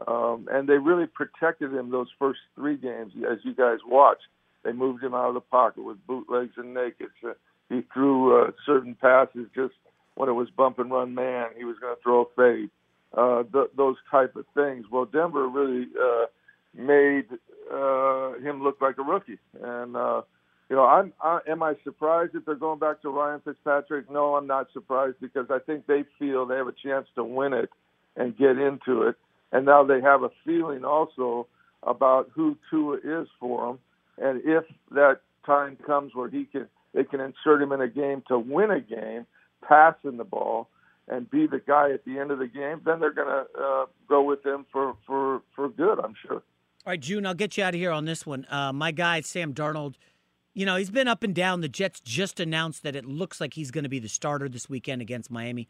um, 0.06 0.48
and 0.50 0.68
they 0.68 0.78
really 0.78 1.06
protected 1.06 1.72
him 1.72 1.90
those 1.90 2.08
first 2.18 2.40
three 2.54 2.76
games, 2.76 3.12
as 3.30 3.38
you 3.42 3.54
guys 3.54 3.78
watched. 3.86 4.22
They 4.64 4.72
moved 4.72 5.02
him 5.02 5.14
out 5.14 5.28
of 5.28 5.34
the 5.34 5.40
pocket 5.40 5.84
with 5.84 6.04
bootlegs 6.06 6.54
and 6.56 6.74
nakeds. 6.76 7.10
Uh, 7.24 7.34
he 7.68 7.82
threw 7.92 8.42
uh, 8.42 8.50
certain 8.66 8.94
passes 8.94 9.46
just 9.54 9.74
when 10.14 10.28
it 10.28 10.32
was 10.32 10.48
bump 10.50 10.78
and 10.78 10.90
run 10.90 11.14
man. 11.14 11.48
He 11.56 11.64
was 11.64 11.76
going 11.80 11.94
to 11.94 12.02
throw 12.02 12.22
a 12.22 12.26
fade. 12.36 12.70
Uh, 13.16 13.44
th- 13.52 13.70
those 13.76 13.96
type 14.10 14.34
of 14.36 14.44
things. 14.54 14.86
Well, 14.90 15.04
Denver 15.04 15.48
really 15.48 15.86
uh, 16.00 16.26
made 16.74 17.26
uh, 17.72 18.32
him 18.40 18.62
look 18.62 18.80
like 18.80 18.98
a 18.98 19.02
rookie, 19.02 19.38
and 19.62 19.96
uh, 19.96 20.22
you 20.68 20.76
know, 20.76 20.84
I'm. 20.84 21.12
I, 21.20 21.38
am 21.48 21.62
I 21.62 21.74
surprised 21.84 22.34
if 22.34 22.44
they're 22.44 22.56
going 22.56 22.80
back 22.80 23.02
to 23.02 23.10
Ryan 23.10 23.40
Fitzpatrick? 23.44 24.10
No, 24.10 24.34
I'm 24.34 24.48
not 24.48 24.66
surprised 24.72 25.16
because 25.20 25.46
I 25.50 25.58
think 25.60 25.86
they 25.86 26.04
feel 26.18 26.44
they 26.44 26.56
have 26.56 26.66
a 26.66 26.72
chance 26.72 27.06
to 27.14 27.22
win 27.22 27.52
it 27.52 27.70
and 28.16 28.36
get 28.36 28.58
into 28.58 29.02
it, 29.02 29.16
and 29.52 29.64
now 29.64 29.84
they 29.84 30.00
have 30.00 30.24
a 30.24 30.30
feeling 30.44 30.84
also 30.84 31.46
about 31.84 32.30
who 32.34 32.56
Tua 32.70 32.96
is 32.96 33.28
for 33.38 33.66
them, 33.68 33.78
and 34.18 34.40
if 34.44 34.64
that 34.92 35.20
time 35.46 35.76
comes 35.86 36.14
where 36.14 36.28
he 36.28 36.44
can, 36.44 36.68
they 36.92 37.04
can 37.04 37.20
insert 37.20 37.62
him 37.62 37.72
in 37.72 37.80
a 37.80 37.88
game 37.88 38.22
to 38.28 38.38
win 38.38 38.70
a 38.70 38.80
game, 38.80 39.26
passing 39.66 40.16
the 40.16 40.24
ball, 40.24 40.68
and 41.08 41.30
be 41.30 41.46
the 41.46 41.60
guy 41.66 41.90
at 41.92 42.04
the 42.04 42.18
end 42.18 42.30
of 42.30 42.38
the 42.38 42.46
game, 42.46 42.80
then 42.84 43.00
they're 43.00 43.12
going 43.12 43.28
to 43.28 43.44
uh, 43.60 43.86
go 44.08 44.22
with 44.22 44.44
him 44.44 44.66
for 44.72 44.96
for 45.06 45.42
for 45.54 45.68
good. 45.68 45.98
I'm 45.98 46.14
sure. 46.26 46.42
All 46.86 46.90
right, 46.90 47.00
June, 47.00 47.26
I'll 47.26 47.34
get 47.34 47.56
you 47.56 47.64
out 47.64 47.74
of 47.74 47.80
here 47.80 47.90
on 47.90 48.04
this 48.04 48.26
one. 48.26 48.46
Uh, 48.50 48.72
my 48.72 48.90
guy 48.90 49.20
Sam 49.22 49.54
Darnold 49.54 49.94
you 50.54 50.64
know, 50.64 50.76
he's 50.76 50.90
been 50.90 51.08
up 51.08 51.24
and 51.24 51.34
down. 51.34 51.60
The 51.60 51.68
Jets 51.68 52.00
just 52.00 52.38
announced 52.38 52.84
that 52.84 52.94
it 52.96 53.04
looks 53.04 53.40
like 53.40 53.54
he's 53.54 53.72
going 53.72 53.82
to 53.82 53.90
be 53.90 53.98
the 53.98 54.08
starter 54.08 54.48
this 54.48 54.68
weekend 54.68 55.02
against 55.02 55.30
Miami. 55.30 55.68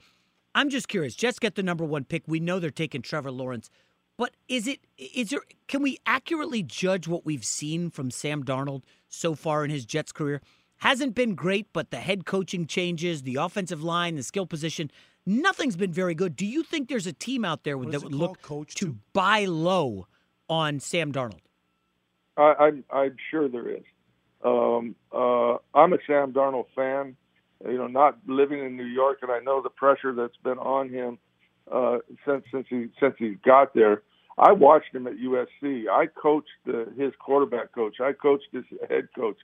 I'm 0.55 0.69
just 0.69 0.89
curious. 0.89 1.17
Jets 1.17 1.39
get 1.39 1.55
the 1.55 1.63
number 1.63 1.85
one 1.85 2.05
pick. 2.05 2.23
We 2.27 2.39
know 2.39 2.61
they're 2.61 2.71
taking 2.71 3.03
Trevor 3.03 3.33
Lawrence, 3.33 3.71
but 4.17 4.33
is 4.49 4.67
it 4.67 4.81
is 4.97 5.31
there? 5.31 5.41
Can 5.69 5.83
we 5.83 5.99
accurately 6.07 6.63
judge 6.63 7.09
what 7.09 7.25
we've 7.25 7.45
seen 7.45 7.91
from 7.91 8.11
Sam 8.11 8.45
Darnold 8.45 8.83
so 9.09 9.35
far 9.35 9.65
in 9.65 9.71
his 9.71 9.85
Jets 9.85 10.13
career? 10.13 10.41
Hasn't 10.79 11.15
been 11.15 11.35
great, 11.35 11.69
but 11.73 11.91
the 11.91 11.99
head 11.99 12.27
coaching 12.27 12.67
changes, 12.67 13.23
the 13.23 13.37
offensive 13.37 13.83
line, 13.83 14.17
the 14.17 14.23
skill 14.23 14.47
position, 14.47 14.91
nothing's 15.25 15.77
been 15.77 15.93
very 15.93 16.15
good. 16.15 16.37
Do 16.37 16.47
you 16.47 16.63
think 16.63 16.89
there's 16.89 17.07
a 17.07 17.13
team 17.13 17.45
out 17.45 17.65
there 17.65 17.79
that 17.79 18.03
would 18.03 18.15
look 18.15 18.43
coach 18.43 18.75
to 18.77 18.97
buy 19.13 19.47
low 19.47 20.07
on 20.49 20.81
Sam 20.81 21.13
Darnold? 21.13 21.41
I, 22.37 22.55
I'm 22.59 22.85
I'm 22.91 23.17
sure 23.31 23.49
there 23.49 23.69
is. 23.69 23.85
Um, 24.45 24.95
uh, 25.13 25.57
I'm 25.75 25.93
a 25.93 25.99
Sam 26.07 26.33
Darnold 26.33 26.67
fan. 26.75 27.17
You 27.67 27.79
know, 27.79 27.87
not 27.87 28.19
living 28.27 28.59
in 28.59 28.77
New 28.77 28.85
York, 28.85 29.21
and 29.23 29.31
I 29.31 29.39
know 29.39 29.63
the 29.63 29.71
pressure 29.71 30.13
that's 30.13 30.37
been 30.43 30.59
on 30.59 30.91
him 30.91 31.19
uh, 31.71 31.99
since 32.27 32.45
since 32.51 32.67
he 32.69 32.89
since 33.01 33.15
he 33.19 33.37
got 33.45 33.75
there. 33.75 34.03
I 34.37 34.53
watched 34.53 34.93
him 34.93 35.07
at 35.07 35.15
USC. 35.15 35.89
I 35.89 36.07
coached 36.07 36.49
uh, 36.69 36.87
his 36.99 37.13
quarterback 37.21 37.73
coach. 37.73 38.01
I 38.01 38.13
coached 38.13 38.49
his 38.53 38.65
head 38.91 39.09
coach, 39.15 39.37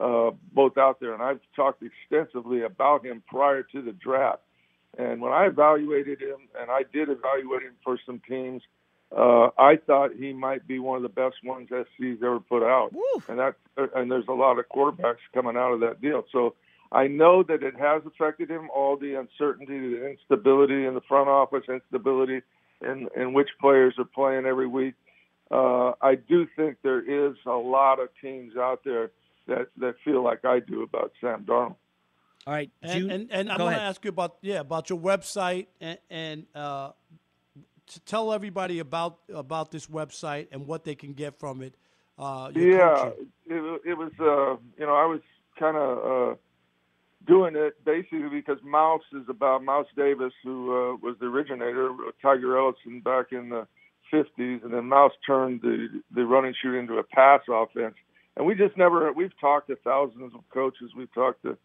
uh, 0.00 0.32
both 0.52 0.76
out 0.76 0.98
there, 1.00 1.14
and 1.14 1.22
I've 1.22 1.40
talked 1.54 1.82
extensively 1.82 2.62
about 2.62 3.04
him 3.06 3.22
prior 3.28 3.62
to 3.62 3.82
the 3.82 3.92
draft. 3.92 4.42
And 4.98 5.20
when 5.20 5.32
I 5.32 5.46
evaluated 5.46 6.20
him, 6.20 6.48
and 6.60 6.70
I 6.70 6.82
did 6.92 7.08
evaluate 7.08 7.62
him 7.62 7.74
for 7.82 7.98
some 8.04 8.20
teams, 8.28 8.62
uh, 9.16 9.48
I 9.58 9.76
thought 9.86 10.10
he 10.18 10.32
might 10.32 10.66
be 10.66 10.78
one 10.78 10.96
of 10.96 11.02
the 11.02 11.08
best 11.08 11.36
ones 11.44 11.68
SC's 11.68 12.18
ever 12.22 12.40
put 12.40 12.62
out, 12.62 12.92
Woo. 12.92 13.22
and 13.28 13.38
that 13.38 13.54
and 13.94 14.10
there's 14.10 14.28
a 14.28 14.32
lot 14.32 14.58
of 14.58 14.64
quarterbacks 14.74 15.18
coming 15.34 15.56
out 15.56 15.72
of 15.72 15.80
that 15.80 16.00
deal. 16.00 16.24
So 16.32 16.54
I 16.92 17.06
know 17.06 17.42
that 17.42 17.62
it 17.62 17.74
has 17.78 18.02
affected 18.06 18.50
him. 18.50 18.68
All 18.74 18.96
the 18.96 19.14
uncertainty, 19.14 19.78
the 19.78 20.06
instability 20.10 20.84
in 20.84 20.94
the 20.94 21.00
front 21.08 21.28
office, 21.28 21.64
instability 21.68 22.42
in 22.82 23.08
in 23.16 23.32
which 23.32 23.48
players 23.60 23.94
are 23.98 24.04
playing 24.04 24.46
every 24.46 24.66
week. 24.66 24.94
Uh, 25.50 25.92
I 26.00 26.14
do 26.14 26.46
think 26.56 26.78
there 26.82 27.00
is 27.00 27.36
a 27.46 27.50
lot 27.50 27.98
of 28.00 28.08
teams 28.20 28.56
out 28.56 28.80
there 28.84 29.10
that 29.48 29.68
that 29.78 29.94
feel 30.04 30.22
like 30.22 30.44
I 30.44 30.60
do 30.60 30.82
about 30.82 31.12
Sam 31.20 31.44
Darnold. 31.44 31.76
All 32.46 32.54
right, 32.54 32.70
and 32.82 33.10
and, 33.10 33.32
and 33.32 33.50
I 33.50 33.62
want 33.62 33.76
to 33.76 33.82
ask 33.82 34.04
you 34.04 34.10
about 34.10 34.36
yeah 34.42 34.60
about 34.60 34.90
your 34.90 34.98
website 34.98 35.68
and, 35.80 35.98
and 36.10 36.46
uh, 36.54 36.90
to 37.86 38.00
tell 38.00 38.32
everybody 38.32 38.80
about 38.80 39.18
about 39.32 39.70
this 39.70 39.86
website 39.86 40.48
and 40.52 40.66
what 40.66 40.84
they 40.84 40.94
can 40.94 41.12
get 41.12 41.38
from 41.38 41.62
it. 41.62 41.74
Uh, 42.18 42.50
yeah, 42.54 43.10
it, 43.46 43.80
it, 43.84 43.96
was 43.96 44.12
uh, 44.20 44.56
you 44.78 44.86
know 44.86 44.94
I 44.94 45.06
was 45.06 45.20
kind 45.58 45.76
of 45.76 45.98
uh, 45.98 46.34
doing 47.26 47.54
it 47.56 47.84
basically 47.84 48.28
because 48.30 48.58
Mouse 48.64 49.02
is 49.12 49.24
about 49.28 49.64
Mouse 49.64 49.86
Davis, 49.96 50.32
who 50.42 50.70
uh, 50.70 50.96
was 50.96 51.16
the 51.20 51.26
originator 51.26 51.86
of 51.90 52.14
Tiger 52.20 52.58
Ellison 52.58 53.00
back 53.00 53.26
in 53.32 53.48
the 53.48 53.66
50s, 54.12 54.64
and 54.64 54.72
then 54.72 54.86
Mouse 54.86 55.12
turned 55.26 55.62
the 55.62 56.02
the 56.14 56.24
run 56.24 56.44
and 56.44 56.56
shoot 56.60 56.76
into 56.78 56.98
a 56.98 57.02
pass 57.02 57.40
offense. 57.48 57.94
And 58.36 58.46
we 58.46 58.54
just 58.54 58.76
never 58.76 59.12
we've 59.12 59.38
talked 59.40 59.68
to 59.68 59.76
thousands 59.76 60.32
of 60.34 60.40
coaches, 60.52 60.90
we've 60.96 61.12
talked 61.14 61.42
to 61.42 61.56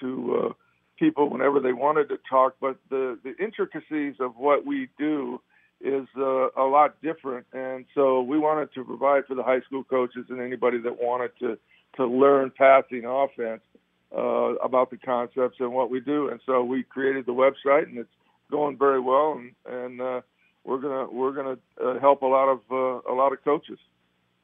to 0.00 0.36
uh, 0.36 0.52
people 0.98 1.30
whenever 1.30 1.60
they 1.60 1.72
wanted 1.72 2.08
to 2.08 2.18
talk, 2.28 2.56
but 2.60 2.76
the 2.90 3.18
the 3.22 3.34
intricacies 3.42 4.14
of 4.20 4.36
what 4.36 4.66
we 4.66 4.88
do 4.98 5.40
is 5.80 6.06
uh, 6.16 6.48
a 6.56 6.62
lot 6.62 6.94
different, 7.02 7.44
and 7.52 7.84
so 7.94 8.22
we 8.22 8.38
wanted 8.38 8.72
to 8.72 8.84
provide 8.84 9.24
for 9.26 9.34
the 9.34 9.42
high 9.42 9.60
school 9.62 9.82
coaches 9.82 10.26
and 10.28 10.40
anybody 10.40 10.78
that 10.78 11.00
wanted 11.00 11.30
to 11.40 11.58
to 11.96 12.06
learn 12.06 12.50
passing 12.56 13.04
offense 13.04 13.62
uh, 14.16 14.54
about 14.64 14.90
the 14.90 14.96
concepts 14.98 15.56
and 15.60 15.72
what 15.72 15.90
we 15.90 16.00
do. 16.00 16.28
And 16.28 16.40
so 16.46 16.62
we 16.64 16.82
created 16.82 17.26
the 17.26 17.32
website, 17.32 17.84
and 17.84 17.98
it's 17.98 18.08
going 18.50 18.76
very 18.78 19.00
well, 19.00 19.38
and 19.38 19.52
and 19.66 20.00
uh, 20.00 20.20
we're 20.64 20.78
gonna 20.78 21.08
we're 21.10 21.32
gonna 21.32 21.58
uh, 21.82 21.98
help 22.00 22.22
a 22.22 22.26
lot 22.26 22.48
of 22.48 22.60
uh, 22.70 23.10
a 23.10 23.14
lot 23.14 23.32
of 23.32 23.42
coaches. 23.44 23.78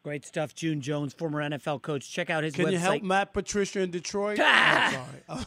Great 0.05 0.25
stuff, 0.25 0.55
June 0.55 0.81
Jones, 0.81 1.13
former 1.13 1.41
NFL 1.43 1.83
coach. 1.83 2.11
Check 2.11 2.31
out 2.31 2.45
his 2.45 2.55
Can 2.55 2.67
website. 2.67 2.73
you 2.73 2.79
help 2.79 3.03
Matt 3.03 3.33
Patricia 3.35 3.81
in 3.81 3.91
Detroit? 3.91 4.39
Ah! 4.43 5.07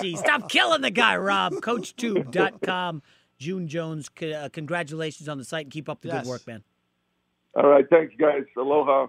Gee, 0.00 0.16
stop 0.16 0.48
killing 0.48 0.80
the 0.80 0.90
guy, 0.90 1.16
Rob. 1.16 1.52
CoachTube.com. 1.54 3.02
June 3.38 3.68
Jones, 3.68 4.10
uh, 4.22 4.48
congratulations 4.52 5.28
on 5.28 5.38
the 5.38 5.44
site 5.44 5.66
and 5.66 5.72
keep 5.72 5.88
up 5.88 6.00
the 6.00 6.08
Yes. 6.08 6.24
good 6.24 6.30
work, 6.30 6.46
man. 6.46 6.62
All 7.54 7.68
right, 7.68 7.84
thanks, 7.88 8.14
guys. 8.18 8.44
Aloha. 8.56 9.06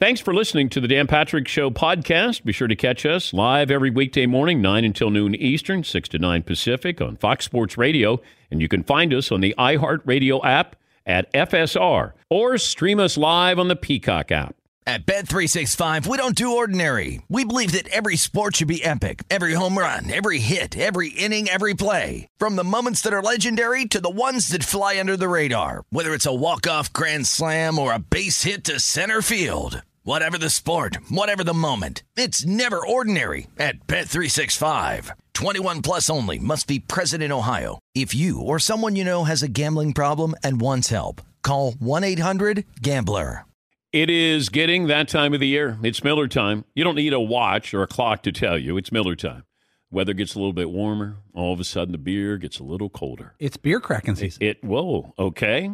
Thanks 0.00 0.22
for 0.22 0.32
listening 0.32 0.70
to 0.70 0.80
the 0.80 0.88
Dan 0.88 1.06
Patrick 1.06 1.46
Show 1.46 1.68
podcast. 1.68 2.42
Be 2.42 2.52
sure 2.52 2.68
to 2.68 2.74
catch 2.74 3.04
us 3.04 3.34
live 3.34 3.70
every 3.70 3.90
weekday 3.90 4.24
morning, 4.24 4.62
9 4.62 4.82
until 4.82 5.10
noon 5.10 5.34
Eastern, 5.34 5.84
6 5.84 6.08
to 6.08 6.18
9 6.18 6.42
Pacific 6.42 7.02
on 7.02 7.18
Fox 7.18 7.44
Sports 7.44 7.76
Radio. 7.76 8.18
And 8.50 8.62
you 8.62 8.68
can 8.68 8.82
find 8.82 9.12
us 9.12 9.30
on 9.30 9.42
the 9.42 9.54
iHeartRadio 9.58 10.42
app 10.42 10.76
at 11.04 11.30
FSR 11.34 12.14
or 12.30 12.56
stream 12.56 12.98
us 12.98 13.18
live 13.18 13.58
on 13.58 13.68
the 13.68 13.76
Peacock 13.76 14.32
app. 14.32 14.54
At 14.86 15.04
Bet365, 15.04 16.06
we 16.06 16.16
don't 16.16 16.34
do 16.34 16.56
ordinary. 16.56 17.20
We 17.28 17.44
believe 17.44 17.72
that 17.72 17.86
every 17.88 18.16
sport 18.16 18.56
should 18.56 18.68
be 18.68 18.82
epic. 18.82 19.22
Every 19.28 19.52
home 19.52 19.76
run, 19.76 20.10
every 20.10 20.38
hit, 20.38 20.78
every 20.78 21.10
inning, 21.10 21.46
every 21.50 21.74
play. 21.74 22.26
From 22.38 22.56
the 22.56 22.64
moments 22.64 23.02
that 23.02 23.12
are 23.12 23.22
legendary 23.22 23.84
to 23.84 24.00
the 24.00 24.08
ones 24.08 24.48
that 24.48 24.64
fly 24.64 24.98
under 24.98 25.18
the 25.18 25.28
radar. 25.28 25.84
Whether 25.90 26.14
it's 26.14 26.24
a 26.24 26.34
walk-off 26.34 26.90
grand 26.94 27.26
slam 27.26 27.78
or 27.78 27.92
a 27.92 27.98
base 27.98 28.44
hit 28.44 28.64
to 28.64 28.80
center 28.80 29.20
field. 29.20 29.82
Whatever 30.10 30.38
the 30.38 30.50
sport, 30.50 30.98
whatever 31.08 31.44
the 31.44 31.54
moment, 31.54 32.02
it's 32.16 32.44
never 32.44 32.84
ordinary 32.84 33.46
at 33.60 33.86
Bet365. 33.86 35.12
21 35.34 35.82
plus 35.82 36.10
only 36.10 36.36
must 36.36 36.66
be 36.66 36.80
present 36.80 37.22
in 37.22 37.30
Ohio. 37.30 37.78
If 37.94 38.12
you 38.12 38.40
or 38.40 38.58
someone 38.58 38.96
you 38.96 39.04
know 39.04 39.22
has 39.22 39.44
a 39.44 39.46
gambling 39.46 39.92
problem 39.92 40.34
and 40.42 40.60
wants 40.60 40.88
help, 40.88 41.20
call 41.42 41.74
1-800-GAMBLER. 41.74 43.44
It 43.92 44.10
is 44.10 44.48
getting 44.48 44.88
that 44.88 45.06
time 45.06 45.32
of 45.32 45.38
the 45.38 45.46
year. 45.46 45.78
It's 45.84 46.02
Miller 46.02 46.26
time. 46.26 46.64
You 46.74 46.82
don't 46.82 46.96
need 46.96 47.12
a 47.12 47.20
watch 47.20 47.72
or 47.72 47.84
a 47.84 47.86
clock 47.86 48.24
to 48.24 48.32
tell 48.32 48.58
you. 48.58 48.76
It's 48.78 48.90
Miller 48.90 49.14
time. 49.14 49.44
Weather 49.92 50.12
gets 50.12 50.34
a 50.34 50.40
little 50.40 50.52
bit 50.52 50.70
warmer. 50.72 51.18
All 51.34 51.52
of 51.52 51.60
a 51.60 51.64
sudden, 51.64 51.92
the 51.92 51.98
beer 51.98 52.36
gets 52.36 52.58
a 52.58 52.64
little 52.64 52.90
colder. 52.90 53.36
It's 53.38 53.56
beer 53.56 53.78
cracking 53.78 54.16
season. 54.16 54.42
It, 54.42 54.56
it 54.56 54.64
whoa, 54.64 55.14
okay. 55.16 55.70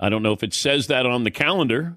I 0.00 0.08
don't 0.08 0.24
know 0.24 0.32
if 0.32 0.42
it 0.42 0.52
says 0.52 0.88
that 0.88 1.06
on 1.06 1.22
the 1.22 1.30
calendar. 1.30 1.96